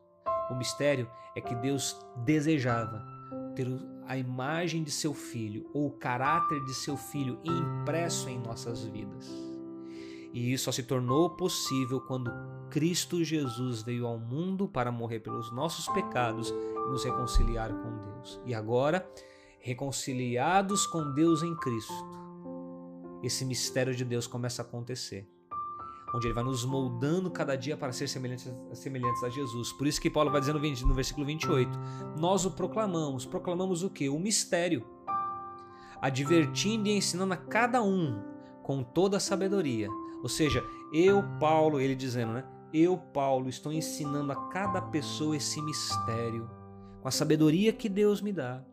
O 0.50 0.56
mistério 0.56 1.10
é 1.36 1.42
que 1.42 1.56
Deus 1.56 1.98
desejava 2.26 3.19
ter 3.60 3.68
a 4.08 4.18
imagem 4.18 4.84
de 4.84 4.92
seu 4.92 5.14
filho 5.14 5.70
ou 5.74 5.88
o 5.88 5.92
caráter 5.92 6.64
de 6.64 6.74
seu 6.74 6.96
filho 6.96 7.38
impresso 7.44 8.30
em 8.30 8.40
nossas 8.40 8.86
vidas. 8.86 9.30
E 10.34 10.54
isso 10.54 10.66
só 10.66 10.72
se 10.72 10.84
tornou 10.84 11.32
possível 11.32 12.00
quando 12.00 12.32
Cristo 12.70 13.22
Jesus 13.22 13.82
veio 13.82 14.08
ao 14.08 14.18
mundo 14.18 14.66
para 14.66 14.92
morrer 14.92 15.20
pelos 15.20 15.52
nossos 15.52 15.90
pecados 15.90 16.50
e 16.50 16.90
nos 16.90 17.04
reconciliar 17.04 17.74
com 17.74 17.98
Deus. 17.98 18.40
E 18.46 18.54
agora, 18.54 19.06
reconciliados 19.60 20.88
com 20.88 21.14
Deus 21.14 21.44
em 21.44 21.54
Cristo, 21.58 21.94
esse 23.22 23.44
mistério 23.44 23.94
de 23.94 24.06
Deus 24.06 24.26
começa 24.26 24.62
a 24.62 24.66
acontecer. 24.66 25.28
Onde 26.14 26.28
ele 26.28 26.34
vai 26.34 26.44
nos 26.44 26.66
moldando 26.66 27.30
cada 27.30 27.56
dia 27.56 27.78
para 27.78 27.92
ser 27.92 28.08
semelhantes, 28.08 28.52
semelhantes 28.74 29.24
a 29.24 29.30
Jesus. 29.30 29.72
Por 29.74 29.86
isso 29.86 30.02
que 30.02 30.10
Paulo 30.10 30.32
vai 30.32 30.40
dizer 30.40 30.54
no, 30.54 30.60
20, 30.60 30.86
no 30.86 30.94
versículo 30.94 31.26
28: 31.26 31.80
Nós 32.18 32.46
o 32.46 32.52
proclamamos. 32.52 33.26
Proclamamos 33.26 33.84
o 33.84 33.90
que? 33.90 34.10
O 34.10 34.20
mistério. 34.20 34.86
Advertindo 36.02 36.88
e 36.88 36.98
ensinando 36.98 37.34
a 37.34 37.38
cada 37.38 37.82
um 37.84 38.24
com 38.64 38.84
toda 38.84 39.18
a 39.18 39.20
sabedoria. 39.20 39.88
Ou 40.24 40.30
seja, 40.30 40.64
eu, 40.92 41.24
Paulo, 41.40 41.80
ele 41.80 41.96
dizendo, 41.96 42.34
né? 42.34 42.46
Eu, 42.74 42.98
Paulo, 42.98 43.50
estou 43.50 43.72
ensinando 43.72 44.32
a 44.32 44.50
cada 44.50 44.82
pessoa 44.82 45.36
esse 45.36 45.62
mistério 45.62 46.50
com 47.02 47.08
a 47.08 47.12
sabedoria 47.12 47.74
que 47.74 47.90
Deus 47.90 48.22
me 48.22 48.32
dá, 48.32 48.64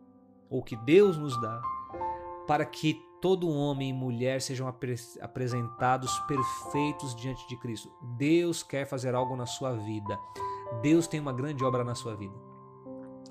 ou 0.50 0.62
que 0.62 0.76
Deus 0.76 1.16
nos 1.16 1.40
dá, 1.40 1.60
para 2.46 2.64
que 2.64 3.00
todo 3.20 3.48
homem 3.48 3.90
e 3.90 3.93
mulher 3.93 4.40
sejam 4.40 4.68
apresentados 5.20 6.18
perfeitos 6.20 7.14
diante 7.16 7.47
de 7.48 7.56
Cristo. 7.59 7.90
Deus 8.16 8.62
quer 8.62 8.86
fazer 8.86 9.14
algo 9.14 9.36
na 9.36 9.47
sua 9.47 9.72
vida. 9.72 10.18
Deus 10.82 11.06
tem 11.06 11.20
uma 11.20 11.32
grande 11.32 11.64
obra 11.64 11.84
na 11.84 11.94
sua 11.94 12.14
vida. 12.14 12.34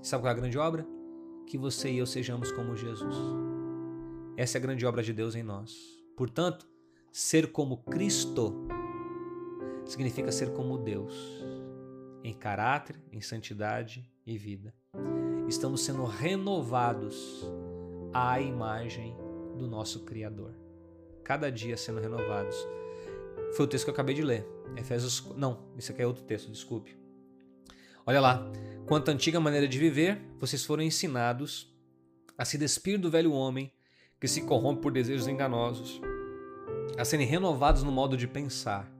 Sabe 0.01 0.23
qual 0.23 0.29
é 0.29 0.31
a 0.31 0.39
grande 0.39 0.57
obra? 0.57 0.85
Que 1.47 1.57
você 1.57 1.91
e 1.91 1.97
eu 1.97 2.05
sejamos 2.05 2.51
como 2.51 2.75
Jesus. 2.75 3.15
Essa 4.37 4.57
é 4.57 4.59
a 4.59 4.61
grande 4.61 4.85
obra 4.85 5.01
de 5.01 5.13
Deus 5.13 5.35
em 5.35 5.43
nós. 5.43 5.73
Portanto, 6.15 6.67
ser 7.11 7.51
como 7.51 7.77
Cristo 7.83 8.67
significa 9.85 10.31
ser 10.31 10.51
como 10.53 10.77
Deus, 10.77 11.13
em 12.23 12.33
caráter, 12.33 12.99
em 13.11 13.21
santidade 13.21 14.11
e 14.25 14.37
vida. 14.37 14.73
Estamos 15.47 15.81
sendo 15.81 16.03
renovados 16.05 17.45
à 18.13 18.39
imagem 18.41 19.15
do 19.55 19.67
nosso 19.67 20.01
Criador. 20.01 20.53
Cada 21.23 21.51
dia 21.51 21.75
sendo 21.75 21.99
renovados. 21.99 22.55
Foi 23.55 23.65
o 23.65 23.67
texto 23.67 23.85
que 23.85 23.89
eu 23.89 23.93
acabei 23.93 24.13
de 24.13 24.21
ler. 24.21 24.45
Efésios. 24.75 25.23
Não, 25.35 25.59
isso 25.77 25.91
aqui 25.91 26.01
é 26.01 26.07
outro 26.07 26.23
texto, 26.23 26.51
desculpe. 26.51 26.95
Olha 28.05 28.21
lá. 28.21 28.51
Quanto 28.85 29.09
à 29.09 29.13
antiga 29.13 29.39
maneira 29.39 29.67
de 29.67 29.79
viver, 29.79 30.21
vocês 30.39 30.63
foram 30.63 30.83
ensinados 30.83 31.73
a 32.37 32.45
se 32.45 32.55
despir 32.57 32.99
do 32.99 33.09
velho 33.09 33.31
homem 33.31 33.71
que 34.19 34.27
se 34.27 34.41
corrompe 34.41 34.83
por 34.83 34.91
desejos 34.91 35.27
enganosos, 35.27 35.99
a 36.97 37.03
serem 37.03 37.25
renovados 37.25 37.81
no 37.81 37.91
modo 37.91 38.15
de 38.15 38.27
pensar 38.27 38.91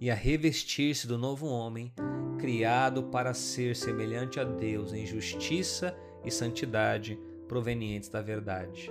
e 0.00 0.10
a 0.10 0.14
revestir-se 0.14 1.08
do 1.08 1.18
novo 1.18 1.46
homem, 1.46 1.92
criado 2.38 3.04
para 3.04 3.34
ser 3.34 3.74
semelhante 3.74 4.38
a 4.38 4.44
Deus 4.44 4.92
em 4.92 5.06
justiça 5.06 5.96
e 6.24 6.30
santidade 6.30 7.18
provenientes 7.48 8.08
da 8.08 8.22
verdade 8.22 8.90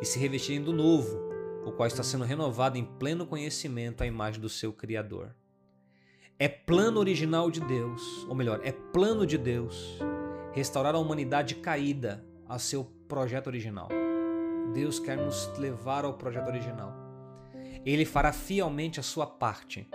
e 0.00 0.04
se 0.04 0.18
revestirem 0.18 0.62
do 0.62 0.72
novo, 0.72 1.18
o 1.64 1.72
qual 1.72 1.86
está 1.86 2.02
sendo 2.02 2.24
renovado 2.24 2.76
em 2.76 2.84
pleno 2.84 3.26
conhecimento 3.26 4.02
à 4.02 4.06
imagem 4.06 4.40
do 4.40 4.48
seu 4.48 4.72
Criador. 4.72 5.34
É 6.38 6.48
plano 6.48 6.98
original 6.98 7.50
de 7.50 7.60
Deus, 7.60 8.26
ou 8.28 8.34
melhor, 8.34 8.60
é 8.64 8.72
plano 8.72 9.26
de 9.26 9.38
Deus 9.38 9.98
restaurar 10.52 10.94
a 10.94 10.98
humanidade 10.98 11.56
caída 11.56 12.24
a 12.48 12.58
seu 12.58 12.84
projeto 13.08 13.46
original. 13.46 13.88
Deus 14.72 14.98
quer 14.98 15.16
nos 15.16 15.46
levar 15.58 16.04
ao 16.04 16.14
projeto 16.14 16.48
original. 16.48 16.92
Ele 17.84 18.04
fará 18.04 18.32
fielmente 18.32 18.98
a 18.98 19.02
sua 19.02 19.26
parte. 19.26 19.88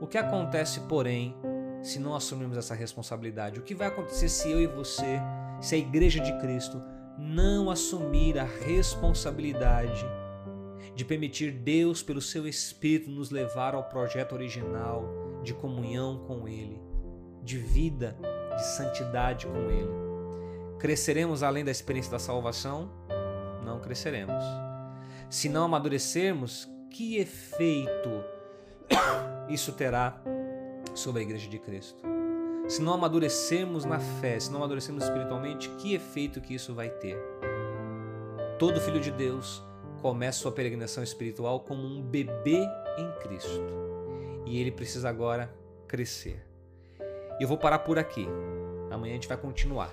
O 0.00 0.06
que 0.06 0.18
acontece, 0.18 0.80
porém, 0.80 1.34
se 1.82 1.98
não 1.98 2.14
assumirmos 2.14 2.56
essa 2.56 2.74
responsabilidade? 2.74 3.58
O 3.58 3.62
que 3.62 3.74
vai 3.74 3.88
acontecer 3.88 4.28
se 4.28 4.50
eu 4.50 4.60
e 4.60 4.66
você, 4.66 5.20
se 5.60 5.74
a 5.74 5.78
Igreja 5.78 6.20
de 6.20 6.38
Cristo, 6.40 6.82
não 7.18 7.70
assumir 7.70 8.38
a 8.38 8.44
responsabilidade 8.44 10.04
de 10.94 11.04
permitir 11.04 11.50
Deus, 11.50 12.02
pelo 12.02 12.20
seu 12.20 12.46
Espírito, 12.46 13.10
nos 13.10 13.30
levar 13.30 13.74
ao 13.74 13.84
projeto 13.84 14.32
original 14.32 15.04
de 15.42 15.52
comunhão 15.54 16.24
com 16.26 16.48
Ele, 16.48 16.80
de 17.42 17.58
vida, 17.58 18.16
de 18.56 18.64
santidade 18.64 19.46
com 19.46 19.70
Ele. 19.70 20.04
Cresceremos 20.78 21.42
além 21.42 21.64
da 21.64 21.70
experiência 21.70 22.12
da 22.12 22.18
salvação? 22.18 22.90
Não 23.64 23.80
cresceremos. 23.80 24.44
Se 25.30 25.48
não 25.48 25.64
amadurecermos, 25.64 26.68
que 26.90 27.16
efeito 27.16 28.10
isso 29.48 29.72
terá 29.72 30.20
sobre 30.94 31.22
a 31.22 31.24
Igreja 31.24 31.48
de 31.48 31.58
Cristo? 31.58 32.13
Se 32.68 32.80
não 32.80 32.94
amadurecermos 32.94 33.84
na 33.84 33.98
fé, 33.98 34.38
se 34.40 34.50
não 34.50 34.58
amadurecermos 34.58 35.04
espiritualmente, 35.04 35.68
que 35.78 35.94
efeito 35.94 36.40
que 36.40 36.54
isso 36.54 36.74
vai 36.74 36.88
ter? 36.88 37.18
Todo 38.58 38.80
filho 38.80 39.00
de 39.00 39.10
Deus 39.10 39.62
começa 40.00 40.38
sua 40.38 40.52
peregrinação 40.52 41.02
espiritual 41.02 41.60
como 41.60 41.82
um 41.82 42.02
bebê 42.02 42.66
em 42.98 43.12
Cristo. 43.22 43.62
E 44.46 44.60
ele 44.60 44.70
precisa 44.70 45.08
agora 45.08 45.52
crescer. 45.86 46.44
Eu 47.40 47.48
vou 47.48 47.58
parar 47.58 47.80
por 47.80 47.98
aqui. 47.98 48.26
Amanhã 48.90 49.12
a 49.12 49.14
gente 49.16 49.28
vai 49.28 49.36
continuar. 49.36 49.92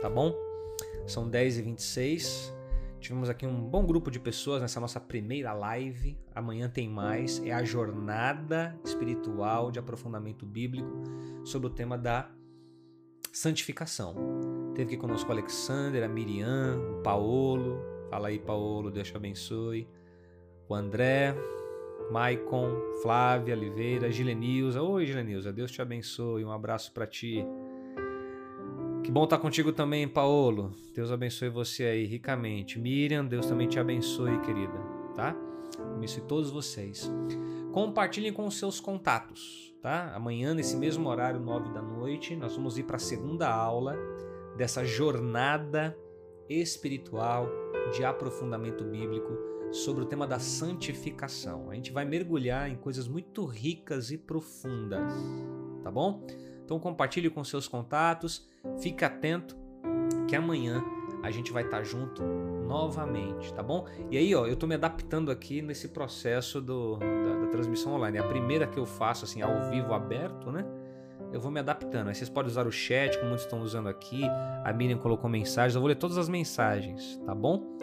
Tá 0.00 0.10
bom? 0.10 0.34
São 1.06 1.30
10h26. 1.30 2.52
Tivemos 3.02 3.28
aqui 3.28 3.44
um 3.44 3.60
bom 3.60 3.84
grupo 3.84 4.12
de 4.12 4.20
pessoas 4.20 4.62
nessa 4.62 4.78
nossa 4.78 5.00
primeira 5.00 5.52
live. 5.52 6.16
Amanhã 6.32 6.68
tem 6.68 6.88
mais. 6.88 7.42
É 7.44 7.52
a 7.52 7.64
jornada 7.64 8.78
espiritual 8.84 9.72
de 9.72 9.80
aprofundamento 9.80 10.46
bíblico 10.46 11.02
sobre 11.44 11.66
o 11.66 11.70
tema 11.70 11.98
da 11.98 12.30
santificação. 13.32 14.14
Teve 14.76 14.92
aqui 14.92 14.96
conosco 14.96 15.28
o 15.28 15.32
Alexander, 15.32 16.04
a 16.04 16.08
Miriam, 16.08 16.78
o 16.78 17.02
Paolo. 17.02 17.82
Fala 18.08 18.28
aí, 18.28 18.38
Paolo, 18.38 18.88
Deus 18.88 19.08
te 19.08 19.16
abençoe. 19.16 19.88
O 20.68 20.74
André, 20.74 21.34
Maicon, 22.08 22.70
Flávia 23.02 23.56
Oliveira, 23.56 24.12
Gilenilza. 24.12 24.80
Oi, 24.80 25.06
Gilenilza, 25.06 25.52
Deus 25.52 25.72
te 25.72 25.82
abençoe. 25.82 26.44
Um 26.44 26.52
abraço 26.52 26.92
para 26.92 27.08
ti. 27.08 27.44
Bom 29.12 29.24
estar 29.24 29.36
contigo 29.36 29.74
também, 29.74 30.08
Paolo. 30.08 30.72
Deus 30.94 31.12
abençoe 31.12 31.50
você 31.50 31.84
aí 31.84 32.06
ricamente. 32.06 32.78
Miriam, 32.78 33.26
Deus 33.26 33.44
também 33.44 33.68
te 33.68 33.78
abençoe, 33.78 34.40
querida, 34.40 34.72
tá? 35.14 35.36
Abençoe 35.94 36.22
todos 36.22 36.50
vocês. 36.50 37.12
Compartilhem 37.72 38.32
com 38.32 38.50
seus 38.50 38.80
contatos, 38.80 39.76
tá? 39.82 40.14
Amanhã, 40.14 40.54
nesse 40.54 40.78
mesmo 40.78 41.10
horário, 41.10 41.38
nove 41.38 41.70
da 41.74 41.82
noite, 41.82 42.34
nós 42.34 42.56
vamos 42.56 42.78
ir 42.78 42.84
para 42.84 42.96
a 42.96 42.98
segunda 42.98 43.52
aula 43.52 43.98
dessa 44.56 44.82
jornada 44.82 45.94
espiritual 46.48 47.50
de 47.94 48.06
aprofundamento 48.06 48.82
bíblico 48.82 49.30
sobre 49.72 50.04
o 50.04 50.06
tema 50.06 50.26
da 50.26 50.38
santificação. 50.38 51.68
A 51.68 51.74
gente 51.74 51.92
vai 51.92 52.06
mergulhar 52.06 52.70
em 52.70 52.76
coisas 52.76 53.06
muito 53.06 53.44
ricas 53.44 54.10
e 54.10 54.16
profundas, 54.16 55.12
tá 55.82 55.90
bom? 55.90 56.24
Então 56.72 56.80
compartilhe 56.80 57.28
com 57.28 57.44
seus 57.44 57.68
contatos, 57.68 58.48
fique 58.80 59.04
atento 59.04 59.54
que 60.26 60.34
amanhã 60.34 60.82
a 61.22 61.30
gente 61.30 61.52
vai 61.52 61.64
estar 61.64 61.84
junto 61.84 62.22
novamente, 62.22 63.52
tá 63.52 63.62
bom? 63.62 63.86
E 64.10 64.16
aí, 64.16 64.34
ó, 64.34 64.46
eu 64.46 64.56
tô 64.56 64.66
me 64.66 64.74
adaptando 64.74 65.30
aqui 65.30 65.60
nesse 65.60 65.88
processo 65.88 66.62
do, 66.62 66.96
da, 66.96 67.40
da 67.42 67.46
transmissão 67.48 67.92
online. 67.92 68.16
É 68.16 68.22
a 68.22 68.26
primeira 68.26 68.66
que 68.66 68.78
eu 68.78 68.86
faço 68.86 69.26
assim 69.26 69.42
ao 69.42 69.68
vivo 69.68 69.92
aberto, 69.92 70.50
né? 70.50 70.64
eu 71.30 71.38
vou 71.38 71.52
me 71.52 71.60
adaptando. 71.60 72.08
Aí 72.08 72.14
vocês 72.14 72.30
podem 72.30 72.50
usar 72.50 72.66
o 72.66 72.72
chat, 72.72 73.16
como 73.18 73.28
muitos 73.28 73.44
estão 73.44 73.60
usando 73.60 73.90
aqui. 73.90 74.22
A 74.64 74.72
Miriam 74.72 74.96
colocou 74.96 75.28
mensagens, 75.28 75.74
eu 75.74 75.80
vou 75.82 75.88
ler 75.88 75.96
todas 75.96 76.16
as 76.16 76.28
mensagens, 76.30 77.20
tá 77.26 77.34
bom? 77.34 77.76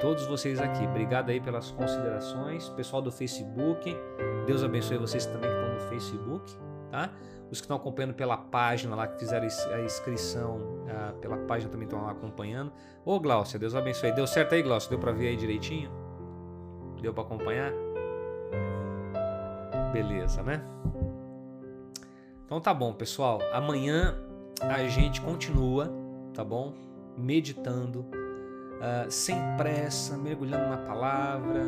Todos 0.00 0.24
vocês 0.24 0.58
aqui, 0.58 0.86
obrigado 0.86 1.28
aí 1.28 1.38
pelas 1.40 1.70
considerações. 1.70 2.66
Pessoal 2.70 3.02
do 3.02 3.12
Facebook, 3.12 3.94
Deus 4.46 4.64
abençoe 4.64 4.96
vocês 4.96 5.26
também 5.26 5.50
que 5.50 5.56
estão 5.56 5.74
no 5.74 5.80
Facebook, 5.80 6.56
tá? 6.90 7.10
Os 7.52 7.60
que 7.60 7.66
estão 7.66 7.76
acompanhando 7.76 8.14
pela 8.14 8.38
página 8.38 8.96
lá, 8.96 9.06
que 9.06 9.18
fizeram 9.18 9.46
a 9.74 9.80
inscrição 9.82 10.58
ah, 10.88 11.12
pela 11.20 11.36
página 11.36 11.70
também 11.70 11.84
estão 11.84 12.08
acompanhando. 12.08 12.72
Ô 13.04 13.20
Glaucia, 13.20 13.58
Deus 13.58 13.74
abençoe. 13.74 14.10
Deu 14.10 14.26
certo 14.26 14.54
aí, 14.54 14.62
Glaucia? 14.62 14.88
Deu 14.88 14.98
para 14.98 15.12
ver 15.12 15.28
aí 15.28 15.36
direitinho? 15.36 15.90
Deu 17.02 17.12
para 17.12 17.24
acompanhar? 17.24 17.70
Beleza, 19.92 20.42
né? 20.42 20.64
Então 22.46 22.58
tá 22.58 22.72
bom, 22.72 22.94
pessoal. 22.94 23.38
Amanhã 23.52 24.16
a 24.62 24.88
gente 24.88 25.20
continua, 25.20 25.92
tá 26.32 26.42
bom? 26.42 26.72
Meditando, 27.18 28.00
uh, 28.00 29.10
sem 29.10 29.36
pressa, 29.58 30.16
mergulhando 30.16 30.70
na 30.70 30.78
palavra, 30.78 31.62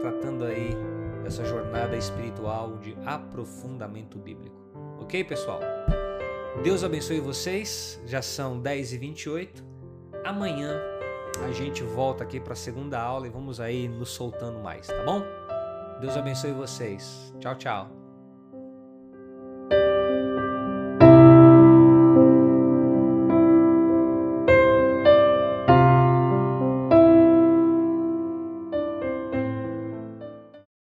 tratando 0.00 0.44
aí 0.46 0.70
dessa 1.22 1.44
jornada 1.44 1.96
espiritual 1.96 2.78
de 2.78 2.96
aprofundamento 3.06 4.18
bíblico. 4.18 4.65
Ok, 5.06 5.22
pessoal? 5.22 5.60
Deus 6.64 6.82
abençoe 6.82 7.20
vocês. 7.20 8.02
Já 8.06 8.20
são 8.20 8.60
10h28. 8.60 9.62
Amanhã 10.24 10.82
a 11.46 11.52
gente 11.52 11.84
volta 11.84 12.24
aqui 12.24 12.40
para 12.40 12.54
a 12.54 12.56
segunda 12.56 13.00
aula 13.00 13.28
e 13.28 13.30
vamos 13.30 13.60
aí 13.60 13.86
nos 13.86 14.08
soltando 14.10 14.58
mais, 14.58 14.88
tá 14.88 15.04
bom? 15.04 15.22
Deus 16.00 16.16
abençoe 16.16 16.50
vocês. 16.50 17.32
Tchau, 17.38 17.54
tchau. 17.54 17.95